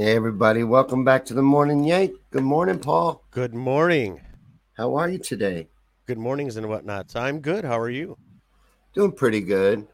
Hey, 0.00 0.16
everybody. 0.16 0.64
Welcome 0.64 1.04
back 1.04 1.26
to 1.26 1.34
the 1.34 1.42
Morning 1.42 1.84
Yank. 1.84 2.12
Good 2.30 2.42
morning, 2.42 2.78
Paul. 2.78 3.22
Good 3.30 3.52
morning. 3.52 4.18
How 4.72 4.94
are 4.94 5.10
you 5.10 5.18
today? 5.18 5.68
Good 6.06 6.16
mornings 6.16 6.56
and 6.56 6.68
whatnots. 6.68 7.14
I'm 7.16 7.40
good. 7.40 7.66
How 7.66 7.78
are 7.78 7.90
you? 7.90 8.16
Doing 8.94 9.12
pretty 9.12 9.42
good. 9.42 9.86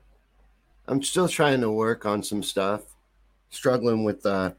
I'm 0.86 1.02
still 1.02 1.26
trying 1.26 1.60
to 1.60 1.72
work 1.72 2.06
on 2.06 2.22
some 2.22 2.44
stuff. 2.44 2.82
Struggling 3.50 4.04
with 4.04 4.24
uh 4.24 4.52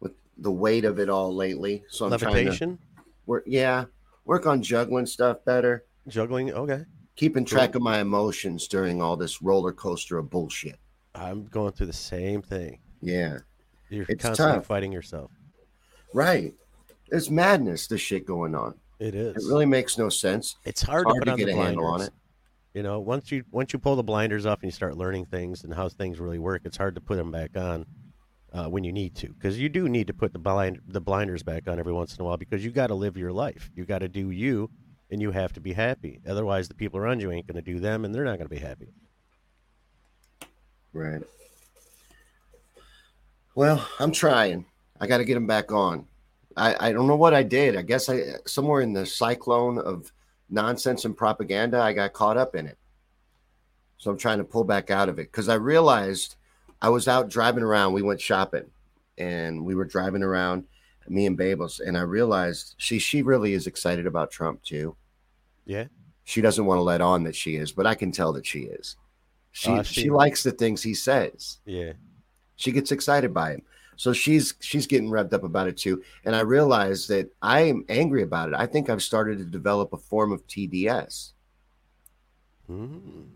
with 0.00 0.12
the 0.38 0.50
weight 0.50 0.86
of 0.86 0.98
it 0.98 1.10
all 1.10 1.36
lately. 1.36 1.84
So 1.90 2.06
I'm 2.06 2.12
Levitation? 2.12 2.78
trying 2.78 3.04
to 3.04 3.10
work 3.26 3.44
yeah, 3.46 3.84
work 4.24 4.46
on 4.46 4.62
juggling 4.62 5.04
stuff 5.04 5.44
better. 5.44 5.84
Juggling? 6.08 6.54
Okay. 6.54 6.86
Keeping 7.16 7.44
track 7.44 7.74
of 7.74 7.82
my 7.82 8.00
emotions 8.00 8.66
during 8.66 9.02
all 9.02 9.18
this 9.18 9.42
roller 9.42 9.74
coaster 9.74 10.16
of 10.16 10.30
bullshit. 10.30 10.78
I'm 11.14 11.44
going 11.44 11.72
through 11.72 11.88
the 11.88 11.92
same 11.92 12.40
thing. 12.40 12.78
Yeah. 13.02 13.40
You're 13.88 14.06
It's 14.08 14.22
constantly 14.22 14.56
tough. 14.56 14.66
fighting 14.66 14.92
yourself. 14.92 15.30
Right. 16.12 16.54
It's 17.12 17.30
madness, 17.30 17.86
this 17.86 18.00
shit 18.00 18.26
going 18.26 18.54
on. 18.54 18.74
It 18.98 19.14
is. 19.14 19.36
It 19.36 19.48
really 19.48 19.66
makes 19.66 19.98
no 19.98 20.08
sense. 20.08 20.56
it's 20.64 20.82
hard, 20.82 21.04
hard 21.06 21.16
to 21.16 21.20
put 21.20 21.24
to 21.26 21.32
on 21.32 21.38
get 21.38 21.46
the 21.46 21.52
a 21.52 21.54
blinders. 21.54 21.68
handle 21.74 21.86
on 21.86 22.00
it. 22.02 22.10
You 22.74 22.82
know, 22.82 23.00
once 23.00 23.30
you 23.32 23.44
once 23.52 23.72
you 23.72 23.78
pull 23.78 23.96
the 23.96 24.02
blinders 24.02 24.44
off 24.44 24.60
and 24.62 24.68
you 24.68 24.72
start 24.72 24.96
learning 24.96 25.26
things 25.26 25.64
and 25.64 25.72
how 25.72 25.88
things 25.88 26.18
really 26.18 26.38
work, 26.38 26.62
it's 26.64 26.76
hard 26.76 26.94
to 26.96 27.00
put 27.00 27.16
them 27.16 27.30
back 27.30 27.56
on 27.56 27.86
uh, 28.52 28.66
when 28.68 28.84
you 28.84 28.92
need 28.92 29.14
to, 29.16 29.28
because 29.28 29.58
you 29.58 29.68
do 29.68 29.88
need 29.88 30.06
to 30.08 30.12
put 30.14 30.32
the 30.32 30.38
blind 30.38 30.80
the 30.88 31.00
blinders 31.00 31.42
back 31.42 31.68
on 31.68 31.78
every 31.78 31.92
once 31.92 32.14
in 32.16 32.20
a 32.20 32.24
while 32.24 32.36
because 32.36 32.64
you 32.64 32.70
got 32.70 32.88
to 32.88 32.94
live 32.94 33.16
your 33.16 33.32
life. 33.32 33.70
You 33.74 33.84
got 33.86 34.00
to 34.00 34.08
do 34.08 34.30
you, 34.30 34.68
and 35.10 35.22
you 35.22 35.30
have 35.30 35.52
to 35.54 35.60
be 35.60 35.72
happy. 35.72 36.20
Otherwise, 36.28 36.68
the 36.68 36.74
people 36.74 36.98
around 36.98 37.20
you 37.20 37.30
ain't 37.30 37.46
going 37.46 37.62
to 37.62 37.72
do 37.72 37.78
them, 37.80 38.04
and 38.04 38.14
they're 38.14 38.24
not 38.24 38.36
going 38.38 38.48
to 38.48 38.54
be 38.54 38.60
happy. 38.60 38.88
Right. 40.92 41.22
Well, 43.56 43.88
I'm 43.98 44.12
trying. 44.12 44.66
I 45.00 45.06
got 45.06 45.18
to 45.18 45.24
get 45.24 45.34
them 45.34 45.46
back 45.46 45.72
on. 45.72 46.06
I, 46.56 46.88
I 46.88 46.92
don't 46.92 47.06
know 47.06 47.16
what 47.16 47.34
I 47.34 47.42
did. 47.42 47.74
I 47.76 47.82
guess 47.82 48.08
I 48.08 48.22
somewhere 48.46 48.82
in 48.82 48.92
the 48.92 49.04
cyclone 49.06 49.78
of 49.78 50.12
nonsense 50.48 51.04
and 51.06 51.16
propaganda, 51.16 51.80
I 51.80 51.92
got 51.94 52.12
caught 52.12 52.36
up 52.36 52.54
in 52.54 52.66
it. 52.66 52.78
So 53.98 54.10
I'm 54.10 54.18
trying 54.18 54.38
to 54.38 54.44
pull 54.44 54.64
back 54.64 54.90
out 54.90 55.08
of 55.08 55.18
it 55.18 55.32
because 55.32 55.48
I 55.48 55.54
realized 55.54 56.36
I 56.82 56.90
was 56.90 57.08
out 57.08 57.30
driving 57.30 57.64
around. 57.64 57.94
We 57.94 58.02
went 58.02 58.20
shopping, 58.20 58.66
and 59.18 59.64
we 59.64 59.74
were 59.74 59.86
driving 59.86 60.22
around, 60.22 60.64
me 61.08 61.24
and 61.24 61.38
Babels, 61.38 61.80
and 61.80 61.96
I 61.96 62.02
realized 62.02 62.74
she 62.76 62.98
she 62.98 63.22
really 63.22 63.54
is 63.54 63.66
excited 63.66 64.06
about 64.06 64.30
Trump 64.30 64.62
too. 64.62 64.96
Yeah. 65.64 65.86
She 66.24 66.42
doesn't 66.42 66.66
want 66.66 66.78
to 66.78 66.82
let 66.82 67.00
on 67.00 67.24
that 67.24 67.36
she 67.36 67.56
is, 67.56 67.72
but 67.72 67.86
I 67.86 67.94
can 67.94 68.12
tell 68.12 68.32
that 68.34 68.44
she 68.46 68.60
is. 68.60 68.96
She 69.52 69.70
Ah, 69.70 69.82
she 69.82 70.02
she- 70.02 70.10
likes 70.10 70.42
the 70.42 70.52
things 70.52 70.82
he 70.82 70.92
says 70.94 71.58
Yeah. 71.64 71.92
She 72.56 72.72
gets 72.72 72.90
excited 72.92 73.32
by 73.32 73.52
him. 73.52 73.62
So 73.98 74.12
she's 74.12 74.54
she's 74.60 74.86
getting 74.86 75.08
revved 75.08 75.32
up 75.32 75.42
about 75.44 75.68
it 75.68 75.76
too. 75.78 76.02
And 76.24 76.34
i 76.36 76.40
realize 76.40 77.06
that 77.06 77.30
i 77.40 77.60
am 77.62 77.84
angry 77.88 78.22
about 78.22 78.48
it. 78.50 78.54
I 78.56 78.66
think 78.66 78.90
i've 78.90 79.02
started 79.02 79.38
to 79.38 79.44
develop 79.44 79.92
a 79.92 79.98
form 79.98 80.32
of 80.32 80.46
tds 80.46 81.32
Mm. 82.68 83.26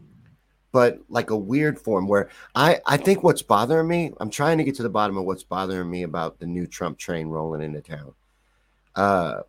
but 0.72 0.98
like 1.09 1.30
a 1.30 1.36
weird 1.36 1.78
form 1.78 2.09
where 2.09 2.30
i 2.56 2.80
i 2.84 2.97
think 2.97 3.22
what's 3.22 3.42
bothering 3.42 3.86
me 3.86 4.12
i'm 4.19 4.28
trying 4.28 4.59
to 4.59 4.64
get 4.64 4.75
to 4.75 4.82
the 4.82 4.88
bottom 4.88 5.16
of 5.16 5.25
what's 5.25 5.44
bothering 5.44 5.88
me 5.88 6.03
about 6.03 6.41
the 6.41 6.47
new 6.47 6.66
trump 6.66 6.98
train 6.98 7.28
rolling 7.28 7.62
into 7.62 7.80
town. 7.80 8.12
Uh 8.97 9.42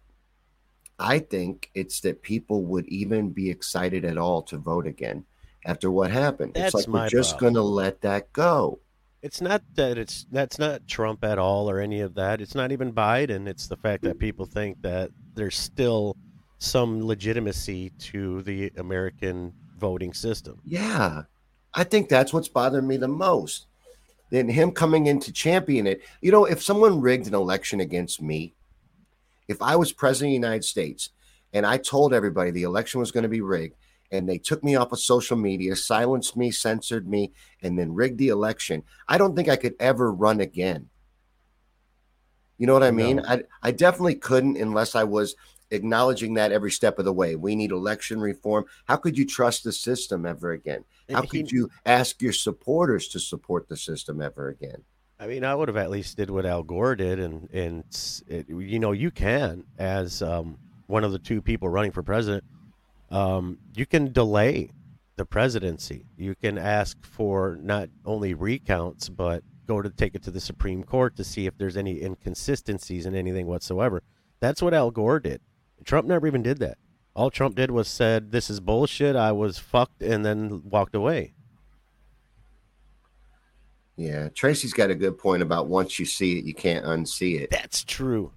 i 1.00 1.18
think 1.18 1.72
it's 1.74 2.00
that 2.02 2.22
people 2.22 2.62
would 2.64 2.86
even 2.90 3.31
be 3.31 3.50
excited 3.50 4.06
at 4.06 4.20
all 4.20 4.44
to 4.44 4.58
vote 4.60 4.86
again 4.86 5.26
after 5.66 5.90
what 5.90 6.12
happened. 6.12 6.54
That's 6.54 6.76
it's 6.76 6.88
like 6.88 6.94
we're 7.04 7.10
just 7.10 7.40
problem. 7.40 7.54
gonna 7.56 7.66
let 7.66 8.02
that 8.02 8.31
go 8.34 8.78
It's 9.22 9.40
not 9.42 9.62
that 9.76 9.98
it's 9.98 10.26
that's 10.32 10.58
not 10.58 10.88
Trump 10.88 11.24
at 11.24 11.38
all 11.38 11.70
or 11.70 11.80
any 11.80 12.02
of 12.02 12.16
that. 12.16 12.42
It's 12.42 12.56
not 12.56 12.72
even 12.72 12.92
Biden. 12.92 13.48
It's 13.48 13.68
the 13.68 13.78
fact 13.78 14.04
that 14.04 14.18
people 14.18 14.46
think 14.46 14.82
that 14.82 15.12
there's 15.36 15.58
still 15.58 16.18
some 16.58 17.06
legitimacy 17.06 17.92
to 18.00 18.42
the 18.44 18.72
American 18.78 19.54
voting 19.78 20.14
system. 20.14 20.60
Yeah, 20.66 21.24
I 21.74 21.84
think 21.84 22.10
that's 22.10 22.34
what's 22.34 22.48
bothering 22.48 22.88
me 22.88 22.98
the 22.98 23.08
most. 23.08 23.68
Then 24.31 24.48
him 24.48 24.72
coming 24.72 25.08
in 25.08 25.20
to 25.22 25.31
champion 25.31 25.86
it. 25.86 26.02
You 26.22 26.31
know, 26.31 26.46
if 26.46 26.64
someone 26.64 27.02
rigged 27.02 27.28
an 27.28 27.36
election 27.36 27.80
against 27.81 28.22
me, 28.22 28.54
if 29.48 29.62
I 29.62 29.76
was 29.76 29.92
president 29.92 30.30
of 30.30 30.42
the 30.42 30.48
United 30.48 30.64
States 30.64 31.10
and 31.54 31.66
I 31.66 31.78
told 31.78 32.14
everybody 32.14 32.50
the 32.52 32.64
election 32.64 33.00
was 33.00 33.12
going 33.12 33.24
to 33.24 33.30
be 33.30 33.42
rigged 33.42 33.76
and 34.12 34.28
they 34.28 34.38
took 34.38 34.64
me 34.64 34.76
off 34.76 34.92
of 34.92 35.00
social 35.00 35.38
media, 35.38 35.76
silenced 35.76 36.36
me, 36.36 36.52
censored 36.52 37.08
me, 37.08 37.32
and 37.62 37.80
then 37.80 37.94
rigged 37.94 38.18
the 38.18 38.28
election, 38.28 38.84
I 39.08 39.18
don't 39.18 39.36
think 39.36 39.50
I 39.50 39.56
could 39.56 39.76
ever 39.80 40.12
run 40.12 40.42
again. 40.42 40.90
You 42.58 42.68
know 42.68 42.74
what 42.74 42.84
I 42.84 42.92
mean? 42.92 43.18
No. 43.18 43.24
I, 43.28 43.44
I 43.63 43.72
definitely 43.72 44.16
couldn't 44.16 44.58
unless 44.58 44.96
I 44.96 45.04
was 45.04 45.36
acknowledging 45.72 46.36
that 46.36 46.52
every 46.52 46.69
step 46.69 47.00
of 47.00 47.06
the 47.06 47.13
way. 47.13 47.36
We 47.36 47.56
need 47.56 47.72
election 47.72 48.19
reform. 48.19 48.66
How 48.86 48.98
could 48.98 49.18
you 49.18 49.25
trust 49.25 49.63
the 49.63 49.72
system 49.72 50.25
ever 50.25 50.52
again? 50.52 50.84
How 51.10 51.24
could 51.24 51.52
you 51.52 51.69
ask 51.86 52.22
your 52.22 52.34
supporters 52.34 53.07
to 53.10 53.19
support 53.19 53.68
the 53.68 53.78
system 53.78 54.22
ever 54.22 54.50
again? 54.50 54.84
I 55.19 55.28
mean, 55.28 55.44
I 55.44 55.54
would 55.56 55.68
have 55.68 55.78
at 55.78 55.90
least 55.90 56.18
did 56.18 56.30
what 56.30 56.46
Al 56.46 56.64
Gore 56.64 56.96
did, 56.96 57.19
and 57.19 57.50
and 57.52 57.84
it, 58.28 58.50
you 58.50 58.80
know, 58.80 58.92
you 58.92 59.12
can 59.12 59.66
as 59.78 60.22
um, 60.22 60.57
one 60.88 61.04
of 61.04 61.12
the 61.12 61.19
two 61.19 61.42
people 61.42 61.69
running 61.69 61.92
for 61.92 62.02
president, 62.02 62.44
um, 63.12 63.60
you 63.75 63.86
can 63.86 64.12
delay 64.12 64.72
the 65.18 65.25
presidency. 65.25 66.06
You 66.18 66.34
can 66.36 66.58
ask 66.58 66.98
for 67.06 67.58
not 67.62 67.90
only 68.06 68.34
recounts, 68.34 69.10
but 69.10 69.44
go 69.68 69.81
to 69.81 69.90
take 69.90 70.16
it 70.16 70.24
to 70.24 70.31
the 70.31 70.40
Supreme 70.40 70.84
Court 70.84 71.16
to 71.18 71.24
see 71.24 71.46
if 71.46 71.58
there's 71.58 71.78
any 71.78 72.02
inconsistencies 72.02 73.06
in 73.06 73.13
anything 73.13 73.46
whatsoever. 73.48 74.02
That's 74.40 74.62
what 74.62 74.74
Al 74.74 74.92
Gore 74.92 75.19
did. 75.19 75.42
Trump 75.84 76.08
never 76.08 76.25
even 76.25 76.42
did 76.42 76.60
that. 76.60 76.78
All 77.16 77.30
Trump 77.30 77.56
did 77.56 77.72
was 77.72 77.88
said, 77.88 78.31
"This 78.31 78.50
is 78.50 78.60
bullshit. 78.60 79.16
I 79.16 79.34
was 79.34 79.57
fucked," 79.57 80.02
and 80.02 80.25
then 80.25 80.64
walked 80.69 80.96
away. 80.96 81.34
Yeah, 83.98 84.30
Tracy's 84.30 84.74
got 84.74 84.90
a 84.90 84.96
good 84.96 85.18
point 85.18 85.44
about 85.44 85.68
once 85.68 86.00
you 86.00 86.06
see 86.06 86.40
it, 86.40 86.46
you 86.46 86.54
can't 86.54 86.86
unsee 86.86 87.40
it. 87.42 87.52
That's 87.52 87.84
true. 87.84 88.31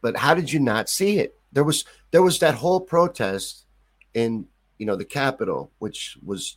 But 0.00 0.16
how 0.16 0.34
did 0.34 0.52
you 0.52 0.58
not 0.58 0.88
see 0.88 1.18
it? 1.18 1.38
There 1.52 1.64
was 1.64 1.84
there 2.10 2.22
was 2.22 2.40
that 2.40 2.56
whole 2.56 2.80
protest 2.80 3.61
in 4.14 4.46
you 4.78 4.86
know 4.86 4.96
the 4.96 5.04
Capitol, 5.04 5.70
which 5.78 6.18
was 6.24 6.56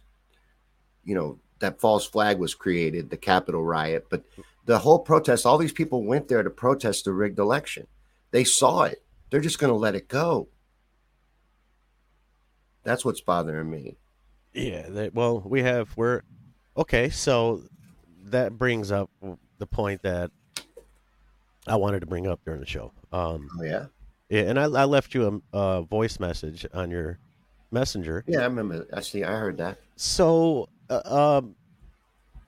you 1.04 1.16
know 1.16 1.40
that 1.60 1.80
false 1.80 2.06
flag 2.06 2.40
was 2.40 2.54
created, 2.54 3.10
the 3.10 3.18
Capitol 3.18 3.64
riot. 3.64 4.08
But 4.10 4.24
the 4.66 4.80
whole 4.80 5.00
protest, 5.00 5.46
all 5.46 5.58
these 5.58 5.72
people 5.72 6.04
went 6.04 6.28
there 6.28 6.44
to 6.44 6.50
protest 6.50 7.06
the 7.06 7.14
rigged 7.14 7.40
election. 7.40 7.88
They 8.32 8.44
saw 8.44 8.84
it. 8.84 9.04
They're 9.30 9.40
just 9.42 9.60
going 9.60 9.72
to 9.72 9.78
let 9.78 9.96
it 9.96 10.08
go. 10.08 10.48
That's 12.84 13.06
what's 13.06 13.22
bothering 13.22 13.70
me. 13.70 13.96
Yeah. 14.54 14.88
That, 14.90 15.14
well, 15.14 15.40
we 15.40 15.62
have 15.64 15.96
we're 15.96 16.22
okay. 16.78 17.10
So 17.10 17.64
that 18.26 18.58
brings 18.58 18.92
up 18.92 19.10
the 19.58 19.68
point 19.68 20.02
that 20.04 20.32
I 21.68 21.76
wanted 21.78 22.02
to 22.02 22.06
bring 22.06 22.28
up 22.28 22.42
during 22.46 22.60
the 22.60 22.66
show. 22.66 22.92
Um, 23.12 23.50
Oh 23.60 23.64
yeah, 23.64 23.86
yeah, 24.30 24.42
and 24.42 24.60
I, 24.60 24.64
I 24.64 24.86
left 24.86 25.14
you 25.14 25.42
a, 25.54 25.58
a 25.58 25.82
voice 25.84 26.20
message 26.20 26.66
on 26.74 26.92
your 26.92 27.20
messenger. 27.72 28.24
yeah. 28.28 28.40
I 28.40 28.44
remember. 28.46 28.86
Actually. 28.94 29.24
I 29.26 29.34
heard 29.38 29.58
that. 29.58 29.78
So, 29.96 30.70
uh, 30.90 31.02
um, 31.40 31.56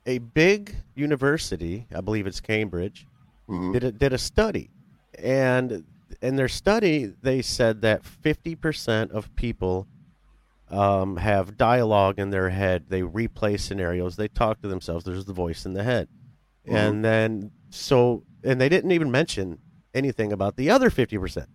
a 0.06 0.18
big 0.18 0.74
university, 0.94 1.86
I 1.94 2.00
believe 2.00 2.26
it's 2.26 2.40
Cambridge, 2.40 3.06
Mhm. 3.48 3.72
did 3.72 3.84
a, 3.84 3.92
did 3.92 4.12
a 4.12 4.18
study, 4.18 4.70
and 5.18 5.84
in 6.22 6.36
their 6.36 6.48
study 6.48 7.12
they 7.22 7.42
said 7.42 7.82
that 7.82 8.04
fifty 8.04 8.54
percent 8.54 9.10
of 9.12 9.34
people 9.36 9.86
um, 10.70 11.16
have 11.16 11.56
dialogue 11.56 12.18
in 12.18 12.28
their 12.30 12.50
head. 12.50 12.84
They 12.90 13.00
replay 13.02 13.58
scenarios. 13.58 14.16
They 14.16 14.28
talk 14.28 14.60
to 14.60 14.68
themselves. 14.68 15.04
There's 15.04 15.24
the 15.24 15.32
voice 15.32 15.64
in 15.64 15.72
the 15.72 15.82
head, 15.82 16.08
and 16.66 17.02
then 17.04 17.50
so 17.70 18.22
and 18.44 18.60
they 18.60 18.68
didn't 18.68 18.92
even 18.92 19.10
mention 19.10 19.58
anything 19.94 20.32
about 20.32 20.56
the 20.56 20.68
other 20.70 20.90
fifty 20.90 21.16
percent. 21.18 21.48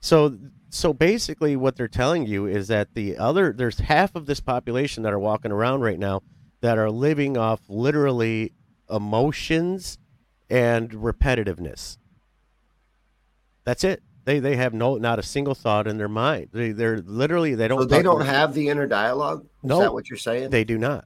So 0.00 0.36
so 0.70 0.92
basically, 0.92 1.56
what 1.56 1.76
they're 1.76 1.88
telling 1.88 2.26
you 2.26 2.46
is 2.46 2.68
that 2.68 2.94
the 2.94 3.18
other 3.18 3.52
there's 3.52 3.78
half 3.80 4.14
of 4.14 4.26
this 4.26 4.40
population 4.40 5.02
that 5.02 5.12
are 5.12 5.18
walking 5.18 5.52
around 5.52 5.80
right 5.80 5.98
now 5.98 6.22
that 6.60 6.78
are 6.78 6.90
living 6.90 7.36
off 7.36 7.60
literally 7.68 8.52
emotions 8.88 9.98
and 10.48 10.90
repetitiveness. 10.90 11.98
That's 13.64 13.84
it. 13.84 14.02
They 14.24 14.38
they 14.38 14.56
have 14.56 14.72
no 14.72 14.96
not 14.96 15.18
a 15.18 15.22
single 15.22 15.54
thought 15.54 15.86
in 15.86 15.98
their 15.98 16.08
mind. 16.08 16.48
They 16.52 16.72
they're 16.72 16.98
literally 16.98 17.54
they 17.54 17.68
don't 17.68 17.80
So 17.80 17.84
they 17.86 18.02
don't 18.02 18.24
have 18.24 18.54
the 18.54 18.68
inner 18.68 18.86
dialogue. 18.86 19.44
Is 19.44 19.68
No. 19.68 19.80
that 19.80 19.92
what 19.92 20.08
you're 20.08 20.16
saying? 20.16 20.50
They 20.50 20.64
do 20.64 20.78
not. 20.78 21.04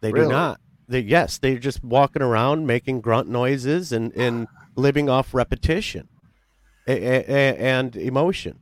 They 0.00 0.12
Really? 0.12 0.26
do 0.26 0.32
not. 0.32 0.60
They, 0.88 1.00
yes, 1.00 1.36
they're 1.38 1.58
just 1.58 1.84
walking 1.84 2.22
around 2.22 2.66
making 2.66 3.02
grunt 3.02 3.28
noises 3.28 3.92
and, 3.92 4.10
and 4.16 4.46
living 4.74 5.10
off 5.10 5.34
repetition 5.34 6.08
and 6.88 7.96
emotion. 7.96 8.58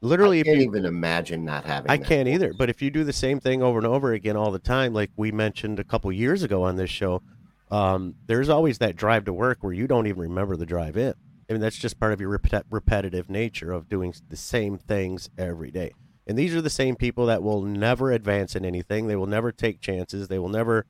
Literally, 0.00 0.40
I 0.40 0.42
can't 0.42 0.58
you, 0.58 0.64
even 0.64 0.84
imagine 0.84 1.44
not 1.44 1.64
having. 1.64 1.90
I 1.90 1.96
that 1.96 2.06
can't 2.06 2.28
either. 2.28 2.52
But 2.52 2.68
if 2.68 2.82
you 2.82 2.90
do 2.90 3.04
the 3.04 3.12
same 3.12 3.38
thing 3.38 3.62
over 3.62 3.78
and 3.78 3.86
over 3.86 4.12
again 4.12 4.36
all 4.36 4.50
the 4.50 4.58
time, 4.58 4.92
like 4.92 5.10
we 5.16 5.30
mentioned 5.30 5.78
a 5.78 5.84
couple 5.84 6.10
years 6.10 6.42
ago 6.42 6.64
on 6.64 6.74
this 6.74 6.90
show, 6.90 7.22
um, 7.70 8.16
there's 8.26 8.48
always 8.48 8.78
that 8.78 8.96
drive 8.96 9.24
to 9.26 9.32
work 9.32 9.58
where 9.60 9.72
you 9.72 9.86
don't 9.86 10.08
even 10.08 10.20
remember 10.22 10.56
the 10.56 10.66
drive 10.66 10.96
in. 10.96 11.14
I 11.48 11.52
mean, 11.52 11.62
that's 11.62 11.78
just 11.78 12.00
part 12.00 12.12
of 12.12 12.20
your 12.20 12.36
repet- 12.36 12.64
repetitive 12.70 13.30
nature 13.30 13.70
of 13.70 13.88
doing 13.88 14.12
the 14.28 14.36
same 14.36 14.76
things 14.76 15.30
every 15.38 15.70
day. 15.70 15.92
And 16.26 16.36
these 16.36 16.54
are 16.54 16.62
the 16.62 16.70
same 16.70 16.96
people 16.96 17.26
that 17.26 17.42
will 17.42 17.62
never 17.62 18.10
advance 18.10 18.56
in 18.56 18.64
anything. 18.64 19.06
They 19.06 19.16
will 19.16 19.26
never 19.26 19.52
take 19.52 19.80
chances. 19.80 20.26
They 20.26 20.38
will 20.38 20.48
never 20.48 20.86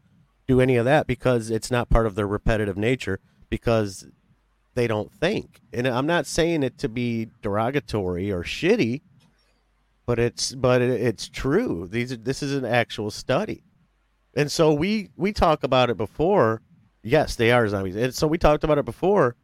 do 0.47 0.61
any 0.61 0.77
of 0.77 0.85
that 0.87 1.07
because 1.07 1.51
it's 1.51 1.71
not 1.71 1.91
part 1.91 2.07
of 2.07 2.15
their 2.15 2.27
repetitive 2.27 2.79
nature 2.79 3.21
because 3.53 4.07
they 4.75 4.87
don't 4.87 5.13
think. 5.13 5.61
And 5.75 5.87
I'm 5.87 6.07
not 6.07 6.25
saying 6.25 6.63
it 6.63 6.79
to 6.79 6.89
be 6.89 7.29
derogatory 7.43 8.33
or 8.33 8.43
shitty, 8.43 9.03
but 10.07 10.19
it's 10.19 10.55
but 10.55 10.81
it's 10.81 11.29
true. 11.29 11.87
These 11.87 12.17
this 12.21 12.43
is 12.43 12.55
an 12.55 12.65
actual 12.65 13.11
study, 13.11 13.63
and 14.35 14.51
so 14.51 14.73
we 14.73 15.11
we 15.19 15.35
talk 15.35 15.65
about 15.65 15.91
it 15.91 15.99
before. 15.99 16.63
Yes, 17.03 17.37
they 17.37 17.53
are 17.53 17.69
zombies, 17.69 17.95
and 17.95 18.15
so 18.15 18.27
we 18.27 18.39
talked 18.39 18.65
about 18.65 18.79
it 18.79 18.87
before 18.87 19.37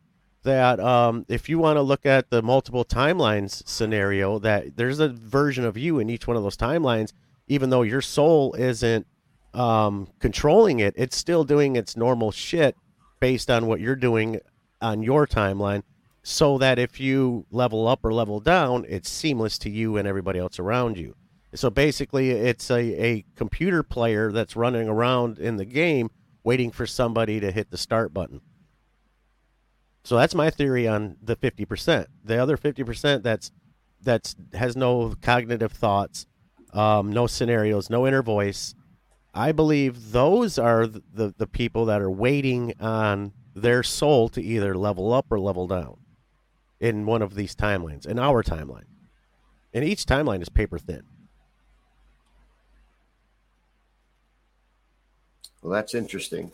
that 0.42 0.80
um, 0.80 1.26
if 1.28 1.50
you 1.50 1.58
want 1.58 1.76
to 1.76 1.82
look 1.82 2.06
at 2.06 2.30
the 2.30 2.40
multiple 2.40 2.86
timelines 2.86 3.62
scenario, 3.68 4.38
that 4.38 4.74
there's 4.78 5.00
a 5.00 5.08
version 5.08 5.66
of 5.66 5.76
you 5.76 5.98
in 5.98 6.08
each 6.08 6.26
one 6.26 6.38
of 6.38 6.42
those 6.42 6.56
timelines, 6.56 7.12
even 7.46 7.68
though 7.68 7.82
your 7.82 8.00
soul 8.00 8.54
isn't 8.54 9.06
um, 9.52 10.08
controlling 10.18 10.78
it, 10.78 10.94
it's 10.96 11.16
still 11.16 11.44
doing 11.44 11.76
its 11.76 11.94
normal 11.94 12.30
shit 12.30 12.74
based 13.20 13.50
on 13.50 13.66
what 13.66 13.80
you're 13.80 13.96
doing 13.96 14.40
on 14.80 15.02
your 15.02 15.26
timeline 15.26 15.82
so 16.22 16.58
that 16.58 16.78
if 16.78 17.00
you 17.00 17.46
level 17.50 17.88
up 17.88 18.04
or 18.04 18.12
level 18.12 18.40
down, 18.40 18.84
it's 18.88 19.08
seamless 19.08 19.58
to 19.58 19.70
you 19.70 19.96
and 19.96 20.06
everybody 20.06 20.38
else 20.38 20.58
around 20.58 20.98
you. 20.98 21.14
So 21.54 21.70
basically, 21.70 22.30
it's 22.30 22.70
a, 22.70 22.80
a 23.02 23.24
computer 23.34 23.82
player 23.82 24.30
that's 24.30 24.54
running 24.54 24.88
around 24.88 25.38
in 25.38 25.56
the 25.56 25.64
game 25.64 26.10
waiting 26.44 26.70
for 26.70 26.86
somebody 26.86 27.40
to 27.40 27.50
hit 27.50 27.70
the 27.70 27.78
start 27.78 28.12
button. 28.12 28.42
So 30.04 30.16
that's 30.16 30.34
my 30.34 30.50
theory 30.50 30.86
on 30.86 31.16
the 31.22 31.36
50%. 31.36 32.06
The 32.24 32.38
other 32.38 32.56
50% 32.56 33.22
that's 33.22 33.50
that's 34.00 34.36
has 34.54 34.76
no 34.76 35.14
cognitive 35.20 35.72
thoughts, 35.72 36.26
um, 36.72 37.10
no 37.10 37.26
scenarios, 37.26 37.90
no 37.90 38.06
inner 38.06 38.22
voice. 38.22 38.74
I 39.34 39.52
believe 39.52 40.12
those 40.12 40.58
are 40.58 40.86
the, 40.86 41.34
the, 41.36 41.46
people 41.46 41.84
that 41.86 42.00
are 42.00 42.10
waiting 42.10 42.72
on 42.80 43.32
their 43.54 43.82
soul 43.82 44.28
to 44.30 44.42
either 44.42 44.74
level 44.74 45.12
up 45.12 45.26
or 45.30 45.38
level 45.38 45.66
down 45.66 45.98
in 46.80 47.06
one 47.06 47.22
of 47.22 47.34
these 47.34 47.54
timelines, 47.54 48.06
in 48.06 48.18
our 48.18 48.42
timeline. 48.42 48.84
And 49.74 49.84
each 49.84 50.06
timeline 50.06 50.40
is 50.40 50.48
paper 50.48 50.78
thin. 50.78 51.02
Well, 55.62 55.72
that's 55.72 55.94
interesting. 55.94 56.52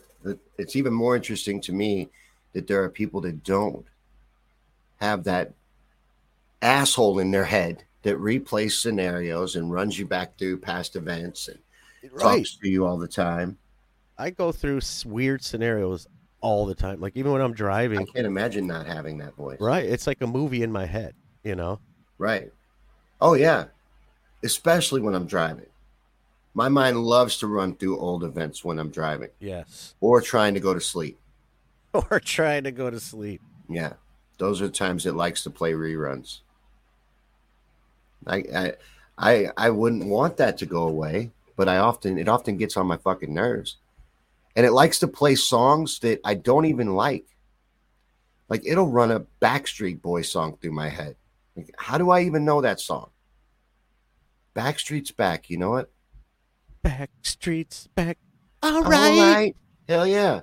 It's 0.57 0.75
even 0.75 0.93
more 0.93 1.15
interesting 1.15 1.61
to 1.61 1.73
me 1.73 2.09
that 2.53 2.67
there 2.67 2.83
are 2.83 2.89
people 2.89 3.21
that 3.21 3.43
don't 3.43 3.85
have 4.97 5.23
that 5.23 5.53
asshole 6.61 7.19
in 7.19 7.31
their 7.31 7.45
head 7.45 7.83
that 8.01 8.17
replays 8.17 8.73
scenarios 8.73 9.55
and 9.55 9.71
runs 9.71 9.99
you 9.99 10.05
back 10.05 10.37
through 10.37 10.57
past 10.57 10.95
events 10.95 11.47
and 11.47 11.59
talks 12.19 12.55
to 12.57 12.69
you 12.69 12.85
all 12.85 12.97
the 12.97 13.07
time. 13.07 13.57
I 14.17 14.29
go 14.29 14.51
through 14.51 14.81
weird 15.05 15.43
scenarios 15.43 16.07
all 16.41 16.65
the 16.65 16.75
time. 16.75 17.01
Like 17.01 17.17
even 17.17 17.31
when 17.31 17.41
I'm 17.41 17.53
driving, 17.53 17.99
I 17.99 18.05
can't 18.05 18.25
imagine 18.27 18.65
not 18.67 18.85
having 18.87 19.17
that 19.19 19.35
voice. 19.35 19.59
right? 19.59 19.85
It's 19.85 20.07
like 20.07 20.21
a 20.21 20.27
movie 20.27 20.63
in 20.63 20.71
my 20.71 20.85
head, 20.85 21.13
you 21.43 21.55
know? 21.55 21.79
Right. 22.17 22.51
Oh 23.19 23.33
yeah. 23.33 23.65
Especially 24.43 25.01
when 25.01 25.15
I'm 25.15 25.25
driving. 25.25 25.65
My 26.53 26.69
mind 26.69 26.97
loves 27.03 27.37
to 27.39 27.47
run 27.47 27.75
through 27.75 27.99
old 27.99 28.23
events 28.23 28.63
when 28.63 28.79
I'm 28.79 28.89
driving 28.89 29.29
Yes. 29.39 29.95
or 29.99 30.21
trying 30.21 30.53
to 30.53 30.59
go 30.59 30.73
to 30.73 30.81
sleep. 30.81 31.19
Or 32.11 32.19
trying 32.19 32.63
to 32.65 32.71
go 32.71 32.89
to 32.89 32.99
sleep. 32.99 33.41
Yeah. 33.69 33.93
Those 34.37 34.61
are 34.61 34.67
the 34.67 34.73
times 34.73 35.05
it 35.05 35.15
likes 35.15 35.43
to 35.43 35.49
play 35.49 35.71
reruns. 35.73 36.39
I 38.27 38.35
I 38.55 38.73
I, 39.17 39.47
I 39.57 39.69
wouldn't 39.69 40.05
want 40.05 40.35
that 40.37 40.57
to 40.57 40.65
go 40.65 40.87
away, 40.89 41.31
but 41.55 41.67
I 41.69 41.77
often 41.77 42.17
it 42.17 42.27
often 42.27 42.57
gets 42.57 42.77
on 42.77 42.87
my 42.87 42.97
fucking 42.97 43.33
nerves. 43.33 43.77
And 44.55 44.65
it 44.65 44.71
likes 44.71 44.99
to 44.99 45.07
play 45.07 45.35
songs 45.35 45.99
that 45.99 46.21
I 46.23 46.33
don't 46.35 46.65
even 46.65 46.95
like. 46.95 47.25
Like 48.47 48.61
it'll 48.65 48.87
run 48.87 49.11
a 49.11 49.25
Backstreet 49.41 50.01
Boy 50.01 50.21
song 50.21 50.57
through 50.61 50.71
my 50.71 50.89
head. 50.89 51.15
Like, 51.55 51.73
how 51.77 51.97
do 51.97 52.09
I 52.09 52.21
even 52.21 52.45
know 52.45 52.61
that 52.61 52.79
song? 52.79 53.09
Backstreet's 54.55 55.11
back, 55.11 55.49
you 55.49 55.57
know 55.57 55.71
what? 55.71 55.91
Backstreet's 56.85 57.87
back. 57.95 58.17
All 58.61 58.77
All 58.77 58.83
right. 58.83 59.19
right. 59.19 59.55
Hell 59.89 60.07
yeah. 60.07 60.41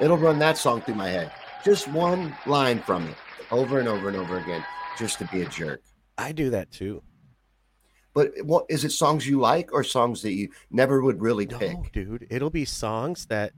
It'll 0.00 0.18
run 0.18 0.38
that 0.40 0.58
song 0.58 0.80
through 0.82 0.96
my 0.96 1.08
head. 1.08 1.32
Just 1.64 1.88
one 1.88 2.36
line 2.46 2.80
from 2.80 3.06
it 3.08 3.16
over 3.50 3.78
and 3.78 3.88
over 3.88 4.08
and 4.08 4.16
over 4.16 4.38
again, 4.38 4.64
just 4.98 5.18
to 5.20 5.24
be 5.26 5.42
a 5.42 5.46
jerk. 5.46 5.82
I 6.18 6.32
do 6.32 6.50
that 6.50 6.70
too. 6.70 7.02
But 8.14 8.30
what 8.44 8.64
is 8.68 8.84
it 8.84 8.90
songs 8.92 9.26
you 9.26 9.40
like 9.40 9.72
or 9.72 9.82
songs 9.84 10.22
that 10.22 10.32
you 10.32 10.48
never 10.70 11.02
would 11.02 11.20
really 11.20 11.46
No, 11.46 11.58
pick? 11.58 11.92
dude, 11.92 12.26
it'll 12.30 12.50
be 12.50 12.64
songs 12.64 13.26
that 13.26 13.52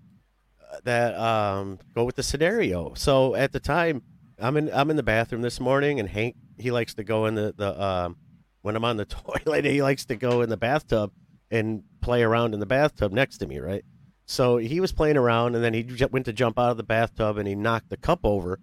uh, 0.73 0.79
that 0.85 1.15
um 1.19 1.79
go 1.95 2.05
with 2.05 2.17
the 2.17 2.23
scenario. 2.23 2.95
So 2.95 3.35
at 3.35 3.53
the 3.53 3.61
time, 3.61 4.03
I'm 4.39 4.57
in 4.57 4.71
I'm 4.73 4.91
in 4.91 4.97
the 4.97 5.03
bathroom 5.03 5.43
this 5.43 5.61
morning, 5.61 6.01
and 6.01 6.09
Hank 6.09 6.37
he 6.59 6.71
likes 6.71 6.95
to 6.95 7.05
go 7.05 7.27
in 7.27 7.35
the 7.35 7.55
the 7.57 7.81
um 7.81 8.17
when 8.63 8.75
I'm 8.77 8.85
on 8.85 8.97
the 8.97 9.05
toilet, 9.45 9.65
he 9.65 9.83
likes 9.83 10.07
to 10.07 10.17
go 10.17 10.41
in 10.41 10.49
the 10.49 10.57
bathtub 10.57 11.13
and 11.51 11.83
play 12.01 12.23
around 12.23 12.55
in 12.55 12.61
the 12.61 12.67
bathtub 12.67 13.13
next 13.13 13.39
to 13.39 13.47
me, 13.47 13.59
right? 13.59 13.85
So 14.25 14.57
he 14.57 14.81
was 14.81 14.91
playing 14.91 15.17
around, 15.17 15.55
and 15.55 15.63
then 15.63 15.73
he 15.75 15.85
ju- 15.85 16.09
went 16.11 16.25
to 16.27 16.33
jump 16.33 16.59
out 16.59 16.71
of 16.73 16.77
the 16.77 16.83
bathtub, 16.83 17.37
and 17.39 17.47
he 17.47 17.55
knocked 17.55 17.91
the 17.91 17.97
cup 17.97 18.21
over 18.25 18.59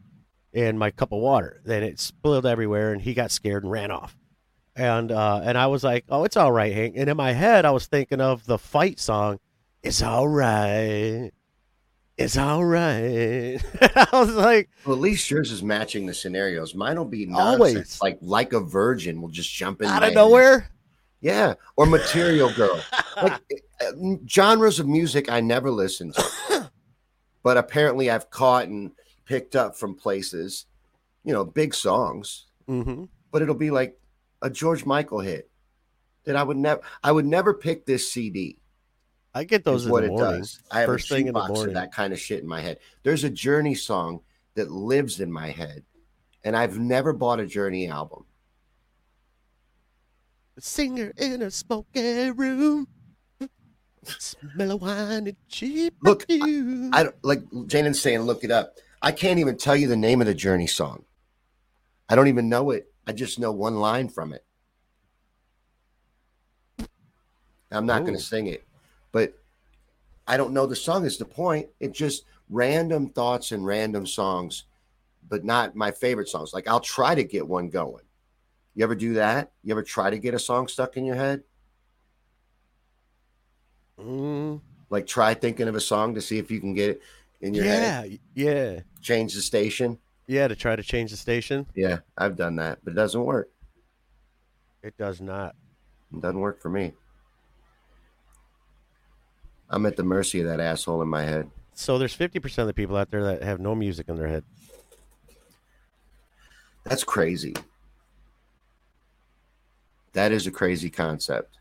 and 0.53 0.77
my 0.77 0.91
cup 0.91 1.13
of 1.13 1.19
water. 1.19 1.62
Then 1.63 1.83
it 1.83 2.00
spilled 2.00 2.45
everywhere, 2.45 2.91
and 2.91 3.01
he 3.01 3.13
got 3.13 3.31
scared 3.31 3.63
and 3.63 3.71
ran 3.71 3.89
off. 3.89 4.17
And 4.75 5.11
uh, 5.11 5.41
and 5.43 5.57
I 5.57 5.67
was 5.67 5.83
like, 5.83 6.05
"Oh, 6.09 6.23
it's 6.23 6.35
all 6.37 6.51
right, 6.51 6.73
Hank." 6.73 6.95
And 6.97 7.09
in 7.09 7.15
my 7.17 7.31
head, 7.33 7.63
I 7.65 7.71
was 7.71 7.85
thinking 7.85 8.19
of 8.19 8.45
the 8.45 8.57
fight 8.57 8.99
song, 8.99 9.39
"It's 9.83 10.01
all 10.01 10.27
right, 10.27 11.29
it's 12.17 12.37
all 12.37 12.65
right." 12.65 13.59
I 13.81 14.07
was 14.13 14.33
like, 14.35 14.69
Well, 14.85 14.95
at 14.95 15.01
least 15.01 15.29
yours 15.29 15.51
is 15.51 15.61
matching 15.61 16.07
the 16.07 16.13
scenarios. 16.13 16.73
Mine 16.73 16.97
will 16.97 17.05
be 17.05 17.29
Always. 17.31 18.01
like 18.01 18.17
like 18.21 18.53
a 18.53 18.59
virgin 18.59 19.21
will 19.21 19.29
just 19.29 19.53
jump 19.53 19.81
in 19.83 19.87
out 19.89 20.01
of 20.01 20.09
head. 20.09 20.15
nowhere. 20.15 20.69
Yeah, 21.21 21.53
or 21.77 21.85
Material 21.85 22.51
Girl. 22.53 22.81
like 23.21 23.41
uh, 23.81 23.91
genres 24.27 24.79
of 24.79 24.87
music 24.87 25.31
I 25.31 25.39
never 25.39 25.69
listened 25.69 26.15
to, 26.15 26.71
but 27.43 27.57
apparently 27.57 28.09
I've 28.09 28.29
caught 28.31 28.65
and 28.67 28.91
picked 29.25 29.55
up 29.55 29.75
from 29.77 29.93
places. 29.95 30.65
You 31.23 31.31
know, 31.31 31.45
big 31.45 31.75
songs, 31.75 32.47
hmm 32.67 33.03
but 33.31 33.41
it'll 33.41 33.55
be 33.55 33.71
like 33.71 33.97
a 34.43 34.50
George 34.50 34.85
Michael 34.85 35.21
hit 35.21 35.50
that 36.25 36.35
I 36.35 36.43
would 36.43 36.57
never. 36.57 36.81
I 37.03 37.12
would 37.12 37.25
never 37.25 37.53
pick 37.53 37.85
this 37.85 38.12
CD. 38.12 38.59
I 39.33 39.45
get 39.45 39.63
those 39.63 39.85
in 39.85 39.91
what 39.91 40.01
the 40.01 40.07
it 40.07 40.12
morning. 40.12 40.41
does. 40.41 40.59
I 40.69 40.81
have 40.81 40.88
First 40.88 41.09
a 41.09 41.15
thing 41.15 41.27
in 41.27 41.33
the 41.33 41.41
shoebox 41.41 41.62
of 41.63 41.73
that 41.73 41.91
kind 41.91 42.13
of 42.13 42.19
shit 42.19 42.41
in 42.41 42.47
my 42.47 42.62
head. 42.62 42.77
There's 43.01 43.23
a 43.23 43.29
Journey 43.31 43.73
song 43.73 44.19
that 44.53 44.69
lives 44.69 45.19
in 45.19 45.31
my 45.31 45.50
head, 45.50 45.83
and 46.43 46.55
I've 46.55 46.77
never 46.77 47.13
bought 47.13 47.39
a 47.39 47.47
Journey 47.47 47.88
album. 47.88 48.25
Singer 50.59 51.13
in 51.17 51.41
a 51.41 51.50
smoky 51.50 52.29
room. 52.29 52.88
Smell 54.03 54.71
of 54.71 54.81
wine 54.81 55.27
and 55.27 55.35
cheap 55.47 55.95
Look. 56.03 56.25
I 56.29 57.03
don't 57.03 57.15
like 57.23 57.43
Janen's 57.67 58.01
saying, 58.01 58.19
look 58.19 58.43
it 58.43 58.51
up. 58.51 58.75
I 59.01 59.12
can't 59.12 59.39
even 59.39 59.57
tell 59.57 59.75
you 59.75 59.88
the 59.88 59.97
name 59.97 60.21
of 60.21 60.27
the 60.27 60.35
Journey 60.35 60.67
song. 60.67 61.05
I 62.07 62.15
don't 62.15 62.27
even 62.27 62.50
know 62.50 62.71
it. 62.71 62.92
I 63.05 63.12
just 63.13 63.39
know 63.39 63.51
one 63.51 63.75
line 63.79 64.10
from 64.10 64.33
it. 64.33 64.45
I'm 67.72 67.86
not 67.86 68.01
going 68.05 68.13
to 68.17 68.24
sing 68.24 68.48
it, 68.48 68.63
but 69.12 69.33
I 70.27 70.38
don't 70.38 70.53
know 70.53 70.65
the 70.67 70.75
song. 70.75 71.05
Is 71.05 71.17
the 71.17 71.25
point? 71.25 71.69
It's 71.79 71.98
just 71.98 72.25
random 72.50 73.10
thoughts 73.10 73.51
and 73.51 73.65
random 73.65 74.05
songs, 74.05 74.65
but 75.27 75.43
not 75.43 75.75
my 75.75 75.91
favorite 75.91 76.29
songs. 76.29 76.53
Like 76.53 76.67
I'll 76.67 76.79
try 76.79 77.15
to 77.15 77.24
get 77.24 77.48
one 77.48 77.69
going. 77.69 78.03
You 78.75 78.83
ever 78.83 78.95
do 78.95 79.15
that? 79.15 79.51
You 79.63 79.72
ever 79.74 79.83
try 79.83 80.10
to 80.10 80.19
get 80.19 80.33
a 80.33 80.39
song 80.39 80.67
stuck 80.67 80.98
in 80.98 81.05
your 81.05 81.15
head? 81.15 81.43
Mm, 84.00 84.62
Like 84.89 85.07
try 85.07 85.33
thinking 85.33 85.67
of 85.67 85.75
a 85.75 85.81
song 85.81 86.15
to 86.15 86.22
see 86.22 86.38
if 86.38 86.50
you 86.51 86.60
can 86.60 86.74
get 86.74 86.89
it 86.91 87.01
in 87.41 87.53
your 87.53 87.65
head. 87.65 88.19
yeah, 88.36 88.51
yeah, 88.51 88.79
Change 89.01 89.33
the 89.33 89.41
station. 89.41 89.98
Yeah. 90.27 90.47
To 90.47 90.55
try 90.55 90.75
to 90.75 90.83
change 90.83 91.11
the 91.11 91.17
station, 91.17 91.65
Yeah, 91.75 91.99
I've 92.17 92.35
done 92.35 92.55
that, 92.57 92.79
but 92.83 92.91
it 92.91 92.95
doesn't 92.95 93.23
work. 93.23 93.49
it 94.81 94.97
does 94.97 95.21
not. 95.21 95.55
It 96.13 96.21
doesn't 96.21 96.39
work 96.39 96.61
for 96.61 96.69
me. 96.69 96.93
I'm 99.69 99.85
at 99.85 99.95
the 99.95 100.03
mercy 100.03 100.39
of 100.41 100.47
that 100.47 100.59
asshole 100.59 101.01
in 101.01 101.07
my 101.07 101.23
head. 101.23 101.49
So 101.73 101.97
there's 101.97 102.15
50% 102.15 102.59
of 102.59 102.67
the 102.67 102.73
people 102.73 102.95
out 102.95 103.09
there 103.09 103.23
that 103.23 103.41
have 103.41 103.59
no 103.59 103.73
music 103.73 104.07
in 104.09 104.15
their 104.17 104.27
head. 104.27 104.43
That's 106.83 107.03
crazy. 107.03 107.55
That 110.13 110.31
is 110.31 110.45
a 110.45 110.51
crazy 110.51 110.91
concept. 110.91 111.57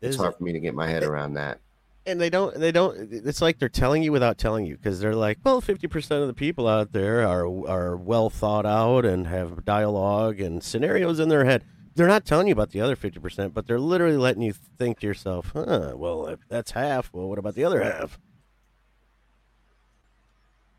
It's 0.00 0.16
hard 0.16 0.32
it? 0.32 0.38
for 0.38 0.44
me 0.44 0.52
to 0.52 0.60
get 0.60 0.74
my 0.74 0.86
head 0.88 1.02
around 1.02 1.34
that. 1.34 1.60
And 2.06 2.20
they 2.20 2.30
don't 2.30 2.54
they 2.58 2.72
don't 2.72 2.96
it's 3.12 3.42
like 3.42 3.58
they're 3.58 3.68
telling 3.68 4.02
you 4.02 4.10
without 4.12 4.38
telling 4.38 4.64
you 4.66 4.76
because 4.76 5.00
they're 5.00 5.14
like 5.14 5.38
well 5.44 5.60
50% 5.60 6.22
of 6.22 6.26
the 6.26 6.34
people 6.34 6.66
out 6.66 6.92
there 6.92 7.26
are 7.26 7.46
are 7.68 7.96
well 7.96 8.30
thought 8.30 8.66
out 8.66 9.04
and 9.04 9.26
have 9.26 9.64
dialogue 9.64 10.40
and 10.40 10.62
scenarios 10.64 11.20
in 11.20 11.28
their 11.28 11.44
head 11.44 11.64
they're 11.94 12.06
not 12.08 12.24
telling 12.24 12.46
you 12.46 12.52
about 12.52 12.70
the 12.70 12.80
other 12.80 12.96
50% 12.96 13.52
but 13.52 13.66
they're 13.66 13.78
literally 13.78 14.16
letting 14.16 14.42
you 14.42 14.52
think 14.78 15.00
to 15.00 15.06
yourself 15.06 15.50
huh 15.54 15.92
well 15.96 16.26
if 16.26 16.40
that's 16.48 16.70
half 16.72 17.10
well 17.12 17.28
what 17.28 17.38
about 17.38 17.54
the 17.54 17.64
other 17.64 17.82
half 17.82 18.18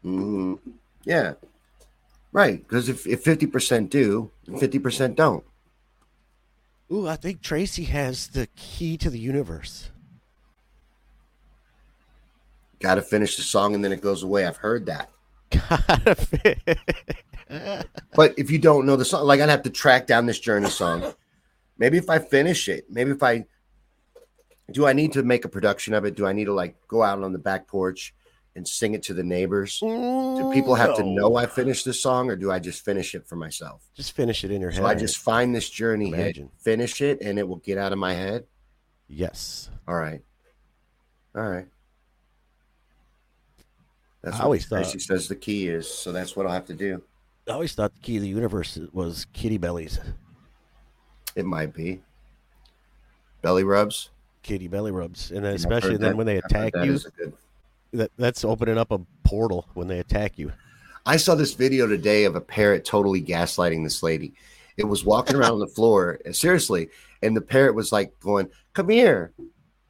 hmm 0.01 0.55
Yeah. 1.05 1.33
Right. 2.33 2.59
Because 2.63 2.87
if, 2.87 3.05
if 3.05 3.23
50% 3.25 3.89
do, 3.89 4.31
50% 4.47 5.15
don't. 5.15 5.43
ooh 6.91 7.07
i 7.07 7.15
think 7.15 7.41
tracy 7.41 7.83
has 7.85 8.27
the 8.29 8.47
key 8.55 8.97
to 8.97 9.09
the 9.09 9.19
universe 9.19 9.91
Got 12.81 12.95
to 12.95 13.01
finish 13.01 13.37
the 13.37 13.43
song 13.43 13.75
and 13.75 13.85
then 13.85 13.91
it 13.91 14.01
goes 14.01 14.23
away. 14.23 14.45
I've 14.45 14.57
heard 14.57 14.87
that. 14.87 15.09
But 18.15 18.33
if 18.37 18.49
you 18.49 18.59
don't 18.59 18.85
know 18.85 18.95
the 18.95 19.05
song, 19.05 19.25
like 19.25 19.39
I'd 19.39 19.49
have 19.49 19.63
to 19.63 19.69
track 19.69 20.07
down 20.07 20.25
this 20.25 20.39
Journey 20.39 20.69
song. 20.69 21.13
Maybe 21.77 21.97
if 21.97 22.09
I 22.09 22.19
finish 22.19 22.69
it, 22.69 22.85
maybe 22.89 23.11
if 23.11 23.23
I 23.23 23.45
do, 24.71 24.87
I 24.87 24.93
need 24.93 25.13
to 25.13 25.23
make 25.23 25.45
a 25.45 25.49
production 25.49 25.93
of 25.93 26.05
it. 26.05 26.15
Do 26.15 26.25
I 26.25 26.33
need 26.33 26.45
to 26.45 26.53
like 26.53 26.75
go 26.87 27.03
out 27.03 27.21
on 27.21 27.33
the 27.33 27.39
back 27.39 27.67
porch 27.67 28.13
and 28.55 28.67
sing 28.67 28.93
it 28.93 29.03
to 29.03 29.13
the 29.13 29.23
neighbors? 29.23 29.79
Do 29.79 30.51
people 30.53 30.75
have 30.75 30.95
to 30.97 31.03
know 31.03 31.35
I 31.35 31.45
finished 31.45 31.85
the 31.85 31.93
song, 31.93 32.29
or 32.29 32.35
do 32.35 32.51
I 32.51 32.59
just 32.59 32.83
finish 32.85 33.15
it 33.15 33.27
for 33.27 33.35
myself? 33.35 33.83
just 33.95 34.13
finish 34.13 34.43
it 34.43 34.51
in 34.51 34.61
your 34.61 34.71
head 34.71 34.81
So 34.81 34.85
I 34.85 34.95
just 34.95 35.17
find 35.17 35.53
this 35.55 35.69
journey 35.69 36.09
hit, 36.11 36.39
finish 36.59 37.01
it, 37.01 37.19
and 37.21 37.37
it 37.39 37.47
will 37.47 37.57
get 37.57 37.77
out 37.77 37.91
of 37.91 37.99
my 37.99 38.13
head. 38.13 38.45
yes 39.07 39.69
All 39.87 39.95
right, 39.95 40.21
all 41.35 41.49
right. 41.49 41.67
That's 44.23 44.39
I 44.39 44.43
always 44.43 44.67
Tracy 44.67 44.91
thought- 44.93 45.01
says 45.01 45.27
the 45.27 45.35
key 45.35 45.67
is. 45.67 45.91
So 45.91 46.11
that's 46.11 46.35
what 46.35 46.45
I'll 46.45 46.51
have 46.53 46.65
to 46.67 46.73
do. 46.73 47.01
i 47.47 47.51
always 47.51 47.73
thought 47.73 47.93
the 47.95 48.01
key 48.01 48.15
to 48.15 48.19
the 48.21 48.27
universe 48.27 48.77
was 48.93 49.25
kitty 49.33 49.57
bellies 49.57 49.99
It 51.35 51.45
might 51.45 51.73
be 51.73 52.01
belly 53.41 53.63
rubs. 53.63 54.09
kitty 54.43 54.67
belly 54.67 54.91
rubs, 54.91 55.31
and 55.31 55.43
then 55.43 55.55
especially 55.55 55.97
then 55.97 56.11
that- 56.11 56.17
when 56.17 56.27
they 56.27 56.37
attack 56.37 56.73
that 56.73 56.85
you, 56.85 56.99
good- 57.17 57.33
that 57.93 58.11
that's 58.17 58.45
opening 58.45 58.77
up 58.77 58.91
a 58.91 58.99
portal 59.23 59.67
when 59.73 59.87
they 59.87 59.99
attack 59.99 60.37
you. 60.37 60.51
I 61.05 61.17
saw 61.17 61.33
this 61.35 61.53
video 61.55 61.87
today 61.87 62.25
of 62.25 62.35
a 62.35 62.41
parrot 62.41 62.85
totally 62.85 63.21
gaslighting 63.23 63.83
this 63.83 64.03
lady. 64.03 64.33
It 64.77 64.85
was 64.85 65.03
walking 65.03 65.35
around 65.35 65.53
on 65.53 65.59
the 65.59 65.67
floor, 65.67 66.19
seriously, 66.31 66.89
and 67.23 67.35
the 67.35 67.41
parrot 67.41 67.73
was 67.75 67.91
like 67.91 68.17
going, 68.19 68.49
"Come 68.73 68.89
here," 68.89 69.33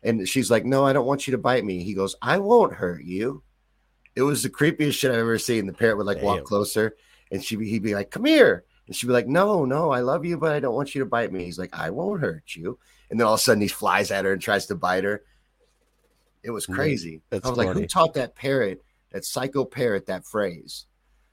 and 0.03 0.27
she's 0.27 0.49
like, 0.49 0.63
"No, 0.65 0.85
I 0.85 0.93
don't 0.93 1.05
want 1.05 1.27
you 1.27 1.31
to 1.31 1.37
bite 1.37 1.65
me." 1.65 1.83
He 1.83 1.93
goes, 1.93 2.15
"I 2.21 2.37
won't 2.37 2.73
hurt 2.73 3.03
you." 3.03 3.43
It 4.15 4.23
was 4.23 4.43
the 4.43 4.49
creepiest 4.49 4.93
shit 4.93 5.11
I've 5.11 5.19
ever 5.19 5.37
seen. 5.37 5.65
The 5.65 5.73
parrot 5.73 5.97
would 5.97 6.05
like 6.05 6.21
walk 6.21 6.43
closer, 6.43 6.95
and 7.31 7.43
she 7.43 7.55
he'd 7.57 7.83
be 7.83 7.95
like, 7.95 8.11
"Come 8.11 8.25
here," 8.25 8.65
and 8.87 8.95
she'd 8.95 9.07
be 9.07 9.13
like, 9.13 9.27
"No, 9.27 9.65
no, 9.65 9.91
I 9.91 10.01
love 10.01 10.25
you, 10.25 10.37
but 10.37 10.53
I 10.53 10.59
don't 10.59 10.75
want 10.75 10.93
you 10.93 10.99
to 10.99 11.05
bite 11.05 11.31
me." 11.31 11.45
He's 11.45 11.57
like, 11.59 11.73
"I 11.73 11.89
won't 11.89 12.21
hurt 12.21 12.55
you," 12.55 12.77
and 13.09 13.19
then 13.19 13.27
all 13.27 13.35
of 13.35 13.39
a 13.39 13.43
sudden 13.43 13.61
he 13.61 13.67
flies 13.67 14.11
at 14.11 14.25
her 14.25 14.33
and 14.33 14.41
tries 14.41 14.65
to 14.67 14.75
bite 14.75 15.03
her. 15.05 15.23
It 16.43 16.51
was 16.51 16.65
crazy. 16.65 17.21
that's 17.29 17.45
I 17.45 17.49
was 17.49 17.57
like, 17.57 17.69
"Who 17.69 17.85
taught 17.85 18.15
that 18.15 18.35
parrot, 18.35 18.83
that 19.11 19.23
psycho 19.25 19.63
parrot, 19.63 20.07
that 20.07 20.25
phrase?" 20.25 20.85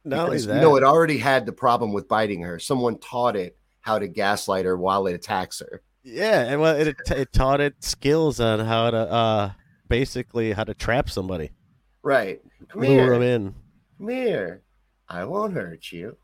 No, 0.04 0.32
you 0.32 0.46
know, 0.46 0.76
it 0.76 0.84
already 0.84 1.18
had 1.18 1.44
the 1.44 1.52
problem 1.52 1.92
with 1.92 2.08
biting 2.08 2.42
her. 2.42 2.58
Someone 2.58 2.98
taught 2.98 3.36
it 3.36 3.56
how 3.80 3.98
to 3.98 4.06
gaslight 4.06 4.64
her 4.64 4.76
while 4.76 5.06
it 5.06 5.14
attacks 5.14 5.60
her. 5.60 5.82
yeah, 6.02 6.42
and 6.44 6.60
well, 6.60 6.76
it, 6.76 6.96
it 7.10 7.32
taught 7.32 7.60
it 7.60 7.82
skills 7.82 8.38
on 8.40 8.60
how 8.60 8.90
to 8.90 8.98
uh 8.98 9.50
basically 9.88 10.52
how 10.52 10.64
to 10.64 10.74
trap 10.74 11.10
somebody, 11.10 11.50
Right. 12.02 12.40
Come 12.68 12.82
lure 12.82 13.10
them 13.10 13.22
here. 13.22 13.34
in, 13.34 13.54
Come 13.98 14.08
here. 14.08 14.62
I 15.08 15.24
won't 15.24 15.54
hurt 15.54 15.90
you. 15.90 16.16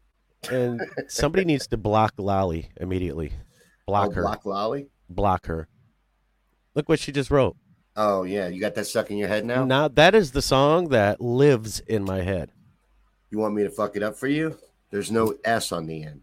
and 0.50 0.80
somebody 1.08 1.44
needs 1.44 1.66
to 1.68 1.76
block 1.76 2.14
Lolly 2.18 2.70
immediately. 2.76 3.32
Block 3.86 4.10
oh, 4.10 4.14
her, 4.14 4.22
block. 4.22 4.46
Lolly? 4.46 4.88
Block 5.08 5.46
her. 5.46 5.68
Look 6.74 6.88
what 6.88 7.00
she 7.00 7.12
just 7.12 7.30
wrote. 7.30 7.56
Oh, 7.96 8.24
yeah. 8.24 8.48
You 8.48 8.60
got 8.60 8.74
that 8.74 8.86
stuck 8.86 9.10
in 9.10 9.16
your 9.16 9.28
head 9.28 9.44
now? 9.44 9.64
Now 9.64 9.88
that 9.88 10.14
is 10.14 10.32
the 10.32 10.42
song 10.42 10.88
that 10.88 11.20
lives 11.20 11.80
in 11.80 12.04
my 12.04 12.22
head. 12.22 12.50
You 13.30 13.38
want 13.38 13.54
me 13.54 13.62
to 13.64 13.70
fuck 13.70 13.96
it 13.96 14.02
up 14.02 14.16
for 14.16 14.26
you? 14.28 14.58
There's 14.90 15.10
no 15.10 15.34
S 15.44 15.72
on 15.72 15.86
the 15.86 16.04
end. 16.04 16.22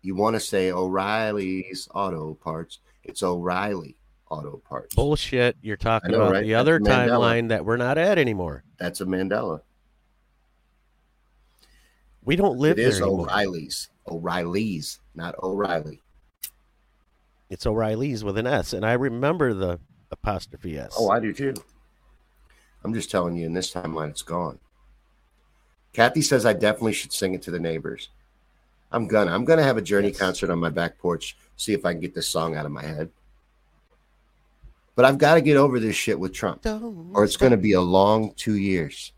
You 0.00 0.14
want 0.14 0.36
to 0.36 0.40
say 0.40 0.70
O'Reilly's 0.70 1.88
Auto 1.94 2.34
Parts. 2.34 2.78
It's 3.02 3.22
O'Reilly 3.22 3.97
Auto 4.30 4.58
Parts. 4.68 4.94
Bullshit. 4.94 5.56
You're 5.62 5.76
talking 5.76 6.10
know, 6.12 6.22
about 6.22 6.32
right? 6.32 6.42
the 6.44 6.52
That's 6.52 6.60
other 6.60 6.80
Mandela. 6.80 7.08
timeline 7.08 7.48
that 7.48 7.64
we're 7.64 7.76
not 7.76 7.98
at 7.98 8.18
anymore. 8.18 8.64
That's 8.78 9.00
a 9.00 9.06
Mandela. 9.06 9.60
We 12.24 12.36
don't 12.36 12.58
live 12.58 12.72
it 12.78 12.82
there 12.82 12.88
is 12.88 13.00
anymore. 13.00 13.26
O'Reilly's. 13.26 13.88
O'Reilly's, 14.06 15.00
not 15.14 15.34
O'Reilly. 15.42 16.02
It's 17.50 17.66
O'Reilly's 17.66 18.22
with 18.24 18.36
an 18.36 18.46
S, 18.46 18.72
and 18.74 18.84
I 18.84 18.92
remember 18.92 19.54
the 19.54 19.80
apostrophe 20.10 20.78
S. 20.78 20.94
Oh, 20.98 21.10
I 21.10 21.20
do 21.20 21.32
too. 21.32 21.54
I'm 22.84 22.92
just 22.92 23.10
telling 23.10 23.36
you, 23.36 23.46
in 23.46 23.54
this 23.54 23.72
timeline, 23.72 24.10
it's 24.10 24.22
gone. 24.22 24.58
Kathy 25.94 26.20
says 26.22 26.44
I 26.44 26.52
definitely 26.52 26.92
should 26.92 27.12
sing 27.12 27.34
it 27.34 27.42
to 27.42 27.50
the 27.50 27.58
neighbors. 27.58 28.10
I'm 28.92 29.06
gonna. 29.06 29.32
I'm 29.32 29.44
gonna 29.44 29.62
have 29.62 29.76
a 29.76 29.82
Journey 29.82 30.08
Yes. 30.08 30.18
concert 30.18 30.50
on 30.50 30.58
my 30.58 30.70
back 30.70 30.98
porch. 30.98 31.36
See 31.56 31.72
if 31.72 31.84
I 31.84 31.92
can 31.92 32.00
get 32.00 32.14
this 32.14 32.28
song 32.28 32.56
out 32.56 32.66
of 32.66 32.72
my 32.72 32.82
head. 32.82 33.10
But 34.98 35.04
I've 35.04 35.18
got 35.18 35.34
to 35.36 35.40
get 35.40 35.56
over 35.56 35.78
this 35.78 35.94
shit 35.94 36.18
with 36.18 36.32
Trump, 36.32 36.62
Don't 36.62 37.12
or 37.14 37.22
it's 37.22 37.36
going 37.36 37.52
to 37.52 37.56
be 37.56 37.74
a 37.74 37.80
long 37.80 38.32
two 38.34 38.56
years. 38.56 39.12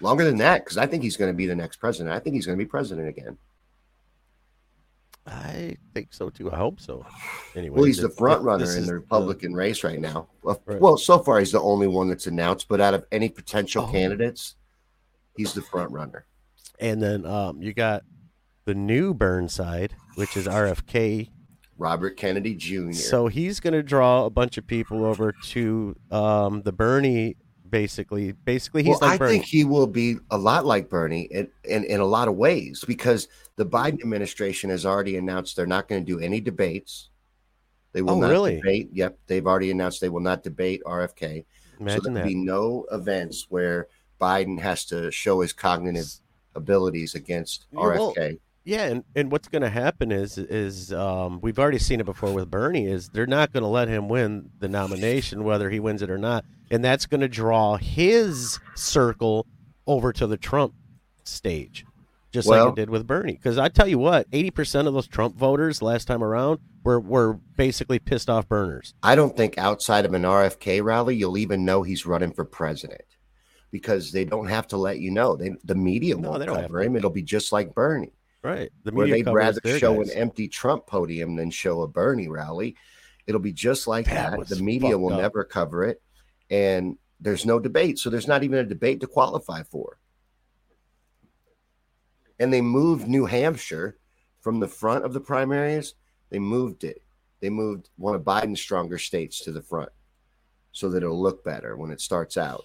Longer 0.00 0.24
than 0.24 0.38
that, 0.38 0.64
because 0.64 0.78
I 0.78 0.86
think 0.86 1.02
he's 1.02 1.18
going 1.18 1.30
to 1.30 1.36
be 1.36 1.44
the 1.44 1.54
next 1.54 1.76
president. 1.76 2.14
I 2.16 2.20
think 2.20 2.36
he's 2.36 2.46
going 2.46 2.58
to 2.58 2.64
be 2.64 2.66
president 2.66 3.06
again. 3.06 3.36
I 5.26 5.76
think 5.92 6.14
so 6.14 6.30
too. 6.30 6.50
I 6.50 6.56
hope 6.56 6.80
so. 6.80 7.04
Anyway, 7.54 7.74
Well, 7.76 7.84
he's 7.84 7.98
the 7.98 8.08
th- 8.08 8.16
front 8.16 8.44
runner 8.44 8.74
in 8.78 8.86
the 8.86 8.94
Republican 8.94 9.52
race 9.52 9.84
right 9.84 10.00
now. 10.00 10.28
Well, 10.42 10.62
Right. 10.64 10.80
well, 10.80 10.96
so 10.96 11.18
far 11.18 11.38
he's 11.38 11.52
the 11.52 11.60
only 11.60 11.86
one 11.86 12.08
that's 12.08 12.26
announced. 12.26 12.66
But 12.66 12.80
out 12.80 12.94
of 12.94 13.04
any 13.12 13.28
potential 13.28 13.84
Oh. 13.86 13.92
candidates, 13.92 14.54
he's 15.36 15.52
the 15.52 15.60
front 15.60 15.90
runner. 15.90 16.24
And 16.80 17.02
then 17.02 17.26
um, 17.26 17.60
you 17.60 17.74
got 17.74 18.04
the 18.64 18.74
new 18.74 19.12
Burnside, 19.12 19.94
which 20.14 20.34
is 20.34 20.46
RFK. 20.46 21.28
Robert 21.78 22.16
Kennedy 22.16 22.54
Jr. 22.54 22.92
So 22.92 23.26
he's 23.26 23.60
going 23.60 23.74
to 23.74 23.82
draw 23.82 24.24
a 24.24 24.30
bunch 24.30 24.56
of 24.58 24.66
people 24.66 25.04
over 25.04 25.32
to 25.48 25.96
um, 26.10 26.62
the 26.62 26.72
Bernie. 26.72 27.36
Basically, 27.68 28.30
basically, 28.30 28.84
he's 28.84 28.90
well, 29.00 29.10
like 29.10 29.14
I 29.14 29.18
Bernie. 29.18 29.32
think 29.32 29.44
he 29.44 29.64
will 29.64 29.88
be 29.88 30.16
a 30.30 30.38
lot 30.38 30.64
like 30.64 30.88
Bernie 30.88 31.22
in, 31.22 31.48
in, 31.64 31.82
in 31.84 31.98
a 32.00 32.04
lot 32.04 32.28
of 32.28 32.36
ways 32.36 32.84
because 32.86 33.26
the 33.56 33.66
Biden 33.66 34.00
administration 34.00 34.70
has 34.70 34.86
already 34.86 35.16
announced 35.16 35.56
they're 35.56 35.66
not 35.66 35.88
going 35.88 36.04
to 36.04 36.06
do 36.06 36.20
any 36.20 36.40
debates. 36.40 37.10
They 37.92 38.02
will 38.02 38.12
Oh, 38.12 38.20
not 38.20 38.30
really? 38.30 38.56
debate. 38.56 38.90
Yep, 38.92 39.18
they've 39.26 39.46
already 39.46 39.72
announced 39.72 40.00
they 40.00 40.08
will 40.08 40.20
not 40.20 40.44
debate 40.44 40.80
RFK. 40.86 41.44
so 41.44 41.80
Imagine 41.80 42.14
there 42.14 42.22
will 42.22 42.28
be 42.30 42.34
no 42.36 42.86
events 42.92 43.46
where 43.48 43.88
Biden 44.20 44.60
has 44.60 44.84
to 44.86 45.10
show 45.10 45.40
his 45.40 45.52
cognitive 45.52 46.06
abilities 46.54 47.16
against 47.16 47.66
Yeah, 47.72 47.80
well, 47.80 48.14
RFK. 48.14 48.38
Yeah, 48.66 48.86
and, 48.86 49.04
and 49.14 49.30
what's 49.30 49.46
going 49.46 49.62
to 49.62 49.70
happen 49.70 50.10
is 50.10 50.38
is 50.38 50.92
um, 50.92 51.40
we've 51.40 51.58
already 51.58 51.78
seen 51.78 52.00
it 52.00 52.04
before 52.04 52.32
with 52.32 52.50
Bernie 52.50 52.86
is 52.86 53.08
they're 53.10 53.24
not 53.24 53.52
going 53.52 53.62
to 53.62 53.68
let 53.68 53.86
him 53.86 54.08
win 54.08 54.50
the 54.58 54.68
nomination 54.68 55.44
whether 55.44 55.70
he 55.70 55.78
wins 55.78 56.02
it 56.02 56.10
or 56.10 56.18
not, 56.18 56.44
and 56.68 56.84
that's 56.84 57.06
going 57.06 57.20
to 57.20 57.28
draw 57.28 57.76
his 57.76 58.58
circle 58.74 59.46
over 59.86 60.12
to 60.12 60.26
the 60.26 60.36
Trump 60.36 60.74
stage, 61.22 61.86
just 62.32 62.48
Well- 62.48 62.64
like 62.64 62.72
it 62.72 62.76
did 62.80 62.90
with 62.90 63.06
Bernie. 63.06 63.34
Because 63.34 63.56
I 63.56 63.68
tell 63.68 63.86
you 63.86 64.00
what, 64.00 64.26
eighty 64.32 64.50
percent 64.50 64.88
of 64.88 64.94
those 64.94 65.06
Trump 65.06 65.36
voters 65.36 65.80
last 65.80 66.06
time 66.06 66.24
around 66.24 66.58
were 66.82 66.98
were 66.98 67.34
basically 67.56 68.00
pissed 68.00 68.28
off 68.28 68.48
Berners. 68.48 68.94
I 69.00 69.14
don't 69.14 69.36
think 69.36 69.58
outside 69.58 70.04
of 70.04 70.12
an 70.12 70.22
RFK 70.22 70.82
rally 70.82 71.14
you'll 71.14 71.38
even 71.38 71.64
know 71.64 71.84
he's 71.84 72.04
running 72.04 72.32
for 72.32 72.44
president 72.44 73.02
because 73.70 74.10
they 74.10 74.24
don't 74.24 74.48
have 74.48 74.66
to 74.68 74.76
let 74.76 74.98
you 74.98 75.12
know. 75.12 75.36
They, 75.36 75.52
the 75.62 75.76
media 75.76 76.16
No, 76.16 76.30
won't 76.30 76.40
they 76.40 76.46
don't 76.46 76.56
have 76.56 76.64
cover 76.66 76.82
him. 76.82 76.96
It'll 76.96 77.10
be 77.10 77.22
just 77.22 77.52
like 77.52 77.72
Bernie. 77.72 78.10
Right, 78.46 78.70
the 78.84 78.92
where 78.92 79.08
they'd 79.08 79.26
rather 79.26 79.60
show 79.76 79.96
guys. 79.96 80.10
an 80.10 80.18
empty 80.18 80.46
Trump 80.46 80.86
podium 80.86 81.34
than 81.34 81.50
show 81.50 81.82
a 81.82 81.88
Bernie 81.88 82.28
rally. 82.28 82.76
It'll 83.26 83.40
be 83.40 83.52
just 83.52 83.88
like 83.88 84.06
That 84.06 84.38
that. 84.38 84.48
The 84.48 84.62
media 84.62 84.96
will 84.96 85.14
up. 85.14 85.20
never 85.20 85.42
cover 85.42 85.82
it, 85.84 86.00
and 86.48 86.96
there's 87.18 87.44
no 87.44 87.58
debate. 87.58 87.98
So 87.98 88.08
there's 88.08 88.28
not 88.28 88.44
even 88.44 88.60
a 88.60 88.64
debate 88.64 89.00
to 89.00 89.08
qualify 89.08 89.64
for. 89.64 89.98
And 92.38 92.52
they 92.52 92.60
moved 92.60 93.08
New 93.08 93.24
Hampshire 93.26 93.98
from 94.40 94.60
the 94.60 94.68
front 94.68 95.04
of 95.04 95.12
the 95.12 95.18
primaries. 95.18 95.94
They 96.30 96.38
moved 96.38 96.84
it. 96.84 97.02
They 97.40 97.50
moved 97.50 97.90
one 97.96 98.14
of 98.14 98.22
Biden's 98.22 98.60
stronger 98.60 98.98
states 98.98 99.40
to 99.40 99.50
the 99.50 99.62
front, 99.62 99.90
so 100.70 100.88
that 100.90 101.02
it'll 101.02 101.20
look 101.20 101.42
better 101.42 101.76
when 101.76 101.90
it 101.90 102.00
starts 102.00 102.36
out. 102.36 102.62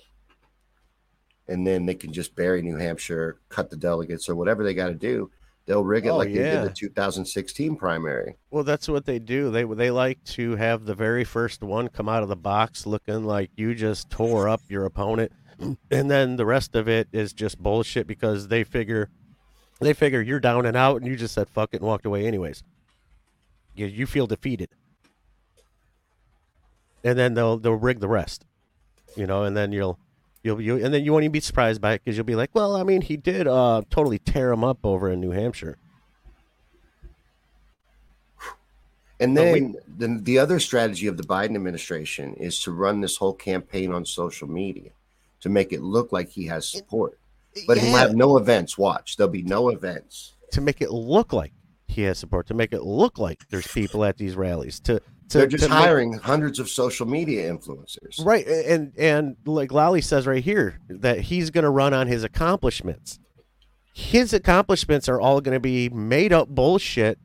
And 1.47 1.65
then 1.65 1.87
they 1.87 1.95
can 1.95 2.13
just 2.13 2.35
bury 2.35 2.61
New 2.61 2.77
Hampshire, 2.77 3.39
cut 3.49 3.71
the 3.71 3.77
delegates, 3.77 4.29
or 4.29 4.35
whatever 4.35 4.63
they 4.63 4.75
got 4.75 4.89
to 4.89 4.93
do 4.93 5.31
They'll 5.67 5.83
rig 5.83 6.05
it 6.05 6.09
Oh, 6.09 6.17
like 6.17 6.29
they 6.29 6.39
did 6.39 6.63
the 6.63 6.73
2016 6.75 7.75
primary. 7.75 8.35
Well, 8.49 8.63
that's 8.63 8.89
what 8.89 9.05
they 9.05 9.19
do. 9.19 9.51
They 9.51 9.63
they 9.63 9.91
like 9.91 10.23
to 10.25 10.55
have 10.55 10.85
the 10.85 10.95
very 10.95 11.23
first 11.23 11.61
one 11.61 11.87
come 11.87 12.09
out 12.09 12.23
of 12.23 12.29
the 12.29 12.35
box 12.35 12.85
looking 12.85 13.23
like 13.25 13.51
you 13.55 13.75
just 13.75 14.09
tore 14.09 14.49
up 14.49 14.61
your 14.67 14.85
opponent, 14.85 15.31
and 15.91 16.11
then 16.11 16.35
the 16.35 16.45
rest 16.45 16.75
of 16.75 16.89
it 16.89 17.07
is 17.11 17.31
just 17.33 17.59
bullshit 17.59 18.07
because 18.07 18.47
they 18.47 18.63
figure 18.63 19.09
they 19.79 19.93
figure 19.93 20.21
you're 20.21 20.39
down 20.39 20.65
and 20.65 20.75
out, 20.75 20.97
and 21.01 21.07
you 21.07 21.15
just 21.15 21.33
said 21.35 21.47
fuck 21.47 21.69
it 21.73 21.77
and 21.77 21.85
walked 21.87 22.05
away 22.05 22.25
anyways. 22.25 22.63
You 23.75 23.85
you 23.85 24.07
feel 24.07 24.27
defeated, 24.27 24.69
and 27.03 27.17
then 27.17 27.35
they'll 27.35 27.57
they'll 27.57 27.73
rig 27.73 27.99
the 27.99 28.07
rest, 28.07 28.45
you 29.15 29.27
know, 29.27 29.43
and 29.43 29.55
then 29.55 29.71
you'll. 29.71 29.99
You'll, 30.43 30.59
you 30.59 30.83
and 30.83 30.93
then 30.93 31.03
you 31.03 31.11
won't 31.11 31.23
even 31.23 31.31
be 31.31 31.39
surprised 31.39 31.81
by 31.81 31.93
it 31.93 32.01
because 32.03 32.17
you'll 32.17 32.25
be 32.25 32.35
like, 32.35 32.49
well, 32.53 32.75
I 32.75 32.83
mean, 32.83 33.01
he 33.01 33.15
did 33.15 33.47
uh, 33.47 33.83
totally 33.89 34.17
tear 34.17 34.51
him 34.51 34.63
up 34.63 34.79
over 34.83 35.09
in 35.09 35.19
New 35.21 35.31
Hampshire. 35.31 35.77
And 39.19 39.35
But 39.35 39.53
we- 39.53 39.59
then 39.59 39.75
the, 39.97 40.19
the 40.23 40.39
other 40.39 40.59
strategy 40.59 41.07
of 41.07 41.17
the 41.17 41.23
Biden 41.23 41.55
administration 41.55 42.33
is 42.35 42.59
to 42.63 42.71
run 42.71 43.01
this 43.01 43.17
whole 43.17 43.33
campaign 43.33 43.93
on 43.93 44.03
social 44.05 44.47
media 44.47 44.89
to 45.41 45.49
make 45.49 45.71
it 45.71 45.81
look 45.81 46.11
like 46.11 46.29
he 46.29 46.45
has 46.47 46.67
support. 46.67 47.17
But 47.67 47.77
he'll 47.77 47.97
have 47.97 48.15
no 48.15 48.37
events. 48.37 48.77
Watch, 48.77 49.17
there'll 49.17 49.31
be 49.31 49.43
no 49.43 49.69
events. 49.69 50.33
to 50.51 50.61
make 50.61 50.81
it 50.81 50.91
look 50.91 51.33
like 51.33 51.51
he 51.87 52.03
has 52.03 52.17
support, 52.17 52.47
to 52.47 52.53
make 52.53 52.71
it 52.73 52.83
look 52.83 53.17
like 53.19 53.47
there's 53.49 53.67
people 53.67 54.03
at 54.05 54.17
these 54.17 54.35
rallies, 54.35 54.79
to 54.81 55.01
to 55.31 55.39
They're 55.39 55.47
just 55.47 55.63
to 55.63 55.69
make- 55.69 55.77
hiring 55.77 56.13
hundreds 56.13 56.59
of 56.59 56.69
social 56.69 57.05
media 57.07 57.51
influencers. 57.51 58.23
right, 58.25 58.45
and 58.47 58.93
and 58.97 59.35
like 59.45 59.71
Lally 59.71 60.01
says 60.01 60.27
right 60.27 60.43
here 60.43 60.79
that 60.89 61.21
he's 61.21 61.49
going 61.49 61.63
to 61.63 61.69
run 61.69 61.93
on 61.93 62.07
his 62.07 62.23
accomplishments. 62.23 63.19
His 63.93 64.33
accomplishments 64.33 65.09
are 65.09 65.19
all 65.19 65.41
going 65.41 65.55
to 65.55 65.59
be 65.59 65.89
made 65.89 66.31
up 66.31 66.47
bullshit 66.49 67.19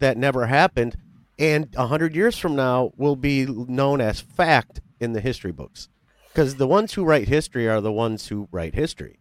that 0.00 0.16
never 0.18 0.46
happened, 0.46 0.96
and 1.38 1.68
a 1.76 1.86
hundred 1.86 2.14
years 2.14 2.36
from 2.38 2.54
now 2.54 2.92
will 2.96 3.16
be 3.16 3.46
known 3.46 4.00
as 4.00 4.20
fact 4.20 4.80
in 5.00 5.12
the 5.12 5.20
history 5.20 5.52
books, 5.52 5.88
because 6.32 6.56
the 6.56 6.66
ones 6.66 6.92
who 6.94 7.04
write 7.04 7.28
history 7.28 7.68
are 7.68 7.80
the 7.80 7.92
ones 7.92 8.28
who 8.28 8.48
write 8.52 8.74
history. 8.74 9.18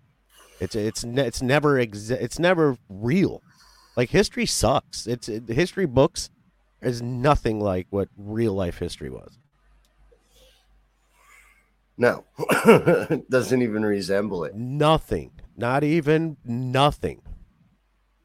It's 0.60 0.76
it's 0.76 1.04
it's 1.04 1.42
never 1.42 1.76
exa- 1.76 2.22
it's 2.22 2.40
never 2.40 2.78
real. 2.90 3.42
Like 3.96 4.10
history 4.10 4.46
sucks. 4.46 5.08
It's 5.08 5.28
it, 5.30 5.48
history 5.50 5.86
books 5.86 6.30
is 6.84 7.02
nothing 7.02 7.60
like 7.60 7.88
what 7.90 8.10
real 8.18 8.54
life 8.54 8.80
history 8.80 9.10
was. 9.10 9.40
No, 11.98 12.26
doesn't 13.30 13.62
even 13.62 13.86
resemble 13.86 14.44
it. 14.44 14.56
Nothing. 14.56 15.32
Not 15.56 15.84
even 15.84 16.38
nothing. 16.44 17.22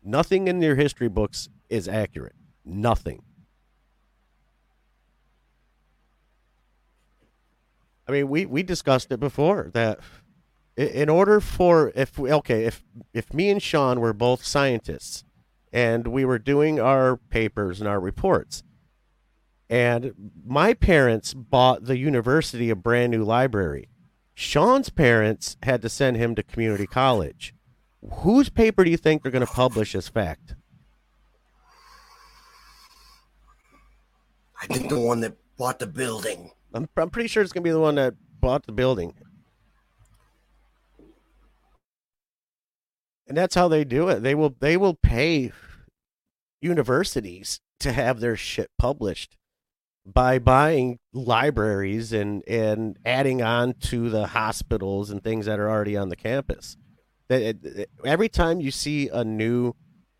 Nothing 0.03 0.49
in 0.49 0.63
your 0.63 0.75
history 0.75 1.09
books 1.09 1.49
is 1.69 1.87
accurate. 1.87 2.35
Nothing. 2.65 3.23
I 8.09 8.13
mean, 8.13 8.29
we, 8.29 8.47
we 8.47 8.63
discussed 8.63 9.13
it 9.13 9.21
before 9.21 9.71
that 9.75 10.01
in 10.79 11.09
order 11.09 11.41
for 11.41 11.93
if 11.95 12.19
we, 12.19 12.33
okay 12.33 12.65
if 12.65 12.85
if 13.13 13.35
me 13.35 13.51
and 13.51 13.61
Sean 13.61 14.01
were 14.01 14.13
both 14.13 14.45
scientists 14.45 15.25
and 15.73 16.09
we 16.09 16.25
were 16.25 16.39
doing 16.39 16.81
our 16.81 17.17
papers 17.17 17.81
and 17.81 17.89
our 17.89 18.01
reports 18.01 18.63
and 19.71 20.15
my 20.47 20.73
parents 20.73 21.35
bought 21.35 21.85
the 21.85 21.99
university 21.99 22.71
a 22.71 22.77
brand 22.77 23.11
new 23.11 23.25
library 23.25 23.89
Shawn's 24.41 24.89
parents 24.89 25.57
had 25.65 25.83
to 25.83 25.89
send 25.89 26.17
him 26.17 26.37
to 26.37 26.45
community 26.45 26.87
college. 26.87 27.57
Whose 28.21 28.49
paper 28.49 28.85
do 28.85 28.91
you 28.93 28.97
think 28.97 29.25
they're 29.25 29.33
going 29.33 29.45
to 29.45 29.53
publish 29.53 29.97
as 29.97 30.07
fact? 30.07 30.55
I 34.63 34.67
think 34.67 34.91
the 34.91 35.01
one 35.01 35.19
that 35.23 35.37
bought 35.57 35.81
the 35.81 35.89
building. 35.89 36.53
I'm, 36.73 36.89
I'm 36.97 37.11
pretty 37.11 37.27
sure 37.27 37.43
it's 37.43 37.53
going 37.53 37.65
to 37.65 37.69
be 37.69 37.73
the 37.73 37.81
one 37.81 37.97
that 37.97 38.15
bought 38.41 38.65
the 38.65 38.71
building. 38.71 39.13
And 43.29 43.37
that's 43.37 43.55
how 43.55 43.69
they 43.69 43.85
do 43.85 44.09
it. 44.09 44.23
They 44.23 44.35
will 44.35 44.57
they 44.59 44.77
will 44.77 44.95
pay 44.95 45.53
universities 46.61 47.61
to 47.81 47.93
have 47.93 48.21
their 48.21 48.37
shit 48.37 48.71
published 48.79 49.37
by 50.07 50.39
buying 50.39 50.99
libraries 51.13 52.13
and 52.13 52.43
and 52.49 52.99
adding 53.05 53.43
on 53.43 53.75
to 53.75 54.09
the 54.09 54.29
hospitals 54.29 55.11
and 55.11 55.23
things 55.23 55.47
that 55.47 55.61
are 55.61 55.71
already 55.71 55.97
on 55.97 56.09
the 56.09 56.17
campus. 56.17 56.77
That 57.29 57.89
every 58.05 58.31
time 58.31 58.61
you 58.61 58.71
see 58.71 59.09
a 59.09 59.23
new 59.23 59.75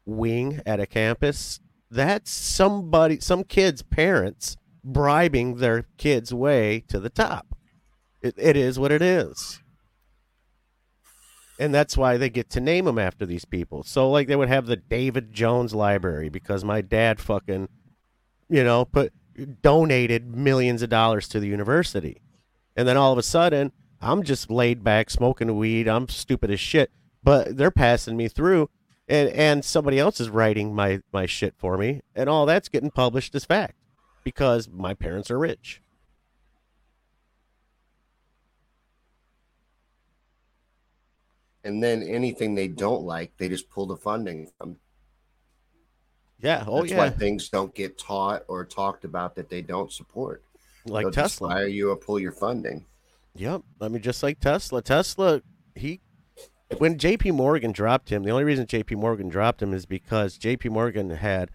wing 0.05 0.61
at 0.67 0.79
a 0.79 0.87
campus, 0.87 1.61
that's 1.91 2.31
somebody, 2.31 3.21
some 3.21 3.45
kid's 3.45 3.83
parents 3.83 4.57
bribing 4.85 5.57
their 5.57 5.87
kids' 5.97 6.35
way 6.35 6.85
to 6.89 7.01
the 7.01 7.11
top. 7.11 7.57
It, 8.21 8.35
it 8.37 8.57
is 8.57 8.79
what 8.79 8.93
it 8.93 9.03
is. 9.03 9.61
And 11.59 11.75
that's 11.75 11.97
why 11.97 12.17
they 12.17 12.31
get 12.31 12.51
to 12.51 12.61
name 12.61 12.85
them 12.85 12.99
after 12.99 13.27
these 13.27 13.45
people. 13.45 13.83
So, 13.83 14.09
like, 14.11 14.29
they 14.29 14.37
would 14.37 14.49
have 14.49 14.67
the 14.67 14.77
David 14.77 15.33
Jones 15.33 15.75
Library 15.75 16.29
because 16.29 16.65
my 16.65 16.81
dad 16.81 17.19
fucking, 17.21 17.69
you 18.49 18.63
know, 18.63 18.85
put 18.85 19.13
donated 19.61 20.37
millions 20.37 20.83
of 20.83 20.91
dollars 20.91 21.27
to 21.29 21.41
the 21.41 21.49
university. 21.49 22.21
And 22.77 22.87
then 22.87 22.97
all 22.97 23.13
of 23.13 23.19
a 23.19 23.25
sudden, 23.25 23.73
I'm 24.01 24.23
just 24.23 24.51
laid 24.51 24.85
back 24.85 25.11
smoking 25.11 25.57
weed. 25.57 25.89
I'm 25.89 26.09
stupid 26.09 26.51
as 26.51 26.61
shit, 26.61 26.93
but 27.25 27.57
they're 27.57 27.73
passing 27.73 28.17
me 28.17 28.29
through 28.29 28.71
and 29.09 29.29
and 29.31 29.65
somebody 29.65 29.99
else 29.99 30.21
is 30.21 30.29
writing 30.29 30.75
my 30.75 31.01
my 31.13 31.27
shit 31.27 31.55
for 31.57 31.77
me 31.79 32.03
and 32.15 32.29
all 32.29 32.47
that's 32.47 32.69
getting 32.69 32.91
published 32.91 33.35
as 33.35 33.45
fact 33.45 33.75
because 34.23 34.69
my 34.69 34.95
parents 34.95 35.31
are 35.31 35.39
rich. 35.39 35.81
And 41.69 41.83
then 41.83 42.03
anything 42.03 42.55
they 42.55 42.67
don't 42.67 43.03
like, 43.03 43.37
they 43.37 43.47
just 43.51 43.69
pull 43.69 43.85
the 43.85 43.97
funding 43.97 44.49
from. 44.57 44.79
Yeah, 46.41 46.65
oh 46.67 46.81
That's 46.81 46.93
yeah. 46.93 46.97
why 46.97 47.11
things 47.11 47.51
don't 47.51 47.75
get 47.75 47.99
taught 47.99 48.45
or 48.49 48.65
talked 48.65 49.05
about 49.05 49.35
that 49.35 49.51
they 49.51 49.61
don't 49.61 49.93
support. 49.93 50.43
like 50.87 51.05
They'll 51.05 51.13
Tesla. 51.13 51.51
fire 51.51 51.67
you 51.67 51.91
or 51.91 51.97
pull 51.97 52.19
your 52.19 52.33
funding. 52.33 52.87
Yep. 53.35 53.65
I 53.83 53.89
mean, 53.89 54.01
just 54.01 54.23
like 54.23 54.41
Tesla. 54.41 54.81
Tesla, 54.81 55.43
he, 55.75 56.01
when 56.79 56.97
JP 56.97 57.35
Morgan 57.35 57.73
dropped 57.73 58.09
him, 58.09 58.23
the 58.23 58.31
only 58.31 58.45
reason 58.45 58.65
JP 58.65 58.97
Morgan 58.97 59.29
dropped 59.29 59.61
him 59.61 59.75
is 59.75 59.85
because 59.85 60.39
JP 60.39 60.71
Morgan 60.71 61.11
had 61.11 61.51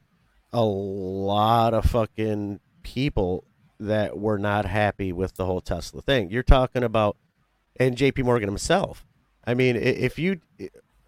a 0.51 0.63
lot 0.63 1.73
of 1.73 1.85
fucking 1.85 2.59
people 2.83 3.45
that 3.79 4.15
were 4.19 4.37
not 4.37 4.65
happy 4.65 5.11
with 5.11 5.37
the 5.37 5.45
whole 5.47 5.61
Tesla 5.61 6.03
thing. 6.03 6.29
You're 6.29 6.43
talking 6.43 6.83
about, 6.83 7.17
and 7.79 7.97
JP 7.97 8.25
Morgan 8.25 8.47
himself. 8.47 9.07
I 9.45 9.53
mean, 9.53 9.75
if 9.75 10.17
you, 10.17 10.39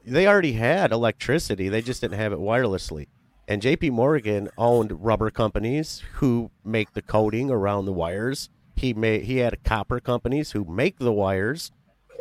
they 0.06 0.28
already 0.28 0.54
had 0.54 0.92
electricity, 0.92 1.70
they 1.70 1.82
just 1.82 2.02
didn't 2.02 2.20
have 2.20 2.34
it 2.34 2.40
wirelessly. 2.40 3.08
And 3.48 3.62
JP 3.62 3.92
Morgan 3.92 4.50
owned 4.58 5.04
rubber 5.04 5.30
companies 5.30 6.04
who 6.14 6.52
make 6.64 6.94
the 6.94 7.02
coating 7.02 7.52
around 7.52 7.86
the 7.86 7.94
wires. 7.94 8.50
He 8.76 8.94
made 8.94 9.24
he 9.24 9.38
had 9.38 9.64
copper 9.64 10.00
companies 10.00 10.52
who 10.52 10.66
make 10.66 10.98
the 10.98 11.14
wires. 11.14 11.72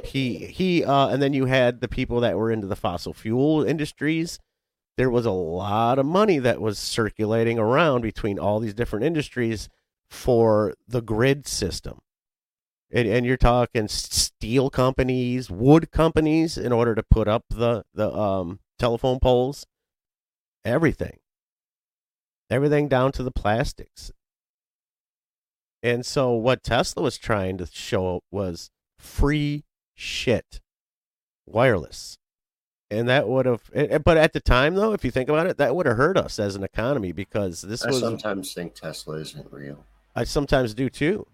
He 0.04 0.46
he 0.46 0.84
uh, 0.84 1.08
and 1.08 1.22
then 1.22 1.32
you 1.32 1.46
had 1.46 1.80
the 1.80 1.88
people 1.88 2.20
that 2.20 2.36
were 2.36 2.50
into 2.50 2.66
the 2.66 2.76
fossil 2.76 3.14
fuel 3.14 3.64
industries. 3.64 4.38
There 4.96 5.10
was 5.10 5.26
a 5.26 5.32
lot 5.32 5.98
of 5.98 6.06
money 6.06 6.38
that 6.38 6.60
was 6.60 6.78
circulating 6.78 7.58
around 7.58 8.02
between 8.02 8.38
all 8.38 8.60
these 8.60 8.74
different 8.74 9.04
industries 9.04 9.68
for 10.08 10.74
the 10.86 11.00
grid 11.00 11.48
system. 11.48 12.00
And, 12.94 13.08
and 13.08 13.26
you're 13.26 13.36
talking 13.36 13.88
steel 13.88 14.70
companies, 14.70 15.50
wood 15.50 15.90
companies, 15.90 16.56
in 16.56 16.70
order 16.70 16.94
to 16.94 17.02
put 17.02 17.26
up 17.26 17.42
the 17.50 17.84
the 17.92 18.10
um, 18.14 18.60
telephone 18.78 19.18
poles? 19.18 19.66
Everything. 20.64 21.18
Everything 22.48 22.86
down 22.86 23.10
to 23.12 23.24
the 23.24 23.32
plastics. 23.32 24.12
And 25.82 26.06
so 26.06 26.32
what 26.32 26.62
tesla 26.62 27.02
was 27.02 27.18
trying 27.18 27.58
to 27.58 27.66
show 27.66 28.22
was 28.30 28.70
free 28.96 29.64
shit. 29.94 30.60
Wireless. 31.46 32.16
And 32.90 33.08
that 33.08 33.28
would 33.28 33.44
have 33.44 33.70
but 34.04 34.16
at 34.16 34.32
the 34.32 34.40
time 34.40 34.76
though 34.76 34.92
if 34.92 35.04
you 35.04 35.10
think 35.10 35.28
about 35.28 35.48
it 35.48 35.58
that 35.58 35.74
would 35.74 35.86
have 35.86 35.96
hurt 35.96 36.16
us 36.16 36.38
as 36.38 36.54
an 36.54 36.62
economy 36.62 37.10
because 37.10 37.62
this 37.62 37.84
I 37.84 37.88
was 37.88 37.98
sometimes 37.98 38.54
think 38.54 38.74
Tesla 38.74 39.16
isn't 39.16 39.52
real. 39.52 39.84
i 40.14 40.22
sometimes 40.22 40.74
do 40.74 40.88
too 40.88 41.26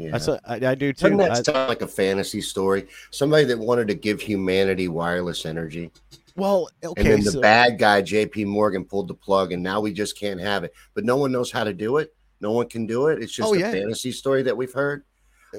Yeah. 0.00 0.14
I, 0.14 0.18
so- 0.18 0.38
I, 0.46 0.54
I 0.54 0.74
do 0.74 0.92
Doesn't 0.92 1.12
too 1.12 1.16
that 1.18 1.30
I- 1.30 1.42
sound 1.42 1.68
like 1.68 1.82
a 1.82 1.86
fantasy 1.88 2.40
story? 2.40 2.86
Somebody 3.10 3.44
that 3.44 3.58
wanted 3.58 3.88
to 3.88 3.94
give 3.94 4.20
humanity 4.20 4.88
wireless 4.88 5.44
energy. 5.46 5.90
well 6.36 6.68
okay. 6.82 7.00
And 7.00 7.10
then 7.10 7.24
the 7.24 7.32
so, 7.32 7.40
bad 7.40 7.78
guy, 7.78 8.02
JP 8.02 8.46
Morgan, 8.46 8.84
pulled 8.84 9.08
the 9.08 9.14
plug, 9.14 9.52
and 9.52 9.62
now 9.62 9.80
we 9.80 9.92
just 9.92 10.18
can't 10.18 10.40
have 10.40 10.64
it. 10.64 10.72
But 10.94 11.04
no 11.04 11.16
one 11.16 11.32
knows 11.32 11.50
how 11.50 11.64
to 11.64 11.72
do 11.72 11.98
it. 11.98 12.14
No 12.40 12.52
one 12.52 12.68
can 12.68 12.86
do 12.86 13.08
it. 13.08 13.22
It's 13.22 13.38
oh, 13.38 13.42
just 13.42 13.48
Oh, 13.50 13.54
a 13.54 13.58
yeah. 13.58 13.70
fantasy 13.72 14.12
story 14.12 14.42
that 14.44 14.56
we've 14.56 14.72
heard. 14.72 15.04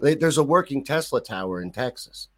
There's 0.02 0.38
a 0.38 0.44
working 0.44 0.84
Tesla 0.84 1.22
tower 1.22 1.62
in 1.62 1.72
Texas. 1.72 2.30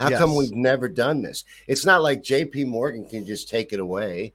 How 0.00 0.10
come 0.10 0.34
we've 0.34 0.52
never 0.54 0.88
done 0.88 1.22
this? 1.22 1.44
It's 1.68 1.84
not 1.86 2.02
like 2.02 2.22
JP 2.22 2.66
Morgan 2.66 3.06
can 3.06 3.24
just 3.26 3.48
take 3.48 3.72
it 3.72 3.80
away 3.80 4.34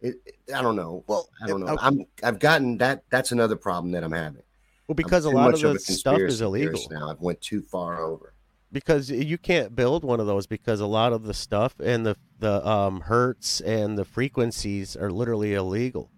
It, 0.00 0.16
it- 0.24 0.54
I 0.54 0.62
don't 0.62 0.76
know. 0.76 1.02
Well, 1.06 1.28
I 1.42 1.46
don't 1.48 1.60
know. 1.60 1.72
okay. 1.74 1.82
I'm 1.84 2.06
I've 2.22 2.38
gotten 2.38 2.78
that. 2.78 3.02
That's 3.10 3.32
another 3.32 3.56
problem 3.56 3.92
that 3.92 4.04
I'm 4.04 4.12
having. 4.12 4.42
Well, 4.88 4.94
because 4.94 5.24
a 5.24 5.30
lot 5.30 5.54
of 5.54 5.60
the 5.60 5.78
stuff 5.78 6.20
is 6.20 6.40
illegal. 6.40 6.80
now. 6.90 7.10
I've 7.10 7.20
went 7.20 7.40
too 7.40 7.60
far 7.60 8.00
over. 8.00 8.34
because 8.70 9.10
you 9.10 9.38
can't 9.38 9.74
build 9.74 10.04
one 10.04 10.20
of 10.20 10.26
those 10.26 10.46
because 10.46 10.80
a 10.80 10.86
lot 10.86 11.12
of 11.12 11.24
the 11.24 11.34
stuff 11.34 11.74
and 11.82 12.06
the 12.06 12.16
the 12.38 12.66
um, 12.66 13.00
hertz 13.00 13.60
and 13.60 13.96
the 13.98 14.04
frequencies 14.04 14.96
are 14.96 15.10
literally 15.10 15.54
illegal. 15.54 16.10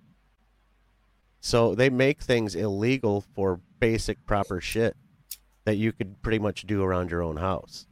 So 1.41 1.75
they 1.75 1.89
make 1.89 2.21
things 2.21 2.55
illegal 2.55 3.25
for 3.35 3.61
basic 3.79 4.27
proper 4.27 4.61
shit 4.61 4.97
that 5.65 5.77
you 5.77 5.93
could 5.93 6.21
pretty 6.23 6.39
much 6.39 6.67
do 6.67 6.83
around 6.83 7.11
your 7.11 7.23
own 7.23 7.37
house. 7.37 7.87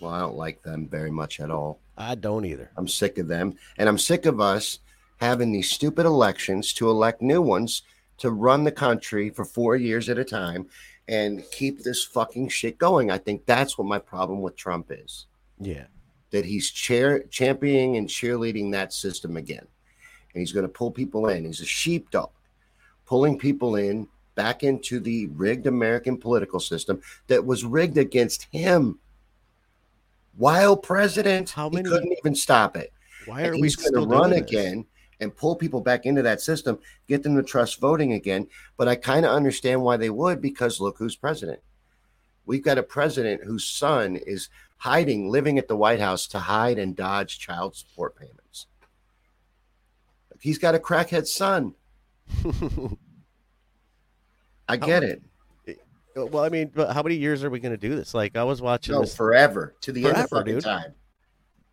Well, 0.00 0.12
I 0.12 0.20
don't 0.20 0.36
like 0.36 0.62
them 0.62 0.88
very 0.88 1.10
much 1.10 1.38
at 1.40 1.50
all. 1.50 1.80
I 1.96 2.14
don't 2.14 2.44
either. 2.44 2.70
I'm 2.76 2.88
sick 2.88 3.18
of 3.18 3.28
them, 3.28 3.56
and 3.78 3.88
I'm 3.88 3.98
sick 3.98 4.26
of 4.26 4.40
us 4.40 4.78
having 5.18 5.52
these 5.52 5.70
stupid 5.70 6.06
elections 6.06 6.72
to 6.74 6.88
elect 6.88 7.22
new 7.22 7.40
ones 7.40 7.82
to 8.18 8.30
run 8.30 8.64
the 8.64 8.72
country 8.72 9.30
for 9.30 9.44
four 9.44 9.76
years 9.76 10.08
at 10.08 10.18
a 10.18 10.24
time 10.24 10.66
and 11.08 11.44
keep 11.52 11.82
this 11.82 12.02
fucking 12.04 12.48
shit 12.48 12.78
going. 12.78 13.10
I 13.10 13.18
think 13.18 13.46
that's 13.46 13.76
what 13.78 13.86
my 13.86 13.98
problem 13.98 14.42
with 14.42 14.56
Trump 14.56 14.86
is. 14.90 15.26
Yeah. 15.60 15.86
that 16.30 16.44
he's 16.44 16.70
chair 16.70 17.22
championing 17.30 17.96
and 17.96 18.08
cheerleading 18.08 18.72
that 18.72 18.92
system 18.92 19.36
again. 19.36 19.66
And 20.34 20.40
he's 20.40 20.52
going 20.52 20.66
to 20.66 20.72
pull 20.72 20.90
people 20.90 21.28
in. 21.28 21.44
He's 21.44 21.60
a 21.60 21.64
sheepdog, 21.64 22.30
pulling 23.06 23.38
people 23.38 23.76
in 23.76 24.06
back 24.34 24.62
into 24.64 25.00
the 25.00 25.28
rigged 25.28 25.66
American 25.66 26.18
political 26.18 26.60
system 26.60 27.00
that 27.28 27.46
was 27.46 27.64
rigged 27.64 27.96
against 27.96 28.48
him. 28.52 28.98
While 30.36 30.76
president, 30.76 31.50
How 31.50 31.70
he 31.70 31.76
many- 31.76 31.88
couldn't 31.88 32.12
even 32.18 32.34
stop 32.34 32.76
it. 32.76 32.92
Why 33.24 33.42
And 33.42 33.50
are 33.54 33.54
we 33.54 33.62
he's 33.62 33.76
going 33.76 33.94
to 33.94 34.06
run 34.06 34.32
again 34.34 34.84
and 35.20 35.36
pull 35.36 35.56
people 35.56 35.80
back 35.80 36.04
into 36.06 36.22
that 36.22 36.40
system, 36.40 36.78
get 37.08 37.22
them 37.22 37.36
to 37.36 37.42
trust 37.42 37.80
voting 37.80 38.12
again. 38.12 38.46
But 38.76 38.88
I 38.88 38.96
kind 38.96 39.24
of 39.24 39.32
understand 39.32 39.82
why 39.82 39.96
they 39.96 40.10
would 40.10 40.40
because 40.42 40.80
look 40.80 40.98
who's 40.98 41.16
president. 41.16 41.60
We've 42.44 42.62
got 42.62 42.78
a 42.78 42.82
president 42.82 43.42
whose 43.44 43.64
son 43.64 44.16
is 44.16 44.48
hiding, 44.78 45.30
living 45.30 45.58
at 45.58 45.68
the 45.68 45.76
White 45.76 46.00
House 46.00 46.26
to 46.28 46.38
hide 46.38 46.78
and 46.78 46.94
dodge 46.94 47.38
child 47.38 47.74
support 47.74 48.14
payments. 48.16 48.66
He's 50.40 50.58
got 50.58 50.74
a 50.74 50.78
crackhead 50.78 51.26
son. 51.26 51.74
I 54.68 54.76
get 54.76 55.02
it. 55.02 55.22
Eh, 55.66 55.74
well, 56.14 56.44
I 56.44 56.48
mean, 56.48 56.70
but 56.74 56.92
how 56.92 57.02
many 57.02 57.16
years 57.16 57.42
are 57.44 57.50
we 57.50 57.60
going 57.60 57.72
to 57.72 57.78
do 57.78 57.94
this? 57.96 58.14
Like 58.14 58.36
I 58.36 58.44
was 58.44 58.60
watching 58.60 58.94
No, 58.94 59.00
this 59.00 59.14
forever 59.16 59.74
to 59.80 59.92
the 59.92 60.06
end 60.06 60.16
of 60.16 60.28
fucking 60.28 60.54
dude. 60.54 60.62
time. 60.64 60.94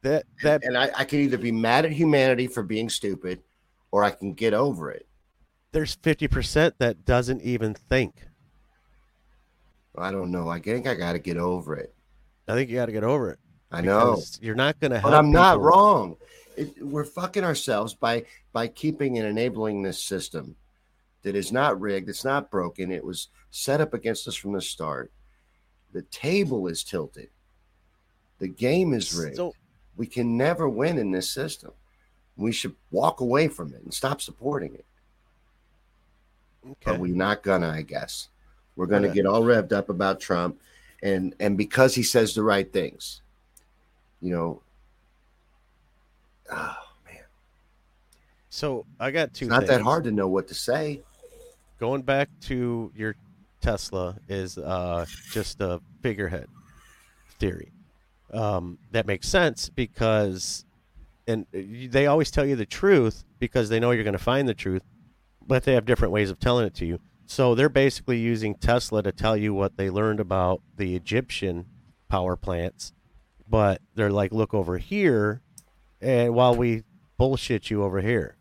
That 0.03 0.25
that 0.43 0.63
And 0.63 0.77
I, 0.77 0.91
I 0.95 1.03
can 1.05 1.19
either 1.19 1.37
be 1.37 1.51
mad 1.51 1.85
at 1.85 1.91
humanity 1.91 2.47
for 2.47 2.63
being 2.63 2.89
stupid 2.89 3.41
or 3.91 4.03
I 4.03 4.11
can 4.11 4.33
get 4.33 4.53
over 4.53 4.91
it. 4.91 5.07
there's 5.71 5.95
50% 5.97 6.73
that 6.79 7.03
doesn't 7.05 7.41
even 7.41 7.73
think. 7.73 8.13
I 9.97 10.11
don't 10.11 10.31
know. 10.31 10.49
I 10.49 10.59
think 10.59 10.87
I 10.87 10.95
got 10.95 11.13
to 11.13 11.19
get 11.19 11.37
over 11.37 11.75
it. 11.75 11.93
I 12.47 12.53
think 12.55 12.69
you 12.69 12.75
got 12.75 12.87
to 12.87 12.91
get 12.91 13.03
over 13.03 13.29
it. 13.31 13.39
I 13.71 13.81
know. 13.81 14.21
You're 14.41 14.55
not 14.55 14.79
going 14.79 14.91
to 14.91 14.99
help 14.99 15.11
But 15.11 15.17
I'm 15.17 15.31
not 15.31 15.53
people. 15.55 15.65
wrong. 15.65 16.15
It, 16.55 16.83
we're 16.83 17.03
fucking 17.05 17.43
ourselves 17.43 17.93
by 17.95 18.25
by 18.51 18.67
keeping 18.67 19.17
and 19.17 19.27
enabling 19.27 19.81
this 19.81 20.03
system 20.03 20.55
that 21.23 21.35
is 21.35 21.51
not 21.51 21.79
rigged. 21.79 22.09
It's 22.09 22.23
not 22.25 22.51
broken. 22.51 22.91
It 22.91 23.03
was 23.03 23.29
set 23.49 23.81
up 23.81 23.93
against 23.95 24.27
us 24.27 24.35
from 24.35 24.53
the 24.53 24.61
start. 24.61 25.11
The 25.93 26.03
table 26.03 26.67
is 26.67 26.83
tilted. 26.83 27.29
The 28.39 28.47
game 28.47 28.93
is 28.93 29.15
rigged. 29.15 29.37
So 29.37 29.53
we 29.95 30.07
can 30.07 30.37
never 30.37 30.67
win 30.67 30.97
in 30.97 31.11
this 31.11 31.29
system. 31.29 31.71
We 32.35 32.51
should 32.51 32.75
walk 32.91 33.19
away 33.21 33.47
from 33.47 33.73
it 33.73 33.83
and 33.83 33.93
stop 33.93 34.21
supporting 34.21 34.73
it. 34.73 34.85
okay. 36.65 36.75
But 36.85 36.99
we're 36.99 37.15
not 37.15 37.43
gonna, 37.43 37.69
I 37.69 37.81
guess. 37.83 38.29
We're 38.75 38.87
gonna 38.87 39.07
Okay. 39.07 39.15
get 39.15 39.25
all 39.25 39.43
revved 39.43 39.71
up 39.71 39.89
about 39.89 40.19
Trump, 40.19 40.59
and 41.03 41.35
and 41.39 41.57
because 41.57 41.93
he 41.95 42.01
says 42.03 42.33
the 42.33 42.43
right 42.43 42.71
things, 42.71 43.21
you 44.21 44.31
know. 44.33 44.61
Oh 46.51 46.77
man, 47.05 47.23
So 48.49 48.85
I 48.99 49.11
got 49.11 49.33
two. 49.33 49.45
it's 49.45 49.49
not 49.49 49.67
that 49.67 49.81
hard 49.81 50.03
to 50.05 50.11
know 50.11 50.27
what 50.27 50.47
to 50.47 50.53
say. 50.55 51.01
Going 51.79 52.01
back 52.01 52.29
to 52.41 52.91
your 52.95 53.15
Tesla 53.61 54.15
is 54.27 54.57
uh, 54.57 55.05
just 55.31 55.61
a 55.61 55.81
figurehead 56.01 56.47
theory. 57.39 57.71
Um, 58.33 58.79
that 58.91 59.05
makes 59.05 59.27
sense 59.27 59.69
because, 59.69 60.65
and 61.27 61.45
they 61.53 62.07
always 62.07 62.31
tell 62.31 62.45
you 62.45 62.55
the 62.55 62.65
truth 62.65 63.23
because 63.39 63.69
they 63.69 63.79
know 63.79 63.91
you're 63.91 64.03
going 64.03 64.13
to 64.13 64.19
find 64.19 64.49
the 64.49 64.55
truth, 64.55 64.81
but 65.45 65.63
they 65.63 65.73
have 65.73 65.85
different 65.85 66.11
ways 66.11 66.31
of 66.31 66.39
telling 66.39 66.65
it 66.65 66.73
to 66.75 66.85
you. 66.85 66.99
So 67.25 67.55
they're 67.55 67.69
basically 67.69 68.17
using 68.17 68.55
Tesla 68.55 69.03
to 69.03 69.11
tell 69.11 69.37
you 69.37 69.53
what 69.53 69.77
they 69.77 69.89
learned 69.89 70.19
about 70.19 70.61
the 70.77 70.95
Egyptian 70.95 71.65
power 72.09 72.35
plants, 72.35 72.91
but 73.47 73.81
they're 73.95 74.11
like, 74.11 74.31
look 74.31 74.53
over 74.53 74.77
here, 74.77 75.41
and 76.01 76.33
while 76.33 76.55
we 76.55 76.83
bullshit 77.17 77.69
you 77.69 77.83
over 77.83 78.01
here. 78.01 78.35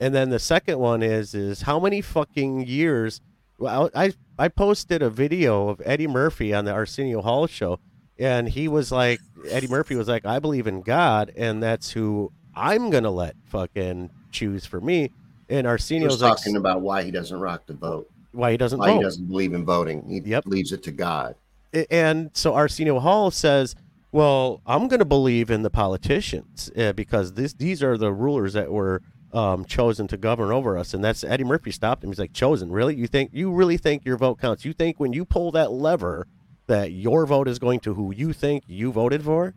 And 0.00 0.14
then 0.14 0.30
the 0.30 0.40
second 0.40 0.78
one 0.78 1.02
is 1.02 1.32
is 1.34 1.62
how 1.62 1.78
many 1.78 2.00
fucking 2.00 2.66
years? 2.66 3.20
Well, 3.62 3.90
I 3.94 4.12
I 4.38 4.48
posted 4.48 5.02
a 5.02 5.08
video 5.08 5.68
of 5.68 5.80
Eddie 5.84 6.08
Murphy 6.08 6.52
on 6.52 6.64
the 6.64 6.72
Arsenio 6.72 7.22
Hall 7.22 7.46
show, 7.46 7.78
and 8.18 8.48
he 8.48 8.66
was 8.66 8.90
like, 8.90 9.20
Eddie 9.48 9.68
Murphy 9.68 9.94
was 9.94 10.08
like, 10.08 10.26
I 10.26 10.40
believe 10.40 10.66
in 10.66 10.82
God, 10.82 11.30
and 11.36 11.62
that's 11.62 11.92
who 11.92 12.32
I'm 12.56 12.90
gonna 12.90 13.12
let 13.12 13.36
fucking 13.44 14.10
choose 14.32 14.66
for 14.66 14.80
me. 14.80 15.12
And 15.48 15.58
He 15.58 15.62
was 15.62 15.66
Arsenio's 15.66 16.22
like, 16.22 16.36
talking 16.38 16.56
about 16.56 16.80
why 16.80 17.04
he 17.04 17.12
doesn't 17.12 17.38
rock 17.38 17.66
the 17.66 17.74
vote, 17.74 18.08
why 18.32 18.50
he 18.50 18.56
doesn't 18.56 18.80
why 18.80 18.88
vote. 18.90 18.96
he 18.96 19.02
doesn't 19.04 19.28
believe 19.28 19.52
in 19.52 19.64
voting. 19.64 20.04
He 20.08 20.28
Yep. 20.28 20.46
leaves 20.46 20.72
it 20.72 20.82
to 20.82 20.90
God. 20.90 21.36
and 21.88 22.32
so 22.34 22.54
Arsenio 22.54 22.98
Hall 22.98 23.30
says, 23.30 23.76
"Well, 24.10 24.60
I'm 24.66 24.88
going 24.88 24.98
to 24.98 25.04
believe 25.04 25.52
in 25.52 25.62
the 25.62 25.70
politicians 25.70 26.68
uh, 26.76 26.94
because 26.94 27.34
this 27.34 27.54
these 27.54 27.80
are 27.80 27.96
the 27.96 28.12
rulers 28.12 28.54
that 28.54 28.72
were 28.72 29.02
um, 29.32 29.64
chosen 29.64 30.06
to 30.08 30.16
govern 30.16 30.50
over 30.50 30.76
us." 30.78 30.94
And 30.94 31.02
that's 31.02 31.24
Eddie 31.24 31.44
Murphy 31.44 31.70
stopped 31.70 32.04
him. 32.04 32.10
He's 32.10 32.18
like, 32.18 32.32
"Chosen? 32.32 32.70
Really? 32.70 32.94
You 32.94 33.06
think 33.06 33.30
you 33.32 33.52
really 33.52 33.76
think 33.76 34.04
your 34.04 34.16
vote 34.16 34.40
counts? 34.40 34.64
You 34.64 34.72
think 34.72 35.00
when 35.00 35.12
you 35.12 35.24
pull 35.24 35.50
that 35.52 35.72
lever 35.72 36.26
that 36.66 36.92
your 36.92 37.26
vote 37.26 37.48
is 37.48 37.58
going 37.58 37.80
to 37.80 37.94
who 37.94 38.12
you 38.14 38.32
think 38.32 38.64
you 38.66 38.92
voted 38.92 39.22
for?" 39.22 39.54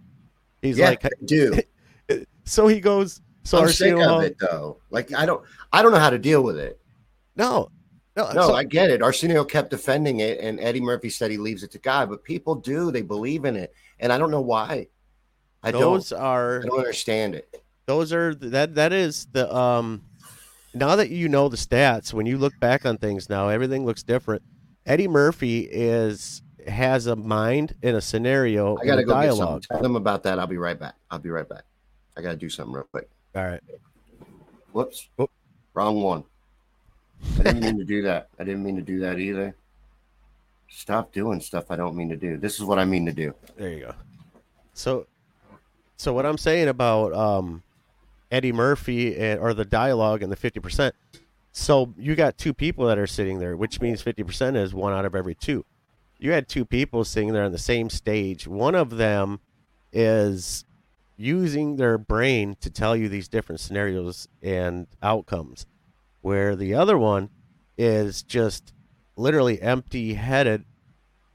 He's 0.61 0.77
yeah, 0.77 0.89
like, 0.89 1.07
do. 1.25 1.59
so 2.43 2.67
he 2.67 2.79
goes. 2.79 3.21
So 3.43 3.59
I'm 3.59 3.69
sick 3.69 3.93
Arsenio 3.93 4.17
of 4.17 4.23
it 4.23 4.37
though. 4.39 4.77
Like 4.89 5.13
I 5.13 5.25
don't, 5.25 5.43
I 5.71 5.83
don't 5.83 5.91
know 5.91 5.99
how 5.99 6.09
to 6.09 6.17
deal 6.17 6.41
with 6.41 6.57
it. 6.57 6.79
no, 7.35 7.69
no, 8.17 8.31
No, 8.31 8.47
so- 8.47 8.55
I 8.55 8.63
get 8.63 8.89
it. 8.89 9.03
Arsenio 9.03 9.43
kept 9.43 9.69
defending 9.69 10.21
it, 10.21 10.39
and 10.39 10.59
Eddie 10.59 10.81
Murphy 10.81 11.09
said 11.09 11.29
he 11.29 11.37
leaves 11.37 11.61
it 11.63 11.71
to 11.71 11.77
God. 11.79 12.09
But 12.09 12.23
people 12.23 12.55
do; 12.55 12.91
they 12.91 13.03
believe 13.03 13.45
in 13.45 13.55
it, 13.55 13.73
and 13.99 14.11
I 14.11 14.17
don't 14.17 14.31
know 14.31 14.41
why. 14.41 14.87
I 15.61 15.71
those 15.71 16.09
don't. 16.09 16.21
are 16.21 16.61
I 16.63 16.65
don't 16.65 16.79
understand 16.79 17.35
it. 17.35 17.63
Those 17.85 18.11
are 18.11 18.33
that 18.35 18.75
that 18.75 18.91
is 18.93 19.27
the 19.31 19.53
um 19.55 20.01
now 20.73 20.95
that 20.95 21.09
you 21.09 21.29
know 21.29 21.47
the 21.49 21.57
stats 21.57 22.13
when 22.13 22.25
you 22.25 22.37
look 22.37 22.57
back 22.59 22.85
on 22.85 22.97
things 22.97 23.29
now 23.29 23.47
everything 23.49 23.85
looks 23.85 24.03
different 24.03 24.41
eddie 24.85 25.07
murphy 25.07 25.67
is 25.71 26.41
has 26.67 27.05
a 27.07 27.15
mind 27.15 27.75
in 27.83 27.95
a 27.95 28.01
scenario 28.01 28.75
I 28.77 28.85
gotta 28.85 29.03
go 29.03 29.13
dialogue. 29.13 29.63
Tell 29.69 29.81
them 29.81 29.95
about 29.95 30.23
that. 30.23 30.39
I'll 30.39 30.47
be 30.47 30.57
right 30.57 30.79
back. 30.79 30.95
I'll 31.11 31.19
be 31.19 31.29
right 31.29 31.47
back. 31.47 31.61
I 32.17 32.21
gotta 32.21 32.37
do 32.37 32.49
something 32.49 32.73
real 32.73 32.85
quick. 32.85 33.07
all 33.35 33.45
right 33.45 33.61
Whoops. 34.71 35.07
Whoop. 35.15 35.29
Wrong 35.73 36.01
one. 36.01 36.23
I 37.39 37.43
didn't 37.43 37.61
mean 37.61 37.77
to 37.77 37.85
do 37.85 38.01
that. 38.01 38.29
I 38.39 38.43
didn't 38.43 38.63
mean 38.63 38.75
to 38.75 38.81
do 38.81 38.99
that 39.01 39.19
either. 39.19 39.55
Stop 40.69 41.13
doing 41.13 41.39
stuff 41.39 41.65
I 41.69 41.75
don't 41.75 41.95
mean 41.95 42.09
to 42.09 42.17
do. 42.17 42.37
This 42.37 42.55
is 42.55 42.65
what 42.65 42.79
I 42.79 42.85
mean 42.85 43.05
to 43.05 43.13
do. 43.13 43.33
there 43.55 43.69
you 43.69 43.81
go 43.81 43.93
so 44.73 45.07
so 45.97 46.13
what 46.13 46.25
i'm 46.25 46.37
saying 46.37 46.67
about 46.67 47.13
um 47.13 47.63
eddie 48.35 48.51
murphy 48.51 49.15
and, 49.17 49.39
or 49.39 49.53
the 49.53 49.65
dialogue 49.65 50.21
and 50.21 50.31
the 50.31 50.35
50% 50.35 50.91
so 51.57 51.93
you 51.97 52.15
got 52.15 52.37
two 52.37 52.53
people 52.53 52.85
that 52.87 52.97
are 52.97 53.07
sitting 53.07 53.39
there 53.39 53.55
which 53.55 53.79
means 53.79 54.03
50% 54.03 54.57
is 54.57 54.73
one 54.73 54.91
out 54.91 55.05
of 55.05 55.15
every 55.15 55.33
two. 55.33 55.63
You 56.19 56.33
had 56.33 56.49
two 56.49 56.65
people 56.65 57.05
sitting 57.05 57.31
there 57.31 57.45
on 57.45 57.53
the 57.53 57.57
same 57.57 57.89
stage. 57.89 58.45
One 58.45 58.75
of 58.75 58.97
them 58.97 59.39
is 59.93 60.65
using 61.15 61.77
their 61.77 61.97
brain 61.97 62.57
to 62.59 62.69
tell 62.69 62.93
you 62.93 63.07
these 63.07 63.29
different 63.29 63.61
scenarios 63.61 64.27
and 64.41 64.87
outcomes 65.01 65.65
where 66.19 66.57
the 66.57 66.73
other 66.73 66.97
one 66.97 67.29
is 67.77 68.21
just 68.21 68.73
literally 69.15 69.61
empty 69.61 70.15
headed 70.15 70.65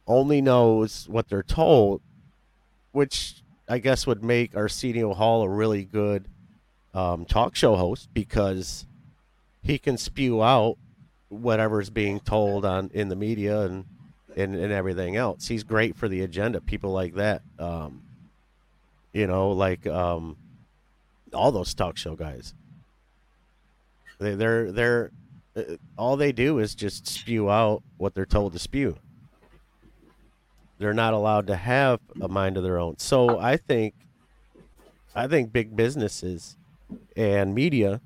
only 0.06 0.42
knows 0.42 1.08
what 1.08 1.28
they're 1.28 1.42
told 1.42 2.02
which 2.92 3.42
i 3.68 3.78
guess 3.78 4.06
would 4.06 4.22
make 4.22 4.54
arsenio 4.54 5.14
hall 5.14 5.42
a 5.42 5.48
really 5.48 5.84
good 5.84 6.28
um, 6.94 7.24
talk 7.24 7.55
show 7.55 7.76
host 7.76 8.09
because 8.12 8.87
he 9.62 9.79
can 9.79 9.96
spew 9.96 10.42
out 10.42 10.76
whatever's 11.29 11.90
being 11.90 12.18
told 12.20 12.64
on 12.64 12.90
in 12.92 13.09
the 13.09 13.16
media 13.16 13.61
and 13.62 13.85
and, 14.37 14.55
and 14.55 14.72
everything 14.72 15.16
else 15.16 15.48
he's 15.48 15.64
great 15.64 15.96
for 15.96 16.09
the 16.09 16.22
agenda 16.22 16.61
people 16.61 16.92
like 16.92 17.14
that 17.14 17.42
um, 17.59 18.03
you 19.12 19.26
know 19.26 19.50
like 19.50 19.87
um, 19.87 20.37
all 21.35 21.53
those 21.53 21.74
talk 21.74 21.96
show 21.96 22.16
guys. 22.16 22.55
They, 24.18 24.35
they're 24.35 24.70
they're 24.72 25.11
uh, 25.57 25.62
all 25.96 26.16
they 26.16 26.33
do 26.33 26.59
is 26.59 26.74
just 26.74 27.07
spew 27.07 27.50
out 27.50 27.83
what 27.96 28.14
they're 28.14 28.26
told 28.26 28.53
to 28.53 28.59
spew. 28.59 28.96
They're 30.79 30.94
not 30.94 31.12
allowed 31.12 31.46
to 31.48 31.57
have 31.57 32.00
a 32.20 32.29
mind 32.29 32.57
of 32.57 32.62
their 32.62 32.79
own. 32.79 32.98
So 32.98 33.38
I 33.38 33.59
think, 33.59 33.94
I 35.14 35.26
think 35.26 35.53
big 35.53 35.76
businesses 35.76 36.57
and 37.16 37.55
media, 37.55 38.00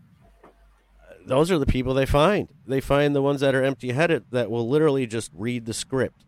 those 1.27 1.51
are 1.51 1.59
the 1.59 1.66
people 1.66 1.94
they 1.94 2.07
find. 2.07 2.49
They 2.66 2.81
find 2.81 3.14
the 3.14 3.23
ones 3.23 3.40
that 3.40 3.55
are 3.55 3.62
empty-headed 3.62 4.25
that 4.31 4.51
will 4.51 4.68
literally 4.68 5.07
just 5.07 5.31
read 5.35 5.66
the 5.66 5.75
script. 5.75 6.25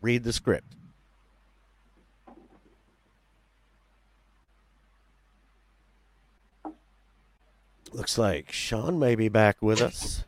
Read 0.00 0.24
the 0.24 0.32
script. 0.32 0.76
Looks 7.92 8.18
like 8.18 8.50
Shawn 8.50 8.98
may 8.98 9.14
be 9.14 9.28
back 9.28 9.62
with 9.62 9.80
us. 9.80 10.24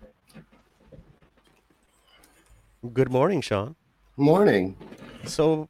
Good 2.92 3.10
morning, 3.10 3.40
Shawn. 3.40 3.74
Morning. 4.16 4.76
So 5.24 5.68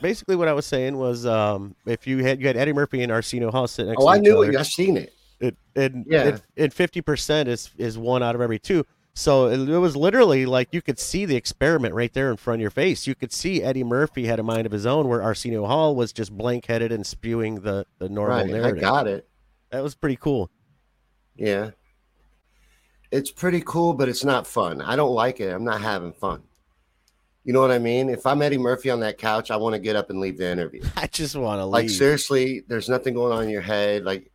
basically, 0.00 0.36
what 0.36 0.48
I 0.48 0.52
was 0.52 0.66
saying 0.66 0.96
was, 0.96 1.26
um, 1.26 1.74
if 1.86 2.06
you 2.06 2.18
had 2.24 2.40
you 2.40 2.46
had 2.46 2.56
Eddie 2.56 2.72
Murphy 2.72 3.02
and 3.02 3.10
Arsenio 3.12 3.50
Hall 3.50 3.66
sitting 3.68 3.90
next 3.90 4.02
Oh, 4.02 4.06
to 4.06 4.10
I 4.12 4.16
each 4.16 4.22
knew 4.22 4.38
other, 4.42 4.50
it. 4.52 4.56
I 4.56 4.62
seen 4.62 4.96
it. 4.96 5.12
it, 5.40 5.56
and 5.76 6.04
Yeah. 6.08 6.38
and 6.56 6.72
fifty 6.72 7.00
percent 7.00 7.48
is 7.48 7.70
is 7.78 7.96
one 7.98 8.22
out 8.22 8.34
of 8.34 8.40
every 8.40 8.58
two. 8.58 8.84
So 9.12 9.48
it, 9.48 9.68
it 9.68 9.78
was 9.78 9.96
literally 9.96 10.46
like 10.46 10.68
you 10.72 10.80
could 10.80 10.98
see 10.98 11.26
the 11.26 11.34
experiment 11.36 11.94
right 11.94 12.12
there 12.12 12.30
in 12.30 12.36
front 12.36 12.58
of 12.58 12.60
your 12.62 12.70
face. 12.70 13.06
You 13.06 13.14
could 13.14 13.32
see 13.32 13.62
Eddie 13.62 13.82
Murphy 13.84 14.26
had 14.26 14.38
a 14.38 14.42
mind 14.42 14.66
of 14.66 14.72
his 14.72 14.86
own, 14.86 15.08
where 15.08 15.20
Arsenio 15.22 15.66
Hall 15.66 15.94
was 15.96 16.12
just 16.12 16.32
blank 16.36 16.66
headed 16.66 16.92
and 16.92 17.06
spewing 17.06 17.56
the 17.56 17.86
the 17.98 18.08
normal 18.08 18.46
Right. 18.46 18.64
I 18.64 18.70
got 18.72 19.06
it. 19.08 19.28
That 19.70 19.82
was 19.82 19.94
pretty 19.94 20.16
cool. 20.16 20.50
Yeah. 21.36 21.70
It's 23.10 23.30
pretty 23.32 23.60
cool, 23.66 23.94
but 23.94 24.08
it's 24.08 24.24
not 24.24 24.46
fun. 24.46 24.80
I 24.80 24.94
don't 24.94 25.12
like 25.14 25.40
it. 25.40 25.48
I'm 25.52 25.64
not 25.64 25.80
having 25.80 26.12
fun. 26.12 26.42
You 27.44 27.52
know 27.54 27.60
what 27.60 27.70
I 27.70 27.78
mean? 27.78 28.10
If 28.10 28.26
I'm 28.26 28.42
Eddie 28.42 28.58
Murphy 28.58 28.90
on 28.90 29.00
that 29.00 29.16
couch, 29.16 29.50
I 29.50 29.56
want 29.56 29.74
to 29.74 29.78
get 29.78 29.96
up 29.96 30.10
and 30.10 30.20
leave 30.20 30.36
the 30.36 30.50
interview. 30.50 30.82
I 30.96 31.06
just 31.06 31.34
want 31.36 31.60
to 31.60 31.64
Like 31.64 31.82
leave. 31.82 31.92
seriously, 31.92 32.62
there's 32.68 32.88
nothing 32.88 33.14
going 33.14 33.32
on 33.32 33.44
in 33.44 33.50
your 33.50 33.62
head. 33.62 34.04
Like 34.04 34.30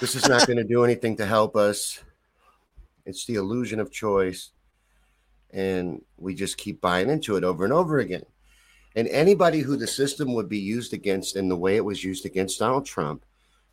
this 0.00 0.14
is 0.14 0.28
not 0.28 0.46
going 0.46 0.58
to 0.58 0.64
do 0.64 0.84
anything 0.84 1.16
to 1.16 1.26
help 1.26 1.56
us. 1.56 1.98
It's 3.04 3.26
the 3.26 3.34
illusion 3.34 3.80
of 3.80 3.90
choice, 3.90 4.50
and 5.50 6.02
we 6.18 6.36
just 6.36 6.56
keep 6.56 6.80
buying 6.80 7.10
into 7.10 7.34
it 7.36 7.42
over 7.42 7.64
and 7.64 7.72
over 7.72 7.98
again. 7.98 8.22
And 8.94 9.08
anybody 9.08 9.58
who 9.60 9.76
the 9.76 9.88
system 9.88 10.34
would 10.34 10.48
be 10.48 10.58
used 10.58 10.92
against 10.92 11.34
in 11.34 11.48
the 11.48 11.56
way 11.56 11.74
it 11.76 11.84
was 11.84 12.04
used 12.04 12.24
against 12.26 12.60
Donald 12.60 12.86
Trump, 12.86 13.24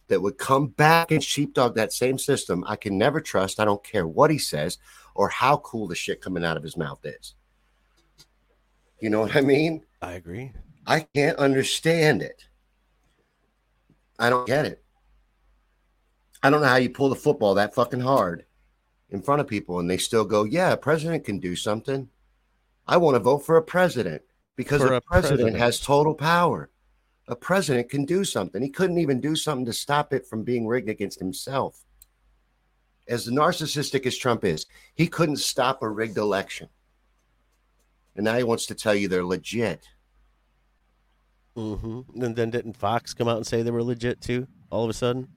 that 0.07 0.21
would 0.21 0.39
come 0.39 0.67
back 0.67 1.11
and 1.11 1.23
sheepdog 1.23 1.75
that 1.75 1.93
same 1.93 2.17
system, 2.17 2.63
I 2.67 2.75
can 2.75 2.97
never 2.97 3.21
trust. 3.21 3.59
I 3.59 3.65
don't 3.65 3.83
care 3.83 4.07
what 4.07 4.31
he 4.31 4.39
says 4.39 4.79
or 5.13 5.29
how 5.29 5.57
cool 5.57 5.87
the 5.87 5.93
shit 5.93 6.21
coming 6.21 6.43
out 6.43 6.57
of 6.57 6.63
his 6.63 6.75
mouth 6.75 6.99
is. 7.03 7.35
You 9.01 9.09
know 9.09 9.21
what 9.21 9.35
I 9.35 9.41
mean? 9.41 9.83
I 10.01 10.13
agree. 10.13 10.51
I 10.85 11.01
can't 11.13 11.38
understand 11.38 12.21
it. 12.21 12.45
I 14.17 14.29
don't 14.29 14.47
get 14.47 14.65
it. 14.65 14.83
I 16.43 16.49
don't 16.49 16.62
know 16.62 16.67
how 16.67 16.75
you 16.77 16.89
pull 16.89 17.09
the 17.09 17.15
football 17.15 17.55
that 17.55 17.75
fucking 17.75 17.99
hard 18.01 18.45
in 19.09 19.21
front 19.21 19.41
of 19.41 19.47
people 19.47 19.79
and 19.79 19.89
they 19.89 19.97
still 19.97 20.25
go, 20.25 20.43
yeah, 20.43 20.71
a 20.71 20.77
president 20.77 21.25
can 21.25 21.39
do 21.39 21.55
something. 21.55 22.09
I 22.88 22.97
want 22.97 23.15
to 23.15 23.19
vote 23.19 23.45
for 23.45 23.57
a 23.57 23.62
president 23.62 24.21
because 24.55 24.81
For 24.81 24.93
a, 24.93 25.01
president, 25.01 25.39
president. 25.39 25.57
has 25.57 25.79
total 25.79 26.13
power. 26.13 26.69
A 27.27 27.35
president 27.35 27.89
can 27.89 28.05
do 28.05 28.23
something. 28.25 28.62
He 28.62 28.69
couldn't 28.69 28.97
even 28.97 29.21
do 29.21 29.35
something 29.35 29.65
to 29.65 29.73
stop 29.73 30.13
it 30.13 30.25
from 30.25 30.43
being 30.43 30.65
rigged 30.67 30.89
against 30.89 31.19
himself. 31.19 31.83
As 33.07 33.27
narcissistic 33.27 34.05
as 34.05 34.17
Trump 34.17 34.43
is, 34.43 34.65
he 34.95 35.07
couldn't 35.07 35.38
stop 35.38 35.81
a 35.81 35.89
rigged 35.89 36.17
election. 36.17 36.69
And 38.19 38.25
now 38.25 38.36
he 38.36 38.43
wants 38.43 38.65
to 38.65 38.75
tell 38.75 38.93
you 38.93 39.08
they're 39.08 39.23
legit. 39.23 39.88
Mm-hmm. 41.55 42.21
And 42.21 42.36
then 42.36 42.49
didn't 42.49 42.73
Fox 42.75 43.13
come 43.13 43.29
out 43.29 43.38
and 43.38 43.47
say 43.47 43.62
they 43.62 43.71
were 43.71 43.82
legit 43.82 44.19
too? 44.19 44.45
All 44.69 44.84
of 44.84 44.89
a 44.89 44.93
sudden, 44.93 45.29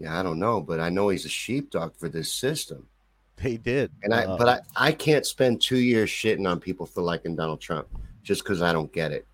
Yeah, 0.00 0.18
I 0.18 0.24
don't 0.24 0.40
know, 0.40 0.60
but 0.60 0.80
I 0.80 0.88
know 0.90 1.08
he's 1.08 1.24
a 1.24 1.28
sheepdog 1.28 1.94
for 1.94 2.08
this 2.08 2.32
system. 2.34 2.88
they 3.36 3.56
did. 3.58 3.92
And 4.02 4.12
I, 4.12 4.24
Uh, 4.24 4.36
but 4.38 4.48
I, 4.48 4.88
I 4.88 4.90
can't 4.90 5.24
spend 5.24 5.60
two 5.60 5.78
years 5.78 6.10
shitting 6.10 6.50
on 6.50 6.58
people 6.58 6.84
for 6.84 7.00
liking 7.00 7.36
Donald 7.36 7.60
Trump 7.60 7.86
just 8.24 8.42
because 8.42 8.60
I 8.60 8.72
don't 8.72 8.92
get 8.92 9.12
it, 9.12 9.24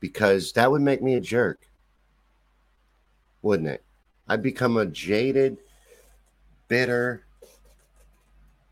because 0.00 0.50
that 0.52 0.70
would 0.70 0.80
make 0.80 1.02
me 1.02 1.16
a 1.16 1.20
jerk, 1.20 1.68
wouldn't 3.42 3.68
it? 3.68 3.84
I'd 4.28 4.42
become 4.42 4.78
a 4.78 4.86
jaded, 4.86 5.58
bitter, 6.68 7.26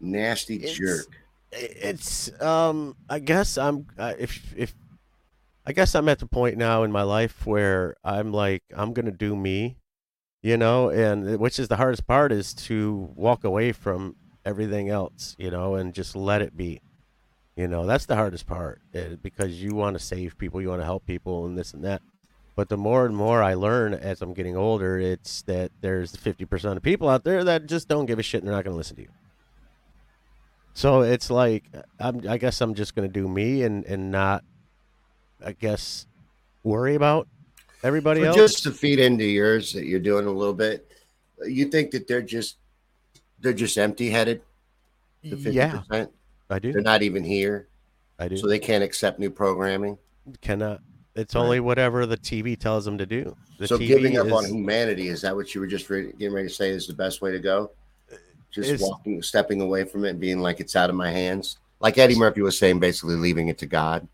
nasty 0.00 0.56
jerk. 0.56 1.21
It's 1.52 2.30
um 2.40 2.96
i 3.08 3.18
guess 3.18 3.58
i'm 3.58 3.86
uh, 3.98 4.14
if 4.18 4.54
if 4.56 4.74
i 5.66 5.72
guess 5.72 5.94
i'm 5.94 6.08
at 6.08 6.18
the 6.18 6.26
point 6.26 6.56
now 6.56 6.82
in 6.82 6.90
my 6.90 7.02
life 7.02 7.46
where 7.46 7.94
i'm 8.04 8.32
like 8.32 8.62
i'm 8.74 8.92
gonna 8.92 9.10
do 9.10 9.36
me 9.36 9.76
you 10.42 10.56
know 10.56 10.90
and 10.90 11.38
which 11.38 11.58
is 11.58 11.68
the 11.68 11.76
hardest 11.76 12.06
part 12.06 12.32
is 12.32 12.52
to 12.52 13.10
walk 13.14 13.44
away 13.44 13.72
from 13.72 14.16
everything 14.44 14.88
else 14.88 15.36
you 15.38 15.50
know 15.50 15.74
and 15.74 15.94
just 15.94 16.14
let 16.16 16.42
it 16.42 16.56
be. 16.56 16.80
You 17.56 17.68
know 17.68 17.86
that's 17.86 18.06
the 18.06 18.16
hardest 18.16 18.46
part 18.46 18.80
eh, 18.94 19.16
because 19.22 19.62
you 19.62 19.74
want 19.74 19.96
to 19.96 20.02
save 20.02 20.38
people 20.38 20.60
you 20.60 20.70
want 20.70 20.80
to 20.80 20.86
help 20.86 21.06
people 21.06 21.46
and 21.46 21.56
this 21.56 21.74
and 21.74 21.84
that. 21.84 22.02
But 22.56 22.68
the 22.68 22.76
more 22.76 23.06
and 23.06 23.16
more 23.16 23.42
i 23.42 23.54
learn 23.54 23.94
as 23.94 24.20
i'm 24.20 24.34
getting 24.34 24.56
older 24.56 24.98
it's 24.98 25.42
that 25.42 25.70
there's 25.80 26.12
50% 26.14 26.76
of 26.76 26.82
people 26.82 27.08
out 27.08 27.24
there 27.24 27.44
that 27.44 27.66
just 27.66 27.88
don't 27.88 28.06
give 28.06 28.18
a 28.18 28.22
shit 28.22 28.42
and 28.42 28.48
they're 28.48 28.54
not 28.54 28.64
going 28.64 28.74
to 28.74 28.78
listen 28.78 28.96
to 28.96 29.02
you 29.02 29.08
so 30.74 31.02
it's 31.02 31.30
like 31.30 31.64
I'm, 32.00 32.26
I 32.28 32.38
guess 32.38 32.60
I'm 32.60 32.74
just 32.74 32.94
going 32.94 33.08
to 33.08 33.12
do 33.12 33.28
me 33.28 33.62
and 33.62 33.84
and 33.86 34.10
not, 34.10 34.44
I 35.44 35.52
guess, 35.52 36.06
worry 36.64 36.94
about 36.94 37.28
everybody 37.82 38.20
But 38.20 38.28
else. 38.28 38.36
just 38.36 38.62
to 38.64 38.70
feed 38.70 38.98
into 38.98 39.24
yours 39.24 39.72
that 39.72 39.84
you're 39.86 40.00
doing 40.00 40.26
a 40.26 40.30
little 40.30 40.54
bit, 40.54 40.90
you 41.46 41.66
think 41.66 41.90
that 41.92 42.06
they're 42.08 42.22
just 42.22 42.56
they're 43.40 43.52
just 43.52 43.76
empty 43.78 44.10
headed. 44.10 44.42
Yeah, 45.22 45.82
I 46.50 46.58
do. 46.58 46.72
they're 46.72 46.82
not 46.82 47.02
even 47.02 47.22
here, 47.22 47.68
I 48.18 48.28
do. 48.28 48.36
so 48.36 48.48
they 48.48 48.58
can't 48.58 48.82
accept 48.82 49.18
new 49.20 49.30
programming. 49.30 49.96
Cannot. 50.40 50.80
It's 51.14 51.34
Right. 51.34 51.40
only 51.42 51.60
whatever 51.60 52.06
the 52.06 52.16
TV 52.16 52.58
tells 52.58 52.84
them 52.84 52.96
to 52.98 53.04
do. 53.06 53.36
The 53.58 53.68
so 53.68 53.78
TV 53.78 53.86
giving 53.88 54.16
up 54.18 54.26
is, 54.28 54.32
on 54.32 54.44
humanity 54.46 55.08
is 55.08 55.20
that 55.22 55.36
what 55.36 55.54
you 55.54 55.60
were 55.60 55.66
just 55.66 55.88
re- 55.90 56.12
getting 56.18 56.32
ready 56.32 56.48
to 56.48 56.54
say 56.54 56.70
is 56.70 56.86
the 56.86 56.94
best 56.94 57.20
way 57.20 57.30
to 57.32 57.38
go? 57.38 57.70
Just 58.52 58.70
It's- 58.70 58.88
walking, 58.88 59.22
stepping 59.22 59.60
away 59.60 59.84
from 59.84 60.04
it, 60.04 60.10
and 60.10 60.20
being 60.20 60.40
like 60.40 60.60
it's 60.60 60.76
out 60.76 60.90
of 60.90 60.96
my 60.96 61.10
hands, 61.10 61.58
like 61.80 61.98
Eddie 61.98 62.16
Murphy 62.18 62.42
was 62.42 62.56
saying, 62.58 62.78
basically 62.80 63.16
leaving 63.16 63.48
it 63.48 63.58
to 63.58 63.66
God. 63.66 64.06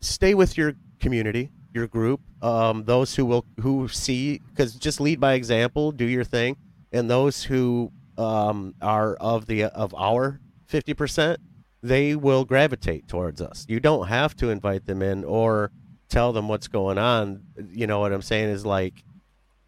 stay 0.00 0.34
with 0.34 0.56
your 0.58 0.74
community, 1.00 1.50
your 1.74 1.86
group, 1.86 2.20
um, 2.42 2.84
those 2.84 3.14
who 3.16 3.24
will 3.24 3.44
who 3.60 3.88
see 3.88 4.40
because 4.50 4.74
just 4.74 5.00
lead 5.00 5.18
by 5.20 5.34
example, 5.34 5.90
do 5.92 6.04
your 6.04 6.22
thing, 6.24 6.56
and 6.92 7.10
those 7.10 7.44
who 7.44 7.90
um, 8.18 8.74
are 8.80 9.14
of 9.16 9.46
the 9.46 9.64
of 9.64 9.94
our 9.94 10.40
fifty 10.66 10.94
percent, 10.94 11.40
they 11.82 12.14
will 12.14 12.44
gravitate 12.44 13.08
towards 13.08 13.40
us. 13.40 13.64
You 13.68 13.80
don't 13.80 14.06
have 14.08 14.36
to 14.36 14.50
invite 14.50 14.86
them 14.86 15.02
in 15.02 15.24
or 15.24 15.70
tell 16.08 16.32
them 16.32 16.46
what's 16.48 16.68
going 16.68 16.98
on. 16.98 17.42
You 17.72 17.86
know 17.86 17.98
what 18.00 18.12
I'm 18.12 18.22
saying 18.22 18.50
is 18.50 18.64
like 18.64 19.02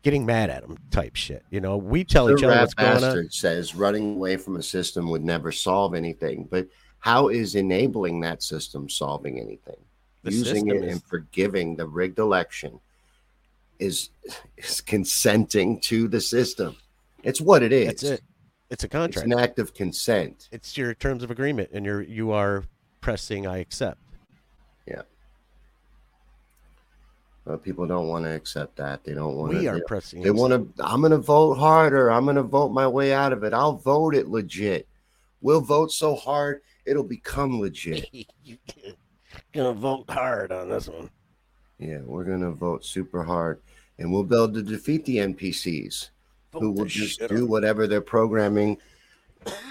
getting 0.09 0.25
mad 0.25 0.49
at 0.49 0.63
them 0.63 0.79
type 0.91 1.15
shit. 1.17 1.45
You 1.51 1.61
know, 1.61 1.77
we 1.77 2.03
tell 2.03 2.25
The 2.29 2.33
each 2.33 2.43
other 2.43 2.57
what's 2.59 2.73
going 2.73 3.05
on. 3.05 3.29
says 3.31 3.75
running 3.75 4.15
away 4.15 4.39
from 4.39 4.57
a 4.57 4.63
system 4.63 5.11
would 5.11 5.23
never 5.23 5.53
solve 5.53 5.95
anything, 5.95 6.49
but 6.51 6.67
how 7.01 7.29
is 7.29 7.55
enabling 7.55 8.21
that 8.21 8.43
system 8.43 8.89
solving 8.89 9.39
anything? 9.39 9.77
The 10.23 10.33
Using 10.33 10.69
it 10.69 10.77
is- 10.77 10.93
and 10.93 11.03
forgiving 11.05 11.77
the 11.77 11.87
rigged 11.87 12.19
election 12.19 12.81
is 13.79 14.09
is 14.57 14.81
consenting 14.81 15.79
to 15.81 16.09
the 16.09 16.23
system. 16.23 16.77
It's 17.23 17.41
what 17.41 17.63
it 17.63 17.71
is. 17.73 17.87
That's 17.89 18.03
it. 18.05 18.23
It's 18.71 18.85
a 18.85 18.89
contract. 18.89 19.27
It's 19.27 19.35
an 19.35 19.39
act 19.39 19.59
of 19.59 19.75
consent. 19.75 20.49
it's 20.51 20.79
your 20.79 20.95
terms 20.95 21.23
of 21.23 21.31
agreement, 21.31 21.69
and 21.75 21.85
you're 21.85 22.01
you 22.03 22.31
are 22.33 22.65
pressing 23.03 23.47
I 23.47 23.59
accept. 23.59 24.01
But 27.49 27.65
people 27.65 27.87
don't 27.87 28.09
want 28.09 28.27
to 28.27 28.31
accept 28.35 28.77
that. 28.77 29.03
They 29.05 29.15
don't 29.15 29.35
want 29.35 29.53
to. 29.53 29.59
We 29.59 29.67
are 29.69 29.77
They, 29.77 29.83
pressing. 29.87 30.23
they 30.23 30.31
want 30.31 30.53
to. 30.53 30.85
I'm 30.85 31.01
going 31.01 31.13
to 31.13 31.19
vote 31.19 31.55
harder. 31.55 32.11
I'm 32.11 32.25
going 32.25 32.37
to 32.37 32.43
vote 32.43 32.69
my 32.69 32.87
way 32.87 33.13
out 33.13 33.33
of 33.33 33.43
it. 33.43 33.55
I'll 33.55 33.77
vote 33.77 34.15
it 34.15 34.29
legit. 34.29 34.87
We'll 35.41 35.61
vote 35.63 35.91
so 35.91 36.15
hard 36.15 36.61
it'll 36.89 37.05
become 37.05 37.61
legit. 37.61 38.09
You're 38.45 38.59
gonna 39.53 39.75
vote 39.75 40.07
hard 40.09 40.51
on 40.51 40.69
this 40.69 40.89
one. 40.89 41.11
Yeah, 41.79 42.01
we're 42.05 42.25
going 42.25 42.41
to 42.41 42.51
vote 42.51 42.85
super 42.85 43.23
hard, 43.23 43.61
and 43.99 44.13
we'll 44.13 44.25
be 44.25 44.35
able 44.35 44.53
to 44.55 44.63
defeat 44.63 45.05
the 45.05 45.19
NPCs 45.19 46.11
who 46.53 46.73
will 46.73 46.87
just 46.87 47.21
do 47.29 47.47
whatever 47.47 47.87
they're 47.87 48.01
programming, 48.01 48.79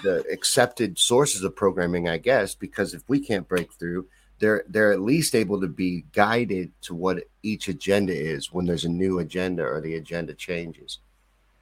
the 0.02 0.24
accepted 0.32 0.98
sources 0.98 1.42
of 1.42 1.54
programming, 1.54 2.08
I 2.08 2.16
guess. 2.16 2.54
Because 2.54 2.94
if 2.94 3.02
we 3.08 3.20
can't 3.20 3.46
break 3.46 3.74
through, 3.74 4.06
they're 4.38 4.64
they're 4.68 4.92
at 4.92 5.00
least 5.00 5.34
able 5.34 5.60
to 5.60 5.66
be 5.66 6.04
guided 6.12 6.70
to 6.82 6.94
what 6.94 7.24
each 7.42 7.68
agenda 7.68 8.14
is 8.14 8.52
when 8.52 8.66
there's 8.66 8.84
a 8.84 8.88
new 8.88 9.18
agenda 9.18 9.64
or 9.64 9.80
the 9.80 9.96
agenda 9.96 10.34
changes. 10.34 10.98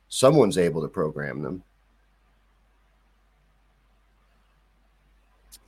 Someone's 0.09 0.59
able 0.59 0.83
to 0.83 0.89
program 0.89 1.43
them. 1.43 1.62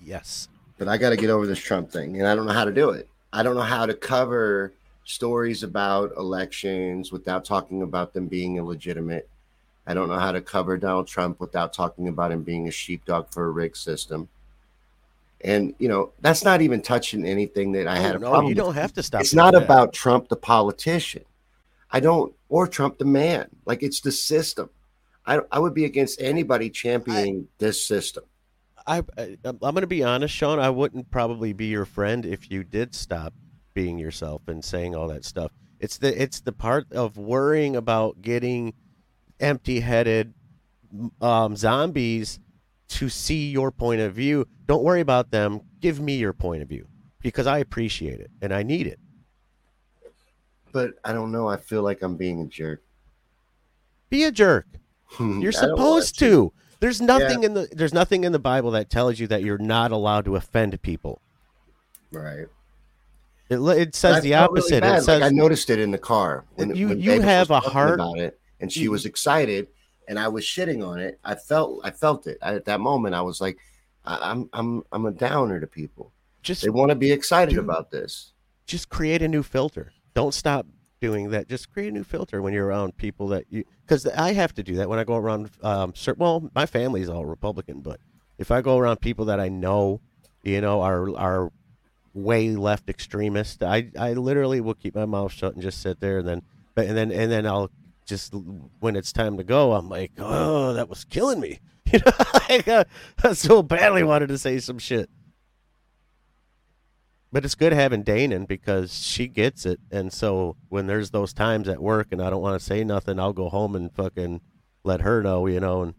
Yes. 0.03 0.49
But 0.77 0.89
I 0.89 0.97
got 0.97 1.11
to 1.11 1.17
get 1.17 1.31
over 1.31 1.47
this 1.47 1.59
Trump 1.59 1.91
thing, 1.91 2.19
and 2.19 2.29
I 2.29 2.35
don't 2.35 2.47
know 2.47 2.53
how 2.53 2.65
to 2.65 2.73
do 2.73 2.91
it. 2.91 3.09
I 3.33 3.43
don't 3.43 3.57
know 3.57 3.63
how 3.63 3.85
to 3.85 3.95
cover 3.95 4.73
stories 5.05 5.63
about 5.63 6.13
elections 6.17 7.11
without 7.11 7.45
talking 7.45 7.83
about 7.83 8.13
them 8.13 8.27
being 8.27 8.57
illegitimate. 8.57 9.29
I 9.87 9.95
don't 9.95 10.09
know 10.09 10.19
how 10.19 10.33
to 10.33 10.41
cover 10.41 10.77
Donald 10.77 11.09
Trump 11.09 11.41
without 11.41 11.73
talking 11.73 12.09
about 12.09 12.31
him 12.31 12.43
being 12.43 12.69
a 12.69 12.71
sheepdog 12.71 13.31
for 13.31 13.47
a 13.47 13.51
rigged 13.51 13.77
system. 13.77 14.29
And 15.43 15.75
you 15.79 15.89
know, 15.89 16.13
that's 16.21 16.43
not 16.45 16.63
even 16.63 16.83
touching 16.83 17.25
anything 17.25 17.73
that 17.73 17.87
I 17.87 17.99
Oh, 17.99 18.03
had 18.03 18.17
a 18.17 18.19
no, 18.19 18.31
problem. 18.31 18.45
you 18.47 18.51
with. 18.51 18.57
don't 18.59 18.75
have 18.75 18.93
to 18.95 19.03
stop. 19.03 19.21
It's 19.21 19.35
not 19.35 19.55
that. 19.55 19.63
about 19.63 19.93
Trump 19.93 20.29
the 20.29 20.37
politician. 20.37 21.25
I 21.91 22.01
don't 22.01 22.35
or 22.49 22.67
Trump 22.67 22.99
the 22.99 23.05
man. 23.05 23.49
Like 23.65 23.83
it's 23.83 24.01
the 24.01 24.13
system. 24.13 24.71
I 25.27 25.41
I 25.53 25.59
would 25.59 25.75
be 25.75 25.85
against 25.85 26.21
anybody 26.21 26.71
championing 26.71 27.49
this 27.59 27.85
system. 27.85 28.25
I, 28.87 29.03
I 29.17 29.37
I'm 29.45 29.59
going 29.59 29.75
to 29.83 29.87
be 29.87 30.03
honest, 30.03 30.35
Shawn. 30.35 30.59
I 30.59 30.71
wouldn't 30.71 31.11
probably 31.11 31.53
be 31.53 31.67
your 31.67 31.85
friend 31.85 32.25
if 32.27 32.51
you 32.51 32.65
did 32.65 32.95
stop 32.95 33.33
being 33.75 33.99
yourself 33.99 34.43
and 34.49 34.65
saying 34.65 34.95
all 34.97 35.09
that 35.09 35.25
stuff. 35.25 35.53
It's 35.79 35.99
the 35.99 36.21
it's 36.21 36.41
the 36.41 36.53
part 36.53 36.91
of 36.93 37.17
worrying 37.17 37.77
about 37.77 38.21
getting 38.23 38.73
empty-headed 39.41 40.35
um, 41.21 41.55
zombies 41.57 42.41
to 42.89 43.09
see 43.09 43.51
your 43.51 43.71
point 43.71 44.01
of 44.01 44.15
view. 44.15 44.47
Don't 44.67 44.83
worry 44.83 45.01
about 45.01 45.31
them. 45.31 45.61
Give 45.81 46.01
me 46.01 46.17
your 46.17 46.33
point 46.33 46.63
of 46.63 46.69
view 46.69 46.87
because 47.21 47.47
I 47.47 47.59
appreciate 47.59 48.21
it 48.21 48.31
and 48.43 48.53
I 48.53 48.63
need 48.63 48.87
it. 48.87 48.99
But 50.73 50.95
I 51.05 51.13
don't 51.13 51.33
know. 51.33 51.49
I 51.49 51.57
feel 51.57 51.83
like 51.83 52.03
I'm 52.03 52.17
being 52.17 52.41
a 52.41 52.47
jerk. 52.47 52.83
Be 54.11 54.25
a 54.25 54.33
jerk. 54.33 54.67
You're 55.19 55.27
I 55.29 55.33
don't 55.33 55.43
want 55.43 55.51
supposed 55.53 56.19
to. 56.21 56.53
There's 56.81 57.01
nothing 57.01 57.43
in 57.43 57.55
the 57.55 57.69
there's 57.73 57.95
nothing 57.95 58.25
in 58.25 58.33
the 58.33 58.39
Bible 58.39 58.71
that 58.73 58.89
tells 58.91 59.19
you 59.19 59.27
that 59.29 59.43
you're 59.43 59.59
not 59.59 59.91
allowed 59.91 60.25
to 60.27 60.37
offend 60.37 60.81
people. 60.83 61.21
Right. 62.13 62.47
It, 63.49 63.57
it 63.59 63.95
says 63.95 64.23
the 64.23 64.31
felt 64.31 64.53
really 64.53 64.63
opposite. 64.63 64.85
it 64.85 65.03
says 65.03 65.09
like 65.09 65.23
I 65.23 65.31
noticed 65.31 65.71
it 65.71 65.79
in 65.79 65.91
the 65.91 65.99
car 65.99 66.45
when 66.55 66.75
You- 66.77 66.89
when 66.89 67.01
you 67.01 67.21
have 67.23 67.51
a 67.51 67.61
heart- 67.61 67.95
about 67.95 68.19
it, 68.19 68.39
and 68.61 68.71
she 68.71 68.89
was 68.89 69.07
excited, 69.07 69.69
and 70.09 70.19
I 70.19 70.27
was 70.29 70.45
shitting 70.45 70.85
on 70.87 70.99
it. 70.99 71.21
I 71.25 71.35
felt 71.37 71.81
I 71.85 71.91
felt 71.91 72.27
it 72.27 72.39
I, 72.43 72.55
at 72.55 72.65
that 72.65 72.81
moment. 72.81 73.15
I 73.15 73.21
was 73.23 73.41
like, 73.41 73.59
I, 74.05 74.31
I'm 74.31 74.49
I'm 74.53 74.83
I'm 74.91 75.07
a 75.07 75.13
downer 75.13 75.61
to 75.61 75.67
people. 75.67 76.13
just 76.43 76.63
They 76.63 76.71
want 76.71 76.91
to 76.91 76.97
be 76.97 77.13
excited 77.13 77.55
Dude. 77.55 77.65
about 77.65 77.91
this. 77.91 78.33
just 78.67 78.89
create 78.89 79.23
a 79.23 79.29
new 79.29 79.43
filter. 79.43 79.93
Don't 80.15 80.35
stop 80.35 80.67
doing 81.01 81.31
that. 81.31 81.49
Just 81.49 81.71
create 81.73 81.89
a 81.91 81.93
new 81.93 82.05
filter 82.05 82.43
when 82.43 82.53
you're 82.53 82.67
around 82.67 82.97
people 82.97 83.29
that 83.29 83.45
you 83.51 83.65
because 83.83 84.07
I 84.07 84.33
have 84.33 84.53
to 84.55 84.63
do 84.63 84.75
that 84.77 84.89
when 84.89 84.99
I 84.99 85.05
go 85.05 85.17
around. 85.17 85.51
Um, 85.63 85.93
well, 86.17 86.51
my 86.55 86.67
family's 86.67 87.09
all 87.09 87.25
Republican, 87.27 87.81
but 87.81 88.01
if 88.39 88.51
I 88.51 88.63
go 88.63 88.79
around 88.79 89.01
people 89.01 89.27
that 89.27 89.39
I 89.41 89.49
know, 89.49 90.01
you 90.43 90.61
know, 90.61 90.81
are 90.81 91.15
are 91.17 91.53
way 92.15 92.51
left 92.51 92.89
extremist, 92.89 93.63
I 93.63 93.91
I 93.99 94.15
literally 94.15 94.61
will 94.61 94.75
keep 94.75 94.95
my 94.95 95.07
mouth 95.07 95.33
shut 95.33 95.55
and 95.55 95.63
just 95.63 95.81
sit 95.83 96.01
there 96.01 96.19
and 96.19 96.27
then 96.29 96.43
but 96.75 96.87
and 96.87 96.97
then 96.97 97.13
and 97.13 97.31
then 97.31 97.47
I'll 97.47 97.71
just 98.09 98.35
when 98.81 98.97
it's 98.97 99.13
time 99.13 99.37
to 99.37 99.45
go, 99.45 99.75
I'm 99.75 99.89
like, 99.89 100.13
oh, 100.19 100.73
that 100.73 100.89
was 100.89 101.05
killing 101.05 101.41
me. 101.41 101.61
You 101.91 102.01
know, 102.05 102.13
like, 102.51 102.69
uh, 102.69 102.85
I 103.25 103.33
so 103.33 103.63
badly 103.63 104.03
wanted 104.03 104.29
to 104.29 104.37
say 104.37 104.59
some 104.59 104.79
shit. 104.79 105.09
But 107.33 107.47
it's 107.47 107.55
good 107.55 107.73
having 107.73 108.05
Danon 108.05 108.47
because 108.47 108.93
she 108.93 109.27
gets 109.27 109.65
it, 109.65 109.81
and 109.91 110.13
so 110.13 110.57
when 110.69 110.87
there's 110.87 111.13
those 111.13 111.33
times 111.33 111.67
at 111.67 111.81
work 111.81 112.09
and 112.11 112.21
I 112.21 112.29
don't 112.29 112.43
want 112.43 112.61
to 112.61 112.67
say 112.67 112.85
nothing, 112.85 113.19
I'll 113.19 113.33
go 113.33 113.49
home 113.49 113.75
and 113.75 113.91
fucking 113.91 114.43
let 114.85 115.01
her 115.01 115.23
know, 115.23 115.47
you 115.47 115.61
know, 115.61 115.81
and 115.81 115.95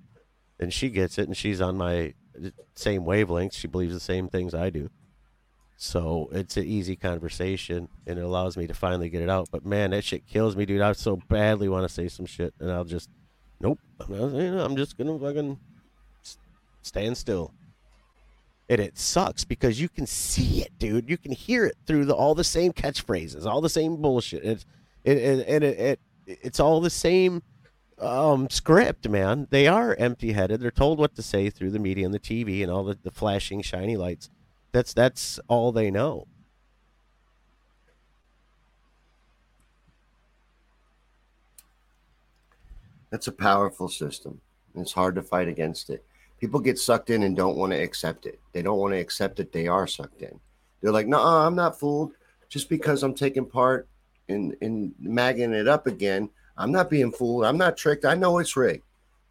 and 0.60 0.72
she 0.72 0.92
gets 0.92 1.18
it, 1.18 1.28
and 1.28 1.36
she's 1.36 1.60
on 1.60 1.76
my 1.76 2.14
same 2.76 3.04
wavelength. 3.04 3.56
She 3.56 3.68
believes 3.68 3.96
the 3.96 4.00
same 4.00 4.28
things 4.28 4.54
I 4.54 4.70
do, 4.70 4.92
so 5.82 6.30
it's 6.32 6.58
an 6.58 6.66
easy 6.66 6.96
conversation, 6.96 7.88
and 8.06 8.20
it 8.20 8.22
allows 8.22 8.58
me 8.58 8.68
to 8.68 8.74
finally 8.74 9.10
get 9.10 9.22
it 9.22 9.30
out. 9.30 9.48
But 9.50 9.66
man, 9.66 9.92
that 9.92 10.04
shit 10.04 10.28
kills 10.28 10.56
me, 10.56 10.66
dude. 10.66 10.82
I 10.82 10.92
so 10.92 11.16
badly 11.30 11.70
want 11.70 11.88
to 11.88 11.94
say 11.94 12.10
some 12.10 12.26
shit, 12.26 12.54
and 12.60 12.70
I'll 12.70 12.84
just, 12.84 13.10
nope, 13.62 13.80
I'm, 14.02 14.76
just 14.76 14.98
gonna 14.98 15.18
fucking 15.18 15.58
stand 16.82 17.18
still 17.18 17.54
and 18.70 18.80
it 18.80 18.98
sucks 18.98 19.44
because 19.44 19.82
you 19.82 19.90
can 19.90 20.06
see 20.06 20.62
it, 20.62 20.78
dude. 20.78 21.10
You 21.10 21.18
can 21.18 21.32
hear 21.32 21.66
it 21.66 21.76
through 21.88 22.06
the 22.06 22.14
all 22.14 22.36
the 22.36 22.44
same 22.44 22.72
catchphrases, 22.72 23.46
all 23.46 23.62
the 23.62 23.70
same 23.70 23.98
bullshit. 23.98 24.44
It's 24.46 24.66
it, 25.04 25.18
it, 25.18 25.48
and 25.48 25.64
it, 25.64 25.80
it 25.80 26.00
it's 26.28 26.60
all 26.60 26.80
the 26.80 26.92
same 26.92 27.42
um, 27.98 28.48
script, 28.50 29.10
man. 29.10 29.48
They 29.50 29.68
are 29.68 29.96
empty-headed. 29.96 30.62
They're 30.62 30.72
told 30.72 31.00
what 31.00 31.16
to 31.16 31.24
say 31.24 31.50
through 31.50 31.72
the 31.72 31.80
media 31.80 32.06
and 32.06 32.14
the 32.14 32.20
TV 32.20 32.62
and 32.62 32.72
all 32.72 32.84
the, 32.84 32.98
the 33.02 33.12
flashing 33.12 33.62
shiny 33.64 33.98
lights. 33.98 34.30
That's 34.72 34.94
that's 34.94 35.40
all 35.48 35.72
they 35.72 35.90
know. 35.90 36.28
That's 43.10 43.28
a 43.28 43.32
powerful 43.32 43.90
system. 43.90 44.40
It's 44.76 44.94
hard 44.94 45.16
to 45.16 45.24
fight 45.24 45.48
against 45.48 45.90
it. 45.90 46.06
People 46.40 46.60
get 46.60 46.78
sucked 46.78 47.10
in 47.10 47.24
and 47.24 47.36
don't 47.36 47.58
want 47.58 47.74
to 47.74 47.82
accept 47.82 48.26
it. 48.26 48.40
They 48.54 48.62
don't 48.62 48.78
want 48.78 48.94
to 48.94 49.00
accept 49.00 49.38
that 49.38 49.52
they 49.52 49.68
are 49.68 49.88
sucked 49.88 50.22
in. 50.22 50.40
They're 50.82 50.92
like, 50.92 51.08
no, 51.08 51.20
I'm 51.20 51.56
not 51.56 51.80
fooled. 51.80 52.14
Just 52.48 52.70
because 52.70 53.04
I'm 53.04 53.14
taking 53.14 53.46
part 53.46 53.88
in 54.28 54.56
in 54.62 54.94
magging 55.00 55.54
it 55.54 55.68
up 55.68 55.88
again, 55.88 56.30
I'm 56.58 56.72
not 56.72 56.90
being 56.90 57.12
fooled. 57.12 57.46
I'm 57.46 57.58
not 57.58 57.78
tricked. 57.78 58.06
I 58.06 58.16
know 58.16 58.38
it's 58.38 58.56
rigged, 58.56 58.84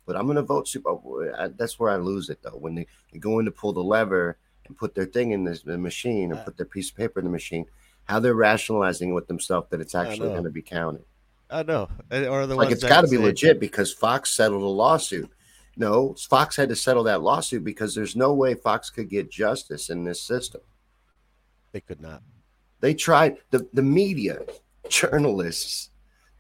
but 0.07 0.17
I'm 0.17 0.27
going 0.27 0.37
to 0.37 0.43
vote 0.43 0.69
Super. 0.69 0.91
Oh, 0.91 1.53
that's 1.57 1.79
where 1.79 1.91
I 1.91 1.97
lose 1.97 2.31
it 2.31 2.43
though. 2.43 2.59
When 2.59 2.75
they, 2.75 2.87
they 3.13 3.19
go 3.19 3.39
in 3.39 3.45
to 3.45 3.51
pull 3.53 3.73
the 3.73 3.83
lever 3.83 4.37
and 4.69 4.77
put 4.77 4.95
their 4.95 5.07
thing 5.07 5.33
in 5.33 5.45
this, 5.45 5.63
the 5.63 5.79
machine 5.79 6.33
and 6.33 6.45
put 6.45 6.57
their 6.57 6.67
piece 6.67 6.91
of 6.91 6.97
paper 6.97 7.19
in 7.19 7.25
the 7.25 7.31
machine, 7.31 7.67
how 8.05 8.21
they're 8.21 8.35
rationalizing 8.35 9.15
with 9.15 9.27
themselves 9.27 9.69
that 9.71 9.81
it's 9.81 9.95
actually 9.95 10.29
going 10.29 10.45
to 10.45 10.51
be 10.51 10.63
counted 10.63 11.05
I 11.51 11.63
know, 11.63 11.89
eh, 12.11 12.25
eh, 12.25 12.27
or 12.27 12.47
the 12.47 12.55
like 12.55 12.71
it's 12.71 12.85
got 12.85 13.03
to 13.03 13.09
be 13.09 13.19
legit 13.19 13.59
because 13.59 13.93
Fox 13.93 14.31
settled 14.35 14.63
a 14.63 14.67
lawsuit. 14.67 15.31
No, 15.77 16.15
Fox 16.29 16.57
had 16.57 16.69
to 16.69 16.77
settle 16.77 17.05
that 17.05 17.23
lawsuit 17.23 17.65
because 17.65 17.95
there's 17.95 18.17
no 18.17 18.35
way 18.35 18.55
Fox 18.55 18.91
could 18.91 19.09
get 19.09 19.31
justice 19.31 19.91
in 19.91 20.05
this 20.05 20.21
system. 20.21 20.61
They 21.73 21.81
could 21.81 22.01
not. 22.01 22.23
They 22.81 22.95
tried 22.95 23.39
the 23.51 23.67
the 23.73 23.83
media, 23.83 24.41
journalists 24.89 25.91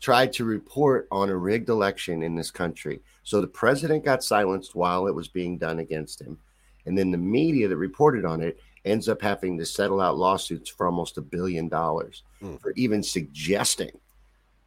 tried 0.00 0.32
to 0.32 0.44
report 0.44 1.08
on 1.10 1.28
a 1.28 1.36
rigged 1.36 1.70
election 1.70 2.22
in 2.22 2.36
this 2.36 2.50
country. 2.50 3.00
So 3.24 3.40
the 3.40 3.48
president 3.48 4.04
got 4.04 4.22
silenced 4.22 4.76
while 4.76 5.06
it 5.08 5.14
was 5.14 5.26
being 5.28 5.58
done 5.58 5.80
against 5.80 6.20
him. 6.20 6.38
And 6.86 6.96
then 6.96 7.10
the 7.10 7.18
media 7.18 7.68
that 7.68 7.76
reported 7.76 8.24
on 8.24 8.40
it 8.42 8.58
ends 8.84 9.08
up 9.08 9.20
having 9.20 9.58
to 9.58 9.66
settle 9.66 10.00
out 10.00 10.16
lawsuits 10.16 10.70
for 10.70 10.86
almost 10.86 11.18
a 11.18 11.20
billion 11.22 11.68
dollars 11.68 12.22
Mm. 12.42 12.60
for 12.60 12.72
even 12.76 13.02
suggesting 13.02 13.90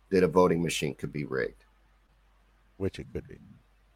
that 0.10 0.24
a 0.24 0.28
voting 0.28 0.62
machine 0.62 0.94
could 0.94 1.12
be 1.14 1.24
rigged. 1.26 1.64
Which 2.78 3.00
it 3.00 3.08
could 3.14 3.28
be. 3.28 3.38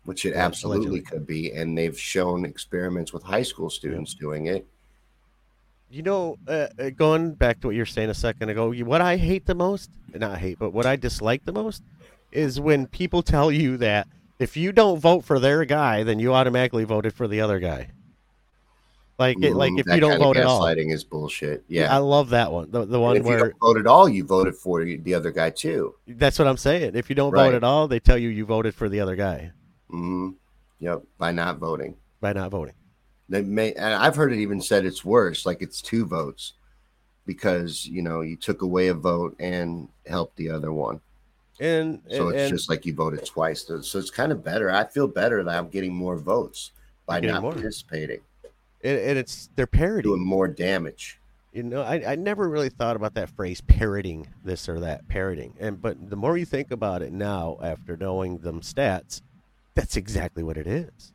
which 0.06 0.24
it 0.26 0.30
Yeah, 0.36 0.46
absolutely 0.46 0.88
allegedly. 0.88 1.02
could 1.02 1.28
be. 1.28 1.52
And 1.52 1.76
they've 1.78 2.00
shown 2.00 2.46
experiments 2.46 3.12
with 3.12 3.24
high 3.24 3.42
school 3.42 3.70
students 3.72 4.14
doing 4.14 4.46
it. 4.46 4.66
You 5.90 6.04
know, 6.04 6.38
uh, 6.48 6.68
uh, 6.80 6.90
going 6.92 7.34
back 7.34 7.60
to 7.62 7.68
what 7.68 7.76
you 7.76 7.82
were 7.82 7.86
saying 7.88 8.10
a 8.10 8.14
second 8.16 8.50
ago, 8.50 8.72
what 8.72 9.02
I 9.02 9.18
hate 9.18 9.46
the 9.46 9.56
most, 9.56 9.90
not 10.14 10.38
hate, 10.38 10.58
but 10.60 10.72
what 10.72 10.86
I 10.86 10.96
dislike 10.96 11.44
the 11.46 11.54
most 11.54 11.82
is 12.32 12.60
when 12.60 12.86
people 12.88 13.22
tell 13.24 13.52
you 13.52 13.78
that 13.78 14.08
if 14.40 14.56
you 14.58 14.72
don't 14.72 15.00
vote 15.00 15.24
for 15.26 15.40
their 15.40 15.66
guy, 15.66 16.04
then 16.04 16.20
you 16.20 16.34
automatically 16.34 16.84
voted 16.84 17.14
for 17.14 17.28
the 17.28 17.42
other 17.42 17.60
guy. 17.60 17.90
Like, 19.18 19.38
it, 19.42 19.56
like 19.56 19.72
Mm, 19.72 19.80
if 19.80 19.86
that 19.86 19.96
you 19.96 20.02
don't 20.02 20.20
vote 20.20 20.36
at 20.38 20.46
all. 20.46 20.62
gaslighting 20.62 20.92
is 20.92 21.04
bullshit. 21.06 21.64
Yeah, 21.70 21.94
I 21.94 22.00
love 22.00 22.30
that 22.30 22.52
one. 22.52 22.70
The, 22.70 22.86
the 22.86 23.00
one 23.00 23.16
if 23.16 23.24
you 23.24 23.30
where 23.30 23.40
don't 23.50 23.60
vote 23.62 23.78
at 23.78 23.88
all, 23.88 24.10
you 24.10 24.26
voted 24.26 24.56
for 24.56 24.84
the 24.84 25.14
other 25.14 25.32
guy 25.32 25.50
too. 25.52 25.96
that's 26.08 26.38
what 26.38 26.48
I'm 26.48 26.58
saying. 26.58 26.96
If 26.96 27.10
you 27.10 27.16
don't 27.16 27.32
Right. 27.32 27.46
vote 27.46 27.56
at 27.56 27.64
all, 27.64 27.88
they 27.88 28.00
tell 28.00 28.18
you 28.18 28.30
you 28.30 28.46
voted 28.46 28.76
for 28.76 28.90
the 28.90 29.00
other 29.00 29.16
guy 29.16 29.52
hmm 29.90 30.32
Yep. 30.80 31.04
By 31.18 31.32
not 31.32 31.58
voting. 31.58 31.96
by 32.20 32.34
not 32.34 32.52
voting. 32.52 32.74
They 33.30 33.42
may, 33.42 33.74
and 33.74 33.94
I've 33.94 34.16
heard 34.16 34.34
it 34.34 34.40
even 34.40 34.62
said 34.62 34.86
it's 34.86 35.06
worse, 35.06 35.46
like 35.46 35.62
it's 35.62 35.82
two 35.82 36.06
votes 36.06 36.54
because 37.26 37.86
you 37.86 38.02
know 38.02 38.22
you 38.22 38.36
took 38.36 38.62
away 38.62 38.88
a 38.90 38.94
vote 38.94 39.36
and 39.40 39.88
helped 40.06 40.36
the 40.36 40.50
other 40.50 40.74
one. 40.74 41.00
And 41.60 42.02
So 42.12 42.28
and, 42.28 42.36
it's 42.36 42.44
and 42.44 42.50
just 42.50 42.70
like 42.70 42.86
you 42.86 42.94
voted 42.94 43.26
twice. 43.26 43.66
So 43.66 43.82
so 43.82 43.98
it's 43.98 44.12
kind 44.12 44.32
of 44.32 44.44
better. 44.44 44.70
I 44.70 44.84
feel 44.86 45.08
better 45.08 45.44
that 45.44 45.58
I'm 45.58 45.70
getting 45.70 45.96
more 45.96 46.18
votes 46.18 46.72
by 47.06 47.22
not 47.22 47.42
more. 47.42 47.54
participating, 47.54 48.20
and, 48.86 49.00
and 49.00 49.18
it's 49.18 49.50
they're 49.56 49.68
parodying. 49.68 50.14
doing 50.16 50.26
more 50.26 50.48
damage. 50.48 51.20
You 51.52 51.64
know, 51.64 51.82
I, 51.82 52.12
I 52.12 52.16
never 52.16 52.50
really 52.50 52.70
thought 52.70 52.98
about 52.98 53.14
that 53.14 53.30
phrase 53.30 53.62
parroting 53.62 54.28
this 54.44 54.68
or 54.68 54.80
that, 54.82 55.08
parroting. 55.08 55.54
And 55.60 55.82
but 55.82 56.10
the 56.10 56.16
more 56.16 56.38
you 56.38 56.46
think 56.46 56.70
about 56.70 57.02
it 57.02 57.12
now 57.12 57.58
after 57.62 57.96
knowing 57.98 58.40
them 58.40 58.62
stats, 58.62 59.22
that's 59.74 59.96
exactly 59.96 60.44
what 60.44 60.58
it 60.58 60.68
is. 60.68 61.14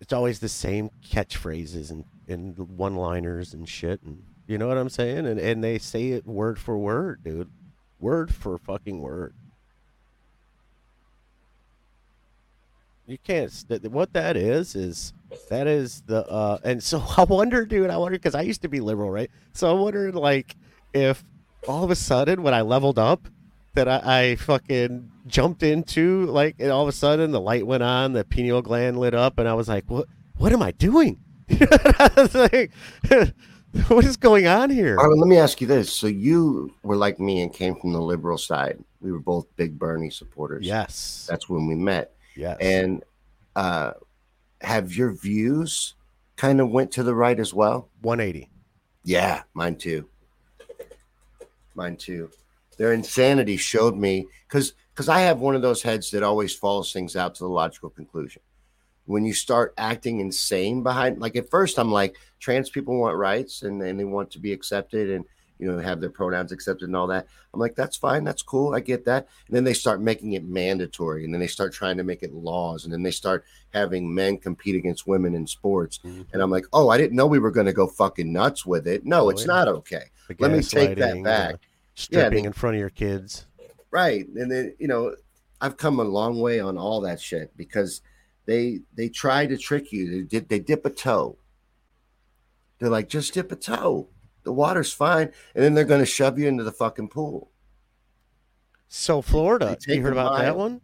It's 0.00 0.12
always 0.12 0.40
the 0.40 0.48
same 0.48 0.90
catchphrases 1.06 1.90
and 1.90 2.04
in 2.26 2.52
one 2.76 2.96
liners 2.96 3.52
and 3.52 3.68
shit 3.68 4.00
and 4.02 4.22
you 4.46 4.58
know 4.58 4.66
what 4.68 4.78
I'm 4.78 4.88
saying? 4.88 5.26
And 5.26 5.38
and 5.38 5.62
they 5.62 5.78
say 5.78 6.08
it 6.08 6.26
word 6.26 6.58
for 6.58 6.76
word, 6.76 7.22
dude. 7.24 7.50
Word 8.00 8.34
for 8.34 8.58
fucking 8.58 9.00
word. 9.00 9.34
You 13.12 13.18
can't. 13.18 13.52
st- 13.52 13.90
What 13.90 14.14
that 14.14 14.38
is 14.38 14.74
is 14.74 15.12
that 15.50 15.66
is 15.66 16.02
the 16.06 16.26
uh. 16.26 16.58
And 16.64 16.82
so 16.82 17.04
I 17.18 17.24
wonder, 17.24 17.66
dude. 17.66 17.90
I 17.90 17.98
wonder 17.98 18.16
because 18.18 18.34
I 18.34 18.40
used 18.40 18.62
to 18.62 18.68
be 18.68 18.80
liberal, 18.80 19.10
right? 19.10 19.30
So 19.52 19.70
I 19.70 19.78
wondered, 19.78 20.14
like, 20.14 20.56
if 20.94 21.22
all 21.68 21.84
of 21.84 21.90
a 21.90 21.94
sudden 21.94 22.42
when 22.42 22.54
I 22.54 22.62
leveled 22.62 22.98
up, 22.98 23.28
that 23.74 23.86
I, 23.86 24.30
I 24.30 24.36
fucking 24.36 25.10
jumped 25.26 25.62
into, 25.62 26.24
like, 26.26 26.56
and 26.58 26.70
all 26.70 26.82
of 26.82 26.88
a 26.88 26.92
sudden 26.92 27.32
the 27.32 27.40
light 27.40 27.66
went 27.66 27.82
on, 27.82 28.14
the 28.14 28.24
pineal 28.24 28.62
gland 28.62 28.98
lit 28.98 29.12
up, 29.12 29.38
and 29.38 29.46
I 29.46 29.52
was 29.52 29.68
like, 29.68 29.84
what? 29.88 30.06
What 30.38 30.52
am 30.54 30.62
I 30.62 30.70
doing? 30.70 31.20
I 31.50 32.10
was 32.16 32.34
like, 32.34 32.70
what 33.88 34.06
is 34.06 34.16
going 34.16 34.46
on 34.46 34.70
here? 34.70 34.96
Let 34.96 35.28
me 35.28 35.36
ask 35.36 35.60
you 35.60 35.66
this: 35.66 35.92
So 35.92 36.06
you 36.06 36.74
were 36.82 36.96
like 36.96 37.20
me 37.20 37.42
and 37.42 37.52
came 37.52 37.76
from 37.76 37.92
the 37.92 38.00
liberal 38.00 38.38
side. 38.38 38.82
We 39.02 39.12
were 39.12 39.20
both 39.20 39.46
big 39.56 39.78
Bernie 39.78 40.08
supporters. 40.08 40.64
Yes. 40.66 41.26
that's 41.28 41.46
when 41.50 41.66
we 41.66 41.74
met. 41.74 42.14
Yes. 42.36 42.58
And 42.60 43.04
uh, 43.56 43.92
have 44.60 44.94
your 44.94 45.12
views 45.12 45.94
kind 46.36 46.60
of 46.60 46.70
went 46.70 46.92
to 46.92 47.02
the 47.02 47.14
right 47.14 47.38
as 47.38 47.52
well? 47.52 47.88
180. 48.00 48.48
Yeah, 49.04 49.42
mine 49.54 49.76
too. 49.76 50.08
Mine 51.74 51.96
too. 51.96 52.30
Their 52.78 52.92
insanity 52.92 53.56
showed 53.56 53.96
me 53.96 54.26
because 54.48 54.74
because 54.94 55.08
I 55.08 55.20
have 55.20 55.40
one 55.40 55.54
of 55.54 55.62
those 55.62 55.82
heads 55.82 56.10
that 56.10 56.22
always 56.22 56.54
follows 56.54 56.92
things 56.92 57.16
out 57.16 57.34
to 57.36 57.44
the 57.44 57.50
logical 57.50 57.90
conclusion. 57.90 58.42
When 59.06 59.24
you 59.24 59.32
start 59.32 59.74
acting 59.78 60.20
insane 60.20 60.82
behind, 60.82 61.18
like 61.18 61.34
at 61.34 61.50
first, 61.50 61.78
I'm 61.78 61.90
like, 61.90 62.16
trans 62.40 62.70
people 62.70 63.00
want 63.00 63.16
rights 63.16 63.62
and, 63.62 63.82
and 63.82 63.98
they 63.98 64.04
want 64.04 64.30
to 64.32 64.38
be 64.38 64.52
accepted 64.52 65.10
and 65.10 65.24
you 65.62 65.70
know 65.70 65.78
have 65.78 66.00
their 66.00 66.10
pronouns 66.10 66.50
accepted 66.50 66.88
and 66.88 66.96
all 66.96 67.06
that. 67.06 67.26
I'm 67.54 67.60
like, 67.60 67.76
that's 67.76 67.96
fine, 67.96 68.24
that's 68.24 68.42
cool, 68.42 68.74
I 68.74 68.80
get 68.80 69.04
that. 69.04 69.28
And 69.46 69.54
then 69.56 69.62
they 69.64 69.74
start 69.74 70.00
making 70.00 70.32
it 70.32 70.44
mandatory, 70.44 71.24
and 71.24 71.32
then 71.32 71.40
they 71.40 71.46
start 71.46 71.72
trying 71.72 71.96
to 71.98 72.02
make 72.02 72.22
it 72.24 72.34
laws, 72.34 72.84
and 72.84 72.92
then 72.92 73.02
they 73.04 73.12
start 73.12 73.44
having 73.72 74.12
men 74.12 74.38
compete 74.38 74.74
against 74.74 75.06
women 75.06 75.34
in 75.34 75.46
sports. 75.46 76.00
Mm-hmm. 76.04 76.22
And 76.32 76.42
I'm 76.42 76.50
like, 76.50 76.66
oh, 76.72 76.88
I 76.88 76.98
didn't 76.98 77.16
know 77.16 77.26
we 77.26 77.38
were 77.38 77.52
going 77.52 77.66
to 77.66 77.72
go 77.72 77.86
fucking 77.86 78.32
nuts 78.32 78.66
with 78.66 78.88
it. 78.88 79.06
No, 79.06 79.26
Oh, 79.26 79.28
it's 79.28 79.42
yeah. 79.42 79.46
not 79.54 79.68
okay. 79.68 80.04
The 80.28 80.36
Let 80.40 80.50
me 80.50 80.62
take 80.62 80.98
that 80.98 81.22
back. 81.22 81.56
stripping 81.94 82.42
they- 82.42 82.46
in 82.48 82.52
front 82.52 82.74
of 82.76 82.80
your 82.80 82.90
kids. 82.90 83.46
Right. 83.92 84.26
And 84.26 84.50
then, 84.50 84.74
you 84.78 84.88
know, 84.88 85.14
I've 85.60 85.76
come 85.76 86.00
a 86.00 86.04
long 86.04 86.40
way 86.40 86.58
on 86.58 86.76
all 86.78 87.00
that 87.02 87.20
shit 87.20 87.56
because 87.56 88.00
they 88.46 88.80
they 88.94 89.08
try 89.08 89.46
to 89.46 89.56
trick 89.56 89.92
you. 89.92 90.10
They 90.10 90.22
did 90.22 90.48
they 90.48 90.58
dip 90.58 90.84
a 90.86 90.90
toe. 90.90 91.36
They're 92.78 92.88
like, 92.88 93.08
just 93.08 93.34
dip 93.34 93.52
a 93.52 93.56
toe. 93.56 94.08
The 94.44 94.52
water's 94.52 94.92
fine. 94.92 95.30
And 95.54 95.64
then 95.64 95.74
they're 95.74 95.84
gonna 95.84 96.04
shove 96.06 96.38
you 96.38 96.48
into 96.48 96.64
the 96.64 96.72
fucking 96.72 97.08
pool. 97.08 97.50
So 98.88 99.22
Florida, 99.22 99.76
you 99.86 100.02
heard 100.02 100.12
about 100.12 100.38
that 100.38 100.56
one? 100.56 100.80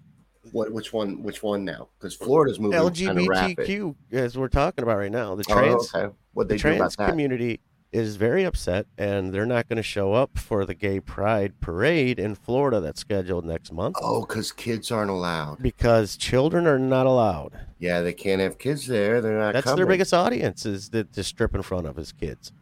What 0.52 0.72
which 0.72 0.92
one 0.92 1.22
which 1.22 1.42
one 1.42 1.64
now? 1.64 1.88
Because 1.98 2.14
Florida's 2.14 2.59
moving 2.59 2.78
kind 2.78 3.18
of 3.20 3.26
rapid. 3.28 3.59
LGBTQ, 3.59 3.94
as 4.12 4.38
we're 4.38 4.48
talking 4.48 4.82
about 4.82 4.96
right 4.96 5.12
now, 5.12 5.34
the 5.34 5.44
Oh, 5.50 5.52
trans 5.52 5.94
okay. 5.94 6.14
What 6.32 6.48
they 6.48 6.56
the 6.56 6.62
do 6.62 6.68
about 6.76 6.92
trans 6.94 7.11
community 7.11 7.61
is 7.92 8.16
very 8.16 8.44
upset, 8.44 8.86
and 8.98 9.32
they're 9.32 9.46
not 9.46 9.66
going 9.66 9.78
to 9.78 9.82
show 9.82 10.12
up 10.12 10.36
for 10.38 10.66
the 10.66 10.74
Gay 10.74 11.00
Pride 11.00 11.59
parade 11.61 12.18
in 12.18 12.34
Florida 12.34 12.80
that's 12.80 13.00
scheduled 13.00 13.46
next 13.46 13.72
month 13.72 13.96
Oh, 14.02 14.26
because 14.26 14.52
kids 14.52 14.90
aren't 14.90 15.11
allowed. 15.11 15.62
because 15.62 16.16
children 16.18 16.66
are 16.66 16.78
not 16.78 17.06
allowed. 17.06 17.59
Yeah, 17.78 18.02
they 18.02 18.12
can't 18.12 18.42
have 18.42 18.59
kids 18.59 18.86
there. 18.86 19.22
They're 19.22 19.38
not 19.38 19.52
That's 19.54 19.64
coming. 19.64 19.76
their 19.76 19.86
biggest 19.86 20.12
audience 20.12 20.66
is 20.66 20.90
that 20.90 21.12
to 21.14 21.24
strip 21.24 21.54
in 21.54 21.62
front 21.62 21.86
of 21.86 21.96
his 21.96 22.12
kids. 22.12 22.52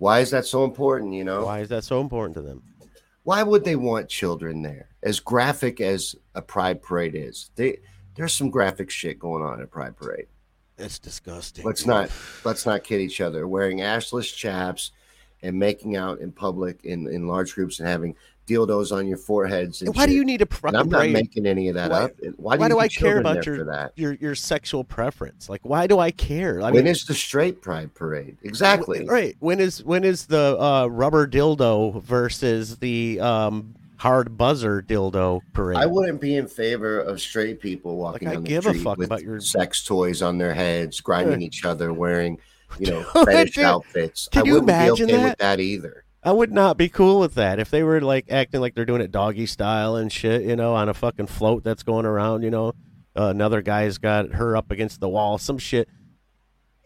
Why 0.00 0.18
is 0.18 0.30
that 0.30 0.46
so 0.46 0.64
important? 0.64 1.14
You 1.14 1.24
know? 1.24 1.44
Why 1.44 1.60
is 1.60 1.68
that 1.68 1.84
so 1.84 2.00
important 2.00 2.34
to 2.34 2.42
them? 2.42 2.62
why 3.22 3.42
would 3.42 3.64
they 3.64 3.76
want 3.76 4.08
children 4.08 4.62
there? 4.62 4.88
As 5.02 5.20
graphic 5.20 5.80
as 5.80 6.16
a 6.34 6.42
pride 6.42 6.82
parade 6.82 7.14
is, 7.14 7.50
they 7.54 7.78
there's 8.16 8.34
some 8.34 8.50
graphic 8.50 8.90
shit 8.90 9.18
going 9.18 9.42
on 9.42 9.58
at 9.58 9.64
a 9.64 9.68
pride 9.68 9.96
parade. 9.96 10.26
It's 10.78 10.98
disgusting. 10.98 11.64
Let's 11.64 11.86
not 11.86 12.10
let's 12.44 12.66
not 12.66 12.84
kid 12.84 13.00
each 13.00 13.20
other. 13.20 13.46
Wearing 13.46 13.78
ashless 13.78 14.34
chaps 14.34 14.92
and 15.42 15.58
making 15.58 15.96
out 15.96 16.20
in 16.20 16.32
public 16.32 16.84
in, 16.84 17.06
in 17.08 17.26
large 17.26 17.54
groups 17.54 17.78
and 17.78 17.88
having 17.88 18.16
dildos 18.50 18.90
on 18.94 19.06
your 19.06 19.16
foreheads. 19.16 19.80
And 19.82 19.94
Why 19.94 20.06
do 20.06 20.12
you 20.12 20.24
need 20.24 20.42
a 20.42 20.48
I'm 20.64 20.88
not 20.88 21.08
making 21.10 21.46
any 21.46 21.68
of 21.68 21.74
that 21.76 21.90
Why- 21.90 22.02
up. 22.02 22.10
Why 22.36 22.56
do, 22.56 22.60
why 22.60 22.66
you 22.66 22.68
do 22.70 22.78
I 22.80 22.88
care 22.88 23.18
about 23.18 23.46
your- 23.46 23.90
your 23.96 24.12
your 24.14 24.34
sexual 24.34 24.84
preference? 24.84 25.48
Like, 25.48 25.60
why 25.64 25.86
do 25.86 25.98
I 25.98 26.10
care? 26.10 26.60
I 26.60 26.64
when 26.70 26.84
mean, 26.84 26.86
is 26.88 27.04
the 27.04 27.14
straight 27.14 27.62
pride 27.62 27.94
parade? 27.94 28.36
Exactly. 28.42 29.04
Right. 29.06 29.36
When 29.40 29.60
is 29.60 29.84
when 29.84 30.04
is 30.04 30.26
the 30.26 30.56
uh, 30.60 30.86
rubber 30.88 31.26
dildo 31.26 32.02
versus 32.02 32.76
the 32.78 33.20
um, 33.20 33.74
hard 33.96 34.36
buzzer 34.36 34.82
dildo 34.82 35.40
parade? 35.52 35.78
I 35.78 35.86
wouldn't 35.86 36.20
be 36.20 36.36
in 36.36 36.48
favor 36.48 36.98
of 37.00 37.20
straight 37.20 37.60
people 37.60 37.96
walking 37.96 38.28
Like, 38.28 38.34
down 38.42 38.44
the 38.44 38.60
street 38.62 38.82
fuck 38.82 38.98
with 38.98 39.06
about 39.06 39.22
your- 39.22 39.40
sex 39.40 39.84
toys 39.84 40.22
on 40.22 40.38
their 40.38 40.54
heads, 40.54 41.00
grinding 41.00 41.42
each 41.42 41.64
other, 41.64 41.92
wearing 41.92 42.38
you 42.78 42.90
know 42.90 43.02
fetish 43.24 43.58
outfits. 43.58 44.28
can 44.30 44.42
I 44.42 44.44
you 44.46 44.52
wouldn't 44.54 44.68
be 44.68 44.72
imagine 44.72 45.04
okay 45.10 45.16
that? 45.16 45.24
with 45.30 45.38
that 45.38 45.60
either. 45.60 46.04
I 46.22 46.32
would 46.32 46.52
not 46.52 46.76
be 46.76 46.88
cool 46.88 47.18
with 47.18 47.34
that 47.34 47.58
if 47.58 47.70
they 47.70 47.82
were 47.82 48.00
like 48.00 48.30
acting 48.30 48.60
like 48.60 48.74
they're 48.74 48.84
doing 48.84 49.00
it 49.00 49.10
doggy 49.10 49.46
style 49.46 49.96
and 49.96 50.12
shit, 50.12 50.42
you 50.42 50.54
know, 50.54 50.74
on 50.74 50.88
a 50.88 50.94
fucking 50.94 51.28
float 51.28 51.64
that's 51.64 51.82
going 51.82 52.04
around, 52.04 52.42
you 52.42 52.50
know. 52.50 52.74
Uh, 53.16 53.28
another 53.28 53.62
guy's 53.62 53.98
got 53.98 54.34
her 54.34 54.56
up 54.56 54.70
against 54.70 55.00
the 55.00 55.08
wall, 55.08 55.38
some 55.38 55.58
shit. 55.58 55.88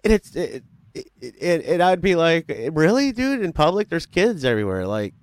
And 0.05 0.13
it's 0.13 0.35
it, 0.37 0.63
it, 0.95 1.07
it, 1.21 1.65
and 1.67 1.83
I'd 1.83 2.01
be 2.01 2.15
like, 2.15 2.51
really, 2.73 3.13
dude? 3.13 3.43
In 3.43 3.53
public, 3.53 3.89
there's 3.89 4.07
kids 4.07 4.45
everywhere. 4.45 4.87
Like, 4.87 5.15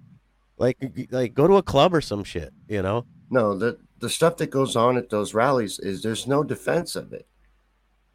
like, 0.58 0.78
like, 1.10 1.34
go 1.34 1.48
to 1.48 1.56
a 1.56 1.64
club 1.64 1.94
or 1.94 2.02
some 2.02 2.24
shit, 2.24 2.54
you 2.68 2.82
know. 2.82 3.06
No, 3.30 3.58
the 3.58 3.80
the 4.00 4.10
stuff 4.10 4.38
that 4.38 4.50
goes 4.50 4.76
on 4.76 4.98
at 4.98 5.10
those 5.10 5.34
rallies 5.34 5.80
is 5.80 6.02
there's 6.02 6.28
no 6.28 6.44
defense 6.44 6.96
of 6.96 7.14
it. 7.14 7.28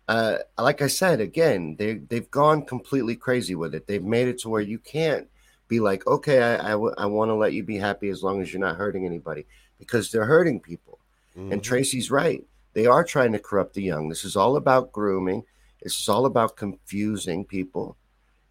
Uh, 0.08 0.38
like 0.58 0.82
I 0.82 0.88
said 0.88 1.20
again, 1.20 1.76
they 1.78 1.94
they've 1.94 2.30
gone 2.30 2.66
completely 2.66 3.16
crazy 3.16 3.54
with 3.54 3.74
it. 3.74 3.86
They've 3.86 4.04
made 4.04 4.28
it 4.28 4.38
to 4.40 4.50
where 4.50 4.60
you 4.60 4.78
can't 4.78 5.28
be 5.68 5.80
like, 5.80 6.06
okay, 6.06 6.42
I 6.42 6.68
I, 6.68 6.70
w- 6.70 6.94
I 6.96 7.06
want 7.06 7.30
to 7.30 7.34
let 7.34 7.52
you 7.52 7.62
be 7.62 7.78
happy 7.78 8.08
as 8.08 8.22
long 8.22 8.40
as 8.40 8.52
you're 8.52 8.60
not 8.60 8.76
hurting 8.76 9.04
anybody, 9.06 9.46
because 9.78 10.10
they're 10.10 10.24
hurting 10.24 10.60
people. 10.60 10.98
Mm-hmm. 11.36 11.52
And 11.52 11.62
Tracy's 11.62 12.10
right. 12.10 12.44
They 12.72 12.86
are 12.86 13.04
trying 13.04 13.32
to 13.32 13.38
corrupt 13.38 13.74
the 13.74 13.82
young. 13.82 14.08
This 14.08 14.24
is 14.24 14.36
all 14.36 14.56
about 14.56 14.92
grooming. 14.92 15.44
This 15.82 16.00
is 16.00 16.08
all 16.08 16.26
about 16.26 16.56
confusing 16.56 17.44
people. 17.44 17.96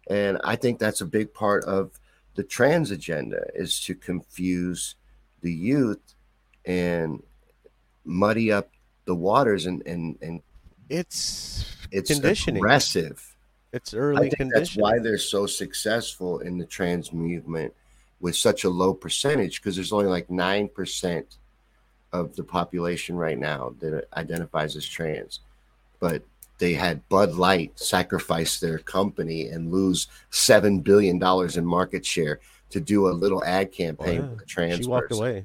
And 0.08 0.38
I 0.44 0.56
think 0.56 0.78
that's 0.78 1.00
a 1.00 1.06
big 1.06 1.32
part 1.34 1.64
of 1.64 1.98
the 2.34 2.44
trans 2.44 2.90
agenda 2.90 3.46
is 3.54 3.80
to 3.82 3.94
confuse 3.94 4.94
the 5.42 5.52
youth 5.52 6.14
and 6.64 7.22
muddy 8.04 8.52
up 8.52 8.70
the 9.04 9.14
waters 9.14 9.66
and 9.66 9.84
and, 9.86 10.18
and 10.20 10.42
it's 10.88 11.64
it's 11.90 12.10
conditioning. 12.10 12.58
aggressive. 12.58 13.35
It's 13.76 13.94
I 13.94 13.98
early 13.98 14.20
think 14.30 14.36
conditioning. 14.36 14.60
that's 14.60 14.76
why 14.76 14.98
they're 14.98 15.18
so 15.18 15.46
successful 15.46 16.38
in 16.40 16.56
the 16.56 16.64
trans 16.64 17.12
movement 17.12 17.74
with 18.20 18.34
such 18.34 18.64
a 18.64 18.70
low 18.70 18.94
percentage 18.94 19.60
because 19.60 19.76
there's 19.76 19.92
only 19.92 20.06
like 20.06 20.28
9% 20.28 21.24
of 22.12 22.34
the 22.36 22.42
population 22.42 23.16
right 23.16 23.38
now 23.38 23.74
that 23.80 24.08
identifies 24.16 24.76
as 24.76 24.86
trans. 24.86 25.40
But 26.00 26.22
they 26.58 26.72
had 26.72 27.06
Bud 27.10 27.34
Light 27.34 27.78
sacrifice 27.78 28.58
their 28.58 28.78
company 28.78 29.48
and 29.48 29.70
lose 29.70 30.06
$7 30.32 30.82
billion 30.82 31.22
in 31.22 31.66
market 31.66 32.06
share 32.06 32.40
to 32.70 32.80
do 32.80 33.08
a 33.08 33.10
little 33.10 33.44
ad 33.44 33.72
campaign 33.72 34.30
with 34.30 34.40
a 34.40 34.46
trans 34.46 34.78
she 34.78 34.86
walked 34.86 35.10
person. 35.10 35.22
away. 35.22 35.44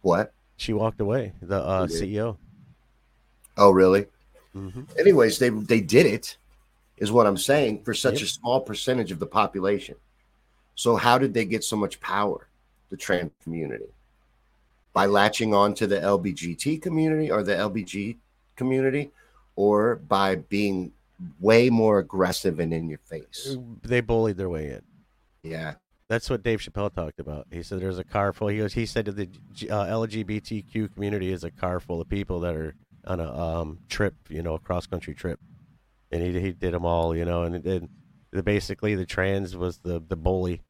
What? 0.00 0.32
She 0.56 0.72
walked 0.72 1.00
away. 1.00 1.32
The 1.42 1.62
uh, 1.62 1.86
CEO. 1.86 2.38
Oh, 3.58 3.70
really? 3.70 4.06
Mm-hmm. 4.54 4.82
anyways 4.98 5.38
they 5.38 5.48
they 5.48 5.80
did 5.80 6.04
it 6.04 6.36
is 7.02 7.10
what 7.12 7.26
i'm 7.26 7.36
saying 7.50 7.74
for 7.84 7.92
such 8.06 8.18
Yep. 8.20 8.22
a 8.22 8.26
small 8.38 8.60
percentage 8.70 9.10
of 9.14 9.18
the 9.18 9.26
population 9.40 9.96
so 10.74 10.90
how 10.96 11.16
did 11.22 11.32
they 11.34 11.44
get 11.54 11.62
so 11.64 11.76
much 11.84 12.00
power 12.00 12.40
the 12.90 12.96
trans 12.96 13.32
community 13.44 13.90
by 14.98 15.04
latching 15.06 15.52
on 15.62 15.74
to 15.80 15.86
the 15.92 15.96
lbgt 16.16 16.80
community 16.86 17.28
or 17.34 17.42
the 17.42 17.56
lbg 17.70 18.16
community 18.56 19.10
or 19.56 19.96
by 19.96 20.28
being 20.36 20.92
way 21.40 21.68
more 21.70 21.98
aggressive 21.98 22.58
and 22.58 22.72
in 22.72 22.88
your 22.88 23.02
face 23.12 23.56
They 23.82 24.00
bullied 24.00 24.36
their 24.36 24.48
way 24.56 24.64
in. 24.76 24.82
yeah 25.42 25.74
That's 26.08 26.28
what 26.30 26.42
Dave 26.42 26.60
Chappelle 26.60 26.92
talked 26.92 27.20
about. 27.20 27.46
He 27.50 27.62
said 27.62 27.80
there's 27.80 27.98
a 27.98 28.04
car 28.16 28.32
full. 28.34 28.48
He 28.48 28.58
goes. 28.58 28.74
He 28.74 28.84
said 28.86 29.04
that 29.06 29.16
the 29.16 29.28
uh, 29.70 29.86
LGBTQ 30.00 30.92
community 30.94 31.32
is 31.32 31.42
a 31.44 31.50
car 31.50 31.80
full 31.80 32.00
of 32.02 32.08
people 32.08 32.38
that 32.44 32.54
are 32.54 32.74
on 33.06 33.18
a 33.20 33.30
um, 33.46 33.78
trip, 33.88 34.14
you 34.28 34.42
know, 34.42 34.54
a 34.54 34.58
cross 34.58 34.84
country 34.86 35.14
trip, 35.14 35.38
and 36.12 36.22
he 36.22 36.38
he 36.40 36.52
did 36.52 36.74
them 36.74 36.84
all, 36.84 37.16
you 37.16 37.24
know, 37.24 37.42
and 37.44 37.62
then 37.64 37.88
the, 38.30 38.42
basically 38.42 38.94
the 38.94 39.06
trans 39.06 39.56
was 39.56 39.78
the 39.78 40.00
the 40.06 40.16
bully, 40.16 40.62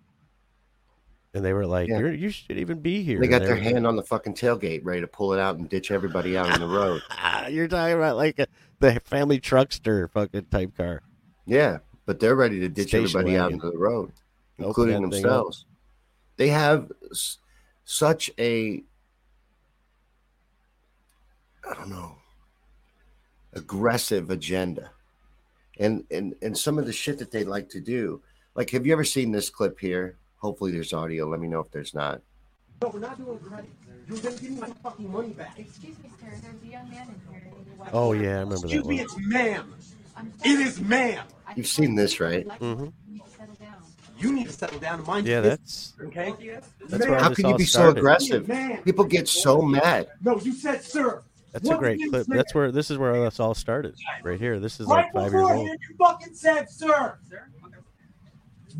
and 1.34 1.44
they 1.44 1.52
were 1.52 1.66
like, 1.66 1.88
Yeah. 1.88 1.98
You're, 1.98 2.12
you 2.12 2.30
should 2.30 2.58
even 2.58 2.80
be 2.80 3.02
here. 3.02 3.20
they 3.20 3.26
got 3.28 3.42
And 3.42 3.50
their 3.50 3.56
were- 3.56 3.60
hand 3.62 3.86
on 3.86 3.96
the 3.96 4.02
fucking 4.02 4.34
tailgate 4.34 4.80
ready 4.84 5.00
to 5.00 5.06
pull 5.06 5.32
it 5.32 5.38
out 5.40 5.56
and 5.56 5.68
ditch 5.68 5.90
everybody 5.90 6.36
out 6.36 6.50
on 6.50 6.60
the 6.60 6.66
road 6.66 7.02
You're 7.50 7.68
talking 7.68 7.96
about 7.96 8.16
like 8.16 8.38
a, 8.38 8.46
the 8.78 9.00
family 9.00 9.40
truckster 9.40 10.10
fucking 10.10 10.46
type 10.46 10.76
car. 10.76 11.02
yeah 11.46 11.78
but 12.06 12.18
they're 12.20 12.34
ready 12.36 12.58
to 12.60 12.68
ditch 12.68 12.88
Station 12.88 13.04
everybody 13.20 13.36
out 13.36 13.52
wagon. 13.52 13.54
into 13.54 13.70
the 13.70 13.78
road, 13.78 14.12
including 14.58 15.02
that 15.02 15.10
thing 15.10 15.18
up. 15.18 15.22
themselves. 15.22 15.66
They 16.36 16.48
have 16.48 16.90
s- 17.12 17.38
such 17.84 18.28
a, 18.38 18.82
I 21.68 21.74
don't 21.74 21.90
know, 21.90 22.16
aggressive 23.52 24.30
agenda, 24.30 24.90
and 25.78 26.04
and 26.10 26.34
and 26.42 26.56
some 26.56 26.78
of 26.78 26.86
the 26.86 26.92
shit 26.92 27.18
that 27.18 27.30
they 27.30 27.44
like 27.44 27.68
to 27.70 27.80
do. 27.80 28.22
Like, 28.54 28.70
have 28.70 28.86
you 28.86 28.92
ever 28.92 29.04
seen 29.04 29.32
this 29.32 29.48
clip 29.50 29.78
here? 29.80 30.18
Hopefully, 30.36 30.72
there's 30.72 30.92
audio. 30.92 31.26
Let 31.26 31.40
me 31.40 31.48
know 31.48 31.60
if 31.60 31.70
there's 31.70 31.94
not. 31.94 32.20
No, 32.82 32.88
we're 32.88 33.00
not 33.00 33.16
doing 33.16 33.38
credit. 33.38 33.70
You're 34.08 34.18
gonna 34.18 34.36
give 34.36 34.50
me 34.50 34.60
my 34.60 34.68
fucking 34.82 35.10
money 35.10 35.28
back. 35.30 35.58
Excuse 35.58 35.96
me, 36.02 36.10
sir. 36.20 36.26
There's 36.42 36.54
a 36.62 36.66
young 36.66 36.90
man 36.90 37.08
in 37.08 37.32
here. 37.32 37.52
Oh 37.92 38.12
yeah, 38.12 38.28
I 38.38 38.40
remember 38.40 38.56
that 38.56 38.64
Excuse 38.64 38.84
me, 38.86 39.00
it's 39.00 39.16
ma'am. 39.18 39.74
It 40.44 40.60
is 40.60 40.80
ma'am. 40.80 41.24
You've 41.56 41.66
seen 41.66 41.94
this, 41.94 42.20
right? 42.20 42.46
Mm-hmm. 42.46 42.84
You 43.08 43.12
need 43.12 43.24
to 43.24 43.30
settle 43.30 43.54
down. 43.54 43.74
You 44.18 44.32
need 44.32 44.46
to 44.46 44.52
settle 44.52 44.78
down 44.78 44.98
and 44.98 45.06
mind 45.06 45.26
Yeah, 45.26 45.34
your 45.34 45.42
that's 45.42 45.92
business, 45.92 46.08
okay? 46.08 46.34
that's 46.80 47.00
Ma'am. 47.00 47.10
where 47.10 47.20
How 47.20 47.34
can 47.34 47.46
you 47.46 47.52
all 47.52 47.58
be 47.58 47.64
so 47.64 47.88
aggressive? 47.90 48.50
People 48.84 49.04
get 49.04 49.28
so 49.28 49.62
mad. 49.62 50.08
No, 50.22 50.38
you 50.40 50.52
said 50.52 50.82
sir. 50.82 51.22
That's 51.52 51.68
a 51.68 51.76
great 51.76 52.00
clip. 52.10 52.28
ma'am. 52.28 52.36
That's 52.36 52.54
where 52.54 52.72
this 52.72 52.90
is 52.90 52.98
where 52.98 53.12
this 53.24 53.38
all 53.38 53.54
started. 53.54 53.94
Right 54.22 54.40
here. 54.40 54.58
This 54.58 54.80
is 54.80 54.86
right 54.86 55.04
like 55.04 55.12
five 55.12 55.32
years 55.32 55.42
old. 55.42 55.50
beforehand, 55.50 55.78
you 55.88 55.96
fucking 55.96 56.34
said 56.34 56.70
sir. 56.70 57.18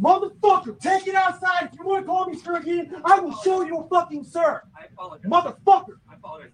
Motherfucker, 0.00 0.78
take 0.80 1.06
it 1.06 1.14
outside. 1.14 1.68
If 1.72 1.78
you 1.78 1.84
want 1.86 2.04
to 2.04 2.06
call 2.06 2.26
me 2.26 2.38
sir 2.38 2.56
again, 2.56 2.94
I 3.04 3.20
will 3.20 3.36
show 3.42 3.62
you 3.62 3.78
a 3.78 3.88
fucking 3.88 4.24
sir. 4.24 4.62
I 4.78 4.86
apologize. 4.86 5.30
Motherfucker. 5.30 5.96
I 6.10 6.14
apologize. 6.14 6.50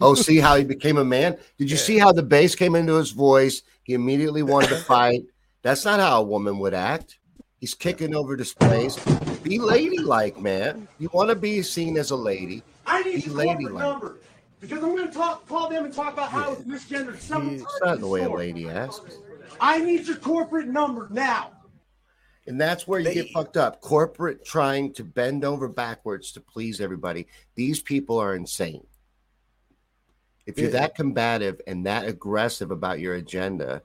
Oh, 0.00 0.14
see 0.14 0.38
how 0.38 0.56
he 0.56 0.64
became 0.64 0.96
a 0.96 1.04
man? 1.04 1.36
Did 1.58 1.70
you 1.70 1.76
see 1.76 1.98
how 1.98 2.12
the 2.12 2.22
bass 2.22 2.54
came 2.54 2.74
into 2.76 2.94
his 2.94 3.10
voice? 3.10 3.62
He 3.82 3.94
immediately 3.94 4.42
wanted 4.42 4.68
to 4.70 4.76
fight. 4.84 5.22
That's 5.62 5.84
not 5.84 6.00
how 6.00 6.20
a 6.20 6.22
woman 6.24 6.58
would 6.60 6.72
act. 6.72 7.18
He's 7.58 7.74
kicking 7.74 8.14
over 8.14 8.36
displays. 8.36 8.96
Be 9.42 9.58
ladylike, 9.58 10.38
man. 10.38 10.86
You 10.98 11.10
want 11.12 11.28
to 11.30 11.34
be 11.34 11.60
seen 11.62 11.98
as 11.98 12.12
a 12.12 12.16
lady. 12.16 12.62
I 12.86 13.02
Be 13.02 13.16
need 13.16 13.26
your 13.26 13.34
corporate 13.34 13.60
ladylike. 13.74 13.82
number. 13.82 14.18
Because 14.60 14.82
I'm 14.82 14.96
going 14.96 15.06
to 15.08 15.14
talk, 15.14 15.46
call 15.46 15.68
them 15.68 15.84
and 15.84 15.94
talk 15.94 16.12
about 16.14 16.30
how 16.30 16.52
it's 16.52 16.62
misgendered. 16.62 17.18
Several 17.18 17.50
He- 17.50 17.58
times 17.58 17.62
It's 17.62 17.80
not 17.84 18.00
the 18.00 18.08
way 18.08 18.22
a 18.22 18.30
lady 18.30 18.68
asks. 18.68 19.18
I 19.60 19.78
need 19.78 20.06
your 20.06 20.16
corporate 20.16 20.68
number 20.68 21.08
now. 21.10 21.52
And 22.46 22.60
that's 22.60 22.88
where 22.88 23.00
you 23.00 23.12
get 23.12 23.30
fucked 23.30 23.56
up. 23.56 23.80
Corporate 23.80 24.44
trying 24.44 24.94
to 24.94 25.04
bend 25.04 25.44
over 25.44 25.68
backwards 25.68 26.32
to 26.32 26.40
please 26.40 26.80
everybody. 26.80 27.26
These 27.56 27.82
people 27.82 28.18
are 28.18 28.34
insane. 28.34 28.86
If 30.46 30.58
you're 30.58 30.70
that 30.70 30.94
combative 30.94 31.60
and 31.66 31.84
that 31.84 32.06
aggressive 32.06 32.70
about 32.70 33.00
your 33.00 33.16
agenda, 33.16 33.82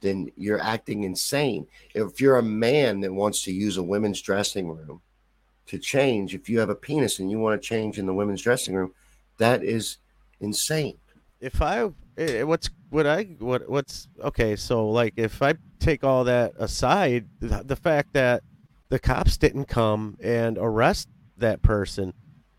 then 0.00 0.30
you're 0.36 0.60
acting 0.60 1.02
insane. 1.02 1.66
If 1.92 2.20
you're 2.20 2.38
a 2.38 2.42
man 2.44 3.00
that 3.00 3.12
wants 3.12 3.42
to 3.42 3.52
use 3.52 3.76
a 3.76 3.82
women's 3.82 4.22
dressing 4.22 4.68
room 4.68 5.02
to 5.66 5.78
change, 5.78 6.32
if 6.32 6.48
you 6.48 6.60
have 6.60 6.70
a 6.70 6.76
penis 6.76 7.18
and 7.18 7.28
you 7.28 7.40
want 7.40 7.60
to 7.60 7.68
change 7.68 7.98
in 7.98 8.06
the 8.06 8.14
women's 8.14 8.42
dressing 8.42 8.74
room, 8.74 8.94
that 9.40 9.64
is 9.64 9.98
insane. 10.38 10.98
if 11.40 11.60
I 11.60 11.90
eh, 12.16 12.42
what's 12.42 12.70
what 12.90 13.06
I 13.06 13.24
what 13.38 13.68
what's 13.68 14.08
okay, 14.22 14.54
so 14.54 14.88
like 14.88 15.14
if 15.16 15.42
I 15.42 15.54
take 15.78 16.04
all 16.04 16.24
that 16.24 16.52
aside, 16.58 17.26
the, 17.40 17.62
the 17.64 17.76
fact 17.76 18.12
that 18.12 18.42
the 18.90 18.98
cops 18.98 19.36
didn't 19.36 19.66
come 19.66 20.16
and 20.22 20.58
arrest 20.58 21.08
that 21.38 21.62
person 21.62 22.12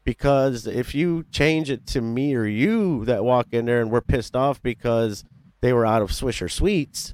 because 0.03 0.65
if 0.65 0.95
you 0.95 1.23
change 1.31 1.69
it 1.69 1.85
to 1.87 2.01
me 2.01 2.33
or 2.35 2.45
you 2.45 3.05
that 3.05 3.23
walk 3.23 3.47
in 3.51 3.65
there 3.65 3.81
and 3.81 3.91
we're 3.91 4.01
pissed 4.01 4.35
off 4.35 4.61
because 4.61 5.23
they 5.61 5.71
were 5.73 5.85
out 5.85 6.01
of 6.01 6.09
Swisher 6.09 6.49
Sweets 6.49 7.13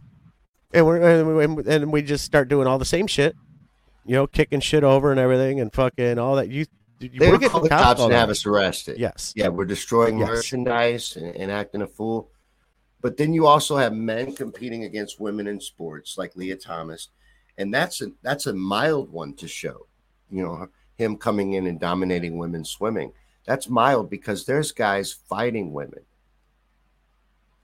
and 0.73 0.85
we're 0.85 1.01
and 1.01 1.55
we, 1.55 1.63
and 1.65 1.91
we 1.91 2.01
just 2.01 2.23
start 2.23 2.47
doing 2.47 2.67
all 2.67 2.77
the 2.77 2.85
same 2.85 3.07
shit, 3.07 3.35
you 4.05 4.15
know, 4.15 4.27
kicking 4.27 4.61
shit 4.61 4.83
over 4.83 5.11
and 5.11 5.19
everything 5.19 5.59
and 5.59 5.73
fucking 5.73 6.17
all 6.17 6.35
that 6.35 6.49
you 6.49 6.65
They 6.99 7.09
we're 7.19 7.31
would 7.31 7.39
getting 7.41 7.49
call 7.51 7.61
the 7.61 7.69
cops 7.69 8.01
and 8.01 8.11
have 8.13 8.29
us. 8.29 8.45
arrested. 8.45 8.97
Yes. 8.97 9.33
Yeah, 9.35 9.49
we're 9.49 9.65
destroying 9.65 10.17
Yes. 10.19 10.27
merchandise 10.29 11.15
and, 11.15 11.35
and 11.35 11.51
acting 11.51 11.81
a 11.81 11.87
fool. 11.87 12.31
But 13.01 13.17
then 13.17 13.33
you 13.33 13.45
also 13.45 13.77
have 13.77 13.93
men 13.93 14.33
competing 14.33 14.83
against 14.83 15.19
women 15.19 15.47
in 15.47 15.59
sports, 15.61 16.17
like 16.17 16.35
Lia 16.35 16.55
Thomas, 16.57 17.09
and 17.57 17.71
that's 17.73 18.01
a 18.01 18.07
that's 18.23 18.47
a 18.47 18.53
mild 18.53 19.11
one 19.11 19.33
to 19.35 19.47
show. 19.47 19.85
You 20.31 20.43
know, 20.43 20.67
him 20.95 21.15
coming 21.17 21.53
in 21.53 21.67
and 21.67 21.79
dominating 21.79 22.37
women's 22.39 22.71
swimming. 22.71 23.13
That's 23.45 23.69
mild 23.69 24.09
because 24.09 24.45
there's 24.45 24.71
guys 24.71 25.13
fighting 25.13 25.71
women 25.71 26.01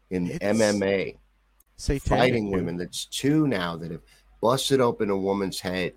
in 0.10 0.28
It's 0.32 0.40
MMA, 0.40 1.18
fighting 2.02 2.46
dude. 2.46 2.54
women. 2.56 2.78
That's 2.78 3.06
two 3.06 3.48
now 3.48 3.76
that 3.78 3.92
have 3.92 4.02
busted 4.42 4.80
open 4.80 5.10
a 5.10 5.18
woman's 5.18 5.60
head 5.60 5.94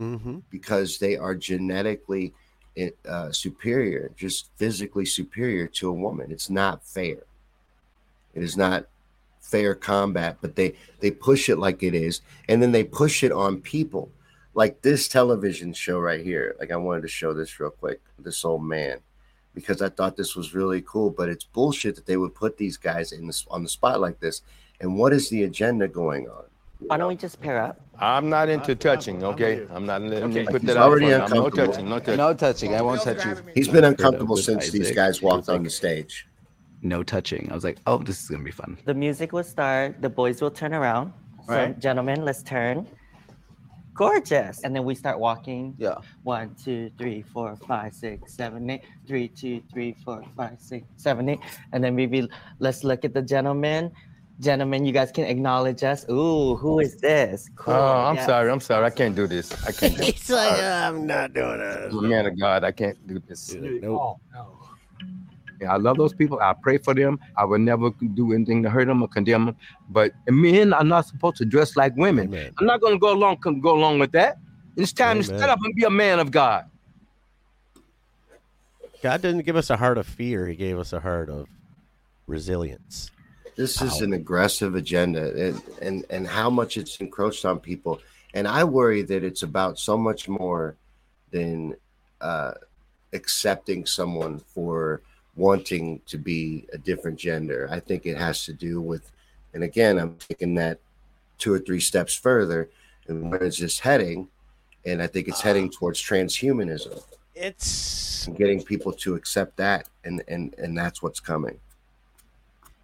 Mhm. 0.00 0.42
because 0.50 0.98
they 0.98 1.16
are 1.16 1.34
genetically 1.34 2.34
uh, 3.08 3.32
superior, 3.32 4.10
just 4.16 4.50
physically 4.56 5.06
superior 5.06 5.66
to 5.66 5.88
a 5.88 5.92
woman. 5.92 6.30
It's 6.30 6.50
not 6.50 6.84
fair. 6.86 7.24
It 8.34 8.42
is 8.42 8.56
not 8.56 8.86
fair 9.40 9.74
combat, 9.74 10.36
but 10.42 10.56
they 10.56 10.74
they 11.00 11.10
push 11.10 11.48
it 11.48 11.56
like 11.56 11.82
it 11.82 11.94
is, 11.94 12.20
and 12.48 12.60
then 12.60 12.72
they 12.72 12.84
push 12.84 13.24
it 13.24 13.32
on 13.32 13.62
people, 13.62 14.10
like 14.52 14.82
this 14.82 15.08
television 15.08 15.72
show 15.72 15.98
right 15.98 16.22
here. 16.22 16.54
Like 16.60 16.70
I 16.70 16.76
wanted 16.76 17.02
to 17.02 17.08
show 17.08 17.32
this 17.32 17.58
real 17.58 17.70
quick, 17.70 18.00
this 18.18 18.44
old 18.44 18.62
man, 18.64 18.98
because 19.54 19.80
I 19.80 19.88
thought 19.88 20.16
this 20.16 20.36
was 20.36 20.54
really 20.54 20.82
cool. 20.82 21.08
But 21.10 21.30
it's 21.30 21.44
bullshit 21.44 21.96
that 21.96 22.04
they 22.04 22.18
would 22.18 22.34
put 22.34 22.58
these 22.58 22.76
guys 22.76 23.12
in 23.12 23.26
this 23.26 23.46
on 23.50 23.62
the 23.62 23.70
spot 23.70 24.00
like 24.02 24.20
this. 24.20 24.42
And 24.82 24.98
what 24.98 25.14
is 25.14 25.30
the 25.30 25.44
agenda 25.44 25.88
going 25.88 26.28
on? 26.28 26.44
Why 26.78 26.96
don't 26.98 27.08
we 27.08 27.16
just 27.16 27.40
pair 27.40 27.60
up? 27.60 27.80
I'm 27.98 28.28
not 28.28 28.48
into 28.48 28.74
touching, 28.74 29.24
okay? 29.24 29.66
I'm 29.70 29.86
not 29.86 30.02
letting 30.02 30.32
me 30.32 30.44
put 30.44 30.60
He's 30.62 30.68
that 30.68 30.76
out 30.76 30.88
already 30.90 31.06
front. 31.08 31.24
I'm 31.24 31.30
no 31.30 31.46
uncomfortable. 31.46 31.72
touching, 31.72 31.88
no 31.88 31.98
touching. 31.98 32.16
No 32.18 32.34
touching. 32.34 32.74
I 32.74 32.82
won't 32.82 33.02
touch 33.02 33.24
you. 33.24 33.36
He's 33.54 33.68
been 33.68 33.84
uncomfortable 33.84 34.36
with 34.36 34.44
since 34.44 34.70
these 34.70 34.92
guys 34.92 35.22
walked 35.22 35.48
on 35.48 35.62
the 35.62 35.70
stage. 35.70 36.26
No 36.82 37.02
touching. 37.02 37.48
I 37.50 37.54
was 37.54 37.64
like, 37.64 37.78
oh, 37.86 37.98
this 37.98 38.22
is 38.22 38.28
gonna 38.28 38.44
be 38.44 38.50
fun. 38.50 38.76
The 38.84 38.94
music 38.94 39.32
will 39.32 39.42
start, 39.44 40.02
the 40.02 40.10
boys 40.10 40.42
will 40.42 40.50
turn 40.50 40.74
around. 40.74 41.12
So, 41.46 41.54
Right. 41.54 41.78
gentlemen, 41.78 42.24
let's 42.24 42.42
turn. 42.42 42.86
Gorgeous. 43.94 44.62
And 44.62 44.76
then 44.76 44.84
we 44.84 44.94
start 44.94 45.18
walking. 45.18 45.74
Yeah. 45.78 45.94
One, 46.22 46.54
two, 46.62 46.90
three, 46.98 47.22
four, 47.22 47.56
five, 47.66 47.94
six, 47.94 48.34
seven, 48.34 48.68
eight. 48.68 48.82
Three, 49.08 49.26
two, 49.28 49.62
three, 49.72 49.96
four, 50.04 50.22
five, 50.36 50.60
six, 50.60 50.86
seven, 50.96 51.30
eight. 51.30 51.40
And 51.72 51.82
then 51.82 51.96
maybe 51.96 52.28
let's 52.58 52.84
look 52.84 53.06
at 53.06 53.14
the 53.14 53.22
gentleman. 53.22 53.90
Gentlemen, 54.38 54.84
you 54.84 54.92
guys 54.92 55.10
can 55.10 55.24
acknowledge 55.24 55.82
us. 55.82 56.04
Ooh, 56.10 56.56
who 56.56 56.80
is 56.80 56.96
this? 56.98 57.48
Oh, 57.48 57.54
cool. 57.56 57.74
Oh, 57.74 58.04
I'm 58.06 58.16
yeah. 58.16 58.26
sorry. 58.26 58.50
I'm 58.50 58.60
sorry. 58.60 58.84
I 58.84 58.90
can't 58.90 59.16
do 59.16 59.26
this. 59.26 59.50
I 59.66 59.72
can't 59.72 59.96
do 59.96 60.02
it. 60.02 60.14
He's 60.14 60.30
like, 60.30 60.52
oh, 60.52 60.82
I'm 60.88 61.06
not 61.06 61.32
doing 61.32 61.60
it. 61.60 61.92
A 61.92 62.02
man 62.02 62.26
of 62.26 62.38
God. 62.38 62.62
I 62.62 62.72
can't 62.72 62.98
do 63.06 63.18
this. 63.18 63.54
Nope. 63.54 64.00
Oh, 64.00 64.20
yeah, 65.60 65.72
I 65.72 65.76
love 65.76 65.96
those 65.96 66.12
people. 66.12 66.38
I 66.40 66.52
pray 66.52 66.78
for 66.78 66.94
them. 66.94 67.18
I 67.36 67.44
would 67.44 67.62
never 67.62 67.90
do 68.14 68.32
anything 68.32 68.62
to 68.62 68.70
hurt 68.70 68.86
them 68.86 69.02
or 69.02 69.08
condemn 69.08 69.46
them. 69.46 69.56
But 69.88 70.12
men 70.28 70.72
are 70.72 70.84
not 70.84 71.06
supposed 71.06 71.36
to 71.36 71.44
dress 71.44 71.76
like 71.76 71.96
women. 71.96 72.26
Amen. 72.26 72.52
I'm 72.58 72.66
not 72.66 72.80
going 72.80 72.92
to 72.92 72.98
go 72.98 73.12
along 73.12 73.38
go 73.60 73.74
along 73.74 73.98
with 73.98 74.12
that. 74.12 74.38
It's 74.76 74.92
time 74.92 75.22
to 75.22 75.24
Amen. 75.24 75.38
stand 75.38 75.50
up 75.50 75.58
and 75.62 75.74
be 75.74 75.84
a 75.84 75.90
man 75.90 76.18
of 76.18 76.30
God. 76.30 76.66
God 79.02 79.22
didn't 79.22 79.46
give 79.46 79.56
us 79.56 79.70
a 79.70 79.76
heart 79.76 79.98
of 79.98 80.06
fear. 80.06 80.46
He 80.46 80.56
gave 80.56 80.78
us 80.78 80.92
a 80.92 81.00
heart 81.00 81.30
of 81.30 81.48
resilience. 82.26 83.10
This 83.56 83.80
is 83.80 84.02
an 84.02 84.12
aggressive 84.12 84.74
agenda 84.74 85.48
and, 85.48 85.62
and 85.80 86.04
and 86.10 86.26
how 86.26 86.50
much 86.50 86.76
it's 86.76 86.96
encroached 86.98 87.44
on 87.44 87.58
people. 87.58 88.00
And 88.34 88.46
I 88.46 88.64
worry 88.64 89.02
that 89.02 89.24
it's 89.24 89.42
about 89.42 89.78
so 89.78 89.96
much 89.96 90.28
more 90.28 90.76
than 91.30 91.74
uh, 92.20 92.52
accepting 93.14 93.86
someone 93.86 94.40
for 94.40 95.00
wanting 95.36 96.00
to 96.06 96.18
be 96.18 96.66
a 96.72 96.78
different 96.78 97.18
gender. 97.18 97.68
I 97.70 97.80
think 97.80 98.04
it 98.04 98.16
has 98.16 98.44
to 98.44 98.52
do 98.52 98.80
with, 98.80 99.10
and 99.54 99.62
again, 99.62 99.98
I'm 99.98 100.16
taking 100.16 100.54
that 100.56 100.78
two 101.38 101.52
or 101.52 101.58
three 101.58 101.80
steps 101.80 102.14
further, 102.14 102.68
and 103.08 103.30
where 103.30 103.42
it's 103.42 103.56
just 103.56 103.80
heading. 103.80 104.28
And 104.84 105.02
I 105.02 105.06
think 105.06 105.28
it's 105.28 105.40
heading 105.40 105.70
towards 105.70 106.00
transhumanism 106.00 107.02
It's 107.34 108.26
getting 108.28 108.62
people 108.62 108.92
to 108.92 109.14
accept 109.14 109.56
that, 109.56 109.88
and 110.04 110.22
and 110.28 110.54
and 110.58 110.76
that's 110.76 111.02
what's 111.02 111.20
coming. 111.20 111.58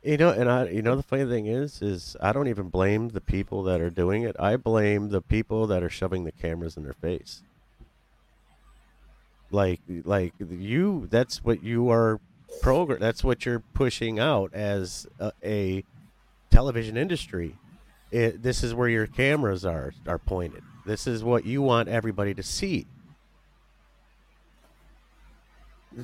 You 0.03 0.17
know, 0.17 0.31
and 0.31 0.51
I 0.51 0.69
you 0.69 0.83
know 0.83 0.97
the 0.97 1.03
funny 1.03 1.25
thing 1.27 1.47
is, 1.47 1.81
is 1.81 2.17
I 2.21 2.33
don't 2.33 2.49
even 2.49 2.69
blame 2.69 3.11
the 3.11 3.21
people 3.21 3.63
that 3.65 3.81
are 3.81 3.91
doing 3.91 4.23
it. 4.23 4.37
I 4.39 4.57
blame 4.57 5.11
the 5.11 5.21
people 5.21 5.67
that 5.69 5.83
are 5.83 5.91
shoving 5.91 6.25
the 6.25 6.33
cameras 6.33 6.77
in 6.77 6.83
their 6.83 6.95
face. 6.95 7.43
Like 9.51 9.81
like 10.05 10.35
you, 10.39 11.09
that's 11.11 11.45
what 11.45 11.63
you 11.63 11.91
are 11.91 12.21
program. 12.61 13.01
That's 13.01 13.23
what 13.23 13.47
you're 13.47 13.61
pushing 13.61 14.19
out 14.19 14.53
as 14.55 15.07
a, 15.19 15.33
a 15.45 15.85
television 16.51 16.97
industry. 16.97 17.57
It, 18.11 18.43
this 18.43 18.63
is 18.63 18.75
where 18.75 18.89
your 18.89 19.07
cameras 19.07 19.65
are 19.65 19.95
are 20.07 20.19
pointed. 20.19 20.63
This 20.85 21.07
is 21.07 21.23
what 21.23 21.47
you 21.47 21.63
want 21.63 21.89
everybody 21.89 22.35
to 22.35 22.43
see. 22.43 22.87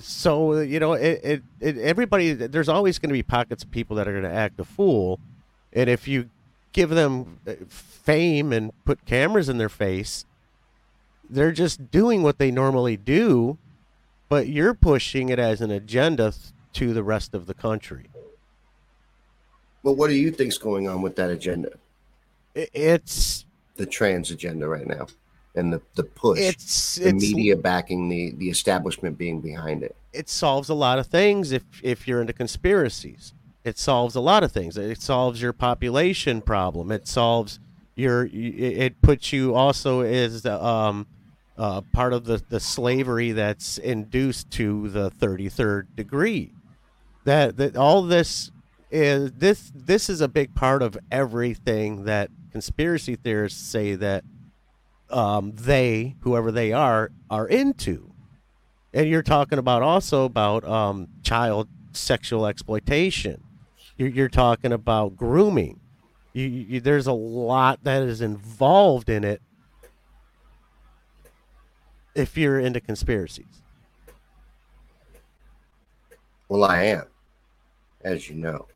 So 0.00 0.60
you 0.60 0.80
know, 0.80 0.92
it, 0.92 1.20
it, 1.22 1.42
it 1.60 1.78
everybody. 1.78 2.32
There's 2.32 2.68
always 2.68 2.98
going 2.98 3.08
to 3.08 3.14
be 3.14 3.22
pockets 3.22 3.64
of 3.64 3.70
people 3.70 3.96
that 3.96 4.06
are 4.06 4.12
going 4.12 4.24
to 4.24 4.32
act 4.32 4.60
a 4.60 4.64
fool, 4.64 5.18
and 5.72 5.88
if 5.88 6.06
you 6.06 6.28
give 6.72 6.90
them 6.90 7.40
uh, 7.46 7.54
fame 7.68 8.52
and 8.52 8.72
put 8.84 9.04
cameras 9.04 9.48
in 9.48 9.58
their 9.58 9.68
face. 9.68 10.24
They're 11.28 11.52
just 11.52 11.90
doing 11.90 12.22
what 12.22 12.38
they 12.38 12.50
normally 12.50 12.96
do, 12.96 13.58
but 14.28 14.48
you're 14.48 14.74
pushing 14.74 15.28
it 15.28 15.38
as 15.38 15.60
an 15.60 15.70
agenda 15.70 16.32
to 16.74 16.94
the 16.94 17.02
rest 17.02 17.34
of 17.34 17.46
the 17.46 17.54
country. 17.54 18.06
But 19.82 19.92
what 19.94 20.08
do 20.08 20.14
you 20.14 20.30
think's 20.30 20.58
going 20.58 20.88
on 20.88 21.02
with 21.02 21.16
that 21.16 21.30
agenda, 21.30 21.70
It's 22.54 23.44
the 23.76 23.86
trans 23.86 24.30
agenda 24.30 24.68
right 24.68 24.86
now, 24.86 25.06
and 25.58 25.72
the 25.72 25.82
the 25.96 26.04
push, 26.04 26.38
it's 26.38 26.94
the 26.96 27.08
it's 27.08 27.22
media 27.22 27.56
backing 27.56 28.08
the 28.08 28.32
the 28.38 28.48
establishment 28.48 29.18
being 29.18 29.40
behind 29.40 29.82
it? 29.82 29.94
it 30.12 30.28
solves 30.28 30.68
a 30.68 30.74
lot 30.74 30.98
of 30.98 31.06
things 31.06 31.52
if 31.52 31.62
if 31.82 32.08
you're 32.08 32.20
into 32.20 32.32
conspiracies. 32.32 33.32
It 33.64 33.78
solves 33.78 34.14
a 34.14 34.20
lot 34.20 34.42
of 34.42 34.52
things. 34.52 34.76
It 34.76 35.02
solves 35.02 35.42
your 35.42 35.52
population 35.52 36.40
problem. 36.40 36.90
It 36.90 37.06
solves 37.06 37.60
your. 37.94 38.28
It 38.32 39.02
puts 39.02 39.32
you 39.32 39.54
also 39.54 40.00
as 40.00 40.46
um, 40.46 41.06
uh, 41.56 41.82
part 41.92 42.12
of 42.12 42.24
the 42.24 42.42
the 42.48 42.60
slavery 42.60 43.32
that's 43.32 43.78
induced 43.78 44.50
to 44.52 44.88
the 44.88 45.10
thirty 45.10 45.48
third 45.48 45.94
degree. 45.94 46.52
That 47.24 47.56
that 47.58 47.76
all 47.76 48.02
this 48.02 48.50
is 48.90 49.32
this 49.32 49.70
this 49.74 50.08
is 50.08 50.20
a 50.20 50.28
big 50.28 50.54
part 50.54 50.82
of 50.82 50.96
everything 51.10 52.04
that 52.04 52.30
conspiracy 52.50 53.16
theorists 53.16 53.60
say 53.60 53.94
that 53.96 54.24
um, 55.10 55.52
they 55.52 56.16
whoever 56.20 56.50
they 56.52 56.72
are 56.72 57.10
are 57.30 57.46
into 57.46 58.08
and 58.92 59.08
you're 59.08 59.22
talking 59.22 59.58
about 59.58 59.82
also 59.82 60.24
about 60.24 60.64
um, 60.64 61.08
child 61.22 61.68
sexual 61.92 62.46
exploitation. 62.46 63.42
You're, 63.96 64.08
you're 64.08 64.28
talking 64.28 64.72
about 64.72 65.16
grooming. 65.16 65.80
You, 66.32 66.46
you, 66.46 66.80
there's 66.80 67.06
a 67.06 67.12
lot 67.12 67.84
that 67.84 68.02
is 68.02 68.20
involved 68.20 69.08
in 69.08 69.24
it. 69.24 69.42
If 72.14 72.36
you're 72.36 72.58
into 72.58 72.80
conspiracies, 72.80 73.62
Well, 76.48 76.64
I 76.64 76.82
am, 76.84 77.04
as 78.02 78.28
you 78.28 78.36
know. 78.36 78.66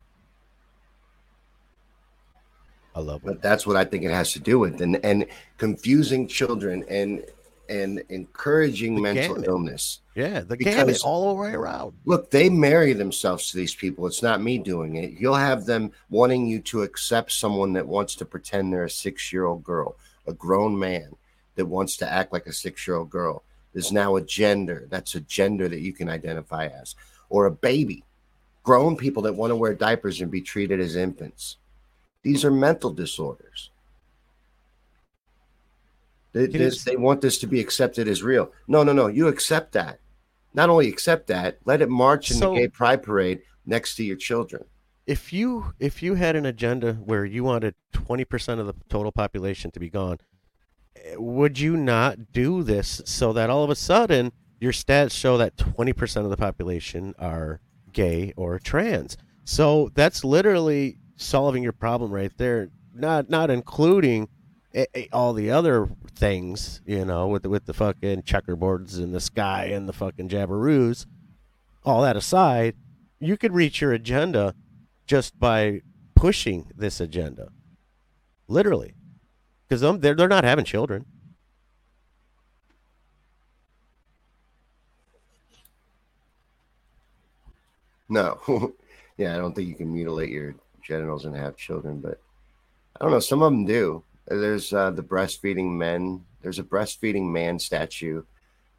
I 2.95 3.01
love 3.01 3.23
it. 3.23 3.27
But 3.27 3.43
that's 3.43 3.67
what 3.67 3.77
I 3.77 3.85
think 3.85 4.05
it 4.05 4.11
has 4.11 4.33
to 4.33 4.41
do 4.41 4.59
with, 4.59 4.81
and 4.81 4.97
and 5.05 5.27
confusing 5.59 6.27
children 6.29 6.85
and 6.89 7.25
and 7.69 8.03
encouraging 8.11 8.97
The 8.97 9.01
mental 9.01 9.35
gamut. 9.37 9.49
illness. 9.49 10.01
Yeah, 10.15 10.41
the 10.41 10.57
Because- 10.57 10.75
gamut 10.75 11.01
all 11.05 11.35
the 11.35 11.41
way 11.41 11.53
around. 11.53 11.95
Look, 12.05 12.31
they 12.31 12.51
marry 12.51 12.93
themselves 12.93 13.51
to 13.51 13.57
these 13.57 13.75
people. 13.75 14.07
It's 14.07 14.23
not 14.23 14.43
me 14.43 14.59
doing 14.59 14.97
it. 14.97 15.13
You'll 15.13 15.37
have 15.37 15.65
them 15.65 15.93
wanting 16.11 16.47
you 16.47 16.61
to 16.63 16.83
accept 16.83 17.33
someone 17.33 17.73
that 17.75 17.87
wants 17.87 18.15
to 18.17 18.27
pretend 18.27 18.73
they're 18.73 18.85
a 18.85 18.91
six 18.91 19.33
year 19.33 19.47
old 19.47 19.65
girl, 19.65 19.97
a 20.27 20.35
grown 20.35 20.79
man 20.79 21.17
that 21.55 21.65
wants 21.67 21.97
to 21.99 22.13
act 22.13 22.33
like 22.33 22.47
a 22.47 22.53
six 22.53 22.87
year 22.87 22.97
old 22.97 23.09
girl. 23.09 23.43
There's 23.73 23.93
now 23.93 24.17
a 24.17 24.23
gender. 24.23 24.87
That's 24.91 25.15
a 25.15 25.21
gender 25.21 25.67
that 25.69 25.81
you 25.81 25.95
can 25.95 26.11
identify 26.11 26.67
as, 26.67 26.95
or 27.31 27.47
a 27.47 27.51
baby. 27.51 28.05
Grown 28.65 28.97
people 28.97 29.23
that 29.23 29.35
want 29.35 29.51
to 29.51 29.57
wear 29.57 29.73
diapers 29.73 30.21
and 30.21 30.31
be 30.31 30.43
treated 30.43 30.79
as 30.79 30.95
infants. 30.95 31.57
These 32.23 32.45
are 32.45 32.51
mental 32.51 32.93
disorders. 32.93 33.71
They, 36.33 36.49
you 36.49 36.71
they 36.71 36.97
want 36.97 37.21
this 37.21 37.39
to 37.39 37.47
be 37.47 37.61
accepted 37.61 38.09
as 38.09 38.23
real. 38.23 38.53
No, 38.67 38.83
no, 38.83 38.93
no. 38.93 39.07
You 39.07 39.29
accept 39.29 39.73
that. 39.73 39.99
Not 40.55 40.71
only 40.71 40.89
accept 40.89 41.27
that, 41.29 41.59
let 41.65 41.83
it 41.83 41.89
march 41.89 42.31
in 42.31 42.39
So- 42.39 42.55
the 42.55 42.61
gay 42.61 42.69
pride 42.69 43.03
parade 43.03 43.43
next 43.67 43.97
to 43.97 44.05
your 44.05 44.17
children. 44.17 44.65
If 45.05 45.33
you 45.33 45.75
if 45.81 46.01
you 46.01 46.15
had 46.15 46.37
an 46.37 46.47
agenda 46.47 46.95
where 46.95 47.25
you 47.25 47.43
wanted 47.43 47.75
20% 47.93 48.61
of 48.61 48.67
the 48.67 48.75
total 48.89 49.11
population 49.11 49.73
to 49.73 49.81
be 49.81 49.91
gone, 49.91 50.19
eh, 50.95 51.17
would 51.17 51.59
you 51.59 51.77
not 51.77 52.33
do 52.33 52.63
this 52.63 53.03
so 53.05 53.33
that 53.33 53.51
all 53.51 53.65
of 53.65 53.71
a 53.71 53.75
sudden 53.75 54.31
your 54.61 54.71
stats 54.71 55.11
show 55.11 55.37
that 55.39 55.57
20% 55.57 56.19
of 56.25 56.31
the 56.31 56.37
population 56.37 57.15
are 57.19 57.61
gay 57.93 58.33
or 58.37 58.61
trans? 58.61 59.17
So 59.45 59.91
that's 59.95 60.23
literally 60.23 60.99
solving 61.23 61.63
your 61.63 61.73
problem 61.73 62.11
right 62.11 62.33
there. 62.37 62.69
Not 62.95 63.31
not 63.31 63.51
including 63.51 64.29
all 65.13 65.33
the 65.33 65.51
other 65.51 65.89
things, 66.15 66.81
you 66.87 67.05
know, 67.05 67.29
with 67.29 67.43
the, 67.43 67.49
with 67.49 67.67
the 67.67 67.75
fucking 67.75 68.23
checkerboards 68.23 68.99
in 68.99 69.13
the 69.13 69.21
sky 69.21 69.67
and 69.67 69.89
the 69.89 69.93
fucking 69.93 70.29
jabberoos. 70.29 71.07
All 71.85 72.03
that 72.03 72.17
aside, 72.17 72.77
you 73.19 73.37
could 73.37 73.53
reach 73.53 73.81
your 73.81 73.93
agenda 73.93 74.55
just 75.07 75.39
by 75.39 75.83
pushing 76.15 76.71
this 76.77 77.01
agenda, 77.01 77.49
literally, 78.47 78.95
because 79.67 79.81
they're 79.81 80.15
they're 80.15 80.29
not 80.29 80.45
having 80.45 80.65
children. 80.65 81.07
No. 88.09 88.39
yeah, 89.17 89.35
I 89.35 89.39
don't 89.39 89.55
think 89.55 89.69
you 89.69 89.75
can 89.75 89.93
mutilate 89.93 90.29
your 90.29 90.55
genitals 90.83 91.25
and 91.25 91.37
have 91.37 91.57
children, 91.57 92.01
but 92.01 92.21
I 93.01 93.05
don't 93.05 93.13
know. 93.13 93.21
Some 93.21 93.43
of 93.43 93.53
them 93.53 93.65
do. 93.65 94.03
There's 94.27 94.73
uh, 94.73 94.91
the 94.91 95.03
breastfeeding 95.03 95.71
men. 95.73 96.25
There's 96.43 96.59
a 96.59 96.63
breastfeeding 96.65 97.31
man 97.31 97.59
statue. 97.59 98.23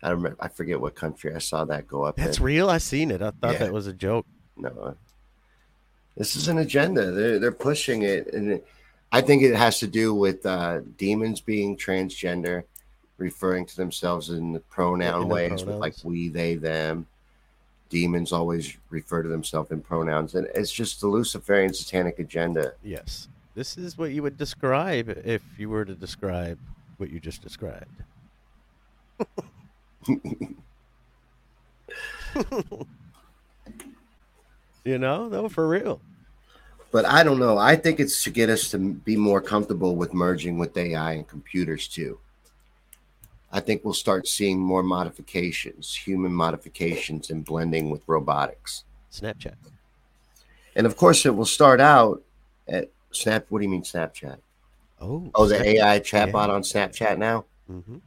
I 0.01 0.12
remember. 0.12 0.38
I 0.39 0.47
forget 0.49 0.80
what 0.80 0.95
country 0.95 1.34
I 1.34 1.39
saw 1.39 1.66
that 1.66 1.88
go 1.88 2.04
up. 2.04 2.18
That's 2.18 2.38
in. 2.38 2.43
real. 2.43 2.70
I 2.70 2.78
seen 2.78 3.12
it. 3.12 3.22
I 3.22 3.32
thought 3.32 3.54
Yeah. 3.54 3.60
that 3.60 3.74
was 3.74 3.88
a 3.88 3.93
joke. 3.93 4.26
No, 4.58 4.95
this 6.16 6.36
is 6.36 6.47
an 6.47 6.58
agenda. 6.60 7.12
They're 7.12 7.39
they're 7.39 7.51
pushing 7.51 8.04
it, 8.04 8.34
and 8.34 8.51
it- 8.54 8.68
I 9.12 9.22
think 9.22 9.43
it 9.43 9.56
has 9.56 9.78
to 9.80 9.88
do 9.88 10.12
with 10.16 10.43
uh, 10.43 10.80
demons 10.97 11.39
being 11.39 11.78
transgender, 11.78 12.64
referring 13.20 13.68
to 13.68 13.76
themselves 13.76 14.32
in 14.32 14.54
the 14.54 14.60
pronoun 14.60 15.22
In 15.22 15.28
the 15.28 15.34
ways, 15.36 15.64
with 15.64 15.76
like 15.76 15.93
we, 16.04 16.30
they, 16.30 16.56
them. 16.56 17.06
Demons 17.94 18.32
always 18.32 18.76
refer 18.89 19.22
to 19.22 19.30
themselves 19.30 19.70
in 19.70 19.80
pronouns, 19.80 20.34
and 20.34 20.48
it's 20.56 20.72
just 20.72 21.00
the 21.00 21.06
Luciferian 21.06 21.72
satanic 21.72 22.18
agenda. 22.18 22.74
Yes, 22.82 23.28
this 23.54 23.78
is 23.78 24.00
what 24.00 24.10
you 24.10 24.24
would 24.24 24.36
describe 24.36 25.10
if 25.24 25.44
you 25.60 25.70
were 25.70 25.86
to 25.86 25.94
describe 25.94 26.58
what 26.98 27.12
you 27.12 27.20
just 27.20 27.44
described. 27.44 27.86
you 34.84 34.98
know, 34.98 35.28
no, 35.28 35.48
for 35.48 35.68
real. 35.68 36.02
But 36.91 37.06
I 37.06 37.22
don't 37.22 37.38
know. 37.38 37.60
I 37.60 37.76
think 37.76 38.00
it's 38.00 38.24
to 38.24 38.32
get 38.32 38.50
us 38.50 38.72
to 38.72 38.80
be 38.80 39.16
more 39.16 39.39
comfortable 39.39 39.96
with 39.96 40.16
merging 40.16 40.58
with 40.58 40.76
AI 40.76 41.12
and 41.12 41.28
computers 41.28 41.88
too. 41.88 42.18
I 43.54 43.60
think 43.60 43.86
we'll 43.86 43.93
start 43.93 44.28
seeing 44.28 44.60
more 44.60 44.82
modifications, 44.82 45.93
human 45.93 46.34
modifications, 46.34 47.30
and 47.30 47.45
blending 47.45 47.91
with 47.91 48.01
robotics. 48.08 48.84
Snapchat. 49.12 49.54
And 50.76 50.88
of 50.88 50.97
course, 50.97 51.24
it 51.28 51.36
will 51.36 51.45
start 51.45 51.80
out 51.80 52.24
at 52.68 52.89
Snap. 53.12 53.45
What 53.49 53.60
do 53.60 53.64
you 53.66 53.70
mean 53.70 53.84
Snapchat? 53.84 54.38
Oh, 54.99 55.30
Oh, 55.36 55.45
the 55.45 55.64
AI 55.64 55.99
chatbot 55.99 56.49
on 56.49 56.64
Snapchat 56.64 57.20
now. 57.20 57.45
hmm 57.68 57.97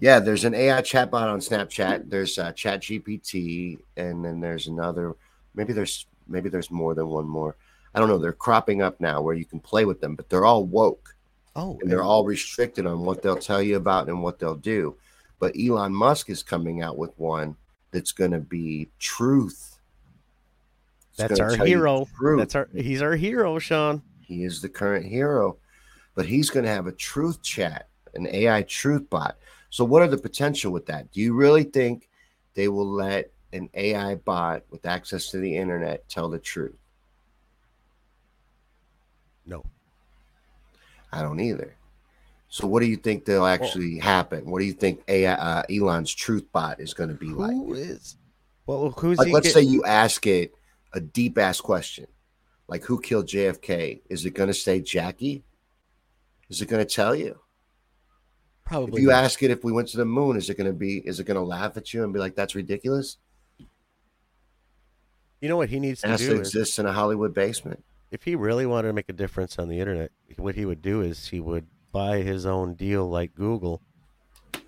Yeah, 0.00 0.20
there's 0.20 0.44
an 0.46 0.54
AI 0.54 0.80
chatbot 0.80 1.30
on 1.30 1.40
Snapchat. 1.40 2.08
There's 2.08 2.38
uh, 2.38 2.52
Chat 2.52 2.80
GPT, 2.80 3.78
and 3.98 4.24
then 4.24 4.40
there's 4.40 4.68
another. 4.68 5.14
Maybe 5.54 5.74
there's 5.74 6.06
maybe 6.26 6.48
there's 6.48 6.70
more 6.70 6.94
than 6.94 7.08
one 7.08 7.28
more. 7.28 7.56
I 7.94 7.98
don't 8.00 8.08
know. 8.08 8.16
They're 8.18 8.32
cropping 8.32 8.80
up 8.80 9.00
now 9.02 9.20
where 9.20 9.34
you 9.34 9.44
can 9.44 9.60
play 9.60 9.84
with 9.84 10.00
them, 10.00 10.14
but 10.14 10.30
they're 10.30 10.46
all 10.46 10.64
woke 10.64 11.13
Oh, 11.56 11.78
and 11.80 11.90
they're 11.90 12.02
all 12.02 12.24
restricted 12.24 12.86
on 12.86 13.04
what 13.04 13.22
they'll 13.22 13.36
tell 13.36 13.62
you 13.62 13.76
about 13.76 14.08
and 14.08 14.22
what 14.22 14.38
they'll 14.38 14.56
do. 14.56 14.96
But 15.38 15.54
Elon 15.58 15.94
Musk 15.94 16.30
is 16.30 16.42
coming 16.42 16.82
out 16.82 16.98
with 16.98 17.16
one 17.18 17.56
that's 17.92 18.12
going 18.12 18.32
to 18.32 18.40
be 18.40 18.88
truth. 18.98 19.78
It's 21.10 21.18
that's 21.18 21.38
our 21.40 21.54
hero. 21.54 22.08
That's 22.36 22.56
our. 22.56 22.68
He's 22.74 23.02
our 23.02 23.14
hero, 23.14 23.58
Shawn. 23.58 24.02
He 24.20 24.42
is 24.42 24.60
the 24.60 24.68
current 24.68 25.06
hero, 25.06 25.58
but 26.14 26.26
he's 26.26 26.50
going 26.50 26.64
to 26.64 26.70
have 26.70 26.88
a 26.88 26.92
truth 26.92 27.40
chat, 27.42 27.88
an 28.14 28.26
AI 28.26 28.62
truth 28.62 29.08
bot. 29.10 29.36
So, 29.70 29.84
what 29.84 30.02
are 30.02 30.08
the 30.08 30.18
potential 30.18 30.72
with 30.72 30.86
that? 30.86 31.12
Do 31.12 31.20
you 31.20 31.34
really 31.34 31.62
think 31.62 32.08
they 32.54 32.68
will 32.68 32.90
let 32.90 33.30
an 33.52 33.68
AI 33.74 34.16
bot 34.16 34.62
with 34.70 34.86
access 34.86 35.30
to 35.30 35.38
the 35.38 35.56
internet 35.56 36.08
tell 36.08 36.28
the 36.28 36.38
truth? 36.38 36.78
No. 39.46 39.64
I 41.14 41.22
don't 41.22 41.38
either. 41.40 41.76
So, 42.48 42.66
what 42.66 42.80
do 42.80 42.86
you 42.86 42.96
think 42.96 43.24
they'll 43.24 43.46
actually 43.46 43.98
happen? 43.98 44.50
What 44.50 44.58
do 44.60 44.64
you 44.64 44.72
think 44.72 45.02
AI, 45.08 45.32
uh, 45.32 45.62
Elon's 45.70 46.12
truth 46.14 46.44
bot 46.52 46.80
is 46.80 46.92
going 46.94 47.08
to 47.08 47.14
be 47.14 47.26
like? 47.28 47.52
Who 47.52 47.74
is? 47.74 48.16
Well, 48.66 48.90
who's 48.90 49.18
Like, 49.18 49.32
let's 49.32 49.46
get- 49.48 49.54
say 49.54 49.62
you 49.62 49.84
ask 49.84 50.26
it 50.26 50.54
a 50.92 51.00
deep 51.00 51.36
ass 51.38 51.60
question, 51.60 52.06
like 52.68 52.84
who 52.84 53.00
killed 53.00 53.26
JFK? 53.26 54.02
Is 54.08 54.24
it 54.24 54.30
going 54.34 54.46
to 54.48 54.54
say 54.54 54.80
Jackie? 54.80 55.44
Is 56.48 56.60
it 56.62 56.68
going 56.68 56.84
to 56.84 56.94
tell 56.94 57.14
you? 57.14 57.38
probably 58.64 58.94
If 58.94 59.02
you 59.02 59.08
not. 59.10 59.24
ask 59.24 59.42
it 59.42 59.50
if 59.50 59.62
we 59.62 59.72
went 59.72 59.88
to 59.88 59.98
the 59.98 60.04
moon, 60.06 60.36
is 60.36 60.48
it 60.48 60.56
going 60.56 60.66
to 60.66 60.72
be? 60.72 60.98
Is 60.98 61.20
it 61.20 61.24
going 61.24 61.36
to 61.36 61.42
laugh 61.42 61.76
at 61.76 61.92
you 61.92 62.02
and 62.04 62.12
be 62.14 62.18
like, 62.18 62.34
"That's 62.34 62.54
ridiculous"? 62.54 63.18
You 65.40 65.48
know 65.50 65.56
what 65.58 65.68
he 65.68 65.80
needs 65.80 66.00
It 66.00 66.06
to 66.06 66.08
has 66.12 66.20
do 66.20 66.28
to 66.28 66.40
is 66.40 66.48
exist 66.48 66.78
in 66.78 66.86
a 66.86 66.92
Hollywood 66.92 67.34
basement. 67.34 67.84
If 68.14 68.22
he 68.22 68.36
really 68.36 68.64
wanted 68.64 68.86
to 68.86 68.94
make 68.94 69.08
a 69.08 69.12
difference 69.12 69.58
on 69.58 69.68
the 69.68 69.80
internet, 69.80 70.12
what 70.36 70.54
he 70.54 70.64
would 70.64 70.80
do 70.80 71.00
is 71.00 71.28
he 71.28 71.40
would 71.40 71.66
buy 71.90 72.18
his 72.18 72.46
own 72.46 72.74
deal 72.74 73.10
like 73.10 73.34
Google, 73.34 73.82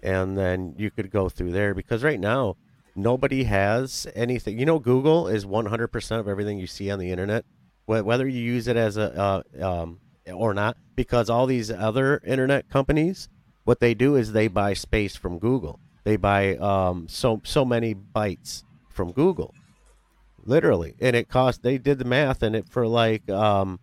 and 0.03 0.37
then 0.37 0.75
you 0.77 0.91
could 0.91 1.13
go 1.13 1.29
through 1.29 1.53
there 1.53 1.73
because 1.73 2.03
right 2.03 2.19
now 2.19 2.57
nobody 2.97 3.45
has 3.45 4.05
anything. 4.17 4.59
You 4.59 4.67
know, 4.67 4.81
Google 4.81 5.29
is 5.29 5.47
100% 5.47 6.19
of 6.19 6.27
everything 6.27 6.59
you 6.59 6.67
see 6.67 6.91
on 6.91 6.99
the 6.99 7.13
internet, 7.13 7.45
whether 7.85 8.27
you 8.27 8.41
use 8.41 8.67
it 8.67 8.77
as 8.77 8.97
a 8.97 9.45
uh, 9.63 9.65
um, 9.65 10.01
or 10.35 10.53
not, 10.53 10.77
because 10.97 11.31
all 11.31 11.47
these 11.47 11.71
other 11.71 12.21
internet 12.27 12.69
companies, 12.69 13.29
what 13.63 13.79
they 13.79 13.95
do 13.95 14.17
is 14.17 14.33
they 14.33 14.49
buy 14.49 14.75
space 14.75 15.15
from 15.15 15.39
Google. 15.39 15.79
They 16.03 16.17
buy 16.17 16.57
um, 16.57 17.07
so 17.09 17.41
so 17.45 17.65
many 17.65 17.95
bytes 17.95 18.65
from 18.89 19.13
Google, 19.13 19.55
literally, 20.47 20.95
and 21.01 21.17
it 21.17 21.29
cost. 21.29 21.63
They 21.63 21.79
did 21.79 21.99
the 21.99 22.05
math, 22.05 22.43
and 22.43 22.57
it 22.57 22.69
for 22.69 22.87
like 22.87 23.29
um, 23.31 23.81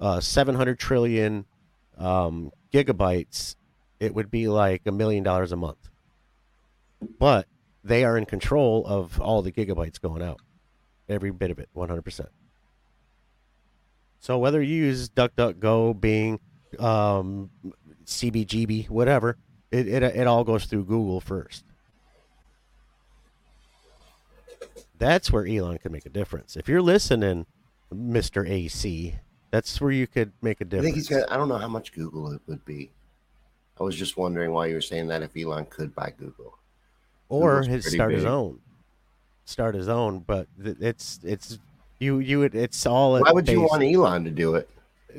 uh, 0.00 0.20
700 0.20 0.78
trillion 0.78 1.46
um, 1.98 2.52
gigabytes, 2.72 3.56
it 4.00 4.14
would 4.14 4.30
be 4.30 4.48
like 4.48 4.82
a 4.86 4.92
million 4.92 5.22
dollars 5.22 5.52
a 5.52 5.56
month. 5.56 5.90
But 7.18 7.46
they 7.84 8.04
are 8.04 8.16
in 8.16 8.26
control 8.26 8.84
of 8.86 9.20
all 9.20 9.42
the 9.42 9.52
gigabytes 9.52 10.00
going 10.00 10.22
out, 10.22 10.40
every 11.08 11.30
bit 11.30 11.50
of 11.50 11.58
it, 11.58 11.68
100%. 11.76 12.26
So 14.18 14.38
whether 14.38 14.60
you 14.60 14.74
use 14.74 15.08
DuckDuckGo, 15.10 16.00
Bing, 16.00 16.40
um, 16.78 17.50
CBGB, 18.04 18.88
whatever, 18.88 19.36
it, 19.70 19.86
it 19.86 20.02
it 20.02 20.26
all 20.26 20.44
goes 20.44 20.64
through 20.64 20.84
Google 20.84 21.20
first. 21.20 21.64
That's 24.98 25.30
where 25.30 25.46
Elon 25.46 25.78
could 25.78 25.92
make 25.92 26.06
a 26.06 26.10
difference. 26.10 26.56
If 26.56 26.68
you're 26.68 26.82
listening, 26.82 27.46
Mister 27.92 28.44
AC, 28.44 29.14
that's 29.50 29.80
where 29.80 29.90
you 29.90 30.06
could 30.06 30.32
make 30.42 30.60
a 30.60 30.64
difference. 30.64 30.84
think 30.86 30.96
he's 30.96 31.08
got. 31.08 31.30
I 31.30 31.36
don't 31.36 31.48
know 31.48 31.58
how 31.58 31.68
much 31.68 31.92
Google 31.92 32.32
it 32.32 32.40
would 32.46 32.64
be. 32.64 32.90
I 33.78 33.82
was 33.82 33.94
just 33.94 34.16
wondering 34.16 34.52
why 34.52 34.66
you 34.66 34.74
were 34.74 34.80
saying 34.80 35.08
that 35.08 35.22
if 35.22 35.36
Elon 35.36 35.66
could 35.66 35.94
buy 35.94 36.12
Google. 36.18 36.58
or 37.28 37.62
his 37.62 37.92
start 37.92 38.12
his 38.12 38.24
own, 38.24 38.58
start 39.44 39.74
his 39.74 39.88
own. 39.88 40.20
But 40.20 40.46
it's 40.58 41.20
it's 41.22 41.58
you 41.98 42.18
you 42.20 42.38
would 42.40 42.54
it's 42.54 42.86
all. 42.86 43.20
Why 43.20 43.32
would 43.32 43.48
you 43.48 43.62
want 43.62 43.82
Elon 43.82 44.24
to 44.24 44.30
do 44.30 44.54
it? 44.54 44.68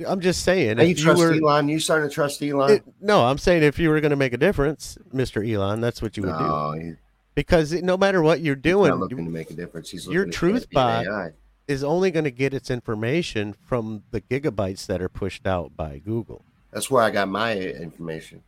I'm 0.07 0.19
just 0.19 0.43
saying. 0.43 0.77
Now 0.77 0.83
you 0.83 0.95
trust 0.95 1.19
were, 1.19 1.33
Elon? 1.33 1.69
You 1.69 1.79
starting 1.79 2.07
to 2.09 2.13
trust 2.13 2.41
Elon? 2.43 2.71
it- 2.71 2.83
no, 3.01 3.25
I'm 3.25 3.37
saying 3.37 3.63
if 3.63 3.79
you 3.79 3.89
were 3.89 3.99
going 3.99 4.11
to 4.11 4.15
make 4.17 4.33
a 4.33 4.37
difference, 4.37 4.97
Mister 5.11 5.43
Elon, 5.43 5.81
that's 5.81 6.01
what 6.01 6.17
you 6.17 6.23
would 6.23 6.37
do. 6.37 6.43
no, 6.45 6.71
he's 6.73 6.95
Because 7.37 7.71
it- 7.71 7.83
no 7.83 7.97
matter 7.97 8.23
what 8.23 8.41
you're 8.41 8.55
doing, 8.55 8.91
looking 8.95 9.23
to 9.23 9.29
make 9.29 9.51
a 9.51 9.53
difference. 9.53 9.91
He's 9.91 10.07
your 10.07 10.25
truth 10.25 10.71
bot- 10.71 11.05
AI. 11.05 11.31
is 11.67 11.83
only 11.83 12.09
going 12.09 12.23
to 12.23 12.31
get 12.31 12.51
its 12.51 12.71
information 12.71 13.53
from 13.53 14.01
the 14.09 14.21
gigabytes 14.21 14.87
that 14.87 15.03
are 15.03 15.09
pushed 15.09 15.45
out 15.45 15.77
by 15.77 15.99
Google. 15.99 16.43
That's 16.71 16.89
where 16.89 17.03
I 17.03 17.11
got 17.11 17.27
my 17.27 17.55
information. 17.55 18.41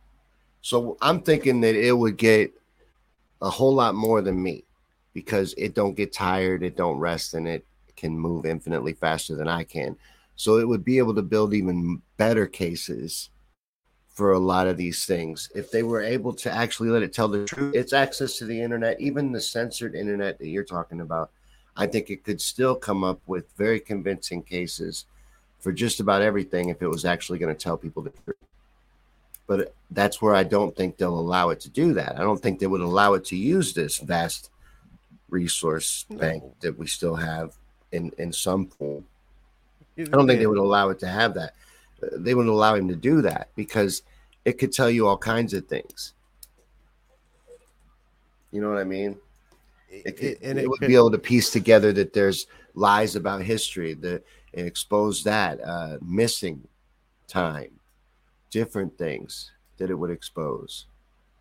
So 0.60 0.96
I'm 1.00 1.20
thinking 1.22 1.60
that 1.60 1.76
it 1.76 1.92
would 1.92 2.16
get 2.16 2.52
a 3.40 3.48
whole 3.48 3.72
lot 3.74 3.94
more 3.94 4.22
than 4.22 4.42
me 4.42 4.64
because 5.14 5.54
it 5.56 5.72
don't 5.76 5.94
get 5.94 6.12
tired, 6.12 6.64
it 6.64 6.76
don't 6.76 6.98
rest, 6.98 7.34
and 7.34 7.46
it 7.46 7.64
can 7.96 8.18
move 8.18 8.44
infinitely 8.44 8.94
faster 8.94 9.36
than 9.36 9.46
I 9.46 9.62
can. 9.62 9.96
So 10.34 10.58
it 10.58 10.66
would 10.66 10.84
be 10.84 10.98
able 10.98 11.14
to 11.14 11.22
build 11.22 11.54
even 11.54 12.02
better 12.16 12.46
cases 12.48 13.30
for 14.20 14.32
a 14.32 14.38
lot 14.38 14.66
of 14.66 14.76
these 14.76 15.06
things 15.06 15.48
if 15.54 15.70
they 15.70 15.82
were 15.82 16.02
able 16.02 16.34
to 16.34 16.52
actually 16.52 16.90
let 16.90 17.02
it 17.02 17.10
tell 17.10 17.26
the 17.26 17.46
truth. 17.46 17.74
It's 17.74 17.94
access 17.94 18.36
to 18.36 18.44
the 18.44 18.60
internet, 18.60 19.00
even 19.00 19.32
the 19.32 19.40
censored 19.40 19.94
internet 19.94 20.38
that 20.38 20.48
you're 20.48 20.62
talking 20.62 21.00
about. 21.00 21.30
I 21.74 21.86
think 21.86 22.10
it 22.10 22.22
could 22.22 22.38
still 22.38 22.74
come 22.74 23.02
up 23.02 23.18
with 23.26 23.50
very 23.56 23.80
convincing 23.80 24.42
cases 24.42 25.06
for 25.58 25.72
just 25.72 26.00
about 26.00 26.20
everything 26.20 26.68
if 26.68 26.82
it 26.82 26.86
was 26.86 27.06
actually 27.06 27.38
going 27.38 27.56
to 27.56 27.58
tell 27.58 27.78
people 27.78 28.02
the 28.02 28.10
truth. 28.10 28.36
But 29.46 29.72
that's 29.90 30.20
where 30.20 30.34
I 30.34 30.42
don't 30.42 30.76
think 30.76 30.98
they'll 30.98 31.18
allow 31.18 31.48
it 31.48 31.60
to 31.60 31.70
do 31.70 31.94
that. 31.94 32.16
I 32.16 32.20
don't 32.20 32.42
think 32.42 32.58
they 32.58 32.66
would 32.66 32.82
allow 32.82 33.14
it 33.14 33.24
to 33.24 33.36
use 33.36 33.72
this 33.72 33.96
vast 34.00 34.50
resource 35.30 36.04
bank 36.10 36.44
that 36.60 36.78
we 36.78 36.86
still 36.86 37.16
have 37.16 37.54
in 37.90 38.12
in 38.18 38.34
some 38.34 38.66
form. 38.66 39.06
I 39.98 40.02
don't 40.02 40.26
think 40.26 40.40
they 40.40 40.46
would 40.46 40.58
allow 40.58 40.90
it 40.90 40.98
to 40.98 41.08
have 41.08 41.32
that. 41.36 41.54
They 42.12 42.34
wouldn't 42.34 42.54
allow 42.54 42.74
him 42.74 42.88
to 42.88 42.96
do 42.96 43.22
that 43.22 43.48
because 43.56 44.02
it 44.44 44.54
could 44.58 44.72
tell 44.72 44.90
you 44.90 45.06
all 45.06 45.18
kinds 45.18 45.54
of 45.54 45.66
things. 45.66 46.14
You 48.52 48.60
know 48.60 48.68
what 48.70 48.78
I 48.78 48.84
mean? 48.84 49.16
It, 49.88 50.16
could, 50.16 50.24
It- 50.24 50.38
and 50.42 50.58
it, 50.58 50.64
it 50.64 50.68
would 50.68 50.80
could- 50.80 50.88
be 50.88 50.94
able 50.96 51.10
to 51.10 51.18
piece 51.18 51.50
together 51.50 51.92
that 51.92 52.12
there's 52.12 52.46
lies 52.74 53.16
about 53.16 53.42
history, 53.42 53.94
that 53.94 54.22
and 54.54 54.66
expose 54.66 55.22
that 55.24 55.60
uh, 55.64 55.98
missing 56.02 56.66
time, 57.28 57.70
different 58.50 58.96
things 58.98 59.52
that 59.78 59.90
it 59.90 59.94
would 59.94 60.10
expose 60.10 60.86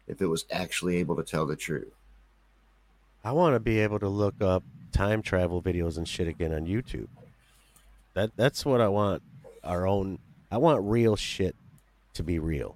if 0.07 0.21
it 0.21 0.27
was 0.27 0.45
actually 0.51 0.97
able 0.97 1.15
to 1.15 1.23
tell 1.23 1.45
the 1.45 1.55
truth. 1.55 1.91
I 3.23 3.31
want 3.31 3.55
to 3.55 3.59
be 3.59 3.79
able 3.79 3.99
to 3.99 4.07
look 4.07 4.35
up 4.41 4.63
time 4.91 5.21
travel 5.21 5.61
videos 5.61 5.97
and 5.97 6.07
shit 6.07 6.27
again 6.27 6.53
on 6.53 6.65
YouTube. 6.65 7.07
That 8.13 8.31
that's 8.35 8.65
what 8.65 8.81
I 8.81 8.87
want. 8.87 9.21
Our 9.63 9.87
own. 9.87 10.19
I 10.51 10.57
want 10.57 10.83
real 10.83 11.15
shit 11.15 11.55
to 12.13 12.23
be 12.23 12.39
real. 12.39 12.75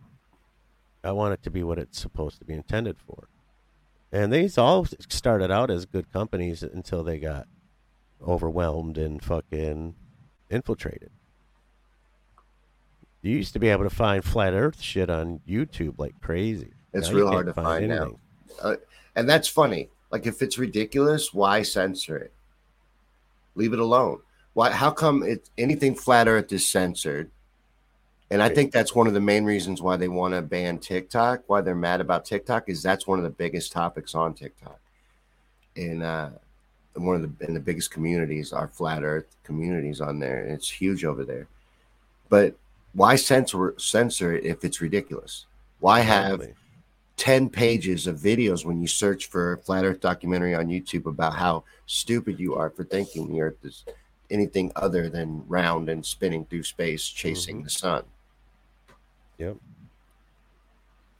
I 1.03 1.11
want 1.11 1.33
it 1.33 1.43
to 1.43 1.51
be 1.51 1.63
what 1.63 1.79
it's 1.79 1.99
supposed 1.99 2.39
to 2.39 2.45
be 2.45 2.53
intended 2.53 2.97
for. 2.99 3.27
And 4.11 4.31
these 4.31 4.57
all 4.57 4.85
started 5.09 5.51
out 5.51 5.71
as 5.71 5.85
good 5.85 6.11
companies 6.13 6.63
until 6.63 7.03
they 7.03 7.19
got 7.19 7.47
overwhelmed 8.25 8.97
and 8.97 9.23
fucking 9.23 9.95
infiltrated. 10.49 11.11
You 13.21 13.31
used 13.37 13.53
to 13.53 13.59
be 13.59 13.69
able 13.69 13.85
to 13.85 13.89
find 13.89 14.23
flat 14.23 14.53
Earth 14.53 14.81
shit 14.81 15.09
on 15.09 15.39
YouTube 15.47 15.97
like 15.97 16.19
crazy. 16.21 16.73
It's 16.93 17.09
Now 17.09 17.15
real 17.15 17.27
hard 17.29 17.47
to 17.47 17.53
find 17.53 17.87
now. 17.87 18.19
Uh, 18.61 18.75
and 19.15 19.27
that's 19.27 19.47
funny. 19.47 19.89
Like 20.11 20.27
if 20.27 20.41
it's 20.41 20.57
ridiculous, 20.57 21.33
why 21.33 21.63
censor 21.63 22.17
it? 22.17 22.33
Leave 23.55 23.73
it 23.73 23.79
alone. 23.79 24.19
Why? 24.53 24.71
How 24.71 24.91
come 24.91 25.23
it 25.23 25.49
anything 25.57 25.95
flat 25.95 26.27
Earth 26.27 26.51
is 26.51 26.67
censored? 26.67 27.31
And 28.31 28.41
I 28.41 28.49
think 28.49 28.71
that's 28.71 28.95
one 28.95 29.05
of 29.05 29.13
the 29.13 29.21
main 29.21 29.43
reasons 29.43 29.81
why 29.81 29.95
they 29.95 30.07
want 30.07 30.33
to 30.33 30.41
ban 30.41 30.79
TikTok. 30.79 31.43
Why 31.47 31.61
they're 31.61 31.75
mad 31.75 32.01
about 32.01 32.25
TikTok 32.25 32.67
is 32.67 32.81
that's 32.81 33.05
one 33.05 33.19
of 33.19 33.23
the 33.23 33.29
biggest 33.29 33.71
topics 33.71 34.15
on 34.15 34.33
TikTok. 34.33 34.79
And 35.75 36.01
uh, 36.01 36.29
one 36.95 37.15
of 37.15 37.21
the 37.21 37.45
and 37.45 37.55
the 37.55 37.59
biggest 37.59 37.91
communities 37.91 38.51
are 38.51 38.67
flat 38.67 39.03
Earth 39.03 39.35
communities 39.43 40.01
on 40.01 40.19
there, 40.19 40.43
and 40.43 40.51
it's 40.51 40.69
huge 40.69 41.05
over 41.05 41.23
there. 41.23 41.47
But 42.29 42.55
why 42.93 43.15
censor 43.15 43.75
censor 43.77 44.33
it 44.33 44.45
if 44.45 44.63
it's 44.63 44.81
ridiculous? 44.81 45.45
Why 45.79 45.99
have. 45.99 46.47
10 47.17 47.47
pages 47.47 48.07
of 48.07 48.17
videos 48.17 48.65
when 48.65 48.81
you 48.81 48.87
search 48.87 49.27
for 49.27 49.53
a 49.53 49.57
flat 49.59 49.85
earth 49.85 49.99
documentary 50.01 50.55
on 50.55 50.67
YouTube 50.67 51.05
about 51.05 51.35
how 51.35 51.63
stupid 51.85 52.39
you 52.39 52.55
are 52.55 52.71
for 52.71 52.83
thinking 52.83 53.27
the 53.27 53.39
earth 53.39 53.63
is 53.63 53.85
anything 54.31 54.71
other 54.75 55.09
than 55.09 55.43
round 55.47 55.89
and 55.89 56.03
spinning 56.03 56.43
through 56.45 56.63
space 56.63 57.07
chasing 57.07 57.61
Mhm. 57.61 57.63
the 57.65 57.69
sun. 57.69 58.03
Yep. 59.43 59.57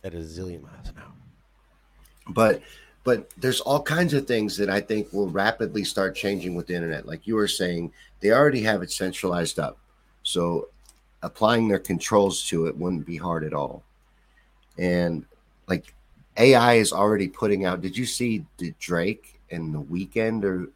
At 0.06 0.14
a 0.14 0.18
zillion 0.18 0.64
miles 0.64 0.88
an 0.88 0.96
hour. 0.98 1.14
But 2.30 2.62
but 3.04 3.30
there's 3.36 3.60
all 3.60 3.82
kinds 3.82 4.14
of 4.14 4.26
things 4.26 4.56
that 4.58 4.70
I 4.70 4.80
think 4.80 5.12
will 5.12 5.30
rapidly 5.30 5.84
start 5.84 6.16
changing 6.16 6.56
with 6.56 6.68
the 6.68 6.74
internet. 6.74 7.06
Like 7.06 7.28
you 7.28 7.36
were 7.36 7.50
saying, 7.50 7.92
they 8.22 8.32
already 8.32 8.62
have 8.62 8.82
it 8.82 8.92
centralized 8.92 9.60
up. 9.60 9.78
So 10.24 10.70
applying 11.22 11.68
their 11.68 11.80
controls 11.80 12.48
to 12.48 12.68
it 12.68 12.78
wouldn't 12.78 13.06
be 13.06 13.18
hard 13.18 13.44
at 13.44 13.54
all. 13.54 13.84
And 14.78 15.26
like 15.68 15.94
AI 16.38 16.76
is 16.76 16.94
already 16.94 17.28
putting 17.28 17.66
out. 17.66 17.82
Did 17.82 17.98
you 17.98 18.06
see 18.06 18.46
the 18.58 18.74
Drake 18.80 19.42
and 19.52 19.76
the 19.76 19.82
Weeknd 19.82 20.46
or 20.46 20.70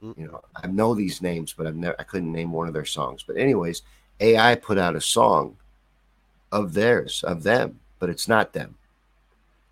mm. 0.00 0.16
you 0.16 0.28
know 0.28 0.42
I 0.54 0.68
know 0.68 0.94
these 0.94 1.22
names, 1.22 1.52
but 1.52 1.66
I've 1.66 1.74
never 1.74 1.96
I 1.98 2.04
couldn't 2.04 2.30
name 2.30 2.52
one 2.52 2.68
of 2.68 2.74
their 2.74 2.84
songs. 2.84 3.24
But 3.26 3.36
anyways, 3.36 3.82
AI 4.20 4.54
put 4.54 4.78
out 4.78 4.94
a 4.94 5.00
song 5.00 5.56
of 6.52 6.74
theirs 6.74 7.24
of 7.24 7.42
them, 7.42 7.80
but 7.98 8.08
it's 8.08 8.28
not 8.28 8.52
them. 8.52 8.76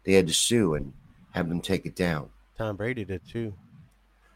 They 0.05 0.13
had 0.13 0.29
to 0.29 0.35
sue 0.35 0.75
and 0.75 0.93
have 1.33 1.49
them 1.49 1.61
take 1.61 1.87
it 1.87 1.97
down. 1.97 2.31
Tom 2.57 2.77
Brady 2.77 3.05
did 3.05 3.23
too. 3.29 3.55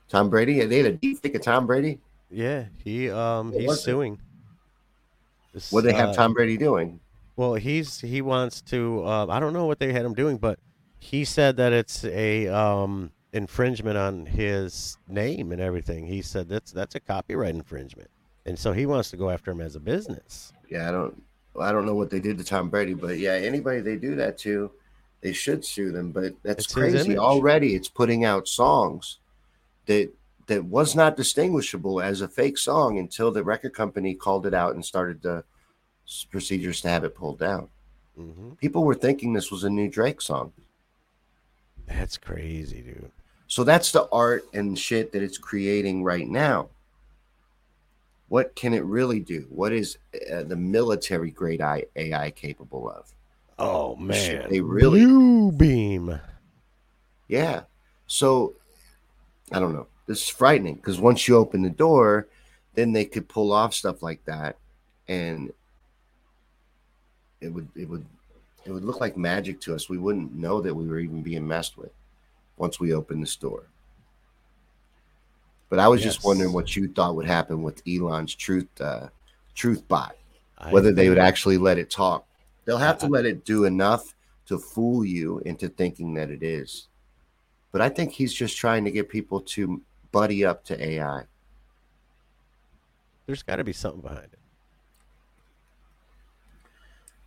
Tom 0.09 0.28
Brady, 0.28 0.64
they 0.64 0.78
had 0.78 0.86
a 0.86 0.93
deep 0.93 1.22
fake 1.22 1.36
of 1.36 1.43
Tom 1.43 1.66
Brady. 1.66 2.01
Yeah, 2.30 2.66
he 2.82 3.11
um 3.11 3.53
What 3.53 3.61
he's 3.61 3.80
suing. 3.80 4.20
This, 5.53 5.72
What 5.72 5.84
they 5.84 5.93
have 5.93 6.11
uh, 6.11 6.14
Tom 6.14 6.32
Brady 6.34 6.57
doing? 6.57 7.01
Well, 7.36 7.55
he's 7.55 8.01
he 8.01 8.20
wants 8.20 8.61
to. 8.62 9.05
Uh, 9.05 9.26
I 9.28 9.41
don't 9.41 9.53
know 9.53 9.66
what 9.66 9.78
they 9.78 9.93
had 9.93 10.05
him 10.05 10.14
doing, 10.14 10.36
but 10.36 10.59
he 10.99 11.24
said 11.24 11.57
that 11.57 11.72
it's 11.72 12.05
a 12.05 12.49
um 12.49 13.12
infringement 13.32 13.97
on 13.97 14.26
his 14.26 14.99
name 15.09 15.53
and 15.53 15.61
everything. 15.61 16.07
He 16.07 16.22
said 16.22 16.49
that's 16.49 16.72
that's 16.72 16.95
a 16.97 17.01
copyright 17.01 17.55
infringement, 17.55 18.11
and 18.47 18.59
so 18.59 18.72
he 18.72 18.86
wants 18.86 19.11
to 19.11 19.16
go 19.16 19.30
after 19.30 19.51
him 19.51 19.61
as 19.61 19.76
a 19.76 19.80
business. 19.80 20.53
Yeah, 20.68 20.88
I 20.88 20.93
don't 20.93 21.22
I 21.59 21.72
don't 21.72 21.86
know 21.86 21.94
what 21.94 22.11
they 22.11 22.20
did 22.20 22.38
to 22.38 22.44
Tom 22.44 22.68
Brady, 22.70 22.94
but 22.94 23.18
yeah, 23.18 23.32
anybody 23.32 23.80
they 23.80 23.96
do 23.96 24.14
that 24.16 24.38
to, 24.38 24.70
they 25.20 25.32
should 25.32 25.64
sue 25.64 25.90
them. 25.90 26.12
But 26.12 26.34
that's 26.42 26.64
It's 26.66 26.74
crazy. 26.74 27.18
Already 27.18 27.74
it's 27.74 27.88
putting 27.88 28.24
out 28.24 28.48
songs 28.48 29.18
that 29.86 30.11
that 30.46 30.64
was 30.64 30.96
not 30.96 31.16
distinguishable 31.16 32.01
as 32.01 32.20
a 32.20 32.28
fake 32.28 32.59
song 32.59 32.98
until 32.98 33.30
the 33.30 33.44
record 33.44 33.72
company 33.72 34.14
called 34.14 34.46
it 34.46 34.55
out 34.55 34.74
and 34.74 34.84
started 34.84 35.22
the 35.22 35.44
procedures 36.30 36.80
to 36.80 36.88
have 36.88 37.05
it 37.05 37.14
pulled 37.14 37.38
down. 37.38 37.68
hmm 38.16 38.51
People 38.55 38.84
were 38.84 38.94
thinking 38.94 39.32
this 39.32 39.51
was 39.51 39.64
a 39.64 39.70
new 39.70 39.88
Drake 39.88 40.20
song. 40.20 40.53
That's 41.86 42.16
crazy, 42.16 42.82
dude. 42.82 43.11
So 43.46 43.64
that's 43.64 43.90
the 43.92 44.09
art 44.12 44.44
and 44.53 44.78
shit 44.78 45.12
that 45.12 45.22
it's 45.22 45.38
creating 45.38 46.05
right 46.05 46.28
now. 46.28 46.68
What 48.30 48.54
can 48.54 48.74
it 48.74 48.84
really 48.84 49.18
do? 49.18 49.44
What 49.50 49.72
is 49.72 49.98
uh, 50.32 50.44
the 50.44 50.54
military 50.54 51.32
grade 51.32 51.60
AI 51.60 52.30
capable 52.30 52.88
of? 52.88 53.12
Oh 53.58 53.96
Should 53.96 54.06
man, 54.06 54.46
they 54.48 54.60
really- 54.60 55.04
blue 55.04 55.50
beam. 55.50 56.20
Yeah. 57.26 57.62
So 58.06 58.54
I 59.50 59.58
don't 59.58 59.72
know. 59.72 59.88
This 60.06 60.22
is 60.22 60.28
frightening 60.28 60.76
because 60.76 61.00
once 61.00 61.26
you 61.26 61.36
open 61.36 61.62
the 61.62 61.70
door, 61.70 62.28
then 62.74 62.92
they 62.92 63.04
could 63.04 63.28
pull 63.28 63.50
off 63.52 63.74
stuff 63.74 64.00
like 64.00 64.24
that, 64.26 64.58
and 65.08 65.52
it 67.40 67.48
would 67.48 67.68
it 67.74 67.88
would 67.88 68.06
it 68.64 68.70
would 68.70 68.84
look 68.84 69.00
like 69.00 69.16
magic 69.16 69.60
to 69.62 69.74
us. 69.74 69.88
We 69.88 69.98
wouldn't 69.98 70.36
know 70.36 70.60
that 70.60 70.74
we 70.74 70.86
were 70.86 71.00
even 71.00 71.22
being 71.22 71.48
messed 71.48 71.76
with 71.76 71.90
once 72.56 72.78
we 72.78 72.94
opened 72.94 73.24
the 73.24 73.26
store. 73.26 73.64
But 75.70 75.78
I 75.78 75.88
was 75.88 76.02
just 76.02 76.24
wondering 76.24 76.52
what 76.52 76.74
you 76.76 76.88
thought 76.88 77.14
would 77.14 77.26
happen 77.26 77.62
with 77.62 77.80
Elon's 77.88 78.34
truth 78.34 78.68
uh, 78.80 79.06
truth 79.54 79.86
bot. 79.88 80.16
I 80.58 80.72
Whether 80.72 80.92
they 80.92 81.08
would 81.08 81.16
actually 81.16 81.56
let 81.56 81.78
it 81.78 81.90
talk. 81.90 82.26
They'll 82.66 82.76
have 82.76 82.98
to 82.98 83.06
let 83.06 83.24
it 83.24 83.44
do 83.44 83.64
enough 83.64 84.14
to 84.46 84.58
fool 84.58 85.04
you 85.04 85.38
into 85.46 85.68
thinking 85.68 86.12
that 86.14 86.28
it 86.28 86.42
is. 86.42 86.88
But 87.72 87.80
I 87.80 87.88
think 87.88 88.12
he's 88.12 88.34
just 88.34 88.56
trying 88.56 88.84
to 88.84 88.90
get 88.90 89.08
people 89.08 89.40
to 89.42 89.80
buddy 90.12 90.44
up 90.44 90.64
to 90.64 90.84
AI. 90.84 91.22
There's 93.26 93.44
got 93.44 93.56
to 93.56 93.64
be 93.64 93.72
something 93.72 94.00
behind 94.00 94.24
it. 94.24 94.38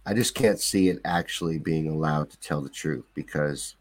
I 0.06 0.14
just 0.14 0.36
can't 0.36 0.60
see 0.60 0.90
it 0.90 1.00
actually 1.06 1.60
being 1.60 1.88
allowed 1.88 2.30
to 2.32 2.40
tell 2.40 2.62
the 2.62 2.70
truth 2.70 3.06
because 3.14 3.76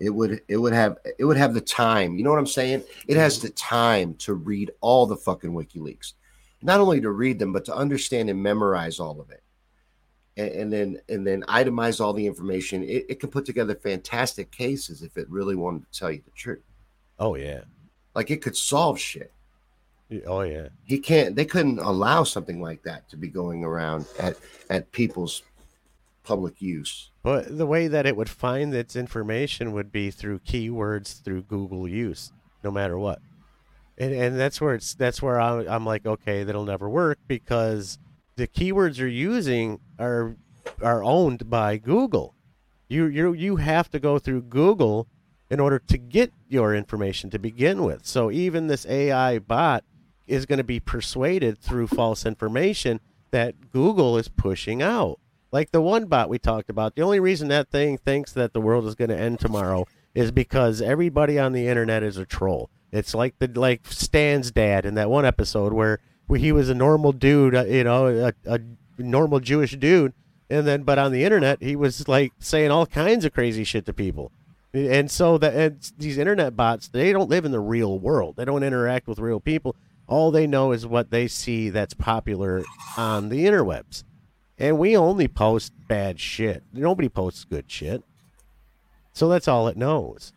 it 0.00 0.10
would 0.10 0.40
it 0.48 0.56
would 0.56 0.72
have 0.72 0.98
it 1.18 1.24
would 1.24 1.36
have 1.36 1.54
the 1.54 1.60
time. 1.60 2.16
You 2.16 2.24
know 2.24 2.30
what 2.30 2.38
I'm 2.38 2.46
saying? 2.46 2.82
It 3.06 3.16
has 3.16 3.36
mm-hmm. 3.36 3.46
the 3.46 3.52
time 3.52 4.14
to 4.14 4.34
read 4.34 4.70
all 4.80 5.06
the 5.06 5.16
fucking 5.16 5.52
WikiLeaks. 5.52 6.14
Not 6.62 6.80
only 6.80 7.00
to 7.00 7.10
read 7.10 7.38
them, 7.38 7.52
but 7.52 7.64
to 7.66 7.74
understand 7.74 8.28
and 8.28 8.42
memorize 8.42 8.98
all 8.98 9.20
of 9.20 9.30
it. 9.30 9.42
And, 10.36 10.50
and 10.50 10.72
then 10.72 11.00
and 11.08 11.26
then 11.26 11.42
itemize 11.42 12.00
all 12.00 12.14
the 12.14 12.26
information. 12.26 12.82
It, 12.82 13.06
it 13.10 13.20
can 13.20 13.30
put 13.30 13.44
together 13.44 13.74
fantastic 13.74 14.50
cases 14.50 15.02
if 15.02 15.16
it 15.18 15.30
really 15.30 15.54
wanted 15.54 15.90
to 15.92 15.98
tell 15.98 16.10
you 16.10 16.22
the 16.24 16.30
truth. 16.32 16.64
Oh 17.18 17.34
yeah. 17.34 17.60
Like 18.14 18.30
it 18.30 18.42
could 18.42 18.56
solve 18.56 18.98
shit. 18.98 19.32
Oh 20.26 20.40
yeah. 20.40 20.68
he 20.84 20.98
can't 20.98 21.36
they 21.36 21.44
couldn't 21.44 21.78
allow 21.78 22.24
something 22.24 22.60
like 22.60 22.82
that 22.82 23.08
to 23.10 23.16
be 23.16 23.28
going 23.28 23.62
around 23.62 24.06
at 24.18 24.36
at 24.68 24.90
people's 24.90 25.42
public 26.30 26.62
use 26.62 27.10
But 27.24 27.58
the 27.58 27.66
way 27.66 27.88
that 27.88 28.06
it 28.06 28.16
would 28.16 28.28
find 28.28 28.72
its 28.72 28.94
information 28.94 29.72
would 29.72 29.90
be 29.90 30.10
through 30.12 30.38
keywords 30.40 31.20
through 31.22 31.42
Google 31.42 31.88
use, 31.88 32.32
no 32.62 32.70
matter 32.70 32.96
what. 32.96 33.20
And 33.98 34.14
and 34.14 34.38
that's 34.38 34.60
where 34.60 34.74
it's 34.74 34.94
that's 34.94 35.20
where 35.20 35.40
I'm, 35.40 35.68
I'm 35.68 35.84
like, 35.84 36.06
okay, 36.06 36.44
that'll 36.44 36.64
never 36.64 36.88
work 36.88 37.18
because 37.26 37.98
the 38.36 38.46
keywords 38.46 38.98
you're 38.98 39.08
using 39.08 39.80
are 39.98 40.36
are 40.80 41.02
owned 41.02 41.50
by 41.50 41.76
Google. 41.78 42.34
You 42.88 43.06
you 43.06 43.32
you 43.32 43.56
have 43.56 43.90
to 43.90 43.98
go 43.98 44.18
through 44.18 44.42
Google 44.42 45.08
in 45.50 45.58
order 45.58 45.80
to 45.80 45.98
get 45.98 46.32
your 46.48 46.74
information 46.74 47.28
to 47.30 47.38
begin 47.38 47.82
with. 47.82 48.06
So 48.06 48.30
even 48.30 48.68
this 48.68 48.86
AI 48.86 49.40
bot 49.40 49.84
is 50.28 50.46
going 50.46 50.58
to 50.58 50.64
be 50.64 50.78
persuaded 50.78 51.58
through 51.58 51.88
false 51.88 52.24
information 52.24 53.00
that 53.32 53.72
Google 53.72 54.16
is 54.16 54.28
pushing 54.28 54.80
out. 54.80 55.18
Like 55.52 55.72
the 55.72 55.80
one 55.80 56.06
bot 56.06 56.28
we 56.28 56.38
talked 56.38 56.70
about, 56.70 56.94
the 56.94 57.02
only 57.02 57.20
reason 57.20 57.48
that 57.48 57.70
thing 57.70 57.98
thinks 57.98 58.32
that 58.32 58.52
the 58.52 58.60
world 58.60 58.86
is 58.86 58.94
going 58.94 59.10
to 59.10 59.18
end 59.18 59.40
tomorrow 59.40 59.86
is 60.14 60.30
because 60.30 60.80
everybody 60.80 61.38
on 61.38 61.52
the 61.52 61.66
internet 61.66 62.02
is 62.02 62.16
a 62.16 62.26
troll. 62.26 62.70
It's 62.92 63.14
like 63.14 63.38
the 63.38 63.48
like 63.48 63.86
Stan's 63.86 64.50
dad 64.50 64.84
in 64.84 64.94
that 64.94 65.10
one 65.10 65.24
episode 65.24 65.72
where, 65.72 65.98
where 66.26 66.38
he 66.38 66.52
was 66.52 66.68
a 66.68 66.74
normal 66.74 67.12
dude, 67.12 67.54
uh, 67.54 67.64
you 67.64 67.84
know, 67.84 68.06
a, 68.06 68.32
a 68.46 68.60
normal 68.98 69.40
Jewish 69.40 69.76
dude, 69.76 70.12
and 70.48 70.66
then 70.66 70.82
but 70.82 70.98
on 70.98 71.12
the 71.12 71.24
internet 71.24 71.62
he 71.62 71.76
was 71.76 72.08
like 72.08 72.32
saying 72.38 72.70
all 72.70 72.86
kinds 72.86 73.24
of 73.24 73.32
crazy 73.32 73.64
shit 73.64 73.86
to 73.86 73.92
people. 73.92 74.32
And 74.72 75.10
so 75.10 75.36
that 75.38 75.90
these 75.98 76.16
internet 76.16 76.56
bots, 76.56 76.88
they 76.88 77.12
don't 77.12 77.28
live 77.28 77.44
in 77.44 77.50
the 77.50 77.60
real 77.60 77.98
world. 77.98 78.36
They 78.36 78.44
don't 78.44 78.62
interact 78.62 79.08
with 79.08 79.18
real 79.18 79.40
people. 79.40 79.74
All 80.06 80.30
they 80.30 80.46
know 80.46 80.70
is 80.70 80.86
what 80.86 81.10
they 81.10 81.26
see 81.26 81.70
that's 81.70 81.94
popular 81.94 82.62
on 82.96 83.30
the 83.30 83.46
interwebs. 83.46 84.04
And 84.60 84.78
we 84.78 84.94
only 84.94 85.26
post 85.26 85.72
bad 85.88 86.20
shit. 86.20 86.62
Nobody 86.72 87.08
posts 87.08 87.44
good 87.44 87.70
shit. 87.70 88.04
So 89.14 89.28
that's 89.28 89.48
all 89.48 89.66
it 89.68 89.76
knows. 89.76 90.32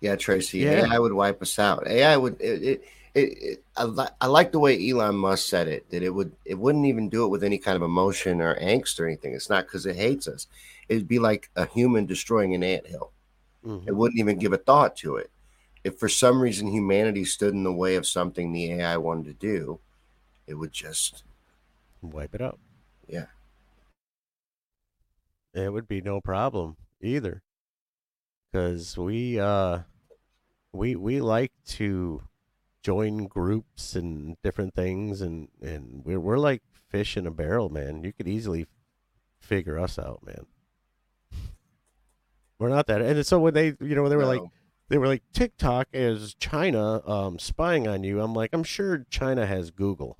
yeah 0.00 0.16
tracy 0.16 0.58
Yeah. 0.60 0.86
ai 0.86 0.98
would 0.98 1.12
wipe 1.12 1.40
us 1.42 1.58
out 1.58 1.86
ai 1.86 2.16
would 2.16 2.40
it, 2.40 2.62
it, 2.62 2.84
it, 3.14 3.20
it 3.42 3.64
I, 3.76 3.84
li- 3.84 4.06
I 4.20 4.26
like 4.26 4.52
the 4.52 4.58
way 4.58 4.90
elon 4.90 5.14
musk 5.16 5.48
said 5.48 5.68
it 5.68 5.88
that 5.90 6.02
it 6.02 6.10
would 6.10 6.32
it 6.44 6.58
wouldn't 6.58 6.86
even 6.86 7.08
do 7.08 7.24
it 7.24 7.28
with 7.28 7.44
any 7.44 7.58
kind 7.58 7.76
of 7.76 7.82
emotion 7.82 8.40
or 8.40 8.56
angst 8.56 8.98
or 8.98 9.06
anything 9.06 9.34
it's 9.34 9.48
not 9.50 9.64
because 9.66 9.86
it 9.86 9.96
hates 9.96 10.26
us 10.26 10.46
it'd 10.88 11.08
be 11.08 11.18
like 11.18 11.50
a 11.56 11.66
human 11.66 12.06
destroying 12.06 12.54
an 12.54 12.62
anthill 12.64 13.11
Mhm. 13.64 13.86
it 13.86 13.92
wouldn't 13.96 14.18
even 14.20 14.38
give 14.38 14.52
a 14.52 14.58
thought 14.58 14.96
to 14.96 15.16
it 15.16 15.30
if 15.84 15.98
for 15.98 16.08
some 16.08 16.40
reason 16.40 16.68
humanity 16.68 17.24
stood 17.24 17.54
in 17.54 17.64
the 17.64 17.72
way 17.72 17.96
of 17.96 18.06
something 18.06 18.52
the 18.52 18.72
ai 18.72 18.96
wanted 18.96 19.26
to 19.26 19.34
do 19.34 19.80
it 20.46 20.54
would 20.54 20.72
just 20.72 21.24
Wipe 22.02 22.34
it 22.34 22.42
out. 22.42 22.58
Yeah. 23.06 23.26
It 25.54 25.72
would 25.72 25.88
be 25.88 26.00
no 26.02 26.20
problem 26.20 26.76
either. 27.00 27.42
Cuz 28.52 28.96
we 28.96 29.38
uh 29.40 29.82
we 30.72 30.96
we 30.96 31.20
like 31.20 31.52
to 31.66 32.22
join 32.82 33.26
groups 33.26 33.96
and 33.96 34.36
different 34.42 34.74
things 34.74 35.20
and 35.20 35.48
and 35.62 36.04
we're 36.04 36.20
we're 36.20 36.38
like 36.38 36.62
fish 36.88 37.16
in 37.16 37.26
a 37.26 37.30
barrel, 37.30 37.70
man. 37.70 38.04
You 38.04 38.12
could 38.12 38.28
easily 38.28 38.66
figure 39.40 39.78
us 39.78 39.98
out, 39.98 40.22
man. 40.24 40.46
We're 42.62 42.68
not 42.68 42.86
that. 42.86 43.02
And 43.02 43.26
so 43.26 43.40
when 43.40 43.54
they, 43.54 43.74
you 43.80 43.96
know, 43.96 44.08
they 44.08 44.14
were 44.14 44.24
like 44.24 44.40
they 44.88 44.96
were 44.96 45.08
like 45.08 45.24
TikTok 45.32 45.88
is 45.92 46.34
China 46.34 47.02
um 47.08 47.40
spying 47.40 47.88
on 47.88 48.04
you. 48.04 48.20
I'm 48.20 48.34
like, 48.34 48.50
I'm 48.52 48.62
sure 48.62 49.04
China 49.10 49.46
has 49.46 49.72
Google. 49.72 50.16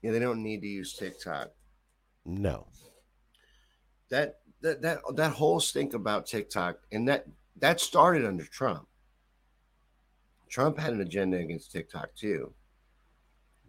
yeah 0.00 0.12
they 0.12 0.20
don't 0.20 0.44
need 0.44 0.60
to 0.60 0.68
use 0.68 0.94
tiktok 0.94 1.48
No. 2.24 2.68
that 4.10 4.36
that 4.60 4.80
that 4.80 5.00
that 5.16 5.32
whole 5.32 5.58
stink 5.58 5.92
about 5.94 6.24
TikTok 6.26 6.78
and 6.92 7.08
that 7.08 7.26
that 7.56 7.80
started 7.80 8.24
under 8.24 8.44
Trump. 8.44 8.86
Trump 10.48 10.78
had 10.78 10.92
an 10.92 11.00
agenda 11.00 11.36
against 11.38 11.72
TikTok 11.72 12.14
too. 12.14 12.54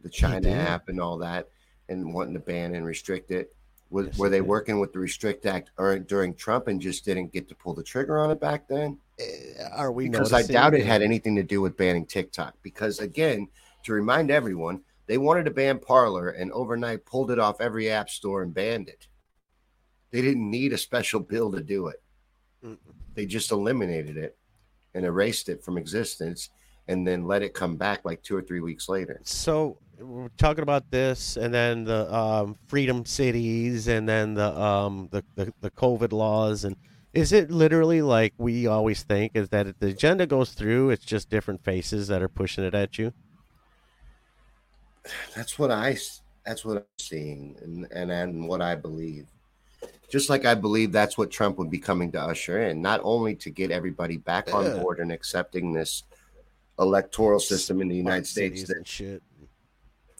The 0.03 0.09
China 0.09 0.49
app 0.51 0.87
and 0.87 1.01
all 1.01 1.17
that, 1.17 1.49
and 1.89 2.13
wanting 2.13 2.35
to 2.35 2.39
ban 2.39 2.75
and 2.75 2.85
restrict 2.85 3.31
it. 3.31 3.55
Was, 3.89 4.07
Yes, 4.07 4.17
were 4.17 4.29
they 4.29 4.41
working 4.41 4.79
with 4.79 4.93
the 4.93 4.99
Restrict 4.99 5.45
Act 5.45 5.71
or 5.77 5.97
during 5.97 6.35
Trump 6.35 6.67
and 6.67 6.79
just 6.79 7.05
didn't 7.05 7.33
get 7.33 7.47
to 7.49 7.55
pull 7.55 7.73
the 7.73 7.83
trigger 7.83 8.19
on 8.19 8.29
it 8.29 8.39
back 8.39 8.67
then? 8.67 8.99
Eh, 9.19 9.63
Are 9.73 9.91
we 9.91 10.09
because 10.09 10.31
I 10.31 10.43
doubt 10.43 10.75
it 10.75 10.85
had 10.85 11.01
anything 11.01 11.35
to 11.35 11.43
do 11.43 11.61
with 11.61 11.75
banning 11.75 12.05
TikTok. 12.05 12.53
Because 12.61 12.99
again, 12.99 13.47
to 13.85 13.93
remind 13.93 14.29
everyone, 14.29 14.81
they 15.07 15.17
wanted 15.17 15.45
to 15.45 15.51
ban 15.51 15.79
Parler 15.79 16.29
and 16.29 16.51
overnight 16.51 17.05
pulled 17.05 17.31
it 17.31 17.39
off 17.39 17.61
every 17.61 17.89
app 17.89 18.09
store 18.11 18.43
and 18.43 18.53
banned 18.53 18.89
it. 18.89 19.07
They 20.11 20.21
didn't 20.21 20.49
need 20.49 20.73
a 20.73 20.77
special 20.77 21.19
bill 21.19 21.51
to 21.51 21.61
do 21.61 21.87
it. 21.87 22.01
Mm-mm. 22.63 22.77
They 23.15 23.25
just 23.25 23.51
eliminated 23.51 24.17
it 24.17 24.37
and 24.93 25.05
erased 25.05 25.49
it 25.49 25.63
from 25.63 25.77
existence 25.77 26.49
and 26.87 27.07
then 27.07 27.25
let 27.25 27.41
it 27.41 27.53
come 27.53 27.75
back 27.75 28.05
like 28.05 28.21
two 28.21 28.35
or 28.35 28.41
three 28.41 28.59
weeks 28.59 28.89
later. 28.89 29.19
So 29.23 29.77
we're 29.99 30.29
talking 30.37 30.63
about 30.63 30.91
this, 30.91 31.37
and 31.37 31.53
then 31.53 31.83
the 31.83 32.13
um, 32.13 32.55
freedom 32.67 33.05
cities, 33.05 33.87
and 33.87 34.07
then 34.07 34.33
the 34.33 34.59
um 34.59 35.09
the, 35.11 35.23
the 35.35 35.53
the 35.61 35.71
COVID 35.71 36.11
laws, 36.11 36.63
and 36.63 36.75
is 37.13 37.31
it 37.33 37.51
literally 37.51 38.01
like 38.01 38.33
we 38.37 38.67
always 38.67 39.03
think? 39.03 39.33
Is 39.35 39.49
that 39.49 39.67
if 39.67 39.79
the 39.79 39.87
agenda 39.87 40.25
goes 40.25 40.51
through, 40.51 40.91
it's 40.91 41.05
just 41.05 41.29
different 41.29 41.63
faces 41.63 42.07
that 42.07 42.21
are 42.21 42.29
pushing 42.29 42.63
it 42.63 42.73
at 42.73 42.97
you? 42.97 43.13
That's 45.35 45.57
what 45.57 45.71
I 45.71 45.97
that's 46.45 46.63
what 46.63 46.77
I'm 46.77 46.83
seeing 46.97 47.55
and, 47.61 47.87
and 47.91 48.11
and 48.11 48.47
what 48.47 48.61
I 48.61 48.75
believe. 48.75 49.27
Just 50.09 50.29
like 50.29 50.45
I 50.45 50.55
believe 50.55 50.91
that's 50.91 51.17
what 51.17 51.29
Trump 51.29 51.57
would 51.57 51.69
be 51.69 51.77
coming 51.77 52.11
to 52.13 52.21
usher 52.21 52.63
in, 52.63 52.81
not 52.81 52.99
only 53.03 53.35
to 53.35 53.49
get 53.49 53.69
everybody 53.69 54.17
back 54.17 54.53
on 54.53 54.81
board 54.81 54.99
and 54.99 55.11
accepting 55.11 55.71
this 55.71 56.03
electoral 56.79 57.39
system 57.39 57.81
in 57.81 57.87
the 57.87 57.95
United 57.95 58.25
States 58.25 58.63
that 58.67 58.87
shit. 58.87 59.21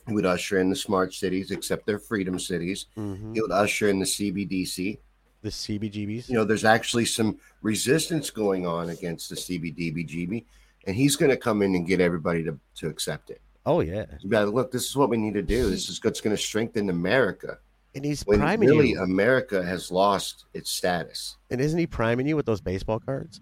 He 0.10 0.16
would 0.16 0.26
usher 0.26 0.60
in 0.60 0.70
the 0.70 0.76
smart 0.76 1.14
cities, 1.14 1.52
except 1.52 1.86
they're 1.86 2.00
freedom 2.00 2.38
cities. 2.40 2.88
hmm 2.96 3.34
He 3.34 3.42
would 3.42 3.52
usher 3.52 3.90
in 3.90 4.00
the 4.00 4.06
CBDC. 4.06 4.98
The 5.42 5.50
CBGBs. 5.50 6.28
You 6.28 6.36
know, 6.36 6.44
there's 6.44 6.66
actually 6.66 7.06
some 7.06 7.38
resistance 7.62 8.30
going 8.30 8.66
on 8.68 8.90
against 8.90 9.30
the 9.30 9.36
CBDBGB, 9.36 10.44
and 10.86 10.96
he's 10.96 11.16
going 11.16 11.30
to 11.32 11.38
come 11.38 11.62
in 11.62 11.76
and 11.76 11.88
get 11.88 12.02
everybody 12.02 12.44
to, 12.44 12.60
to 12.76 12.88
accept 12.90 13.30
it. 13.30 13.42
Oh 13.66 13.82
yeah, 13.82 14.06
You 14.22 14.30
got 14.30 14.46
to 14.46 14.50
look. 14.52 14.72
This 14.72 14.88
is 14.90 14.96
what 14.96 15.10
we 15.10 15.18
need 15.18 15.36
to 15.36 15.42
do. 15.42 15.70
This 15.70 15.88
is 15.90 16.04
what's 16.04 16.22
going 16.22 16.36
to 16.36 16.42
strengthen 16.42 16.90
America. 16.90 17.60
and 17.96 18.04
he's 18.04 18.24
When 18.24 18.40
priming 18.40 18.68
really 18.68 18.90
you. 18.92 19.02
America 19.02 19.64
has 19.64 19.92
lost 19.92 20.46
its 20.54 20.72
status. 20.72 21.38
and 21.52 21.62
isn't 21.62 21.78
he 21.80 21.88
priming 21.88 22.26
you 22.28 22.36
with 22.36 22.46
those 22.46 22.62
baseball 22.62 23.00
cards? 23.00 23.42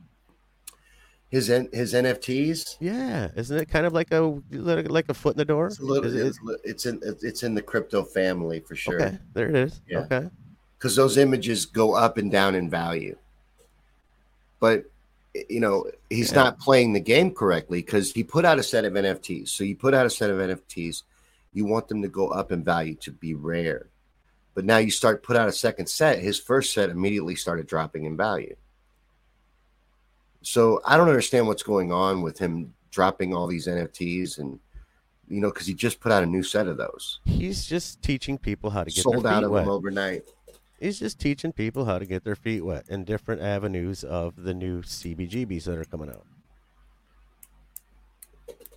His 1.30 1.50
N- 1.50 1.68
his 1.74 1.94
NFTs. 1.94 2.78
Yeah, 2.80 3.30
isn't 3.36 3.58
it 3.58 3.68
kind 3.70 3.86
of 3.86 3.92
like 3.94 4.12
a 4.14 4.22
like 4.52 5.10
a 5.10 5.14
foot 5.14 5.34
in 5.34 5.38
the 5.38 5.46
door? 5.46 5.68
It's 5.68 5.80
little. 5.82 6.10
It- 6.16 6.26
It's, 6.28 6.40
it's 6.64 6.86
in 6.86 7.02
it's 7.22 7.44
in 7.44 7.54
the 7.54 7.62
crypto 7.62 8.04
family 8.04 8.62
for 8.62 8.76
sure. 8.76 8.96
Okay, 9.02 9.18
there 9.34 9.50
it 9.50 9.56
is. 9.56 9.82
Yeah. 9.88 10.00
Okay. 10.00 10.30
because 10.78 10.96
those 10.96 11.18
images 11.18 11.66
go 11.66 11.94
up 11.96 12.18
and 12.18 12.32
down 12.32 12.56
in 12.56 12.70
value. 12.70 13.18
But 14.60 14.86
you 15.50 15.60
know, 15.60 15.86
he's 16.10 16.32
Yeah. 16.32 16.44
not 16.44 16.60
playing 16.60 16.94
the 16.94 17.00
game 17.00 17.32
correctly 17.32 17.82
because 17.82 18.12
he 18.14 18.24
put 18.24 18.46
out 18.46 18.58
a 18.60 18.64
set 18.64 18.86
of 18.86 18.94
NFTs. 18.94 19.50
So 19.50 19.64
you 19.64 19.76
put 19.76 19.94
out 19.94 20.06
a 20.06 20.10
set 20.10 20.30
of 20.32 20.38
NFTs, 20.40 21.04
you 21.54 21.66
want 21.66 21.88
them 21.90 22.02
to 22.02 22.08
go 22.08 22.30
up 22.30 22.52
in 22.52 22.64
value 22.64 22.96
to 23.02 23.12
be 23.12 23.34
rare. 23.36 23.88
But 24.56 24.66
now 24.66 24.78
you 24.78 24.90
start 24.90 25.22
put 25.24 25.36
out 25.36 25.48
a 25.50 25.52
second 25.52 25.88
set. 25.88 26.20
His 26.20 26.40
first 26.40 26.74
set 26.74 26.90
immediately 26.90 27.36
started 27.36 27.68
dropping 27.68 28.06
in 28.06 28.18
value. 28.18 28.56
So 30.48 30.82
I 30.86 30.96
don't 30.96 31.10
understand 31.10 31.46
what's 31.46 31.62
going 31.62 31.92
on 31.92 32.22
with 32.22 32.40
him 32.40 32.74
dropping 32.90 33.34
all 33.34 33.48
these 33.48 33.68
NFTs 33.68 34.38
and 34.38 34.58
you 35.28 35.42
know 35.42 35.50
because 35.50 35.68
he 35.68 35.74
just 35.74 36.00
put 36.00 36.10
out 36.10 36.24
a 36.24 36.26
new 36.26 36.42
set 36.42 36.68
of 36.68 36.78
those 36.78 37.20
He's 37.26 37.66
just 37.66 38.02
teaching 38.02 38.38
people 38.38 38.70
how 38.70 38.86
to 38.86 38.90
get 38.90 39.04
sold 39.04 39.28
out 39.28 39.44
of 39.44 39.52
wet. 39.52 39.66
them 39.66 39.74
overnight. 39.74 40.24
He's 40.80 41.00
just 41.00 41.20
teaching 41.20 41.52
people 41.52 41.84
how 41.84 42.00
to 42.00 42.06
get 42.06 42.24
their 42.24 42.38
feet 42.38 42.62
wet 42.62 42.86
in 42.88 43.04
different 43.04 43.42
avenues 43.42 44.06
of 44.06 44.42
the 44.42 44.54
new 44.54 44.84
CBGBs 44.84 45.66
that 45.66 45.78
are 45.78 45.84
coming 45.84 46.10
out. 46.10 46.26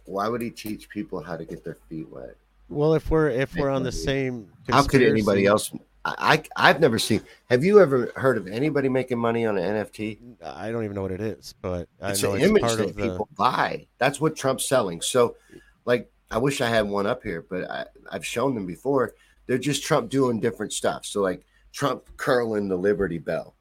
Why 0.07 0.27
would 0.27 0.43
he 0.43 0.51
teach 0.51 0.89
people 0.89 1.23
how 1.23 1.37
to 1.37 1.45
get 1.45 1.63
their 1.63 1.77
feet 1.89 2.09
wet? 2.11 2.35
Well, 2.69 2.95
if 2.95 3.11
we're 3.11 3.31
if 3.31 3.55
we're 3.55 3.71
on 3.71 3.85
the 3.85 3.93
same, 3.93 4.49
How 4.69 4.83
could 4.83 5.03
anybody 5.03 5.47
else? 5.47 5.73
I, 6.05 6.43
I 6.57 6.69
have 6.69 6.81
never 6.81 6.99
seen. 6.99 7.21
Have 7.51 7.63
you 7.63 7.81
ever 7.81 8.11
heard 8.17 8.39
of 8.39 8.47
anybody 8.47 8.89
making 8.89 9.19
money 9.19 9.45
on 9.45 9.59
an 9.59 9.85
NFT? 9.85 10.19
I 10.43 10.71
don't 10.73 10.85
even 10.85 10.95
know 10.95 11.03
what 11.03 11.13
it 11.13 11.21
is, 11.21 11.55
but 11.61 11.89
I 12.01 12.13
It's 12.13 12.23
know 12.23 12.33
an 12.33 12.41
it's 12.41 12.49
image 12.51 12.63
part 12.63 12.79
that 12.79 12.91
of 12.91 12.97
the. 12.97 13.03
people 13.03 13.29
buy. 13.37 13.87
That's 13.99 14.19
what 14.21 14.35
Trump's 14.35 14.65
selling. 14.67 15.03
So, 15.03 15.37
like, 15.85 16.11
I 16.31 16.39
wish 16.39 16.61
I 16.63 16.69
had 16.69 16.89
one 16.89 17.07
up 17.07 17.23
here, 17.23 17.45
but 17.49 17.71
I, 17.71 17.85
I've 18.11 18.25
shown 18.25 18.55
them 18.55 18.65
before. 18.67 19.15
They're 19.47 19.59
just 19.59 19.83
Trump 19.83 20.09
doing 20.11 20.41
different 20.41 20.73
stuff. 20.73 21.05
So, 21.05 21.21
like 21.21 21.45
Trump 21.73 22.05
curling 22.17 22.69
the 22.69 22.77
Liberty 22.77 23.19
Bell, 23.19 23.55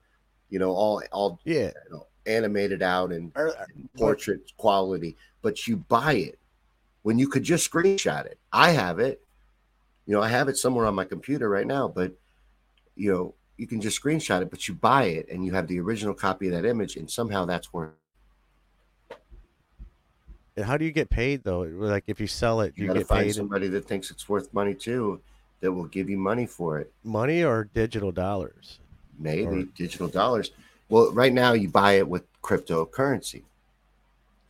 you 0.50 0.60
know, 0.60 0.72
all 0.72 1.02
all 1.12 1.40
Yeah, 1.44 1.72
you 1.90 1.92
know, 1.92 2.08
animated 2.26 2.82
out 2.82 3.12
and 3.12 3.34
Or- 3.36 3.50
uh, 3.50 3.66
portrait 3.98 4.42
quality, 4.56 5.18
but 5.42 5.68
you 5.68 5.76
buy 5.78 6.14
it 6.14 6.40
when 7.02 7.20
you 7.20 7.28
could 7.28 7.44
just 7.44 7.70
screenshot 7.70 8.26
it. 8.28 8.38
I 8.54 8.70
have 8.72 9.00
it. 9.00 9.22
You 10.06 10.16
know, 10.16 10.22
I 10.22 10.30
have 10.30 10.48
it 10.48 10.58
somewhere 10.58 10.86
on 10.86 10.96
my 10.96 11.06
computer 11.06 11.50
right 11.50 11.68
now, 11.68 11.88
but 11.90 12.14
you 13.00 13.12
know, 13.12 13.34
you 13.58 13.66
can 13.66 13.80
just 13.82 14.02
screenshot 14.02 14.41
it, 14.41 14.50
but 14.52 14.68
you 14.68 14.74
buy 14.74 15.06
it 15.06 15.28
and 15.30 15.45
you 15.45 15.54
have 15.54 15.68
the 15.68 15.80
original 15.80 16.14
copy 16.14 16.47
of 16.47 16.54
that 16.54 16.66
image, 16.66 16.97
and 16.97 17.10
somehow 17.10 17.45
that's 17.45 17.72
worth. 17.74 17.91
And 20.58 20.66
how 20.66 20.76
do 20.78 20.84
you 20.86 20.91
get 20.91 21.10
paid 21.10 21.43
though? 21.43 21.62
Like 21.62 22.04
if 22.08 22.20
you 22.20 22.28
sell 22.28 22.62
it, 22.62 22.74
You, 22.76 22.88
you, 22.88 22.93
get 22.93 23.08
find 23.08 23.26
paid 23.26 23.36
somebody 23.36 23.68
that 23.70 23.86
thinks 23.88 24.12
it's 24.12 24.28
worth 24.28 24.54
money 24.54 24.74
too, 24.74 25.22
that 25.62 25.72
will 25.72 25.86
give 25.86 26.10
you 26.10 26.18
money 26.18 26.45
for 26.45 26.80
it. 26.80 26.91
money 27.04 27.43
or 27.43 27.70
digital 27.74 28.12
dollars? 28.12 28.80
Maybe 29.18 29.45
Or- 29.62 29.64
digital 29.76 30.08
dollars. 30.10 30.52
Well, 30.89 31.12
right 31.14 31.32
now 31.32 31.54
you 31.54 31.70
buy 31.70 31.93
it 31.93 32.08
with 32.08 32.24
cryptocurrency. 32.41 33.43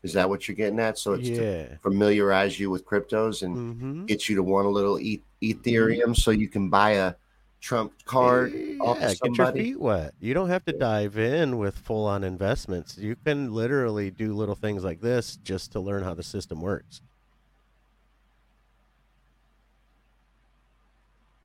Is 0.02 0.14
that 0.14 0.30
what 0.30 0.47
you're 0.47 0.56
getting 0.56 0.80
at? 0.80 0.97
So 0.97 1.14
it's 1.14 1.28
to 1.30 1.78
familiarize 1.84 2.58
you 2.60 2.70
with 2.70 2.86
cryptos 2.86 3.43
and 3.43 3.56
Mm-hmm. 3.58 4.06
get 4.06 4.30
you 4.30 4.36
to 4.38 4.43
want 4.43 4.66
a 4.66 4.70
little 4.70 4.97
e- 5.00 5.22
Ethereum 5.43 6.16
so 6.16 6.32
you 6.32 6.47
can 6.47 6.70
buy 6.70 6.91
a 6.91 7.14
Trump 7.62 7.93
card 8.05 8.53
off 8.80 8.99
Yeah, 8.99 9.12
of 9.12 9.20
get 9.20 9.38
your 9.38 9.51
feet 9.51 9.80
wet. 9.80 10.14
You 10.20 10.34
don't 10.34 10.49
have 10.49 10.64
to 10.66 10.72
dive 10.72 11.18
in 11.18 11.57
with 11.57 11.78
full 11.78 12.05
on 12.05 12.24
investments. 12.24 12.97
You 12.97 13.16
can 13.16 13.53
literally 13.53 14.12
do 14.12 14.34
little 14.34 14.55
things 14.55 14.84
like 14.84 15.01
this 15.01 15.38
just 15.43 15.72
to 15.74 15.80
learn 15.80 16.03
how 16.03 16.14
the 16.14 16.24
system 16.24 16.62
works. 16.62 17.01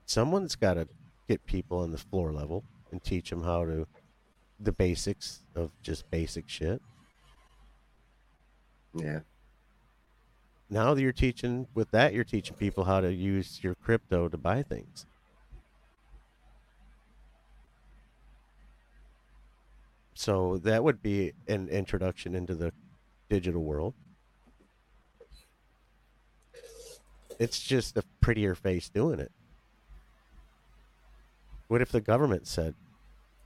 Someone's 0.06 0.54
got 0.54 0.74
to 0.74 0.86
get 1.28 1.44
people 1.46 1.78
on 1.78 1.90
the 1.90 1.98
floor 1.98 2.32
level 2.32 2.62
and 2.92 3.02
teach 3.02 3.30
them 3.30 3.42
how 3.42 3.64
to 3.64 3.86
the 4.60 4.72
basics 4.72 5.40
of 5.56 5.70
just 5.82 6.08
basic 6.10 6.48
shit. 6.48 6.80
Yeah. 8.94 9.20
Now 10.70 10.94
that 10.94 11.02
you're 11.02 11.12
teaching 11.12 11.66
with 11.74 11.90
that, 11.90 12.14
you're 12.14 12.24
teaching 12.24 12.56
people 12.56 12.84
how 12.84 13.00
to 13.00 13.12
use 13.12 13.60
your 13.62 13.74
crypto 13.74 14.28
to 14.28 14.36
buy 14.36 14.62
things. 14.62 15.06
So 20.14 20.58
that 20.58 20.84
would 20.84 21.02
be 21.02 21.32
an 21.48 21.68
introduction 21.68 22.34
into 22.34 22.54
the 22.54 22.72
digital 23.28 23.62
world. 23.62 23.94
It's 27.38 27.60
just 27.60 27.96
a 27.96 28.04
prettier 28.20 28.54
face 28.54 28.88
doing 28.88 29.18
it. 29.18 29.32
What 31.66 31.82
if 31.82 31.90
the 31.90 32.00
government 32.00 32.46
said, 32.46 32.74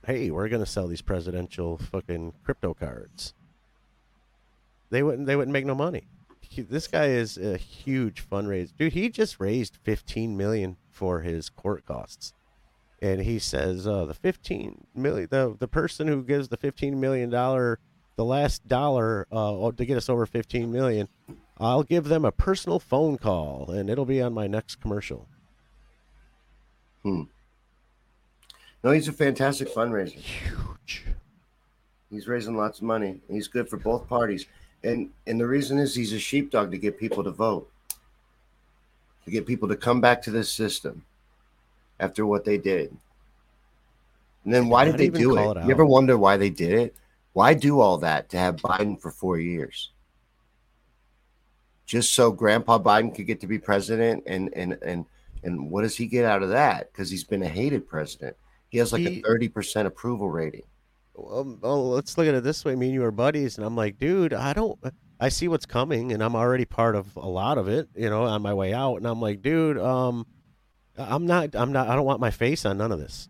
"Hey, 0.04 0.30
we're 0.30 0.48
going 0.48 0.62
to 0.62 0.70
sell 0.70 0.86
these 0.88 1.00
presidential 1.00 1.78
fucking 1.78 2.34
crypto 2.44 2.74
cards"? 2.74 3.32
They 4.90 5.02
wouldn't. 5.02 5.26
They 5.26 5.36
wouldn't 5.36 5.52
make 5.52 5.64
no 5.64 5.74
money. 5.74 6.06
This 6.56 6.86
guy 6.86 7.06
is 7.06 7.38
a 7.38 7.56
huge 7.56 8.28
fundraiser, 8.28 8.76
dude. 8.76 8.92
He 8.92 9.08
just 9.08 9.40
raised 9.40 9.76
fifteen 9.76 10.36
million 10.36 10.76
for 10.90 11.20
his 11.20 11.48
court 11.48 11.86
costs, 11.86 12.32
and 13.00 13.20
he 13.22 13.38
says 13.38 13.86
uh, 13.86 14.04
the 14.04 14.14
fifteen 14.14 14.86
million, 14.94 15.28
the 15.30 15.56
the 15.58 15.68
person 15.68 16.08
who 16.08 16.22
gives 16.22 16.48
the 16.48 16.56
fifteen 16.56 17.00
million 17.00 17.30
dollar, 17.30 17.78
the 18.16 18.24
last 18.24 18.66
dollar 18.66 19.26
uh, 19.30 19.70
to 19.72 19.84
get 19.84 19.96
us 19.96 20.08
over 20.08 20.26
fifteen 20.26 20.72
million, 20.72 21.08
I'll 21.58 21.84
give 21.84 22.04
them 22.04 22.24
a 22.24 22.32
personal 22.32 22.78
phone 22.78 23.18
call, 23.18 23.70
and 23.70 23.88
it'll 23.88 24.04
be 24.04 24.20
on 24.20 24.32
my 24.32 24.46
next 24.46 24.76
commercial. 24.76 25.28
Hmm. 27.02 27.22
No, 28.82 28.92
he's 28.92 29.08
a 29.08 29.12
fantastic 29.12 29.72
fundraiser. 29.72 30.12
Huge. 30.12 31.04
He's 32.10 32.26
raising 32.26 32.56
lots 32.56 32.78
of 32.78 32.84
money. 32.84 33.20
He's 33.30 33.48
good 33.48 33.68
for 33.68 33.76
both 33.76 34.08
parties. 34.08 34.46
And 34.82 35.10
and 35.26 35.38
the 35.38 35.46
reason 35.46 35.78
is 35.78 35.94
he's 35.94 36.12
a 36.12 36.18
sheepdog 36.18 36.70
to 36.70 36.78
get 36.78 36.98
people 36.98 37.24
to 37.24 37.30
vote. 37.30 37.70
To 39.24 39.30
get 39.30 39.46
people 39.46 39.68
to 39.68 39.76
come 39.76 40.00
back 40.00 40.22
to 40.22 40.30
this 40.30 40.50
system 40.50 41.04
after 42.00 42.26
what 42.26 42.44
they 42.44 42.58
did. 42.58 42.96
And 44.44 44.54
then 44.54 44.68
why 44.68 44.84
did 44.84 44.98
they 44.98 45.08
do 45.08 45.36
it? 45.36 45.56
it 45.56 45.64
You 45.64 45.70
ever 45.70 45.84
wonder 45.84 46.16
why 46.16 46.36
they 46.36 46.50
did 46.50 46.72
it? 46.72 46.96
Why 47.32 47.54
do 47.54 47.80
all 47.80 47.98
that 47.98 48.30
to 48.30 48.38
have 48.38 48.56
Biden 48.56 49.00
for 49.00 49.10
four 49.10 49.38
years? 49.38 49.90
Just 51.86 52.14
so 52.14 52.32
Grandpa 52.32 52.78
Biden 52.78 53.14
could 53.14 53.26
get 53.26 53.40
to 53.40 53.46
be 53.46 53.58
president 53.58 54.24
and 54.26 54.52
and 54.54 54.78
and 54.82 55.06
and 55.42 55.70
what 55.70 55.82
does 55.82 55.96
he 55.96 56.06
get 56.06 56.24
out 56.24 56.42
of 56.42 56.50
that? 56.50 56.92
Because 56.92 57.10
he's 57.10 57.24
been 57.24 57.42
a 57.42 57.48
hated 57.48 57.88
president. 57.88 58.36
He 58.68 58.78
has 58.78 58.92
like 58.92 59.02
He- 59.02 59.20
a 59.20 59.22
thirty 59.22 59.48
percent 59.48 59.86
approval 59.86 60.30
rating. 60.30 60.64
Well, 61.14 61.58
well, 61.60 61.90
let's 61.90 62.16
look 62.16 62.28
at 62.28 62.34
it 62.34 62.44
this 62.44 62.64
way. 62.64 62.76
Me 62.76 62.86
and 62.86 62.94
you 62.94 63.04
are 63.04 63.10
buddies, 63.10 63.56
and 63.56 63.66
I'm 63.66 63.74
like, 63.74 63.98
dude, 63.98 64.32
I 64.32 64.52
don't. 64.52 64.78
I 65.20 65.30
see 65.30 65.48
what's 65.48 65.66
coming, 65.66 66.12
and 66.12 66.22
I'm 66.22 66.36
already 66.36 66.64
part 66.64 66.94
of 66.94 67.16
a 67.16 67.28
lot 67.28 67.58
of 67.58 67.68
it. 67.68 67.88
You 67.96 68.08
know, 68.08 68.22
on 68.22 68.40
my 68.40 68.54
way 68.54 68.72
out, 68.72 68.96
and 68.96 69.06
I'm 69.06 69.20
like, 69.20 69.42
dude, 69.42 69.78
um, 69.78 70.26
I'm 70.98 71.26
not. 71.26 71.54
I'm 71.54 71.72
not. 71.72 71.88
I 71.88 71.94
don't 71.94 72.04
want 72.04 72.20
my 72.20 72.30
face 72.30 72.66
on 72.66 72.78
none 72.78 72.92
of 72.92 72.98
this. 72.98 73.28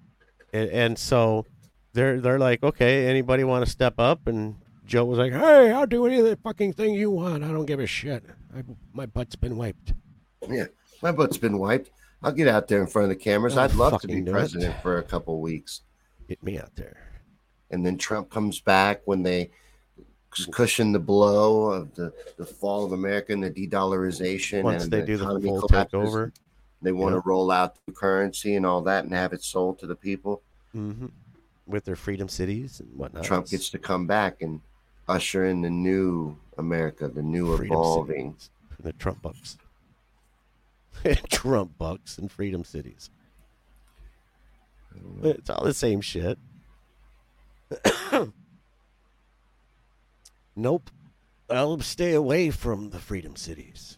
And, 0.52 0.70
and 0.70 0.98
so, 0.98 1.46
they're 1.92 2.20
they're 2.20 2.38
like, 2.38 2.62
okay, 2.62 3.06
anybody 3.06 3.44
want 3.44 3.64
to 3.64 3.70
step 3.70 3.94
up? 3.98 4.26
And 4.26 4.56
Joe 4.86 5.04
was 5.04 5.18
like, 5.18 5.32
hey, 5.32 5.70
I'll 5.70 5.86
do 5.86 6.06
any 6.06 6.18
of 6.18 6.24
the 6.24 6.36
fucking 6.36 6.72
thing 6.72 6.94
you 6.94 7.10
want. 7.10 7.44
I 7.44 7.48
don't 7.48 7.66
give 7.66 7.80
a 7.80 7.86
shit. 7.86 8.24
I, 8.56 8.62
my 8.92 9.06
butt's 9.06 9.36
been 9.36 9.56
wiped. 9.56 9.92
Yeah, 10.48 10.66
my 11.02 11.12
butt's 11.12 11.36
been 11.38 11.58
wiped. 11.58 11.90
I'll 12.22 12.32
get 12.32 12.48
out 12.48 12.68
there 12.68 12.80
in 12.80 12.86
front 12.86 13.04
of 13.04 13.10
the 13.10 13.22
cameras. 13.22 13.56
I'll 13.56 13.64
I'd 13.64 13.74
love 13.74 14.00
to 14.00 14.08
be 14.08 14.18
it. 14.18 14.26
president 14.26 14.80
for 14.82 14.98
a 14.98 15.02
couple 15.02 15.40
weeks. 15.40 15.82
Get 16.28 16.42
me 16.42 16.58
out 16.58 16.74
there. 16.74 16.96
And 17.70 17.84
then 17.84 17.98
Trump 17.98 18.30
comes 18.30 18.60
back 18.60 19.02
when 19.04 19.22
they 19.22 19.50
cushion 20.52 20.92
the 20.92 20.98
blow 20.98 21.70
of 21.70 21.94
the, 21.94 22.12
the 22.36 22.44
fall 22.44 22.84
of 22.84 22.92
America 22.92 23.32
and 23.32 23.42
the 23.42 23.50
de-dollarization. 23.50 24.62
Once 24.62 24.84
and 24.84 24.92
they 24.92 25.00
the 25.00 25.06
do 25.06 25.16
the 25.16 25.40
full 25.40 25.60
collapses. 25.62 25.92
takeover, 25.92 26.32
They 26.80 26.92
want 26.92 27.14
to 27.14 27.20
roll 27.24 27.50
out 27.50 27.76
the 27.86 27.92
currency 27.92 28.54
and 28.54 28.64
all 28.64 28.82
that 28.82 29.04
and 29.04 29.12
have 29.12 29.32
it 29.32 29.42
sold 29.42 29.78
to 29.80 29.86
the 29.86 29.96
people. 29.96 30.42
hmm 30.72 31.06
with 31.66 31.84
their 31.84 31.96
freedom 31.96 32.28
cities 32.28 32.80
and 32.80 32.96
whatnot. 32.96 33.24
Trump 33.24 33.46
gets 33.46 33.68
to 33.68 33.78
come 33.78 34.06
back 34.06 34.40
and 34.40 34.62
usher 35.06 35.44
in 35.44 35.60
the 35.60 35.68
new 35.68 36.34
America, 36.56 37.08
the 37.08 37.20
new 37.22 37.54
Freedom 37.56 37.74
evolving. 37.74 38.32
cities, 38.32 38.50
the 38.80 38.92
Trump 38.94 39.20
bucks. 39.20 39.58
Trump 41.28 41.76
bucks 41.78 42.16
and 42.18 42.32
freedom 42.32 42.64
cities. 42.64 43.10
It's 45.22 45.50
all 45.50 45.62
the 45.64 45.74
same 45.74 46.00
shit. 46.00 46.38
nope. 50.56 50.90
I'll 51.50 51.80
stay 51.80 52.14
away 52.14 52.50
from 52.50 52.90
the 52.90 52.98
freedom 52.98 53.36
cities. 53.36 53.96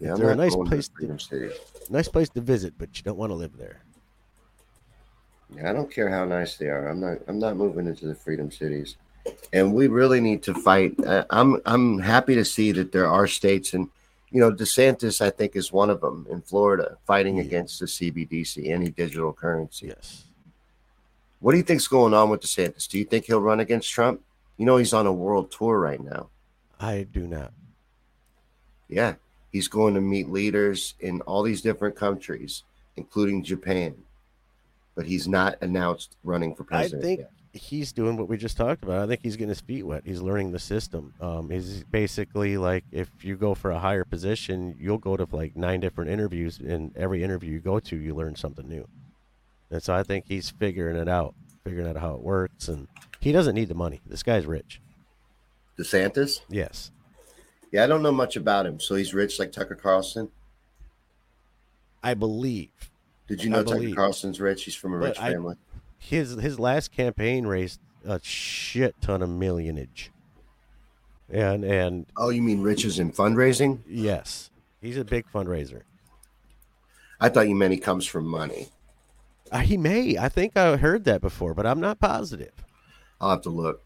Yeah, 0.00 0.14
They're 0.14 0.30
a 0.30 0.36
nice 0.36 0.54
to 0.54 0.64
place 0.64 0.88
to- 0.88 1.18
City. 1.18 1.50
Nice 1.90 2.08
place 2.08 2.28
to 2.30 2.40
visit, 2.40 2.74
but 2.78 2.96
you 2.96 3.02
don't 3.02 3.18
want 3.18 3.30
to 3.30 3.34
live 3.34 3.56
there. 3.56 3.82
Yeah, 5.56 5.70
I 5.70 5.72
don't 5.72 5.90
care 5.90 6.08
how 6.08 6.24
nice 6.24 6.56
they 6.56 6.66
are. 6.68 6.88
I'm 6.88 7.00
not. 7.00 7.18
I'm 7.26 7.38
not 7.38 7.56
moving 7.56 7.86
into 7.86 8.06
the 8.06 8.14
freedom 8.14 8.50
cities, 8.50 8.96
and 9.52 9.72
we 9.74 9.88
really 9.88 10.20
need 10.20 10.42
to 10.44 10.54
fight. 10.54 10.94
I'm. 11.30 11.60
I'm 11.64 11.98
happy 11.98 12.34
to 12.34 12.44
see 12.44 12.70
that 12.72 12.92
there 12.92 13.08
are 13.08 13.26
states, 13.26 13.72
and 13.72 13.88
you 14.30 14.40
know, 14.40 14.52
DeSantis, 14.52 15.20
I 15.22 15.30
think, 15.30 15.56
is 15.56 15.72
one 15.72 15.88
of 15.88 16.02
them 16.02 16.26
in 16.30 16.42
Florida, 16.42 16.98
fighting 17.06 17.38
Yeah. 17.38 17.44
against 17.44 17.80
the 17.80 17.86
CBDC, 17.86 18.68
any 18.70 18.90
digital 18.90 19.32
currency. 19.32 19.86
Yes. 19.86 20.24
What 21.40 21.52
do 21.52 21.58
you 21.58 21.64
think's 21.64 21.88
going 21.88 22.12
on 22.12 22.28
with 22.28 22.42
DeSantis? 22.42 22.86
Do 22.86 22.98
you 22.98 23.04
think 23.06 23.24
he'll 23.24 23.40
run 23.40 23.58
against 23.60 23.90
Trump? 23.90 24.20
You 24.58 24.66
know, 24.66 24.76
he's 24.76 24.92
on 24.92 25.06
a 25.06 25.12
world 25.12 25.50
tour 25.50 25.78
right 25.80 26.00
now. 26.02 26.28
I 26.78 27.06
do 27.10 27.26
not. 27.26 27.52
Yeah, 28.88 29.14
he's 29.50 29.68
going 29.68 29.94
to 29.94 30.00
meet 30.00 30.28
leaders 30.28 30.94
in 31.00 31.20
all 31.22 31.42
these 31.42 31.62
different 31.62 31.96
countries, 31.96 32.64
including 32.96 33.42
Japan. 33.42 33.94
But 34.94 35.06
he's 35.06 35.28
not 35.28 35.56
announced 35.60 36.16
running 36.24 36.54
for 36.54 36.64
president. 36.64 37.04
I 37.04 37.06
think 37.06 37.20
yet. 37.20 37.30
he's 37.52 37.92
doing 37.92 38.16
what 38.16 38.28
we 38.28 38.36
just 38.36 38.56
talked 38.56 38.82
about. 38.82 39.02
I 39.02 39.06
think 39.06 39.20
he's 39.22 39.36
getting 39.36 39.50
his 39.50 39.60
feet 39.60 39.84
wet. 39.84 40.02
He's 40.04 40.20
learning 40.20 40.50
the 40.50 40.58
system. 40.58 41.14
Um, 41.20 41.50
he's 41.50 41.84
basically 41.84 42.56
like 42.56 42.84
if 42.90 43.08
you 43.22 43.36
go 43.36 43.54
for 43.54 43.70
a 43.70 43.78
higher 43.78 44.04
position, 44.04 44.76
you'll 44.78 44.98
go 44.98 45.16
to 45.16 45.26
like 45.30 45.56
nine 45.56 45.80
different 45.80 46.10
interviews, 46.10 46.58
and 46.58 46.96
every 46.96 47.22
interview 47.22 47.52
you 47.52 47.60
go 47.60 47.78
to, 47.78 47.96
you 47.96 48.14
learn 48.14 48.34
something 48.34 48.68
new. 48.68 48.88
And 49.70 49.82
so 49.82 49.94
I 49.94 50.02
think 50.02 50.24
he's 50.26 50.50
figuring 50.50 50.96
it 50.96 51.08
out, 51.08 51.34
figuring 51.62 51.86
out 51.86 51.96
how 51.96 52.14
it 52.14 52.22
works, 52.22 52.68
and 52.68 52.88
he 53.20 53.30
doesn't 53.30 53.54
need 53.54 53.68
the 53.68 53.74
money. 53.74 54.00
This 54.04 54.22
guy's 54.22 54.46
rich. 54.46 54.80
DeSantis. 55.78 56.40
Yes, 56.48 56.90
Yeah, 57.72 57.84
I 57.84 57.86
don't 57.86 58.02
know 58.02 58.12
much 58.12 58.36
about 58.36 58.66
him. 58.66 58.80
So 58.80 58.94
he's 58.94 59.12
rich 59.14 59.38
like 59.38 59.52
Tucker 59.52 59.74
Carlson. 59.74 60.30
I 62.02 62.14
believe 62.14 62.70
Did 63.26 63.42
you 63.42 63.50
know 63.50 63.62
Tucker. 63.62 63.94
Carlson's 63.94 64.40
rich? 64.40 64.64
He's 64.64 64.74
from 64.74 64.94
a 64.94 64.98
But 64.98 65.08
rich 65.10 65.18
I- 65.20 65.32
family. 65.32 65.56
his 65.98 66.34
his 66.34 66.58
last 66.58 66.92
campaign 66.92 67.46
raised 67.46 67.80
a 68.04 68.20
shit 68.22 68.94
ton 69.00 69.20
of 69.22 69.28
millionage. 69.28 70.10
And 71.30 71.64
and 71.64 72.06
Oh, 72.16 72.30
you 72.30 72.40
mean 72.40 72.62
riches 72.62 72.98
in 72.98 73.12
fundraising? 73.12 73.80
yes, 73.86 74.50
he's 74.80 74.96
a 74.96 75.04
big 75.04 75.26
fundraiser. 75.32 75.82
I 77.20 77.28
thought 77.28 77.48
you 77.48 77.54
meant 77.56 77.72
he 77.74 77.80
comes 77.80 78.06
from 78.06 78.26
money. 78.26 78.68
Uh, 79.50 79.58
he 79.58 79.76
may. 79.76 80.16
I 80.16 80.28
think 80.28 80.56
I 80.56 80.76
heard 80.76 81.04
that 81.04 81.20
before, 81.20 81.52
but 81.52 81.66
I'm 81.66 81.80
not 81.80 81.98
positive. 81.98 82.52
I'll 83.20 83.30
have 83.30 83.42
to 83.42 83.50
look. 83.50 83.82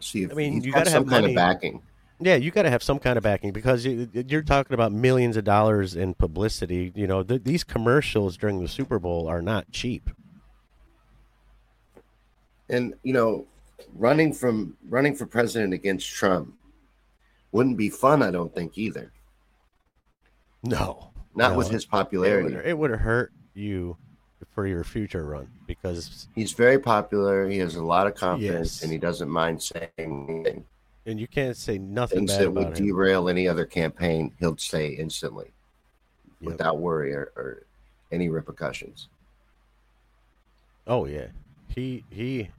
See 0.00 0.22
if 0.24 0.32
I 0.32 0.34
mean, 0.34 0.62
you 0.62 0.72
got 0.72 0.86
some 0.86 1.04
have 1.04 1.10
kind 1.10 1.22
money. 1.22 1.32
of 1.34 1.36
backing. 1.36 1.82
Yeah, 2.20 2.36
you 2.36 2.50
got 2.50 2.62
to 2.62 2.70
have 2.70 2.82
some 2.82 2.98
kind 3.00 3.16
of 3.16 3.24
backing 3.24 3.52
because 3.52 3.84
you, 3.84 4.08
you're 4.12 4.42
talking 4.42 4.72
about 4.74 4.92
millions 4.92 5.36
of 5.36 5.44
dollars 5.44 5.96
in 5.96 6.14
publicity. 6.14 6.92
You 6.94 7.06
know, 7.06 7.22
th- 7.22 7.42
these 7.44 7.64
commercials 7.64 8.36
during 8.36 8.62
the 8.62 8.68
Super 8.68 8.98
Bowl 8.98 9.26
are 9.28 9.42
not 9.42 9.70
cheap. 9.72 10.08
And 12.68 12.94
you 13.02 13.12
know, 13.12 13.46
running 13.94 14.32
from 14.32 14.76
running 14.88 15.14
for 15.14 15.26
president 15.26 15.74
against 15.74 16.08
Trump 16.08 16.54
wouldn't 17.52 17.76
be 17.76 17.90
fun. 17.90 18.22
I 18.22 18.30
don't 18.30 18.54
think 18.54 18.78
either. 18.78 19.12
No, 20.62 21.10
Not 21.34 21.52
No, 21.52 21.58
with 21.58 21.68
his 21.68 21.84
popularity. 21.84 22.56
it 22.64 22.76
would 22.78 22.90
have 22.90 23.00
hurt 23.00 23.32
you 23.54 23.96
for 24.52 24.66
your 24.66 24.84
future 24.84 25.24
run 25.24 25.48
because, 25.66 26.28
He's 26.34 26.52
very 26.52 26.78
popular. 26.78 27.48
He 27.48 27.58
has 27.58 27.76
a 27.76 27.82
lot 27.82 28.06
of 28.06 28.14
confidence, 28.14 28.76
Yes. 28.76 28.82
and 28.82 28.92
he 28.92 28.98
doesn't 28.98 29.28
mind 29.28 29.62
saying 29.62 29.90
anything. 29.98 30.64
and 31.06 31.20
you 31.20 31.26
can't 31.28 31.56
say 31.56 31.78
nothing 31.78 32.26
things 32.26 32.38
that 32.38 32.52
would 32.52 32.78
him. 32.78 32.86
derail 32.86 33.28
any 33.28 33.46
other 33.48 33.64
campaign. 33.66 34.32
He'll 34.38 34.56
say 34.56 34.88
instantly, 34.90 35.52
Yep. 36.40 36.50
without 36.52 36.78
worry 36.78 37.12
or, 37.14 37.32
or 37.36 37.66
any 38.12 38.28
repercussions. 38.28 39.08
Oh 40.86 41.06
yeah, 41.06 41.28
he 41.68 42.04
he 42.10 42.50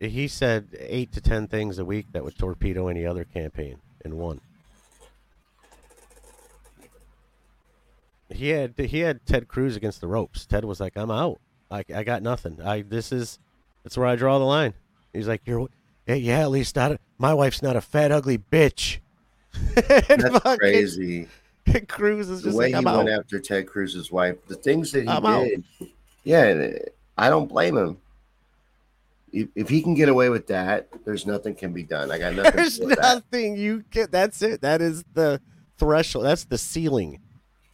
he 0.00 0.26
said 0.28 0.66
eight 0.78 1.12
to 1.12 1.20
ten 1.20 1.46
things 1.46 1.78
a 1.78 1.84
week 1.84 2.06
that 2.12 2.24
would 2.24 2.36
torpedo 2.36 2.88
any 2.88 3.06
other 3.06 3.24
campaign 3.24 3.78
in 4.04 4.16
one. 4.16 4.40
He 8.32 8.48
had 8.50 8.74
he 8.78 9.00
had 9.00 9.24
Ted 9.26 9.48
Cruz 9.48 9.76
against 9.76 10.00
the 10.00 10.06
ropes. 10.08 10.46
Ted 10.46 10.64
was 10.64 10.80
like, 10.80 10.96
"I'm 10.96 11.10
out. 11.10 11.40
I, 11.70 11.84
I 11.94 12.04
got 12.04 12.22
nothing. 12.22 12.60
I 12.62 12.82
this 12.82 13.12
is 13.12 13.38
that's 13.82 13.96
where 13.96 14.06
I 14.06 14.16
draw 14.16 14.38
the 14.38 14.44
line." 14.44 14.74
He's 15.12 15.28
like, 15.28 15.42
"You're 15.44 15.68
yeah, 16.06 16.14
yeah 16.14 16.40
at 16.40 16.50
least 16.50 16.76
not 16.76 16.92
a, 16.92 16.98
my 17.18 17.34
wife's 17.34 17.62
not 17.62 17.76
a 17.76 17.80
fat 17.80 18.12
ugly 18.12 18.38
bitch." 18.38 18.98
That's 19.74 20.28
fucking 20.38 20.58
crazy. 20.58 21.28
Cruz 21.88 22.28
is 22.30 22.42
The 22.42 22.48
just 22.50 22.58
way 22.58 22.66
like, 22.72 22.82
he 22.82 22.88
"I'm 22.88 22.96
went 22.96 23.08
out." 23.10 23.18
after 23.20 23.40
Ted 23.40 23.66
Cruz's 23.66 24.12
wife, 24.12 24.36
the 24.46 24.54
things 24.54 24.92
that 24.92 25.02
he 25.02 25.08
I'm 25.08 25.26
out. 25.26 25.44
did. 25.44 25.64
Yeah, 26.22 26.40
uh, 26.74 26.78
I 27.18 27.28
don't 27.30 27.48
blame 27.48 27.76
him. 27.76 27.98
If, 29.32 29.48
if 29.54 29.68
he 29.68 29.82
can 29.82 29.94
get 29.94 30.08
away 30.08 30.28
with 30.28 30.46
that, 30.48 30.88
there's 31.04 31.26
nothing 31.26 31.54
can 31.54 31.72
be 31.72 31.82
done. 31.82 32.10
I 32.10 32.18
got 32.18 32.34
nothing. 32.34 32.52
There's 32.56 32.78
for 32.78 32.86
that. 32.88 32.98
nothing 33.00 33.56
you 33.56 33.84
get. 33.90 34.10
That's 34.12 34.40
it. 34.42 34.60
That 34.62 34.80
is 34.80 35.04
the 35.14 35.40
threshold. 35.78 36.24
That's 36.26 36.44
the 36.44 36.58
ceiling. 36.58 37.20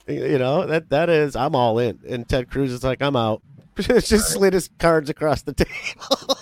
You 0.07 0.39
know 0.39 0.67
that 0.67 0.91
that 0.91 1.11
is. 1.11 1.35
I'm 1.35 1.55
all 1.55 1.79
in. 1.79 1.99
And 2.09 2.29
Ted 2.29 2.51
Cruz 2.51 2.73
is 2.73 2.85
like, 2.85 3.03
I'm 3.03 3.17
out. 3.17 3.43
Just 3.79 4.33
slid 4.33 4.53
his 4.53 4.71
cards 4.79 5.11
across 5.11 5.43
the 5.43 5.53
table. 5.55 6.39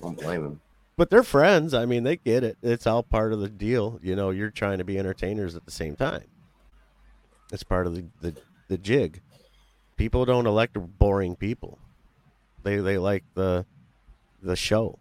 Don't 0.00 0.18
blame 0.18 0.44
him. 0.44 0.60
but 0.96 1.08
they're 1.08 1.22
friends. 1.22 1.72
I 1.72 1.86
mean, 1.86 2.02
they 2.02 2.16
get 2.16 2.44
it. 2.44 2.58
It's 2.62 2.86
all 2.86 3.02
part 3.02 3.32
of 3.32 3.40
the 3.40 3.48
deal. 3.48 3.98
You 4.02 4.16
know, 4.16 4.30
you're 4.30 4.50
trying 4.50 4.78
to 4.78 4.84
be 4.84 4.98
entertainers 4.98 5.54
at 5.56 5.64
the 5.64 5.70
same 5.70 5.96
time. 5.96 6.24
It's 7.52 7.62
part 7.62 7.86
of 7.86 7.94
the 7.94 8.04
the, 8.20 8.34
the 8.68 8.78
jig. 8.78 9.20
People 9.96 10.24
don't 10.24 10.46
elect 10.46 10.76
boring 10.98 11.36
people. 11.36 11.78
They 12.64 12.76
they 12.76 12.98
like 12.98 13.24
the 13.34 13.64
the 14.42 14.56
show. 14.56 14.98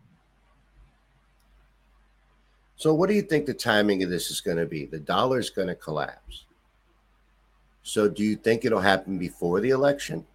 So, 2.76 2.94
what 2.94 3.10
do 3.10 3.15
you 3.15 3.22
think 3.22 3.45
the 3.45 3.53
timing 3.53 4.03
of 4.03 4.10
this 4.10 4.30
is 4.30 4.41
going 4.41 4.57
to 4.57 4.65
be? 4.65 4.86
The 4.86 4.99
dollar's 4.99 5.49
going 5.49 5.70
to 5.70 5.76
collapse. 5.76 6.43
So, 7.84 8.07
do 8.07 8.23
you 8.23 8.38
think 8.38 8.64
it'll 8.64 8.80
happen 8.80 9.18
before 9.18 9.60
the 9.60 9.72
election 9.72 10.26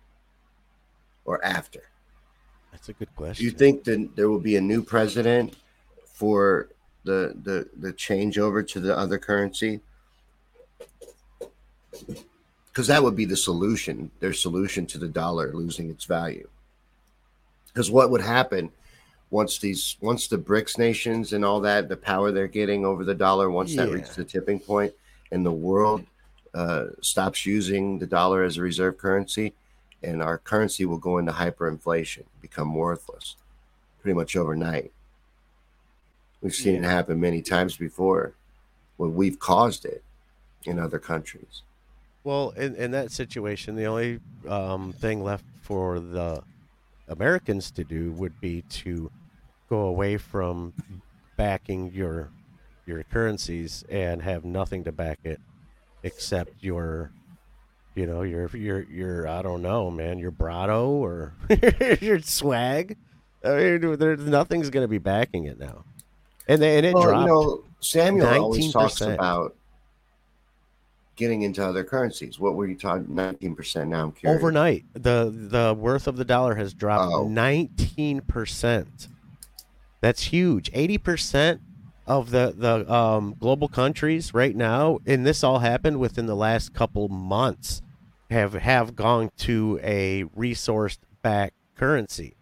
or 1.24 1.42
after? 1.44 1.82
That's 2.70 2.90
a 2.90 2.92
good 2.92 3.14
question. 3.16 3.42
Do 3.42 3.50
you 3.50 3.56
think 3.56 3.84
that 3.84 4.14
there 4.14 4.28
will 4.28 4.38
be 4.38 4.56
a 4.56 4.60
new 4.60 4.82
president 4.82 5.56
for 6.12 6.68
the 7.04 7.34
the 7.42 7.68
the 7.78 7.92
changeover 7.94 8.66
to 8.68 8.80
the 8.80 8.96
other 8.96 9.18
currency? 9.18 9.80
Because 12.66 12.86
that 12.86 13.02
would 13.02 13.16
be 13.16 13.24
the 13.24 13.36
solution. 13.36 14.10
Their 14.20 14.34
solution 14.34 14.86
to 14.86 14.98
the 14.98 15.08
dollar 15.08 15.52
losing 15.52 15.90
its 15.90 16.04
value. 16.04 16.48
Because 17.68 17.90
what 17.90 18.10
would 18.10 18.20
happen 18.20 18.70
once 19.30 19.58
these 19.58 19.96
once 20.00 20.28
the 20.28 20.38
BRICS 20.38 20.78
nations 20.78 21.32
and 21.32 21.44
all 21.44 21.60
that 21.60 21.88
the 21.88 21.96
power 21.96 22.30
they're 22.30 22.46
getting 22.46 22.84
over 22.84 23.04
the 23.04 23.14
dollar 23.14 23.50
once 23.50 23.74
that 23.74 23.90
reaches 23.90 24.16
the 24.16 24.24
tipping 24.24 24.60
point 24.60 24.92
and 25.32 25.44
the 25.44 25.52
world 25.52 26.04
uh, 26.58 26.86
stops 27.00 27.46
using 27.46 28.00
the 28.00 28.06
dollar 28.06 28.42
as 28.42 28.56
a 28.56 28.62
reserve 28.62 28.98
currency, 28.98 29.54
and 30.02 30.20
our 30.20 30.38
currency 30.38 30.84
will 30.84 30.98
go 30.98 31.16
into 31.18 31.30
hyperinflation, 31.30 32.24
become 32.40 32.74
worthless, 32.74 33.36
pretty 34.02 34.16
much 34.16 34.34
overnight. 34.34 34.90
We've 36.42 36.52
seen 36.52 36.74
it 36.74 36.82
happen 36.82 37.20
many 37.20 37.42
times 37.42 37.76
before, 37.76 38.34
when 38.96 39.14
we've 39.14 39.38
caused 39.38 39.84
it 39.84 40.02
in 40.64 40.80
other 40.80 40.98
countries. 40.98 41.62
Well, 42.24 42.50
in, 42.50 42.74
in 42.74 42.90
that 42.90 43.12
situation, 43.12 43.76
the 43.76 43.84
only 43.84 44.18
um, 44.48 44.92
thing 44.92 45.22
left 45.22 45.44
for 45.62 46.00
the 46.00 46.42
Americans 47.06 47.70
to 47.70 47.84
do 47.84 48.10
would 48.14 48.40
be 48.40 48.62
to 48.62 49.12
go 49.70 49.82
away 49.82 50.16
from 50.16 50.72
backing 51.36 51.92
your 51.92 52.30
your 52.84 53.04
currencies 53.04 53.84
and 53.88 54.22
have 54.22 54.44
nothing 54.44 54.82
to 54.82 54.90
back 54.90 55.18
it 55.22 55.38
except 56.14 56.62
your 56.62 57.12
you 57.94 58.06
know 58.06 58.22
your 58.22 58.48
your 58.56 58.82
your 58.82 59.28
I 59.28 59.42
don't 59.42 59.62
know 59.62 59.90
man 59.90 60.18
your 60.18 60.32
Brado 60.32 60.86
or 60.88 61.34
your 62.00 62.20
swag. 62.20 62.96
I 63.44 63.54
mean, 63.78 63.96
there's 63.98 64.20
nothing's 64.20 64.68
going 64.70 64.84
to 64.84 64.88
be 64.88 64.98
backing 64.98 65.44
it 65.44 65.58
now, 65.60 65.84
and 66.48 66.60
they, 66.60 66.76
and 66.78 66.84
it 66.86 66.92
Well, 66.94 67.02
dropped. 67.04 67.20
you 67.22 67.26
know, 67.28 67.64
Samuel 67.80 68.26
always 68.26 68.72
talks 68.72 69.00
about 69.00 69.54
getting 71.16 71.42
into 71.42 71.64
other 71.64 71.84
currencies. 71.84 72.38
What 72.40 72.54
were 72.54 72.66
you 72.66 72.76
talking? 72.76 73.14
Nineteen 73.14 73.54
percent. 73.54 73.90
Now 73.90 74.04
I'm 74.04 74.12
curious. 74.12 74.38
Overnight, 74.40 74.84
the 74.94 75.32
the 75.32 75.74
worth 75.78 76.06
of 76.08 76.16
the 76.16 76.24
dollar 76.24 76.54
has 76.56 76.74
dropped 76.74 77.12
Oh. 77.14 77.28
nineteen 77.28 78.20
percent. 78.22 79.08
That's 80.00 80.22
huge. 80.24 80.70
Eighty 80.74 80.98
percent 80.98 81.60
of 82.08 82.30
the 82.30 82.54
the 82.56 82.92
um, 82.92 83.36
global 83.38 83.68
countries 83.68 84.32
right 84.34 84.56
now, 84.56 84.98
and 85.06 85.24
this 85.24 85.44
all 85.44 85.60
happened 85.60 86.00
within 86.00 86.26
the 86.26 86.34
last 86.34 86.72
couple 86.72 87.08
months, 87.08 87.82
have 88.30 88.54
have 88.54 88.96
gone 88.96 89.30
to 89.38 89.78
a 89.82 90.24
resource 90.34 90.98
backed 91.22 91.54
currency. 91.76 92.34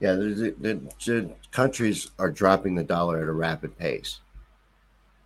Yeah, 0.00 0.12
the, 0.12 0.54
the, 0.60 0.80
the, 1.04 1.30
countries 1.50 2.12
are 2.20 2.30
dropping 2.30 2.76
the 2.76 2.84
dollar 2.84 3.20
at 3.20 3.26
a 3.26 3.32
rapid 3.32 3.76
pace. 3.76 4.20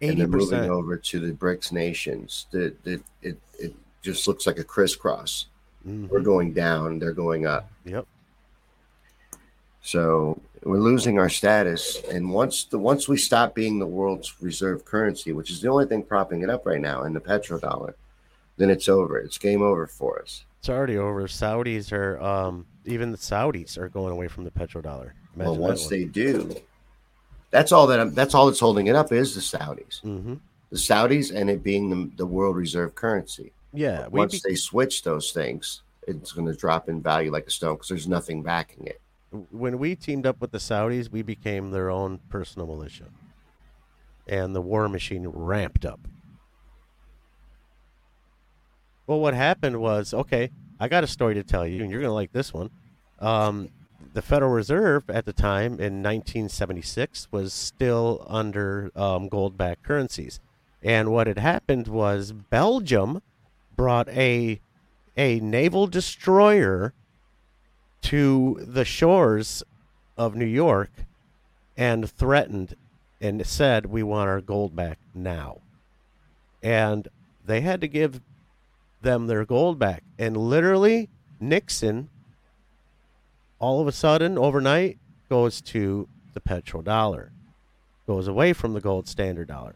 and 0.01 0.19
they're 0.19 0.27
moving 0.27 0.71
over 0.71 0.97
to 0.97 1.21
the 1.21 1.33
BRICS 1.33 1.73
nations. 1.73 2.47
The, 2.53 2.75
the, 2.83 3.03
it, 3.21 3.37
it 3.59 3.75
just 4.01 4.27
looks 4.27 4.47
like 4.47 4.59
a 4.59 4.65
crisscross. 4.65 5.47
We're 5.85 6.21
going 6.21 6.55
down, 6.55 7.01
they're 7.01 7.13
going 7.13 7.45
up. 7.45 7.71
Yep. 7.85 8.07
So 9.83 10.41
we're 10.65 10.79
losing 10.79 11.19
our 11.19 11.29
status. 11.29 12.01
And 12.11 12.31
once 12.31 12.65
the 12.65 12.79
once 12.79 13.09
we 13.09 13.17
stop 13.17 13.55
being 13.55 13.79
the 13.79 13.87
world's 13.87 14.41
reserve 14.41 14.85
currency, 14.85 15.33
which 15.33 15.51
is 15.51 15.61
the 15.61 15.69
only 15.69 15.87
thing 15.87 16.03
propping 16.03 16.43
it 16.43 16.51
up 16.51 16.67
right 16.67 16.81
now 16.81 17.05
in 17.05 17.13
the 17.13 17.21
petrodollar, 17.21 17.95
then 18.57 18.71
it's 18.71 18.89
over. 18.89 19.19
It's 19.19 19.39
game 19.39 19.63
over 19.63 19.87
for 19.87 20.21
us. 20.23 20.45
It's 20.61 20.69
already 20.69 20.97
over. 20.97 21.27
Saudis 21.27 21.93
are 21.93 22.21
um, 22.23 22.67
even 22.85 23.11
the 23.11 23.19
Saudis 23.19 23.77
are 23.77 23.89
going 23.89 24.13
away 24.13 24.29
from 24.29 24.45
the 24.45 24.51
petrodollar. 24.51 25.13
well, 25.37 25.57
once 25.57 25.89
they 25.89 26.05
do, 26.05 26.55
that's 27.51 27.73
all 27.73 27.87
that 27.89 27.99
I'm, 28.01 28.15
that's 28.15 28.35
all 28.35 28.47
that's 28.47 28.61
holding 28.61 28.87
it 28.87 28.95
up 28.95 29.13
is 29.13 29.35
the 29.35 29.41
Saudis. 29.41 30.01
hmm 30.03 30.35
The 30.71 30.77
Saudis 30.77 31.35
and 31.35 31.51
it 31.51 31.63
being 31.63 31.91
the, 31.91 32.11
the 32.17 32.27
world 32.27 32.57
reserve 32.57 32.95
currency. 32.95 33.53
Yeah, 33.75 34.07
Once 34.09 34.41
be- 34.41 34.51
they 34.51 34.55
switch 34.55 35.03
those 35.03 35.33
things, 35.33 35.83
it's 36.07 36.31
going 36.33 36.47
to 36.47 36.55
drop 36.55 36.89
in 36.89 37.03
value 37.03 37.33
like 37.33 37.47
a 37.47 37.51
stone 37.51 37.75
because 37.75 37.89
there's 37.89 38.07
nothing 38.07 38.43
backing 38.43 38.87
it. 38.87 39.01
When 39.51 39.79
we 39.79 39.95
teamed 39.95 40.27
up 40.27 40.41
with 40.41 40.51
the 40.51 40.59
Saudis, 40.59 41.11
we 41.11 41.23
became 41.23 41.71
their 41.71 41.91
own 41.91 42.21
personal 42.29 42.67
militia, 42.67 43.07
and 44.27 44.55
the 44.55 44.61
war 44.61 44.89
machine 44.89 45.27
ramped 45.27 45.85
up. 45.85 46.01
Well, 49.07 49.21
what 49.21 49.35
happened 49.35 49.81
was 49.81 50.15
okay. 50.15 50.51
I 50.79 50.89
got 50.89 51.05
a 51.05 51.09
story 51.09 51.35
to 51.35 51.43
tell 51.43 51.67
you, 51.67 51.83
and 51.83 51.91
you're 51.91 52.01
gonna 52.01 52.13
like 52.13 52.33
this 52.33 52.53
one. 52.53 52.71
Um, 53.21 53.71
the 54.15 54.23
Federal 54.23 54.51
Reserve 54.51 55.09
at 55.09 55.25
the 55.25 55.33
time 55.33 55.73
in 55.75 56.03
1976 56.03 57.29
was 57.31 57.53
still 57.53 58.27
under 58.29 58.91
um, 58.95 59.29
gold-backed 59.29 59.83
currencies, 59.83 60.41
and 60.83 61.11
what 61.11 61.27
had 61.27 61.39
happened 61.39 61.89
was 61.89 62.33
Belgium 62.33 63.23
brought 63.77 64.09
a 64.11 64.61
a 65.17 65.41
naval 65.41 65.87
destroyer 65.87 66.95
to 68.03 68.59
the 68.61 68.85
shores 68.85 69.63
of 70.17 70.35
New 70.35 70.45
York 70.47 70.91
and 71.77 72.09
threatened 72.11 72.77
and 73.21 73.47
said, 73.47 73.87
We 73.87 74.03
want 74.03 74.29
our 74.29 74.41
gold 74.41 74.75
back 74.77 74.99
now. 75.15 75.59
And 76.63 77.09
they 77.45 77.61
had 77.61 77.81
to 77.81 77.89
give 77.89 78.21
them 79.01 79.27
their 79.27 79.45
gold 79.45 79.79
back. 79.79 80.03
And 80.19 80.37
literally, 80.37 81.09
Nixon, 81.41 82.09
all 83.59 83.81
of 83.81 83.87
a 83.87 83.93
sudden, 83.93 84.39
overnight, 84.39 84.99
goes 85.29 85.61
to 85.63 86.09
the 86.35 86.41
petrodollar, 86.41 87.31
goes 88.07 88.29
away 88.29 88.53
from 88.53 88.75
the 88.75 88.81
gold 88.81 89.09
standard 89.09 89.49
dollar. 89.49 89.75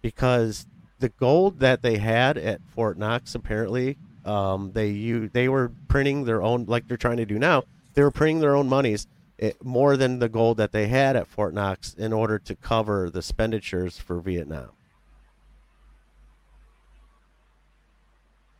Because 0.00 0.66
the 0.98 1.08
gold 1.08 1.60
that 1.60 1.82
they 1.82 1.98
had 1.98 2.38
at 2.38 2.60
Fort 2.74 2.98
Knox, 2.98 3.34
apparently, 3.34 3.96
um, 4.28 4.72
they 4.72 4.88
u- 4.88 5.30
they 5.32 5.48
were 5.48 5.72
printing 5.88 6.24
their 6.24 6.42
own, 6.42 6.66
like 6.66 6.86
they're 6.86 6.96
trying 6.96 7.16
to 7.16 7.26
do 7.26 7.38
now. 7.38 7.64
They 7.94 8.02
were 8.02 8.10
printing 8.10 8.40
their 8.40 8.54
own 8.54 8.68
monies 8.68 9.06
eh, 9.40 9.52
more 9.62 9.96
than 9.96 10.18
the 10.18 10.28
gold 10.28 10.58
that 10.58 10.72
they 10.72 10.88
had 10.88 11.16
at 11.16 11.26
Fort 11.26 11.54
Knox 11.54 11.94
in 11.94 12.12
order 12.12 12.38
to 12.38 12.54
cover 12.54 13.10
the 13.10 13.20
expenditures 13.20 13.98
for 13.98 14.20
Vietnam. 14.20 14.70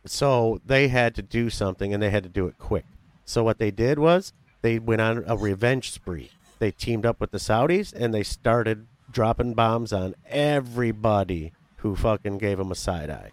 So 0.05 0.59
they 0.65 0.87
had 0.87 1.13
to 1.15 1.21
do 1.21 1.49
something, 1.49 1.93
and 1.93 2.01
they 2.01 2.09
had 2.09 2.23
to 2.23 2.29
do 2.29 2.47
it 2.47 2.57
quick. 2.57 2.85
So 3.25 3.43
what 3.43 3.59
they 3.59 3.69
did 3.69 3.99
was 3.99 4.33
they 4.61 4.79
went 4.79 5.01
on 5.01 5.23
a 5.27 5.37
revenge 5.37 5.91
spree. 5.91 6.31
They 6.57 6.71
teamed 6.71 7.05
up 7.05 7.19
with 7.19 7.31
the 7.31 7.37
Saudis, 7.37 7.93
and 7.93 8.13
they 8.13 8.23
started 8.23 8.87
dropping 9.11 9.53
bombs 9.53 9.93
on 9.93 10.15
everybody 10.27 11.51
who 11.77 11.95
fucking 11.95 12.39
gave 12.39 12.57
them 12.57 12.71
a 12.71 12.75
side 12.75 13.09
eye. 13.09 13.31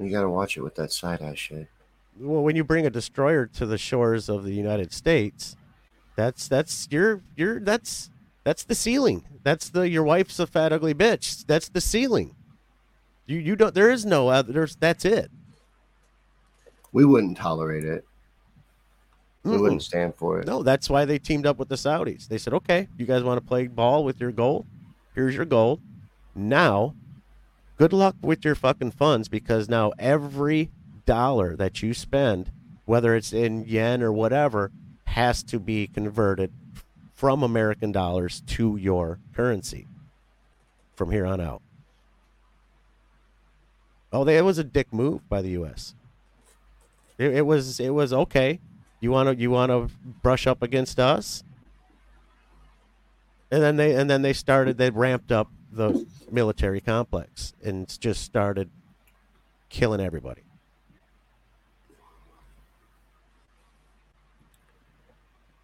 You 0.00 0.10
got 0.10 0.22
to 0.22 0.30
watch 0.30 0.56
it 0.56 0.62
with 0.62 0.74
that 0.76 0.92
side 0.92 1.20
eye 1.22 1.34
shit. 1.34 1.68
well, 2.18 2.42
when 2.42 2.56
you 2.56 2.64
bring 2.64 2.86
a 2.86 2.90
destroyer 2.90 3.46
to 3.46 3.66
the 3.66 3.78
shores 3.78 4.28
of 4.28 4.44
the 4.44 4.52
United 4.54 4.92
States, 4.92 5.56
that's 6.16 6.48
that's 6.48 6.88
your 6.90 7.22
your 7.36 7.60
that's 7.60 8.10
that's 8.44 8.64
the 8.64 8.74
ceiling. 8.74 9.24
That's 9.42 9.68
the 9.70 9.88
your 9.88 10.02
wife's 10.02 10.38
a 10.38 10.46
fat 10.46 10.72
ugly 10.72 10.94
bitch. 10.94 11.44
That's 11.46 11.68
the 11.68 11.80
ceiling. 11.80 12.34
You 13.26 13.38
you 13.38 13.56
don't. 13.56 13.74
There 13.74 13.90
is 13.90 14.06
no 14.06 14.28
other. 14.28 14.52
There's 14.52 14.76
that's 14.76 15.04
it. 15.04 15.30
We 16.92 17.04
wouldn't 17.04 17.36
tolerate 17.36 17.84
it. 17.84 18.04
We 19.44 19.52
Mm-mm. 19.52 19.60
wouldn't 19.60 19.82
stand 19.82 20.14
for 20.16 20.40
it. 20.40 20.46
No, 20.46 20.62
that's 20.62 20.90
why 20.90 21.04
they 21.04 21.18
teamed 21.18 21.46
up 21.46 21.58
with 21.58 21.68
the 21.68 21.76
Saudis. 21.76 22.26
They 22.28 22.38
said, 22.38 22.52
"Okay, 22.54 22.88
you 22.98 23.06
guys 23.06 23.22
want 23.22 23.40
to 23.40 23.46
play 23.46 23.66
ball 23.68 24.04
with 24.04 24.20
your 24.20 24.32
gold? 24.32 24.66
Here's 25.14 25.34
your 25.34 25.44
gold. 25.46 25.80
Now, 26.34 26.94
good 27.80 27.94
luck 27.94 28.14
with 28.20 28.44
your 28.44 28.54
fucking 28.54 28.90
funds 28.90 29.26
because 29.26 29.66
now 29.66 29.90
every 29.98 30.68
dollar 31.06 31.56
that 31.56 31.82
you 31.82 31.94
spend, 31.94 32.52
whether 32.84 33.16
it's 33.16 33.32
in 33.32 33.64
yen 33.64 34.02
or 34.02 34.12
whatever, 34.12 34.70
has 35.04 35.42
to 35.42 35.58
be 35.58 35.86
converted 35.86 36.52
from 37.14 37.42
American 37.42 37.90
dollars 37.90 38.42
to 38.42 38.76
your 38.76 39.18
currency 39.34 39.86
from 40.94 41.10
here 41.10 41.24
on 41.24 41.40
out." 41.40 41.62
Oh, 44.12 44.24
they, 44.24 44.36
it 44.36 44.42
was 44.42 44.58
a 44.58 44.64
dick 44.64 44.92
move 44.92 45.26
by 45.30 45.40
the 45.40 45.50
U.S. 45.52 45.94
It, 47.16 47.32
it 47.34 47.46
was 47.46 47.80
it 47.80 47.94
was 47.94 48.12
okay. 48.12 48.60
You 49.00 49.10
want 49.10 49.30
to 49.30 49.34
you 49.34 49.50
want 49.50 49.70
to 49.70 49.88
brush 50.22 50.46
up 50.46 50.62
against 50.62 51.00
us? 51.00 51.42
And 53.50 53.62
then 53.62 53.76
they 53.76 53.94
and 53.94 54.10
then 54.10 54.20
they 54.20 54.34
started 54.34 54.76
they 54.76 54.90
ramped 54.90 55.32
up 55.32 55.48
the 55.72 56.06
military 56.30 56.80
complex 56.80 57.52
and 57.62 57.88
just 58.00 58.22
started 58.22 58.70
killing 59.68 60.00
everybody. 60.00 60.42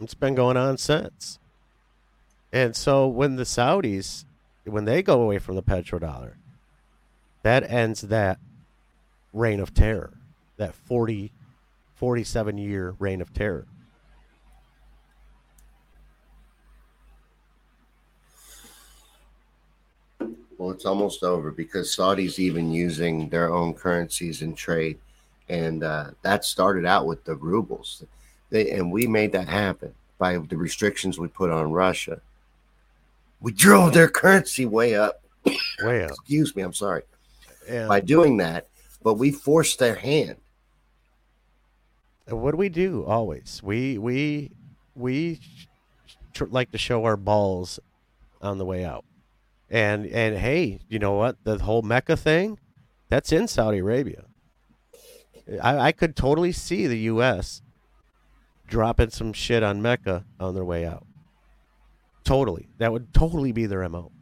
It's 0.01 0.15
been 0.15 0.35
going 0.35 0.57
on 0.57 0.77
since. 0.77 1.39
And 2.53 2.77
so 2.77 3.07
when 3.09 3.37
the 3.37 3.45
Saudis 3.45 4.24
when 4.65 4.85
they 4.85 5.03
go 5.03 5.23
away 5.23 5.39
from 5.39 5.55
the 5.55 5.62
petrodollar, 5.62 6.35
that 7.43 7.69
ends 7.70 8.03
that 8.03 8.39
reign 9.33 9.61
of 9.61 9.73
terror, 9.73 10.15
that 10.57 10.74
40 10.74 11.33
47 11.95 12.59
year 12.59 12.95
reign 12.99 13.23
of 13.23 13.33
terror. 13.33 13.66
Well, 20.59 20.70
it's 20.70 20.87
almost 20.87 21.23
over 21.23 21.51
because 21.51 21.95
Saudi's 21.95 22.39
even 22.39 22.70
using 22.73 23.28
their 23.28 23.53
own 23.53 23.74
currencies 23.74 24.41
in 24.43 24.55
trade, 24.55 24.99
and 25.49 25.83
uh, 25.85 26.11
that 26.23 26.45
started 26.45 26.87
out 26.87 27.07
with 27.07 27.24
the 27.24 27.35
rubles. 27.35 28.05
They 28.51 28.70
and 28.70 28.91
we 28.91 29.07
made 29.07 29.33
that 29.33 29.49
happen 29.49 29.95
by 30.19 30.39
the 30.39 30.57
restrictions 30.57 31.19
we 31.19 31.28
put 31.28 31.51
on 31.51 31.73
Russia. 31.73 32.20
We 33.41 33.53
drove 33.53 33.93
their 33.93 34.09
currency 34.09 34.65
way 34.65 34.95
up. 34.95 35.20
Way 35.83 36.05
up. 36.05 36.11
Excuse 36.11 36.57
me, 36.57 36.62
I'm 36.62 36.73
sorry. 36.73 37.03
And, 37.69 37.89
By 37.89 38.01
doing 38.01 38.39
that, 38.39 38.69
but 39.03 39.15
we 39.15 39.33
forced 39.33 39.78
their 39.78 39.97
hand. 39.97 40.37
what 42.28 42.53
do 42.53 42.57
we 42.57 42.69
do 42.69 43.05
always? 43.05 43.61
We 43.62 43.99
we 43.99 44.51
we 44.95 45.41
tr- 46.33 46.47
like 46.47 46.70
to 46.73 46.78
show 46.78 47.05
our 47.05 47.16
balls 47.16 47.78
on 48.41 48.59
the 48.59 48.65
way 48.65 48.85
out. 48.85 49.05
And 49.68 50.06
and 50.06 50.36
hey, 50.36 50.80
you 50.88 50.98
know 50.98 51.12
what? 51.14 51.43
The 51.44 51.59
whole 51.59 51.82
Mecca 51.82 52.16
thing, 52.16 52.59
that's 53.09 53.32
in 53.32 53.48
Saudi 53.48 53.78
Arabia. 53.78 54.24
I, 55.62 55.78
I 55.78 55.93
could 55.93 56.16
totally 56.16 56.52
see 56.52 56.86
the 56.86 56.98
U.S. 56.98 57.62
dropping 58.66 59.10
some 59.10 59.32
shit 59.32 59.62
on 59.62 59.82
Mecca 59.82 60.24
on 60.40 60.55
their 60.55 60.64
way 60.64 60.84
out. 60.84 61.06
Totally, 62.24 62.68
that 62.78 62.93
would 62.93 63.12
totally 63.14 63.52
be 63.52 63.66
their 63.66 63.88
mo. 63.88 64.12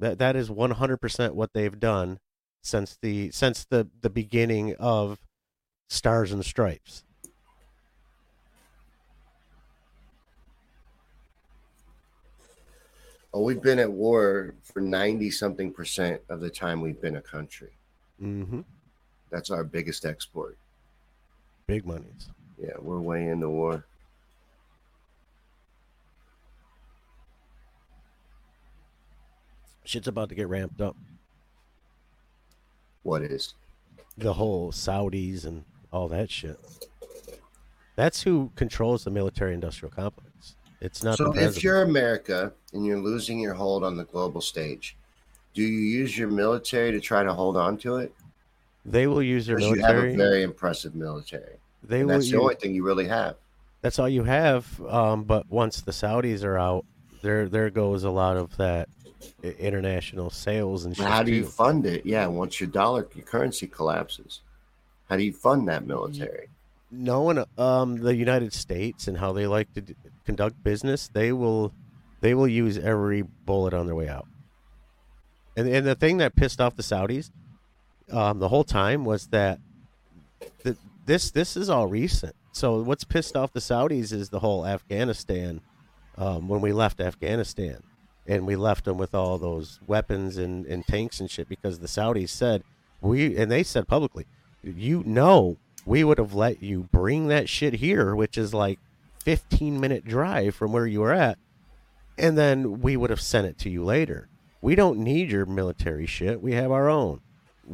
That 0.00 0.18
that 0.18 0.36
is 0.36 0.50
one 0.50 0.72
hundred 0.72 0.98
percent 0.98 1.34
what 1.34 1.52
they've 1.52 1.78
done 1.78 2.18
since 2.62 2.98
the 3.00 3.30
since 3.30 3.64
the 3.64 3.88
the 4.00 4.10
beginning 4.10 4.74
of 4.78 5.18
Stars 5.88 6.32
and 6.32 6.44
Stripes. 6.44 7.04
Oh, 13.36 13.40
we've 13.40 13.60
been 13.60 13.80
at 13.80 13.90
war 13.90 14.54
for 14.62 14.80
90 14.80 15.28
something 15.32 15.72
percent 15.72 16.20
of 16.28 16.40
the 16.40 16.48
time 16.48 16.80
we've 16.80 17.00
been 17.00 17.16
a 17.16 17.20
country. 17.20 17.72
Mm-hmm. 18.22 18.60
That's 19.30 19.50
our 19.50 19.64
biggest 19.64 20.06
export. 20.06 20.56
Big 21.66 21.84
monies. 21.84 22.28
Yeah, 22.56 22.74
we're 22.78 23.00
way 23.00 23.26
into 23.26 23.48
war. 23.50 23.84
Shit's 29.82 30.06
about 30.06 30.28
to 30.28 30.36
get 30.36 30.46
ramped 30.46 30.80
up. 30.80 30.96
What 33.02 33.22
is? 33.22 33.54
The 34.16 34.34
whole 34.34 34.70
Saudis 34.70 35.44
and 35.44 35.64
all 35.92 36.06
that 36.06 36.30
shit. 36.30 36.60
That's 37.96 38.22
who 38.22 38.52
controls 38.54 39.02
the 39.02 39.10
military 39.10 39.54
industrial 39.54 39.90
complex. 39.90 40.33
It's 40.84 41.02
not 41.02 41.16
so 41.16 41.32
if 41.34 41.62
you're 41.64 41.80
America 41.82 42.52
and 42.74 42.84
you're 42.84 42.98
losing 43.00 43.38
your 43.40 43.54
hold 43.54 43.82
on 43.84 43.96
the 43.96 44.04
global 44.04 44.42
stage, 44.42 44.96
do 45.54 45.62
you 45.62 45.78
use 45.78 46.16
your 46.18 46.28
military 46.28 46.92
to 46.92 47.00
try 47.00 47.22
to 47.22 47.32
hold 47.32 47.56
on 47.56 47.78
to 47.78 47.96
it? 47.96 48.14
They 48.84 49.06
will 49.06 49.22
use 49.22 49.46
their 49.46 49.56
Because 49.56 49.76
you 49.76 49.82
have 49.82 49.90
a 49.96 50.02
military. 50.02 50.16
very 50.16 50.42
impressive 50.42 50.94
military. 50.94 51.56
They 51.82 52.00
And 52.00 52.08
will. 52.08 52.18
that's 52.18 52.30
the 52.30 52.38
only 52.38 52.56
thing 52.56 52.74
you 52.74 52.84
really 52.84 53.08
have. 53.08 53.36
That's 53.80 53.98
all 53.98 54.10
you 54.10 54.24
have. 54.24 54.78
Um, 54.86 55.24
but 55.24 55.50
once 55.50 55.80
the 55.80 55.90
Saudis 55.92 56.44
are 56.44 56.58
out, 56.58 56.84
there 57.22 57.48
there 57.48 57.70
goes 57.70 58.04
a 58.04 58.10
lot 58.10 58.36
of 58.36 58.54
that 58.58 58.90
international 59.42 60.28
sales 60.28 60.84
and 60.84 60.94
shit. 60.94 61.06
How 61.06 61.22
do 61.22 61.32
you 61.32 61.44
too. 61.44 61.48
fund 61.48 61.86
it? 61.86 62.04
Yeah, 62.04 62.26
once 62.26 62.60
your 62.60 62.68
dollar, 62.68 63.08
your 63.14 63.24
currency 63.24 63.66
collapses, 63.66 64.40
how 65.08 65.16
do 65.16 65.22
you 65.22 65.32
fund 65.32 65.66
that 65.68 65.86
military? 65.86 66.48
knowing 66.96 67.42
um, 67.58 67.96
the 67.96 68.14
United 68.14 68.52
States 68.52 69.08
and 69.08 69.18
how 69.18 69.32
they 69.32 69.48
like 69.48 69.72
to 69.74 69.80
d- 69.80 69.96
conduct 70.24 70.62
business, 70.62 71.08
they 71.08 71.32
will 71.32 71.72
they 72.20 72.34
will 72.34 72.48
use 72.48 72.78
every 72.78 73.22
bullet 73.22 73.74
on 73.74 73.86
their 73.86 73.94
way 73.94 74.08
out. 74.08 74.26
And 75.56 75.68
and 75.68 75.86
the 75.86 75.94
thing 75.94 76.18
that 76.18 76.34
pissed 76.34 76.60
off 76.60 76.76
the 76.76 76.82
Saudis 76.82 77.30
um, 78.10 78.38
the 78.38 78.48
whole 78.48 78.64
time 78.64 79.04
was 79.04 79.28
that 79.28 79.58
the, 80.62 80.76
this 81.06 81.30
this 81.30 81.56
is 81.56 81.70
all 81.70 81.86
recent. 81.86 82.34
So 82.52 82.82
what's 82.82 83.04
pissed 83.04 83.36
off 83.36 83.52
the 83.52 83.60
Saudis 83.60 84.12
is 84.12 84.28
the 84.28 84.40
whole 84.40 84.66
Afghanistan 84.66 85.60
um, 86.16 86.48
when 86.48 86.60
we 86.60 86.72
left 86.72 87.00
Afghanistan 87.00 87.82
and 88.26 88.46
we 88.46 88.56
left 88.56 88.84
them 88.84 88.96
with 88.96 89.14
all 89.14 89.38
those 89.38 89.80
weapons 89.86 90.36
and, 90.38 90.64
and 90.66 90.86
tanks 90.86 91.20
and 91.20 91.30
shit 91.30 91.48
because 91.48 91.80
the 91.80 91.86
Saudis 91.86 92.28
said 92.28 92.62
we 93.00 93.36
and 93.36 93.50
they 93.50 93.62
said 93.62 93.88
publicly, 93.88 94.26
you 94.62 95.02
know, 95.04 95.56
we 95.86 96.04
would 96.04 96.18
have 96.18 96.34
let 96.34 96.62
you 96.62 96.88
bring 96.92 97.28
that 97.28 97.48
shit 97.48 97.74
here, 97.74 98.14
which 98.14 98.38
is 98.38 98.54
like 98.54 98.78
15 99.24 99.80
minute 99.80 100.04
drive 100.04 100.54
from 100.54 100.72
where 100.72 100.86
you 100.86 101.00
were 101.00 101.12
at, 101.12 101.38
and 102.16 102.38
then 102.38 102.80
we 102.80 102.96
would 102.96 103.10
have 103.10 103.20
sent 103.20 103.46
it 103.46 103.58
to 103.58 103.70
you 103.70 103.84
later. 103.84 104.28
We 104.60 104.74
don't 104.74 104.98
need 104.98 105.30
your 105.30 105.46
military 105.46 106.06
shit. 106.06 106.40
We 106.40 106.52
have 106.52 106.70
our 106.70 106.88
own. 106.88 107.20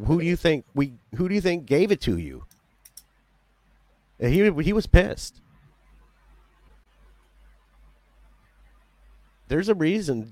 Who 0.05 0.19
do 0.19 0.25
you 0.25 0.35
think 0.35 0.65
we? 0.73 0.93
Who 1.15 1.29
do 1.29 1.35
you 1.35 1.41
think 1.41 1.65
gave 1.65 1.91
it 1.91 2.01
to 2.01 2.17
you? 2.17 2.45
He 4.19 4.49
he 4.61 4.73
was 4.73 4.87
pissed. 4.87 5.41
There's 9.47 9.67
a 9.67 9.75
reason 9.75 10.31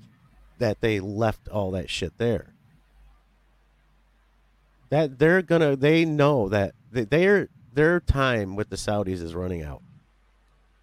that 0.58 0.80
they 0.80 1.00
left 1.00 1.48
all 1.48 1.72
that 1.72 1.90
shit 1.90 2.16
there. 2.16 2.54
That 4.88 5.18
they're 5.18 5.42
gonna, 5.42 5.76
they 5.76 6.04
know 6.04 6.48
that 6.48 6.74
th- 6.94 7.10
their 7.10 7.48
their 7.74 8.00
time 8.00 8.56
with 8.56 8.70
the 8.70 8.76
Saudis 8.76 9.22
is 9.22 9.34
running 9.34 9.62
out, 9.62 9.82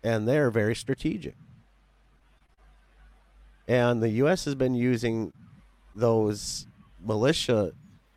and 0.04 0.28
they're 0.28 0.52
very 0.52 0.76
strategic. 0.76 1.36
And 3.68 4.02
the 4.02 4.10
U.S. 4.10 4.46
has 4.46 4.56
been 4.56 4.76
using 4.76 5.34
those 5.96 6.68
militia 7.04 7.74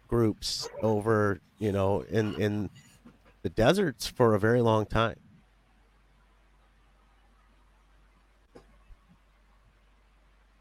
groups 0.09 0.69
over, 0.83 1.41
you 1.59 1.73
know, 1.73 2.03
in 2.03 2.35
in 2.37 2.71
the 3.43 3.49
deserts 3.49 4.07
for 4.07 4.35
a 4.35 4.39
very 4.41 4.61
long 4.61 4.87
time. 4.87 5.17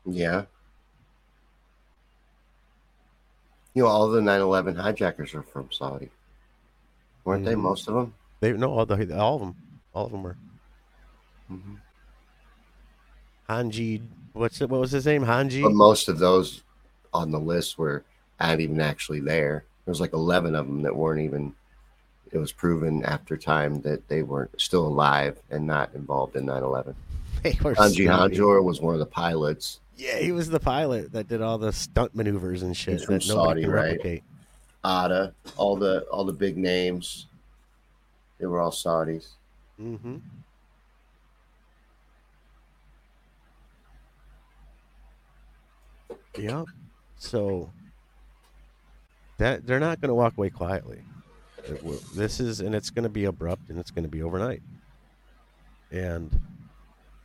Yeah. 0.05 0.45
You 3.73 3.83
know, 3.83 3.89
all 3.89 4.09
the 4.09 4.21
9 4.21 4.41
11 4.41 4.75
hijackers 4.75 5.33
are 5.35 5.43
from 5.43 5.71
Saudi. 5.71 6.09
Weren't 7.23 7.45
they, 7.45 7.53
Mhm. 7.53 7.61
most 7.61 7.87
of 7.87 7.93
them? 7.93 8.13
They 8.39 8.53
no, 8.53 8.71
all, 8.71 8.85
the, 8.85 9.17
all 9.17 9.35
of 9.35 9.41
them, 9.41 9.55
all 9.93 10.05
of 10.05 10.11
them 10.11 10.23
were 10.23 10.37
Mm-hmm. 11.51 11.75
Hanji. 13.49 14.01
What's 14.33 14.61
it? 14.61 14.69
What 14.69 14.79
was 14.79 14.91
his 14.91 15.05
name? 15.05 15.23
Hanji. 15.23 15.63
But 15.63 15.73
most 15.73 16.07
of 16.07 16.19
those 16.19 16.63
on 17.13 17.31
the 17.31 17.39
list 17.39 17.77
were 17.77 18.03
not 18.39 18.59
even 18.59 18.79
actually 18.79 19.19
there. 19.19 19.65
There 19.85 19.91
was 19.91 20.01
like 20.01 20.13
11 20.13 20.55
of 20.55 20.67
them 20.67 20.83
that 20.83 20.95
weren't 20.95 21.21
even, 21.21 21.53
it 22.31 22.37
was 22.37 22.51
proven 22.51 23.03
after 23.05 23.35
time 23.37 23.81
that 23.81 24.07
they 24.07 24.21
weren't 24.21 24.51
still 24.61 24.85
alive 24.85 25.37
and 25.49 25.65
not 25.65 25.93
involved 25.95 26.35
in 26.35 26.45
9 26.45 26.63
11. 26.63 26.95
They 27.41 27.57
were 27.63 27.73
Hanji. 27.73 28.05
Hanjour 28.05 28.61
was 28.61 28.81
one 28.81 28.95
of 28.95 28.99
the 28.99 29.05
pilots. 29.05 29.79
Yeah, 29.95 30.17
he 30.17 30.33
was 30.33 30.49
the 30.49 30.59
pilot 30.59 31.13
that 31.13 31.29
did 31.29 31.41
all 31.41 31.57
the 31.57 31.71
stunt 31.71 32.13
maneuvers 32.13 32.63
and 32.63 32.75
shit 32.75 32.95
He's 32.95 33.05
from 33.05 33.15
that 33.15 33.27
nobody 33.29 33.61
Saudi, 33.61 33.61
can 33.61 33.71
right? 33.71 33.83
replicate. 33.91 34.23
Atta, 34.83 35.33
all 35.55 35.77
the 35.77 36.01
all 36.11 36.25
the 36.25 36.33
big 36.33 36.57
names, 36.57 37.27
they 38.39 38.45
were 38.45 38.59
all 38.59 38.71
Saudis. 38.71 39.27
Mm-hmm. 39.81 40.17
Yep. 46.43 46.65
So 47.17 47.71
that 49.37 49.65
they're 49.65 49.79
not 49.79 50.01
going 50.01 50.09
to 50.09 50.15
walk 50.15 50.37
away 50.37 50.49
quietly. 50.49 51.01
Will- 51.81 52.01
This 52.15 52.39
is, 52.39 52.61
and 52.61 52.73
it's 52.73 52.89
going 52.89 53.03
to 53.03 53.09
be 53.09 53.25
abrupt, 53.25 53.69
and 53.69 53.77
it's 53.79 53.91
going 53.91 54.03
to 54.03 54.09
be 54.09 54.21
overnight. 54.23 54.61
And 55.91 56.29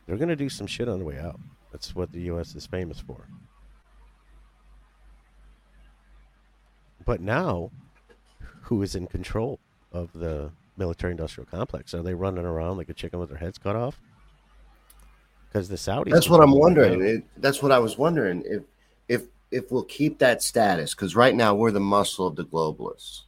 they're 0.05 0.17
going 0.17 0.29
to 0.29 0.35
do 0.35 0.49
some 0.49 0.67
shit 0.67 0.87
on 0.87 0.99
the 0.99 1.05
way 1.05 1.19
out. 1.19 1.39
That's 1.71 1.95
what 1.95 2.11
the 2.11 2.21
U.S. 2.21 2.55
is 2.55 2.65
famous 2.65 2.99
for. 2.99 3.27
But 7.05 7.21
now, 7.21 7.71
who 8.63 8.81
is 8.81 8.95
in 8.95 9.07
control 9.07 9.59
of 9.91 10.11
the 10.13 10.51
military-industrial 10.77 11.47
complex? 11.47 11.93
Are 11.93 12.01
they 12.01 12.13
running 12.13 12.45
around 12.45 12.77
like 12.77 12.89
a 12.89 12.93
chicken 12.93 13.19
with 13.19 13.29
their 13.29 13.37
heads 13.37 13.57
cut 13.57 13.75
off? 13.75 13.99
Because 15.47 15.69
the 15.69 15.75
Saudis. 15.75 16.11
That's 16.11 16.29
what 16.29 16.41
I'm 16.41 16.51
wondering. 16.51 17.01
It, 17.01 17.23
that's 17.37 17.61
what 17.61 17.71
I 17.71 17.79
was 17.79 17.97
wondering 17.97 18.43
if 18.45 18.63
if 19.07 19.23
if 19.51 19.71
we'll 19.71 19.83
keep 19.83 20.19
that 20.19 20.41
status 20.41 20.93
because 20.93 21.15
right 21.15 21.35
now 21.35 21.55
we're 21.55 21.71
the 21.71 21.79
muscle 21.79 22.27
of 22.27 22.35
the 22.35 22.45
globalists. 22.45 23.21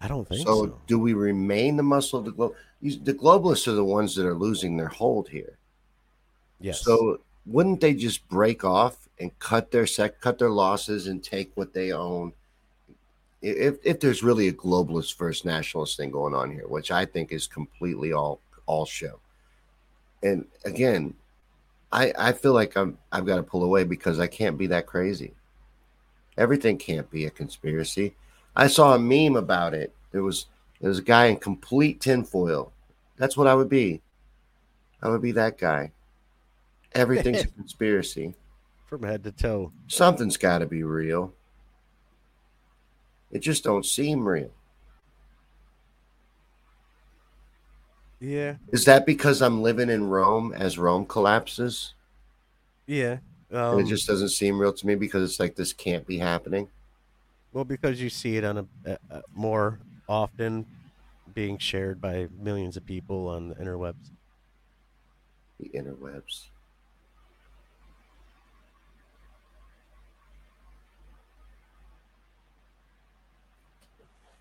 I 0.00 0.08
don't 0.08 0.28
think 0.28 0.46
So, 0.46 0.66
so. 0.66 0.80
do 0.86 0.98
we 0.98 1.14
remain 1.14 1.76
the 1.76 1.82
muscle 1.82 2.18
of 2.20 2.24
the 2.24 2.32
globe? 2.32 2.54
The 2.80 3.14
globalists 3.14 3.66
are 3.66 3.72
the 3.72 3.84
ones 3.84 4.14
that 4.14 4.26
are 4.26 4.34
losing 4.34 4.76
their 4.76 4.88
hold 4.88 5.28
here. 5.28 5.58
Yes. 6.60 6.82
So 6.82 7.20
wouldn't 7.46 7.80
they 7.80 7.94
just 7.94 8.28
break 8.28 8.64
off 8.64 9.08
and 9.18 9.36
cut 9.38 9.70
their 9.70 9.86
sec, 9.86 10.20
cut 10.20 10.38
their 10.38 10.50
losses, 10.50 11.06
and 11.08 11.22
take 11.22 11.50
what 11.56 11.72
they 11.72 11.92
own? 11.92 12.32
If 13.42 13.78
if 13.84 14.00
there's 14.00 14.22
really 14.22 14.48
a 14.48 14.52
globalist 14.52 15.14
first 15.14 15.44
nationalist 15.44 15.96
thing 15.96 16.10
going 16.10 16.34
on 16.34 16.50
here, 16.50 16.66
which 16.66 16.90
I 16.90 17.04
think 17.04 17.32
is 17.32 17.46
completely 17.46 18.12
all 18.12 18.40
all 18.66 18.86
show. 18.86 19.20
And 20.22 20.46
again, 20.64 21.14
I 21.92 22.12
I 22.18 22.32
feel 22.32 22.52
like 22.52 22.76
I'm 22.76 22.98
I've 23.10 23.26
got 23.26 23.36
to 23.36 23.42
pull 23.42 23.64
away 23.64 23.84
because 23.84 24.18
I 24.18 24.26
can't 24.26 24.58
be 24.58 24.66
that 24.68 24.86
crazy. 24.86 25.32
Everything 26.36 26.78
can't 26.78 27.10
be 27.10 27.26
a 27.26 27.30
conspiracy. 27.30 28.14
I 28.54 28.68
saw 28.68 28.94
a 28.94 28.98
meme 28.98 29.36
about 29.36 29.74
it. 29.74 29.94
There 30.12 30.22
was 30.22 30.46
there 30.80 30.88
was 30.88 30.98
a 30.98 31.02
guy 31.02 31.26
in 31.26 31.36
complete 31.36 32.00
tinfoil. 32.00 32.72
That's 33.16 33.36
what 33.36 33.46
I 33.46 33.54
would 33.54 33.68
be. 33.68 34.00
I 35.02 35.08
would 35.08 35.22
be 35.22 35.32
that 35.32 35.58
guy. 35.58 35.92
Everything's 36.92 37.42
a 37.42 37.46
conspiracy. 37.58 38.34
From 38.86 39.02
head 39.02 39.24
to 39.24 39.32
toe. 39.32 39.72
Something's 39.86 40.36
got 40.36 40.58
to 40.58 40.66
be 40.66 40.82
real. 40.82 41.32
It 43.30 43.40
just 43.40 43.64
don't 43.64 43.84
seem 43.84 44.26
real. 44.26 44.50
Yeah. 48.20 48.56
Is 48.72 48.84
that 48.86 49.06
because 49.06 49.40
I'm 49.42 49.62
living 49.62 49.90
in 49.90 50.08
Rome 50.08 50.52
as 50.52 50.78
Rome 50.78 51.06
collapses? 51.06 51.94
Yeah. 52.86 53.18
Um, 53.52 53.78
it 53.80 53.86
just 53.86 54.06
doesn't 54.06 54.30
seem 54.30 54.58
real 54.58 54.72
to 54.72 54.86
me 54.86 54.94
because 54.94 55.28
it's 55.28 55.40
like 55.40 55.54
this 55.54 55.72
can't 55.72 56.06
be 56.06 56.18
happening. 56.18 56.68
well, 57.52 57.64
because 57.64 58.00
you 58.00 58.10
see 58.10 58.36
it 58.36 58.44
on 58.44 58.58
a, 58.58 58.66
a, 58.84 58.98
a 59.10 59.22
more 59.34 59.78
often 60.08 60.66
being 61.34 61.58
shared 61.58 62.00
by 62.00 62.28
millions 62.40 62.76
of 62.76 62.84
people 62.84 63.28
on 63.28 63.48
the 63.48 63.54
interwebs. 63.54 64.10
The 65.60 65.70
interwebs. 65.70 66.46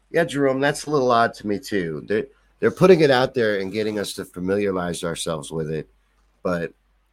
Yeah, 0.09 0.23
Jerome, 0.23 0.59
that's 0.59 0.85
a 0.85 0.89
little 0.89 1.11
odd 1.11 1.33
to 1.35 1.47
me 1.47 1.59
too. 1.59 2.03
They're 2.07 2.27
they're 2.59 2.71
putting 2.71 3.01
it 3.01 3.11
out 3.11 3.33
there 3.33 3.59
and 3.59 3.71
getting 3.71 3.99
us 3.99 4.13
to 4.13 4.25
familiarize 4.25 5.03
ourselves 5.03 5.51
with 5.51 5.69
it, 5.71 5.87
but 6.43 6.71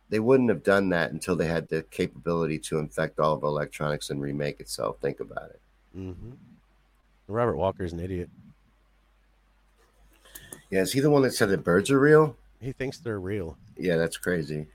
they 0.09 0.19
wouldn't 0.21 0.49
have 0.49 0.63
done 0.63 0.91
that 0.91 1.13
until 1.13 1.37
they 1.37 1.47
had 1.47 1.69
the 1.69 1.83
capability 1.85 2.59
to 2.59 2.79
infect 2.79 3.19
all 3.19 3.35
of 3.35 3.43
electronics 3.43 4.11
and 4.11 4.21
remake 4.21 4.61
itself. 4.61 4.99
Think 5.01 5.21
about 5.21 5.51
it. 5.51 5.61
Mm-hmm. 5.97 6.33
Robert 7.27 7.57
Walker's 7.57 7.93
an 7.93 8.01
idiot. 8.01 8.29
Yeah, 10.71 10.81
is 10.81 10.93
he 10.93 11.01
the 11.01 11.11
one 11.11 11.23
that 11.23 11.35
said 11.35 11.51
that 11.51 11.65
birds 11.65 11.91
are 11.91 12.01
real? 12.01 12.37
He 12.61 12.73
thinks 12.73 12.99
they're 12.99 13.21
real. 13.21 13.57
Yeah, 13.77 13.97
that's 13.97 14.17
crazy. 14.17 14.67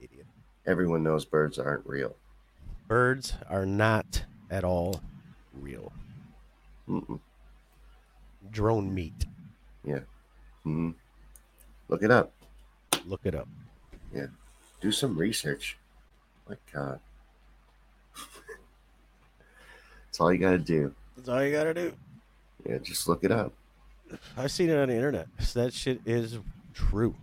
Idiot. 0.00 0.26
Everyone 0.66 1.02
knows 1.02 1.24
birds 1.24 1.58
aren't 1.58 1.86
real. 1.86 2.16
Birds 2.88 3.34
are 3.48 3.66
not 3.66 4.24
at 4.50 4.64
all 4.64 5.00
real. 5.54 5.92
Mm-mm. 6.88 7.20
Drone 8.50 8.94
meat. 8.94 9.26
Hmm 10.64 10.90
Look 11.88 12.02
it 12.02 12.10
up. 12.10 12.32
Look 13.04 13.20
it 13.24 13.34
up. 13.34 13.48
Yeah. 14.14 14.26
Do 14.80 14.92
some 14.92 15.16
research. 15.16 15.76
My 16.48 16.56
God. 16.72 17.00
That's 20.06 20.20
all 20.20 20.32
you 20.32 20.38
got 20.38 20.52
to 20.52 20.58
do. 20.58 20.94
That's 21.16 21.28
all 21.28 21.44
you 21.44 21.52
gotta 21.52 21.74
do. 21.74 21.92
Yeah, 22.68 22.78
just 22.78 23.08
look 23.08 23.24
it 23.24 23.30
up. 23.30 23.52
I've 24.36 24.50
seen 24.50 24.70
it 24.70 24.76
on 24.76 24.88
the 24.88 24.94
internet. 24.94 25.26
So 25.40 25.62
that 25.62 25.72
shit 25.72 26.00
is 26.04 26.38
true. 26.74 27.14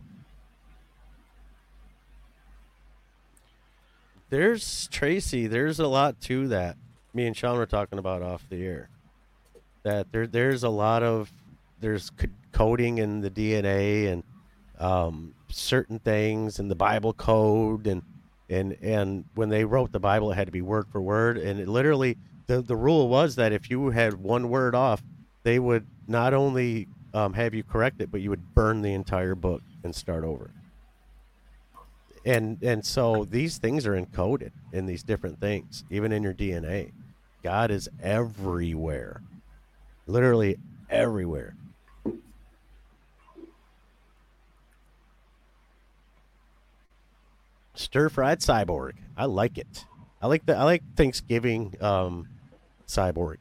There's 4.29 4.87
Tracy. 4.87 5.47
There's 5.47 5.79
a 5.79 5.87
lot 5.87 6.21
to 6.21 6.47
that. 6.49 6.77
Me 7.13 7.25
and 7.25 7.35
Shawn 7.35 7.57
were 7.57 7.65
talking 7.65 7.99
about 7.99 8.21
off 8.21 8.45
the 8.49 8.63
air. 8.63 8.89
That 9.83 10.11
there, 10.11 10.27
there's 10.27 10.63
a 10.63 10.69
lot 10.69 11.03
of 11.03 11.31
there's 11.79 12.11
c- 12.19 12.27
coding 12.51 12.97
in 12.97 13.21
the 13.21 13.29
DNA 13.29 14.11
and 14.11 14.23
um, 14.79 15.33
certain 15.49 15.99
things 15.99 16.59
in 16.59 16.67
the 16.67 16.75
Bible 16.75 17.13
code 17.13 17.87
and 17.87 18.01
and 18.49 18.75
and 18.81 19.25
when 19.35 19.49
they 19.49 19.63
wrote 19.63 19.91
the 19.91 19.99
Bible, 19.99 20.31
it 20.31 20.35
had 20.35 20.47
to 20.47 20.51
be 20.51 20.61
word 20.61 20.87
for 20.91 21.01
word. 21.01 21.37
And 21.37 21.59
it 21.59 21.67
literally, 21.67 22.17
the 22.47 22.61
the 22.61 22.75
rule 22.75 23.07
was 23.07 23.35
that 23.35 23.51
if 23.51 23.69
you 23.69 23.89
had 23.89 24.15
one 24.15 24.49
word 24.49 24.73
off, 24.73 25.03
they 25.43 25.59
would 25.59 25.85
not 26.07 26.33
only 26.33 26.87
um, 27.13 27.33
have 27.33 27.53
you 27.53 27.63
correct 27.63 28.01
it, 28.01 28.11
but 28.11 28.21
you 28.21 28.29
would 28.29 28.53
burn 28.55 28.81
the 28.81 28.93
entire 28.93 29.35
book 29.35 29.61
and 29.83 29.95
start 29.95 30.23
over. 30.23 30.51
And 32.25 32.61
and 32.63 32.85
so 32.85 33.25
these 33.25 33.57
things 33.59 33.85
are 33.85 33.99
encoded 33.99 34.51
in 34.73 34.85
these 34.85 35.03
different 35.03 35.39
things, 35.39 35.83
even 35.89 36.11
in 36.11 36.23
your 36.23 36.33
DNA. 36.33 36.91
God 37.43 37.71
is 37.71 37.87
everywhere, 38.01 39.21
literally 40.07 40.57
everywhere. 40.89 41.55
Stir 47.79 48.09
fried 48.09 48.41
cyborg, 48.41 48.95
I 49.15 49.23
like 49.23 49.57
it. 49.57 49.85
I 50.21 50.27
like 50.27 50.45
the 50.45 50.53
I 50.53 50.63
like 50.65 50.83
Thanksgiving 50.97 51.75
um, 51.79 52.27
cyborg. 52.85 53.37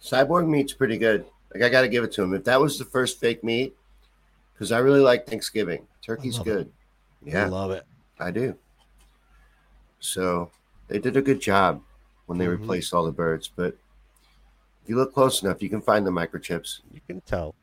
Cyborg 0.00 0.48
meat's 0.48 0.72
pretty 0.72 0.96
good. 0.96 1.26
Like 1.52 1.64
I 1.64 1.68
got 1.68 1.80
to 1.80 1.88
give 1.88 2.04
it 2.04 2.12
to 2.12 2.22
him. 2.22 2.32
If 2.32 2.44
that 2.44 2.60
was 2.60 2.78
the 2.78 2.84
first 2.84 3.18
fake 3.18 3.42
meat, 3.42 3.76
because 4.54 4.70
I 4.70 4.78
really 4.78 5.00
like 5.00 5.26
Thanksgiving. 5.26 5.88
Turkey's 6.06 6.38
good. 6.38 6.70
it. 7.26 7.30
good. 7.32 7.36
I 7.36 7.46
love 7.48 7.72
it. 7.72 7.84
I 8.20 8.30
do. 8.30 8.54
So 9.98 10.52
they 10.86 11.00
did 11.00 11.16
a 11.16 11.22
good 11.22 11.40
job 11.40 11.82
when 12.26 12.38
they 12.38 12.46
Mhm. 12.46 12.60
replaced 12.60 12.94
all 12.94 13.04
the 13.04 13.10
birds. 13.10 13.50
But 13.54 13.74
if 14.84 14.88
you 14.88 14.94
look 14.94 15.12
close 15.12 15.42
enough, 15.42 15.60
you 15.64 15.68
can 15.68 15.80
find 15.82 16.06
the 16.06 16.12
microchips. 16.12 16.78
You 16.94 17.00
can 17.08 17.22
tell. 17.22 17.56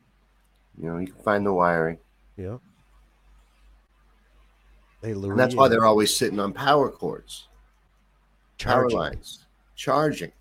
You 0.76 0.90
know, 0.90 0.98
you 0.98 1.06
can 1.06 1.22
find 1.22 1.46
the 1.46 1.54
wiring. 1.54 1.98
Yeah. 2.36 2.58
They 5.00 5.12
And 5.12 5.38
that's 5.38 5.54
why 5.54 5.68
they're 5.68 5.84
always 5.84 6.14
sitting 6.14 6.40
on 6.40 6.52
power 6.52 6.90
cords, 6.90 7.46
power 8.58 8.90
lines, 8.90 9.46
charging. 9.76 10.32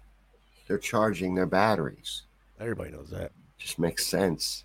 They're 0.68 0.78
charging 0.78 1.36
their 1.36 1.46
batteries. 1.46 2.24
Everybody 2.60 2.92
knows 2.92 3.10
that. 3.12 3.32
Just 3.58 3.80
makes 3.80 4.06
sense. 4.08 4.64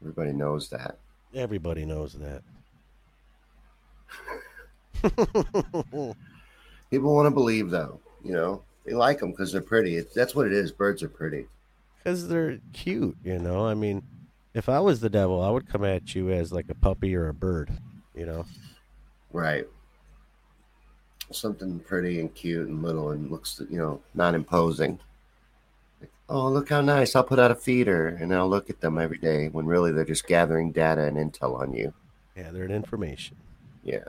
Everybody 0.00 0.32
knows 0.32 0.68
that. 0.70 0.98
Everybody 1.34 1.86
knows 1.86 2.14
that. 2.14 2.42
People 6.90 7.14
want 7.14 7.26
to 7.26 7.30
believe, 7.30 7.70
though. 7.70 8.00
You 8.24 8.32
know, 8.32 8.62
they 8.84 8.92
like 8.92 9.20
them 9.20 9.30
because 9.30 9.52
they're 9.52 9.60
pretty. 9.60 9.96
It, 9.96 10.12
that's 10.12 10.34
what 10.34 10.46
it 10.46 10.52
is. 10.52 10.72
Birds 10.72 11.02
are 11.02 11.08
pretty. 11.08 11.46
Because 11.98 12.28
they're 12.28 12.58
cute, 12.72 13.16
you 13.24 13.38
know. 13.38 13.66
I 13.66 13.74
mean, 13.74 14.02
if 14.54 14.68
I 14.68 14.80
was 14.80 15.00
the 15.00 15.08
devil, 15.08 15.40
I 15.40 15.50
would 15.50 15.68
come 15.68 15.84
at 15.84 16.14
you 16.14 16.30
as 16.30 16.52
like 16.52 16.68
a 16.68 16.74
puppy 16.74 17.14
or 17.14 17.28
a 17.28 17.34
bird, 17.34 17.70
you 18.14 18.26
know. 18.26 18.44
Right. 19.32 19.66
Something 21.30 21.80
pretty 21.80 22.20
and 22.20 22.34
cute 22.34 22.68
and 22.68 22.82
little 22.82 23.10
and 23.10 23.30
looks, 23.30 23.60
you 23.70 23.78
know, 23.78 24.02
not 24.14 24.34
imposing. 24.34 24.98
Like, 26.00 26.10
oh, 26.28 26.48
look 26.48 26.68
how 26.68 26.82
nice. 26.82 27.16
I'll 27.16 27.24
put 27.24 27.38
out 27.38 27.50
a 27.50 27.54
feeder 27.54 28.08
and 28.08 28.34
I'll 28.34 28.48
look 28.48 28.68
at 28.68 28.80
them 28.80 28.98
every 28.98 29.18
day 29.18 29.48
when 29.48 29.66
really 29.66 29.92
they're 29.92 30.04
just 30.04 30.26
gathering 30.26 30.72
data 30.72 31.02
and 31.02 31.16
intel 31.16 31.58
on 31.58 31.72
you. 31.72 31.94
Gathering 32.36 32.70
information. 32.70 33.36
Yeah. 33.82 34.04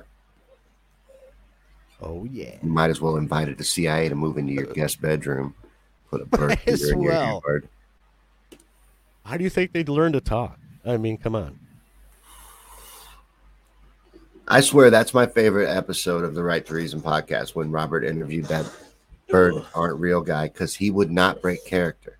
Oh 2.01 2.27
yeah. 2.29 2.55
You 2.61 2.69
might 2.69 2.89
as 2.89 2.99
well 2.99 3.15
invite 3.15 3.57
the 3.57 3.63
CIA 3.63 4.09
to 4.09 4.15
move 4.15 4.37
into 4.37 4.51
your 4.51 4.69
uh, 4.69 4.73
guest 4.73 5.01
bedroom. 5.01 5.55
Put 6.09 6.21
a 6.21 6.25
bird 6.25 6.49
Might 6.49 6.67
as 6.67 6.89
in 6.89 7.01
your 7.01 7.13
yard. 7.13 7.69
How 9.25 9.37
do 9.37 9.43
you 9.43 9.49
think 9.49 9.71
they'd 9.71 9.87
learn 9.87 10.11
to 10.13 10.21
talk? 10.21 10.59
I 10.85 10.97
mean, 10.97 11.17
come 11.17 11.35
on. 11.35 11.59
I 14.47 14.59
swear 14.61 14.89
that's 14.89 15.13
my 15.13 15.25
favorite 15.25 15.69
episode 15.69 16.23
of 16.23 16.35
the 16.35 16.43
Right 16.43 16.65
to 16.65 16.73
Reason 16.73 17.01
podcast 17.01 17.55
when 17.55 17.71
Robert 17.71 18.03
interviewed 18.03 18.45
that 18.45 18.69
bird 19.29 19.55
aren't 19.73 19.99
real 19.99 20.21
guy 20.21 20.47
because 20.49 20.75
he 20.75 20.91
would 20.91 21.11
not 21.11 21.41
break 21.41 21.65
character. 21.65 22.19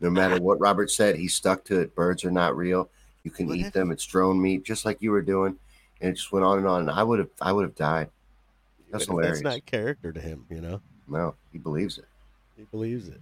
No 0.00 0.10
matter 0.10 0.36
what 0.42 0.60
Robert 0.60 0.90
said, 0.90 1.16
he 1.16 1.26
stuck 1.26 1.64
to 1.64 1.80
it. 1.80 1.94
Birds 1.94 2.24
are 2.24 2.30
not 2.30 2.56
real. 2.56 2.90
You 3.24 3.30
can 3.30 3.54
eat 3.54 3.72
them. 3.72 3.90
It's 3.90 4.04
drone 4.04 4.40
meat, 4.40 4.62
just 4.62 4.84
like 4.84 5.00
you 5.00 5.10
were 5.10 5.22
doing. 5.22 5.56
And 6.00 6.10
it 6.10 6.16
just 6.16 6.32
went 6.32 6.44
on 6.44 6.58
and 6.58 6.66
on. 6.66 6.82
And 6.82 6.90
I 6.90 7.02
would 7.02 7.18
have, 7.18 7.30
I 7.40 7.52
would 7.52 7.64
have 7.64 7.74
died. 7.74 8.10
That's 8.90 9.06
hilarious. 9.06 9.42
That's 9.42 9.56
not 9.56 9.66
character 9.66 10.12
to 10.12 10.20
him, 10.20 10.44
you 10.50 10.60
know. 10.60 10.80
No, 11.08 11.34
he 11.50 11.58
believes 11.58 11.98
it. 11.98 12.06
He 12.56 12.64
believes 12.64 13.08
it. 13.08 13.20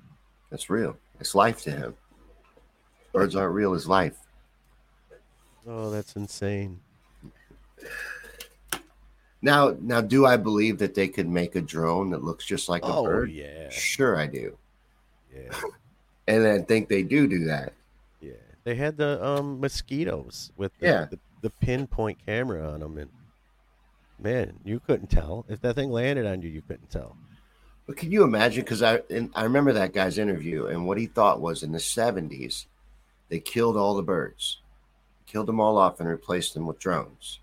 That's 0.51 0.69
real. 0.69 0.97
It's 1.20 1.35
life 1.35 1.62
to 1.62 1.70
him. 1.70 1.94
Birds 3.12 3.36
aren't 3.36 3.55
real. 3.55 3.74
Is 3.74 3.89
life. 3.89 4.16
Oh, 5.66 5.90
that's 5.90 6.15
insane. 6.16 6.81
Now, 9.47 9.77
now, 9.81 10.01
do 10.01 10.27
I 10.27 10.36
believe 10.36 10.78
that 10.78 10.94
they 10.97 11.06
could 11.06 11.28
make 11.28 11.55
a 11.55 11.60
drone 11.60 12.10
that 12.10 12.24
looks 12.24 12.44
just 12.44 12.68
like 12.68 12.82
a 12.82 12.86
oh 12.86 13.05
bird? 13.05 13.31
yeah, 13.31 13.68
Sure, 13.70 14.16
I 14.16 14.27
do. 14.27 14.59
yeah, 15.32 15.52
And 16.27 16.44
I 16.44 16.59
think 16.62 16.89
they 16.89 17.05
do 17.05 17.28
do 17.28 17.44
that. 17.44 17.73
yeah. 18.20 18.32
They 18.64 18.74
had 18.74 18.97
the 18.97 19.24
um 19.24 19.60
mosquitoes 19.60 20.51
with 20.56 20.77
the, 20.81 20.86
Yeah. 20.86 21.05
the, 21.09 21.20
the 21.43 21.51
pinpoint 21.51 22.18
camera 22.27 22.68
on 22.73 22.81
them, 22.81 22.98
and 22.98 23.10
man, 24.18 24.55
you 24.64 24.81
couldn't 24.81 25.10
tell 25.10 25.47
if 25.48 25.60
that 25.60 25.77
thing 25.77 25.93
landed 25.93 26.27
on 26.27 26.43
you. 26.43 26.48
You 26.48 26.62
couldn't 26.62 26.90
tell. 26.90 27.16
But 27.86 27.97
can 27.97 28.10
you 28.10 28.24
imagine? 28.24 28.64
Because 28.64 28.82
I 28.82 29.02
and 29.10 29.31
I 29.36 29.44
remember 29.44 29.73
that 29.74 29.93
guy's 29.93 30.18
interview, 30.18 30.66
and 30.66 30.89
what 30.89 30.98
he 30.98 31.06
thought 31.06 31.40
was 31.40 31.62
in 31.62 31.70
the 31.70 31.78
seventies, 31.78 32.66
they 33.28 33.39
killed 33.39 33.77
all 33.77 33.94
the 33.94 34.02
birds, 34.02 34.59
killed 35.28 35.47
them 35.47 35.60
all 35.60 35.78
off, 35.78 36.01
and 36.01 36.09
replaced 36.09 36.55
them 36.55 36.66
with 36.66 36.81
drones. 36.81 37.39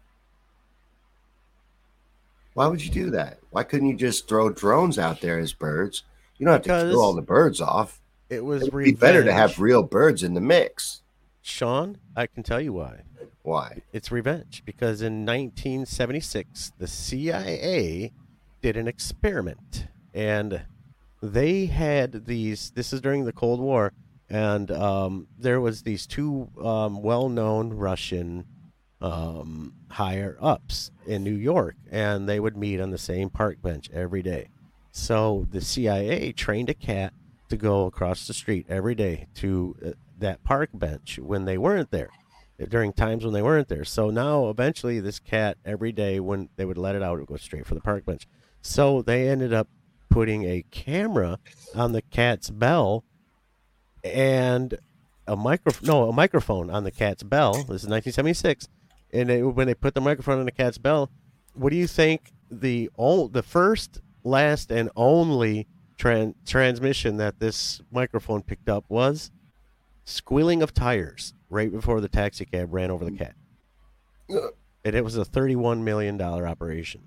Why 2.53 2.67
would 2.67 2.83
you 2.83 2.91
do 2.91 3.09
that? 3.11 3.39
Why 3.49 3.63
couldn't 3.63 3.89
you 3.89 3.95
just 3.95 4.27
throw 4.27 4.49
drones 4.49 4.99
out 4.99 5.21
there 5.21 5.39
as 5.39 5.53
birds? 5.53 6.03
You 6.37 6.45
don't 6.45 6.53
have 6.53 6.63
to 6.63 6.89
kill 6.89 7.01
all 7.01 7.13
the 7.13 7.21
birds 7.21 7.61
off. 7.61 7.99
It 8.29 8.43
was 8.43 8.69
would 8.69 8.83
be 8.83 8.93
better 8.93 9.23
to 9.23 9.33
have 9.33 9.59
real 9.59 9.83
birds 9.83 10.23
in 10.23 10.33
the 10.33 10.41
mix. 10.41 11.01
Shawn, 11.41 11.97
I 12.15 12.27
can 12.27 12.43
tell 12.43 12.61
you 12.61 12.73
why. 12.73 13.01
Why? 13.41 13.81
It's 13.91 14.11
revenge 14.11 14.63
because 14.65 15.01
in 15.01 15.25
1976 15.25 16.73
the 16.77 16.87
CIA 16.87 18.13
did 18.61 18.77
an 18.77 18.87
experiment 18.87 19.87
and 20.13 20.61
they 21.21 21.65
had 21.65 22.25
these 22.25 22.71
this 22.71 22.93
is 22.93 23.01
during 23.01 23.25
the 23.25 23.33
Cold 23.33 23.59
War 23.59 23.91
and 24.29 24.71
um, 24.71 25.27
there 25.37 25.59
was 25.59 25.83
these 25.83 26.07
two 26.07 26.49
um, 26.63 27.01
well-known 27.01 27.73
Russian 27.73 28.45
um, 29.03 29.73
higher 29.89 30.37
ups 30.41 30.89
in 31.05 31.23
New 31.23 31.35
York 31.35 31.75
and 31.91 32.27
they 32.27 32.39
would 32.39 32.55
meet 32.55 32.79
on 32.79 32.89
the 32.89 32.97
same 32.97 33.29
park 33.29 33.61
bench 33.61 33.89
every 33.93 34.23
day. 34.23 34.47
So 34.91 35.45
the 35.51 35.59
CIA 35.61 36.31
trained 36.31 36.69
a 36.69 36.73
cat 36.73 37.13
to 37.49 37.57
go 37.57 37.85
across 37.85 38.25
the 38.25 38.33
street 38.33 38.65
every 38.69 38.95
day 38.95 39.27
to 39.35 39.75
uh, 39.85 39.89
that 40.19 40.43
park 40.43 40.69
bench 40.73 41.19
when 41.21 41.43
they 41.45 41.57
weren't 41.57 41.91
there 41.91 42.09
during 42.69 42.93
times 42.93 43.25
when 43.25 43.33
they 43.33 43.41
weren't 43.41 43.67
there. 43.67 43.83
So 43.83 44.09
now 44.09 44.49
eventually 44.49 45.01
this 45.01 45.19
cat 45.19 45.57
every 45.65 45.91
day 45.91 46.21
when 46.21 46.47
they 46.55 46.63
would 46.63 46.77
let 46.77 46.95
it 46.95 47.03
out 47.03 47.17
it 47.17 47.21
would 47.21 47.27
go 47.27 47.35
straight 47.35 47.67
for 47.67 47.75
the 47.75 47.81
park 47.81 48.05
bench. 48.05 48.25
So 48.61 49.01
they 49.01 49.27
ended 49.27 49.51
up 49.51 49.67
putting 50.09 50.45
a 50.45 50.63
camera 50.71 51.39
on 51.75 51.91
the 51.91 52.03
cat's 52.03 52.49
bell 52.49 53.03
and 54.01 54.77
a 55.27 55.35
micro 55.35 55.73
no 55.81 56.07
a 56.07 56.13
microphone 56.13 56.69
on 56.69 56.85
the 56.85 56.91
cat's 56.91 57.23
bell. 57.23 57.53
This 57.53 57.83
is 57.83 57.89
1976 57.89 58.69
and 59.13 59.29
they, 59.29 59.41
when 59.43 59.67
they 59.67 59.75
put 59.75 59.93
the 59.93 60.01
microphone 60.01 60.39
on 60.39 60.45
the 60.45 60.51
cat's 60.51 60.77
bell, 60.77 61.09
what 61.53 61.69
do 61.69 61.75
you 61.75 61.87
think 61.87 62.33
the 62.51 62.89
o- 62.97 63.27
the 63.27 63.43
first 63.43 64.01
last 64.23 64.71
and 64.71 64.89
only 64.95 65.67
tran- 65.97 66.35
transmission 66.45 67.17
that 67.17 67.39
this 67.39 67.81
microphone 67.91 68.41
picked 68.41 68.69
up 68.69 68.85
was 68.89 69.31
squealing 70.05 70.61
of 70.61 70.73
tires 70.73 71.33
right 71.49 71.71
before 71.71 72.01
the 72.01 72.09
taxi 72.09 72.45
cab 72.45 72.73
ran 72.73 72.91
over 72.91 73.05
the 73.05 73.11
cat. 73.11 73.35
Uh. 74.29 74.49
And 74.85 74.95
it 74.95 75.03
was 75.03 75.17
a 75.17 75.23
$31 75.23 75.81
million 75.81 76.19
operation. 76.21 77.01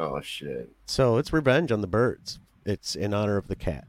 Oh 0.00 0.20
shit. 0.20 0.70
So 0.86 1.16
it's 1.16 1.32
revenge 1.32 1.72
on 1.72 1.80
the 1.80 1.86
birds. 1.88 2.38
It's 2.64 2.94
in 2.94 3.12
honor 3.12 3.36
of 3.36 3.48
the 3.48 3.56
cat. 3.56 3.86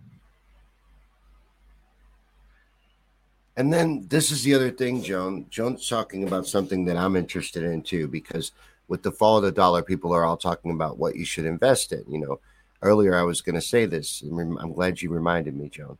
And 3.59 3.73
then 3.73 4.07
this 4.07 4.31
is 4.31 4.41
the 4.43 4.55
other 4.55 4.71
thing, 4.71 5.03
Joan. 5.03 5.45
Joan's 5.49 5.89
talking 5.89 6.23
about 6.25 6.47
something 6.47 6.85
that 6.85 6.95
I'm 6.95 7.17
interested 7.17 7.61
in 7.61 7.81
too, 7.81 8.07
because 8.07 8.53
with 8.87 9.03
the 9.03 9.11
fall 9.11 9.35
of 9.35 9.43
the 9.43 9.51
dollar, 9.51 9.83
people 9.83 10.13
are 10.13 10.23
all 10.23 10.37
talking 10.37 10.71
about 10.71 10.97
what 10.97 11.17
you 11.17 11.25
should 11.25 11.43
invest 11.43 11.91
in. 11.91 12.05
You 12.07 12.19
know, 12.19 12.39
earlier 12.81 13.17
I 13.17 13.23
was 13.23 13.41
going 13.41 13.55
to 13.55 13.61
say 13.61 13.85
this. 13.85 14.23
I'm 14.23 14.71
glad 14.71 15.01
you 15.01 15.09
reminded 15.09 15.57
me, 15.57 15.67
Joan. 15.67 15.97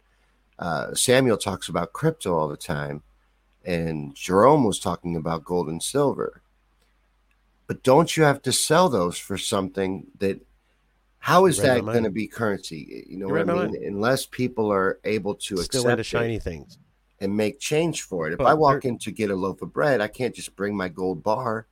Uh, 0.58 0.94
Samuel 0.94 1.36
talks 1.36 1.68
about 1.68 1.92
crypto 1.92 2.34
all 2.34 2.48
the 2.48 2.56
time, 2.56 3.04
and 3.66 4.16
Jerome 4.16 4.64
was 4.64 4.80
talking 4.80 5.18
about 5.18 5.44
gold 5.44 5.68
and 5.68 5.84
silver. 5.84 6.42
But 7.68 7.84
don't 7.84 8.16
you 8.16 8.24
have 8.24 8.42
to 8.44 8.54
sell 8.54 8.88
those 8.88 9.18
for 9.18 9.38
something 9.38 10.08
that? 10.20 10.40
How 11.20 11.46
is 11.46 11.58
that 11.58 11.84
going 11.84 12.06
to 12.06 12.10
be 12.10 12.26
currency? 12.26 13.06
You 13.10 13.18
know 13.18 13.28
You 13.28 13.34
what 13.34 13.50
I 13.50 13.68
mean? 13.68 13.84
Unless 13.86 14.28
people 14.28 14.72
are 14.72 14.98
able 15.04 15.36
to 15.36 15.58
Still 15.58 15.82
accept 15.82 15.86
into 15.92 16.00
it 16.00 16.04
shiny 16.06 16.40
things. 16.40 16.78
And 17.22 17.36
make 17.36 17.60
change 17.60 18.04
for 18.04 18.28
it. 18.28 18.34
If 18.34 18.38
But 18.40 18.48
I 18.48 18.54
walk 18.54 18.86
in 18.86 18.98
to 19.00 19.12
get 19.12 19.30
a 19.32 19.36
loaf 19.36 19.62
of 19.62 19.74
bread, 19.74 20.02
I 20.02 20.08
can't 20.08 20.34
just 20.34 20.56
bring 20.56 20.76
my 20.76 20.88
gold 20.90 21.24
bar. 21.24 21.68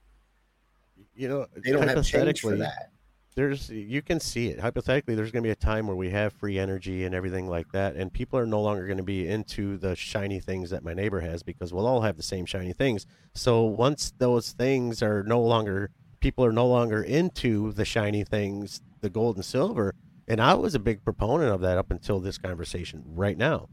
You 1.16 1.30
know, 1.30 1.48
They 1.64 1.72
don't 1.72 1.88
have 1.88 2.06
change 2.06 2.42
for 2.42 2.56
that. 2.58 2.92
there's 3.36 3.70
you 3.70 4.02
can 4.02 4.20
see 4.20 4.48
it 4.48 4.60
hypothetically 4.60 5.14
there's 5.16 5.32
going 5.32 5.44
to 5.44 5.48
be 5.48 5.52
a 5.52 5.56
time 5.56 5.86
where 5.88 5.96
we 5.96 6.10
have 6.10 6.34
free 6.34 6.58
energy 6.58 7.06
and 7.06 7.14
everything 7.14 7.48
like 7.48 7.72
that 7.72 7.96
and 7.96 8.12
people 8.12 8.38
are 8.40 8.46
no 8.48 8.60
longer 8.62 8.86
going 8.88 8.98
to 8.98 9.04
be 9.04 9.28
into 9.28 9.78
the 9.78 9.96
shiny 9.96 10.40
things 10.40 10.70
that 10.72 10.84
my 10.84 10.94
neighbor 10.94 11.20
has 11.20 11.44
because 11.44 11.72
we'll 11.72 11.86
all 11.86 12.02
have 12.02 12.18
the 12.18 12.24
same 12.24 12.46
shiny 12.48 12.74
things 12.74 13.06
so 13.36 13.64
once 13.64 14.12
those 14.18 14.52
things 14.54 15.04
are 15.04 15.22
no 15.24 15.40
longer 15.40 15.92
people 16.20 16.44
are 16.44 16.52
no 16.52 16.66
longer 16.68 17.04
into 17.04 17.72
the 17.74 17.86
shiny 17.86 18.24
things 18.24 18.82
the 19.02 19.10
gold 19.10 19.36
and 19.36 19.46
silver 19.46 19.94
and 20.28 20.42
i 20.42 20.56
was 20.56 20.74
a 20.74 20.80
big 20.80 21.04
proponent 21.04 21.52
of 21.52 21.62
that 21.62 21.78
up 21.78 21.92
until 21.92 22.20
this 22.20 22.40
conversation 22.40 23.04
right 23.06 23.38
now 23.38 23.70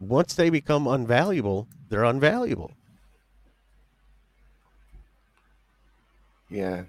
once 0.00 0.34
they 0.34 0.50
become 0.50 0.84
unvaluable 0.84 1.66
they're 1.88 2.02
unvaluable 2.02 2.72
Yeah. 6.50 6.82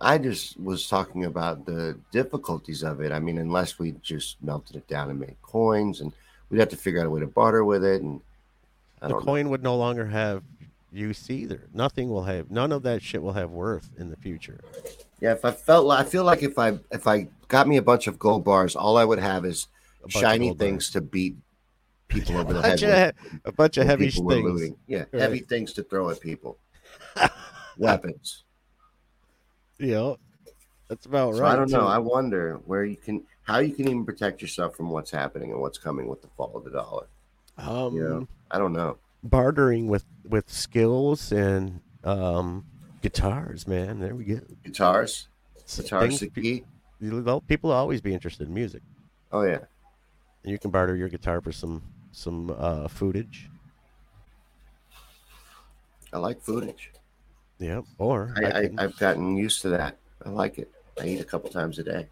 I 0.00 0.18
just 0.18 0.60
was 0.60 0.88
talking 0.88 1.24
about 1.24 1.64
the 1.64 1.98
difficulties 2.10 2.82
of 2.82 3.00
it. 3.00 3.12
I 3.12 3.18
mean, 3.18 3.38
unless 3.38 3.78
we 3.78 3.92
just 4.02 4.42
melted 4.42 4.76
it 4.76 4.88
down 4.88 5.10
and 5.10 5.18
made 5.18 5.36
coins, 5.42 6.00
and 6.00 6.12
we'd 6.50 6.58
have 6.58 6.68
to 6.70 6.76
figure 6.76 7.00
out 7.00 7.06
a 7.06 7.10
way 7.10 7.20
to 7.20 7.26
barter 7.26 7.64
with 7.64 7.84
it. 7.84 8.02
And 8.02 8.20
the 9.00 9.08
don't 9.08 9.20
know. 9.20 9.24
coin 9.24 9.48
would 9.50 9.62
no 9.62 9.76
longer 9.76 10.06
have 10.06 10.42
use 10.94 11.30
either 11.30 11.62
nothing 11.72 12.10
will 12.10 12.24
have 12.24 12.50
none 12.50 12.70
of 12.70 12.82
that 12.82 13.00
shit 13.00 13.22
will 13.22 13.32
have 13.32 13.50
worth 13.50 13.88
in 13.96 14.10
the 14.10 14.16
future 14.16 14.60
Yeah, 15.20 15.32
if 15.32 15.42
I 15.42 15.50
felt 15.50 15.86
like 15.86 16.06
I 16.06 16.08
feel 16.08 16.22
like 16.22 16.42
if 16.42 16.58
I 16.58 16.78
if 16.90 17.06
I 17.06 17.28
got 17.48 17.66
me 17.66 17.78
a 17.78 17.82
bunch 17.82 18.08
of 18.08 18.18
gold 18.18 18.44
bars, 18.44 18.76
all 18.76 18.98
I 18.98 19.04
would 19.06 19.18
have 19.18 19.46
is 19.46 19.68
A 20.00 20.02
bunch 20.02 20.16
of 20.16 20.20
shiny 20.20 20.52
things 20.52 20.90
to 20.90 21.00
beat 21.00 21.34
people 22.12 22.36
over 22.38 22.52
the 22.52 22.62
head 22.62 22.78
with. 22.78 23.14
of, 23.34 23.40
a 23.44 23.52
bunch 23.52 23.76
of 23.78 23.86
heavy 23.86 24.10
things. 24.10 24.70
Yeah, 24.86 25.04
Right. 25.12 25.22
heavy 25.22 25.38
things 25.40 25.72
to 25.74 25.82
throw 25.82 26.10
at 26.10 26.20
people. 26.20 26.58
Weapons. 27.78 28.44
You 29.78 29.92
know, 29.92 30.16
that's 30.88 31.06
about 31.06 31.34
So 31.34 31.40
right. 31.42 31.52
I 31.52 31.56
don't 31.56 31.70
know. 31.70 31.80
too. 31.80 31.86
I 31.86 31.98
wonder 31.98 32.60
where 32.66 32.84
you 32.84 32.96
can, 32.96 33.24
how 33.42 33.58
you 33.58 33.72
can 33.74 33.86
even 33.88 34.04
protect 34.04 34.42
yourself 34.42 34.76
from 34.76 34.90
what's 34.90 35.10
happening 35.10 35.50
and 35.50 35.60
what's 35.60 35.78
coming 35.78 36.06
with 36.08 36.22
the 36.22 36.28
fall 36.36 36.52
of 36.56 36.64
the 36.64 36.70
dollar. 36.70 37.06
um, 37.58 37.94
You 37.94 38.02
know, 38.08 38.28
I 38.50 38.58
don't 38.58 38.72
know. 38.72 38.98
bartering 39.24 39.88
with 39.88 40.04
with 40.28 40.48
skills 40.50 41.32
and 41.32 41.80
um, 42.04 42.64
guitars, 43.00 43.66
man. 43.66 43.98
There 44.00 44.14
we 44.14 44.24
go. 44.24 44.40
Guitars, 44.64 45.28
So 45.64 45.82
guitars, 45.82 46.20
things- 46.20 46.32
pe- 46.32 46.62
well, 47.00 47.40
people 47.40 47.70
will 47.70 47.76
always 47.76 48.00
be 48.00 48.14
interested 48.14 48.46
in 48.46 48.54
music, 48.54 48.82
Oh 49.32 49.42
yeah, 49.42 49.58
and 50.44 50.52
you 50.52 50.58
can 50.58 50.70
barter 50.70 50.94
your 50.94 51.08
guitar 51.08 51.40
for 51.40 51.50
some 51.50 51.82
some 52.12 52.54
uh, 52.56 52.88
footage. 52.88 53.50
I 56.12 56.18
like 56.18 56.40
footage. 56.40 56.92
Yep. 57.58 57.84
Or 57.98 58.34
I, 58.36 58.44
I, 58.44 58.58
I, 58.58 58.66
can, 58.66 58.78
I've 58.78 58.98
gotten 58.98 59.36
used 59.36 59.62
to 59.62 59.70
that. 59.70 59.96
I 60.24 60.28
like 60.28 60.58
it. 60.58 60.70
I 61.00 61.06
eat 61.06 61.20
a 61.20 61.24
couple 61.24 61.50
times 61.50 61.78
a 61.78 61.82
day. 61.82 62.06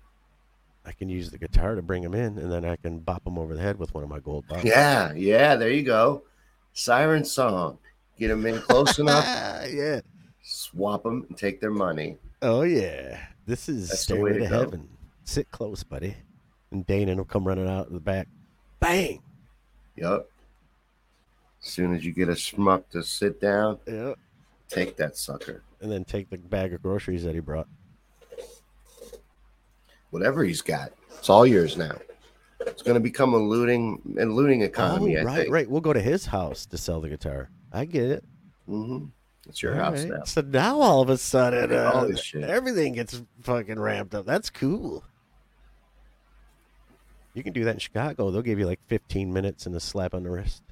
I 0.86 0.92
can 0.92 1.08
use 1.08 1.30
the 1.30 1.38
guitar 1.38 1.74
to 1.74 1.82
bring 1.82 2.02
them 2.02 2.14
in, 2.14 2.38
and 2.38 2.50
then 2.50 2.64
I 2.64 2.76
can 2.76 2.98
bop 2.98 3.22
them 3.24 3.38
over 3.38 3.54
the 3.54 3.60
head 3.60 3.78
with 3.78 3.92
one 3.94 4.02
of 4.02 4.08
my 4.08 4.18
gold 4.18 4.46
bars. 4.48 4.64
Yeah, 4.64 5.12
yeah. 5.12 5.54
There 5.56 5.70
you 5.70 5.82
go. 5.82 6.22
Siren 6.72 7.24
song. 7.24 7.78
Get 8.18 8.28
them 8.28 8.46
in 8.46 8.60
close 8.60 8.98
enough. 8.98 9.24
yeah. 9.70 10.00
Swap 10.42 11.02
them 11.02 11.26
and 11.28 11.36
take 11.36 11.60
their 11.60 11.70
money. 11.70 12.16
Oh 12.42 12.62
yeah. 12.62 13.18
This 13.46 13.68
is 13.68 13.88
That's 13.88 14.06
the 14.06 14.14
way 14.14 14.32
stairway 14.32 14.32
to 14.32 14.48
to 14.48 14.48
heaven. 14.48 14.88
Sit 15.24 15.50
close, 15.50 15.82
buddy. 15.82 16.16
And 16.70 16.86
Dana 16.86 17.14
will 17.16 17.24
come 17.24 17.46
running 17.46 17.68
out 17.68 17.88
of 17.88 17.92
the 17.92 18.00
back. 18.00 18.28
Bang. 18.78 19.20
Yup. 20.00 20.28
As 21.62 21.68
soon 21.70 21.94
as 21.94 22.04
you 22.04 22.12
get 22.12 22.28
a 22.28 22.32
schmuck 22.32 22.88
to 22.90 23.02
sit 23.02 23.40
down, 23.40 23.78
Yep. 23.86 24.18
take 24.68 24.96
that 24.96 25.16
sucker. 25.16 25.62
And 25.80 25.90
then 25.92 26.04
take 26.04 26.30
the 26.30 26.38
bag 26.38 26.72
of 26.72 26.82
groceries 26.82 27.22
that 27.24 27.34
he 27.34 27.40
brought. 27.40 27.68
Whatever 30.10 30.42
he's 30.44 30.62
got, 30.62 30.92
it's 31.18 31.28
all 31.30 31.46
yours 31.46 31.76
now. 31.76 31.96
It's 32.60 32.82
going 32.82 32.94
to 32.94 33.00
become 33.00 33.32
a 33.32 33.38
looting 33.38 34.00
and 34.18 34.34
looting 34.34 34.62
economy. 34.62 35.16
oh, 35.16 35.20
I 35.20 35.24
right, 35.24 35.36
think. 35.42 35.52
right. 35.52 35.70
We'll 35.70 35.80
go 35.80 35.92
to 35.92 36.00
his 36.00 36.26
house 36.26 36.66
to 36.66 36.78
sell 36.78 37.00
the 37.00 37.08
guitar. 37.08 37.48
I 37.72 37.84
get 37.84 38.10
it. 38.10 38.24
Mm-hmm. 38.68 39.06
It's 39.48 39.62
your 39.62 39.74
All 39.74 39.84
house 39.92 40.02
right. 40.02 40.10
now. 40.18 40.24
So 40.24 40.42
now 40.42 40.80
all 40.80 41.00
of 41.00 41.08
a 41.08 41.16
sudden, 41.16 41.72
uh, 41.72 42.08
everything 42.46 42.92
gets 42.94 43.22
fucking 43.42 43.78
ramped 43.78 44.14
up. 44.14 44.26
That's 44.26 44.50
cool. 44.50 45.04
You 47.40 47.44
can 47.44 47.54
do 47.54 47.64
that 47.64 47.72
in 47.72 47.78
Chicago. 47.78 48.30
They'll 48.30 48.42
give 48.42 48.58
you 48.58 48.66
like 48.66 48.80
15 48.88 49.32
minutes 49.32 49.64
and 49.64 49.74
a 49.74 49.80
slap 49.80 50.12
on 50.12 50.24
the 50.24 50.30
wrist. 50.30 50.62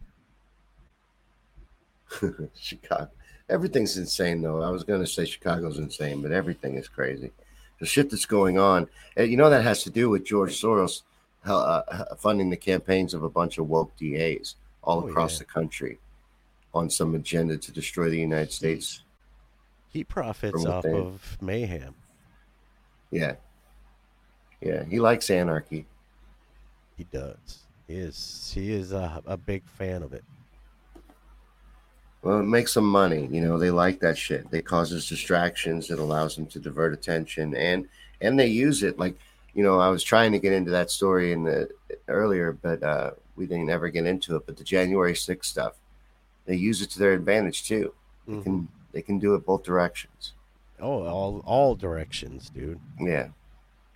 Chicago. 2.54 3.08
Everything's 3.48 3.96
insane, 3.96 4.42
though. 4.42 4.60
I 4.60 4.68
was 4.68 4.84
going 4.84 5.00
to 5.00 5.06
say 5.06 5.24
Chicago's 5.24 5.78
insane, 5.78 6.20
but 6.20 6.30
everything 6.30 6.74
is 6.74 6.86
crazy. 6.86 7.30
The 7.80 7.86
shit 7.86 8.10
that's 8.10 8.26
going 8.26 8.58
on, 8.58 8.86
and 9.16 9.30
you 9.30 9.38
know 9.38 9.48
that 9.48 9.62
has 9.62 9.82
to 9.84 9.90
do 9.90 10.10
with 10.10 10.26
George 10.26 10.60
Soros 10.60 11.04
uh, 11.46 11.56
uh, 11.56 12.14
funding 12.16 12.50
the 12.50 12.56
campaigns 12.58 13.14
of 13.14 13.22
a 13.22 13.30
bunch 13.30 13.56
of 13.56 13.66
woke 13.70 13.96
DAs 13.96 14.56
all 14.84 15.02
Oh, 15.02 15.08
across 15.08 15.32
yeah. 15.32 15.38
the 15.38 15.44
country 15.46 15.98
on 16.74 16.90
some 16.90 17.14
agenda 17.14 17.56
to 17.56 17.72
destroy 17.72 18.10
the 18.10 18.20
United 18.20 18.52
States. 18.52 19.04
He 19.88 20.04
profits 20.04 20.66
off 20.66 20.84
of 20.84 21.38
mayhem. 21.40 21.94
Yeah, 23.10 23.36
yeah. 24.60 24.84
He 24.84 25.00
likes 25.00 25.30
anarchy. 25.30 25.86
He 26.98 27.04
does. 27.04 27.60
He 27.86 27.94
is. 27.94 28.52
He 28.54 28.72
is 28.72 28.92
a, 28.92 29.22
a 29.24 29.36
big 29.38 29.64
fan 29.66 30.02
of 30.02 30.12
it. 30.12 30.24
Well, 32.22 32.40
it 32.40 32.44
makes 32.46 32.74
them 32.74 32.84
money. 32.90 33.28
You 33.30 33.40
know, 33.40 33.56
they 33.56 33.70
like 33.70 34.00
that 34.00 34.18
shit. 34.18 34.46
It 34.52 34.66
causes 34.66 35.08
distractions. 35.08 35.90
It 35.90 36.00
allows 36.00 36.34
them 36.34 36.46
to 36.46 36.58
divert 36.58 36.92
attention, 36.92 37.54
and 37.54 37.88
and 38.20 38.38
they 38.38 38.48
use 38.48 38.82
it. 38.82 38.98
Like, 38.98 39.16
you 39.54 39.62
know, 39.62 39.78
I 39.78 39.88
was 39.88 40.02
trying 40.02 40.32
to 40.32 40.38
get 40.40 40.52
into 40.52 40.72
that 40.72 40.90
story 40.90 41.32
in 41.32 41.44
the 41.44 41.70
earlier, 42.08 42.52
but 42.52 42.82
uh, 42.82 43.12
we 43.36 43.46
didn't 43.46 43.70
ever 43.70 43.88
get 43.88 44.04
into 44.04 44.34
it. 44.34 44.44
But 44.44 44.56
the 44.56 44.64
January 44.64 45.14
6th 45.14 45.44
stuff, 45.44 45.74
they 46.46 46.56
use 46.56 46.82
it 46.82 46.90
to 46.90 46.98
their 46.98 47.12
advantage 47.12 47.64
too. 47.68 47.94
They 48.26 48.34
Mhm. 48.34 48.42
can 48.42 48.68
they 48.92 49.02
can 49.02 49.18
do 49.20 49.34
it 49.36 49.46
both 49.46 49.62
directions. 49.62 50.32
Oh, 50.80 51.06
all 51.06 51.42
all 51.46 51.76
directions, 51.76 52.50
dude. 52.50 52.80
Yeah, 53.00 53.28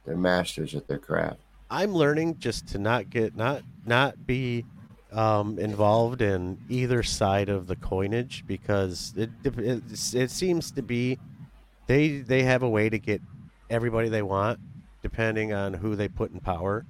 they're 0.04 0.16
masters 0.16 0.74
at 0.76 0.86
their 0.86 0.98
craft. 0.98 1.40
I'm 1.72 1.94
learning 1.94 2.38
just 2.38 2.68
to 2.68 2.78
not 2.78 3.08
get 3.08 3.34
not 3.34 3.62
not 3.86 4.26
be 4.26 4.66
um, 5.10 5.58
involved 5.58 6.20
in 6.20 6.58
either 6.68 7.02
side 7.02 7.48
of 7.48 7.66
the 7.66 7.76
coinage 7.76 8.44
because 8.46 9.14
it, 9.16 9.30
it 9.42 9.82
it 10.14 10.30
seems 10.30 10.70
to 10.72 10.82
be 10.82 11.18
they 11.86 12.18
they 12.18 12.42
have 12.42 12.62
a 12.62 12.68
way 12.68 12.90
to 12.90 12.98
get 12.98 13.22
everybody 13.70 14.10
they 14.10 14.22
want 14.22 14.60
depending 15.02 15.54
on 15.54 15.72
who 15.72 15.96
they 15.96 16.08
put 16.08 16.30
in 16.30 16.40
power 16.40 16.84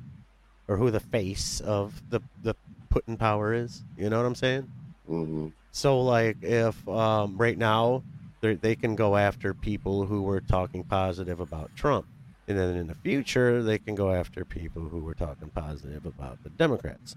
or 0.67 0.77
who 0.77 0.91
the 0.91 1.01
face 1.01 1.61
of 1.61 2.03
the 2.11 2.21
the 2.43 2.55
put 2.91 3.07
in 3.07 3.17
power 3.17 3.55
is. 3.55 3.85
You 3.97 4.11
know 4.11 4.19
what 4.19 4.27
I'm 4.27 4.35
saying? 4.35 4.69
hmm 5.07 5.49
So 5.71 6.01
like 6.03 6.39
if 6.43 6.87
um, 6.89 7.37
right 7.39 7.57
now 7.57 8.03
they 8.41 8.75
can 8.75 8.97
go 8.97 9.17
after 9.17 9.55
people 9.55 10.07
who 10.07 10.23
were 10.23 10.41
talking 10.41 10.83
positive 10.83 11.39
about 11.39 11.71
Trump, 11.77 12.07
and 12.49 12.59
then 12.59 12.77
in 12.77 12.87
the 12.89 12.95
future 12.95 13.63
they 13.63 13.79
can 13.79 13.95
go 13.95 14.13
after 14.13 14.45
people 14.45 14.83
who 14.83 14.99
were 14.99 15.15
talking 15.15 15.51
positive 15.51 16.07
about 16.07 16.43
the 16.43 16.51
Democrats, 16.51 17.17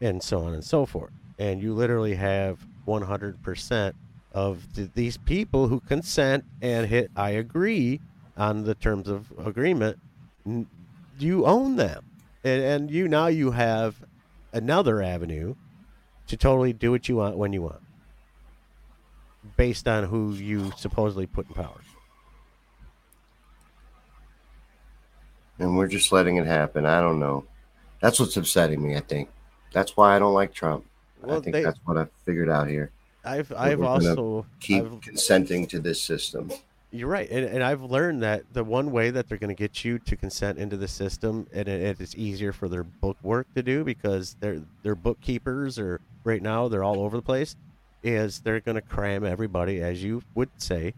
and 0.00 0.22
so 0.22 0.42
on 0.42 0.54
and 0.54 0.64
so 0.64 0.86
forth. 0.86 1.12
And 1.38 1.62
you 1.62 1.74
literally 1.74 2.14
have 2.14 2.66
100% 2.86 3.92
of 4.32 4.66
th- 4.74 4.90
these 4.94 5.16
people 5.16 5.68
who 5.68 5.80
consent 5.80 6.44
and 6.60 6.86
hit 6.86 7.10
I 7.16 7.30
agree 7.30 8.00
on 8.36 8.64
the 8.64 8.74
terms 8.74 9.08
of 9.08 9.32
agreement. 9.38 9.98
You 11.18 11.46
own 11.46 11.76
them, 11.76 12.04
and, 12.42 12.62
and 12.62 12.90
you 12.90 13.08
now 13.08 13.26
you 13.26 13.52
have 13.52 13.96
another 14.52 15.02
avenue 15.02 15.54
to 16.26 16.36
totally 16.36 16.72
do 16.72 16.90
what 16.90 17.08
you 17.08 17.16
want 17.16 17.36
when 17.36 17.52
you 17.52 17.62
want 17.62 17.82
based 19.56 19.88
on 19.88 20.04
who 20.04 20.32
you 20.32 20.72
supposedly 20.76 21.26
put 21.26 21.48
in 21.48 21.54
power. 21.54 21.80
And 25.62 25.76
we're 25.76 25.86
just 25.86 26.12
letting 26.12 26.36
it 26.36 26.46
happen. 26.46 26.84
I 26.84 27.00
don't 27.00 27.20
know. 27.20 27.44
That's 28.00 28.18
what's 28.18 28.36
upsetting 28.36 28.82
me. 28.82 28.96
I 28.96 29.00
think 29.00 29.28
that's 29.72 29.96
why 29.96 30.16
I 30.16 30.18
don't 30.18 30.34
like 30.34 30.52
Trump. 30.52 30.84
I 31.24 31.38
think 31.40 31.52
they- 31.52 31.62
that's 31.62 31.78
what 31.84 31.96
I've 31.96 32.10
figured 32.26 32.50
out 32.50 32.68
here. 32.68 32.90
I've 33.24 33.52
I've 33.56 33.80
also 33.82 34.44
Keep 34.58 34.84
I've- 34.84 34.98
consenting 35.00 35.66
to 35.68 35.78
this 35.78 36.02
system. 36.02 36.50
You're 36.94 37.08
right, 37.08 37.30
and, 37.30 37.46
and 37.46 37.62
I've 37.62 37.80
learned 37.82 38.22
that 38.22 38.42
the 38.52 38.64
one 38.64 38.90
way 38.92 39.10
that 39.10 39.26
they're 39.26 39.38
going 39.38 39.48
to 39.48 39.54
get 39.54 39.82
you 39.82 39.98
to 40.00 40.14
consent 40.14 40.58
into 40.58 40.76
the 40.76 40.88
system, 40.88 41.46
and 41.54 41.66
it, 41.66 41.80
it 41.80 42.00
is 42.02 42.14
easier 42.16 42.52
for 42.52 42.68
their 42.68 42.82
book 42.84 43.16
work 43.22 43.46
to 43.54 43.62
do 43.62 43.82
because 43.84 44.34
their 44.40 44.60
their 44.82 44.94
bookkeepers 44.96 45.78
are 45.78 46.00
right 46.24 46.42
now 46.42 46.68
they're 46.68 46.84
all 46.84 47.00
over 47.00 47.16
the 47.16 47.22
place, 47.22 47.56
is 48.02 48.40
they're 48.40 48.60
going 48.60 48.74
to 48.74 48.82
cram 48.82 49.24
everybody, 49.24 49.80
as 49.80 50.02
you 50.02 50.20
would 50.34 50.50
say, 50.58 50.92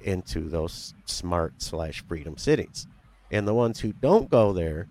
into 0.00 0.48
those 0.50 0.92
smart 1.06 1.54
slash 1.62 2.04
freedom 2.06 2.36
cities, 2.36 2.86
and 3.30 3.46
the 3.46 3.54
ones 3.54 3.80
who 3.80 3.92
don't 3.92 4.30
go 4.30 4.52
there, 4.52 4.88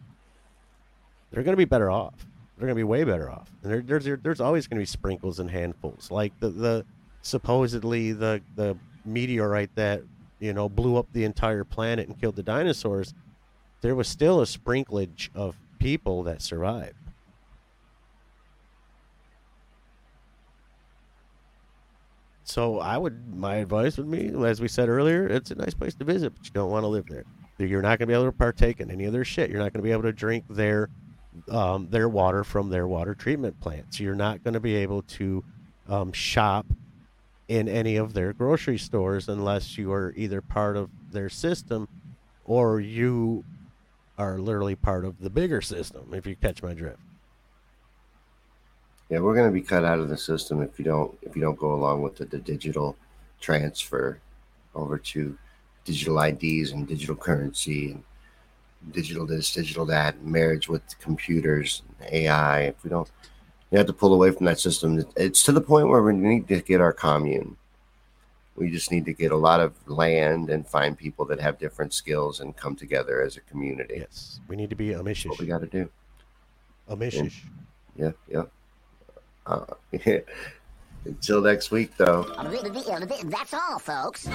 they're 1.32 1.44
going 1.44 1.54
to 1.54 1.58
be 1.58 1.66
better 1.66 1.90
off. 1.90 2.14
They're 2.58 2.68
going 2.68 2.76
to 2.76 2.80
be 2.80 2.84
way 2.84 3.04
better 3.04 3.30
off, 3.30 3.52
and 3.62 3.72
there, 3.72 3.82
there's 3.82 4.20
there's 4.24 4.42
always 4.42 4.66
going 4.66 4.78
to 4.78 4.82
be 4.82 4.88
sprinkles 4.88 5.40
and 5.40 5.50
handfuls, 5.50 6.10
like 6.10 6.34
the 6.40 6.50
the 6.50 6.86
supposedly 7.22 8.14
the 8.14 8.42
the 8.56 8.76
meteorite 9.06 9.76
that 9.76 10.02
you 10.40 10.54
know 10.54 10.68
blew 10.68 10.98
up 10.98 11.06
the 11.14 11.24
entire 11.24 11.64
planet 11.64 12.08
and 12.08 12.20
killed 12.20 12.36
the 12.36 12.44
dinosaurs. 12.44 13.14
There 13.82 13.94
was 13.94 14.08
still 14.08 14.42
a 14.42 14.46
sprinklage 14.46 15.30
of 15.36 15.56
people 15.78 16.24
that 16.24 16.42
survived. 16.42 16.96
So 22.44 22.80
I 22.80 22.98
would, 22.98 23.36
my 23.36 23.58
advice 23.58 23.98
would 23.98 24.10
be, 24.10 24.30
as 24.46 24.62
we 24.62 24.70
said 24.70 24.88
earlier, 24.88 25.28
it's 25.28 25.52
a 25.52 25.56
nice 25.56 25.74
place 25.74 25.94
to 25.96 26.06
visit, 26.06 26.34
but 26.34 26.46
you 26.46 26.52
don't 26.54 26.72
want 26.72 26.84
to 26.84 26.88
live 26.88 27.06
there. 27.08 27.26
You're 27.60 27.82
not 27.82 28.00
going 28.00 28.08
to 28.08 28.08
be 28.08 28.14
able 28.14 28.26
to 28.26 28.32
partake 28.32 28.80
in 28.80 28.92
any 28.92 29.06
of 29.06 29.14
their 29.14 29.26
shit. 29.26 29.50
You're 29.50 29.60
not 29.60 29.74
going 29.74 29.82
to 29.82 29.88
be 29.88 29.92
able 29.92 30.04
to 30.04 30.14
drink 30.14 30.46
their 30.50 30.90
um, 31.50 31.88
their 31.90 32.10
water 32.10 32.44
from 32.44 32.70
their 32.70 32.88
water 32.88 33.14
treatment 33.14 33.60
plants. 33.60 34.00
You're 34.00 34.16
not 34.16 34.44
going 34.44 34.54
to 34.56 34.60
be 34.60 34.76
able 34.76 35.04
to 35.04 35.44
um, 35.88 36.12
shop 36.12 36.66
in 37.48 37.68
any 37.68 37.96
of 37.96 38.14
their 38.14 38.34
grocery 38.34 38.78
stores 38.78 39.30
unless 39.30 39.78
you 39.78 39.92
are 39.92 40.14
either 40.18 40.42
part 40.42 40.76
of 40.76 40.90
their 41.12 41.30
system 41.30 41.88
or 42.46 42.80
you 42.80 43.44
are 44.18 44.40
literally 44.40 44.76
part 44.76 45.06
of 45.06 45.20
the 45.20 45.30
bigger 45.30 45.62
system. 45.62 46.14
If 46.14 46.26
you 46.26 46.36
catch 46.36 46.62
my 46.62 46.74
drift. 46.74 47.00
Yeah, 49.10 49.20
we're 49.20 49.36
going 49.36 49.48
to 49.48 49.54
be 49.54 49.62
cut 49.62 49.86
out 49.86 50.00
of 50.00 50.10
the 50.10 50.18
system 50.18 50.62
if 50.62 50.78
you 50.78 50.86
don't 50.86 51.18
if 51.22 51.36
you 51.36 51.42
don't 51.42 51.58
go 51.58 51.74
along 51.74 52.02
with 52.02 52.18
the, 52.18 52.26
the 52.26 52.40
digital 52.40 52.98
transfer 53.40 54.20
over 54.76 54.98
to 54.98 55.38
digital 55.88 56.20
IDs 56.20 56.72
and 56.72 56.86
digital 56.86 57.16
currency 57.16 57.92
and 57.92 58.04
digital 58.92 59.26
this, 59.26 59.54
digital 59.54 59.86
that, 59.86 60.22
marriage 60.22 60.68
with 60.68 60.84
computers, 61.00 61.82
and 62.02 62.14
AI. 62.14 62.62
If 62.64 62.84
we 62.84 62.90
don't, 62.90 63.10
we 63.72 63.78
have 63.78 63.88
to 63.88 63.94
pull 63.94 64.14
away 64.14 64.32
from 64.32 64.46
that 64.48 64.60
system. 64.60 65.04
It's 65.16 65.44
to 65.46 65.54
the 65.54 65.62
point 65.62 65.88
where 65.88 66.04
we 66.04 66.14
need 66.14 66.48
to 66.50 66.62
get 66.62 66.82
our 66.82 66.92
commune. 66.92 67.56
We 68.58 68.70
just 68.70 68.92
need 68.92 69.06
to 69.06 69.14
get 69.14 69.32
a 69.32 69.38
lot 69.38 69.62
of 69.62 69.74
land 69.88 70.50
and 70.50 70.68
find 70.68 70.98
people 70.98 71.24
that 71.26 71.40
have 71.40 71.58
different 71.58 71.94
skills 71.94 72.42
and 72.42 72.56
come 72.56 72.76
together 72.76 73.22
as 73.22 73.38
a 73.38 73.42
community. 73.42 73.96
Yes, 74.00 74.42
we 74.50 74.58
need 74.58 74.70
to 74.72 74.76
be 74.76 74.94
That's 74.94 75.26
what 75.26 75.40
we 75.40 75.46
got 75.46 75.62
to 75.62 75.68
do. 75.68 75.90
Amishish. 76.90 77.44
Yeah, 77.96 78.12
yeah. 78.28 78.44
Uh, 79.46 79.66
Until 81.08 81.42
next 81.42 81.72
week, 81.72 81.96
though. 81.98 82.24
That's 83.24 83.54
all, 83.54 83.80
folks. 83.80 84.28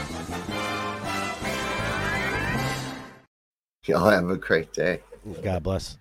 Y'all 3.86 4.08
have 4.08 4.30
a 4.30 4.36
great 4.36 4.72
day. 4.72 5.00
God 5.42 5.62
bless. 5.62 5.98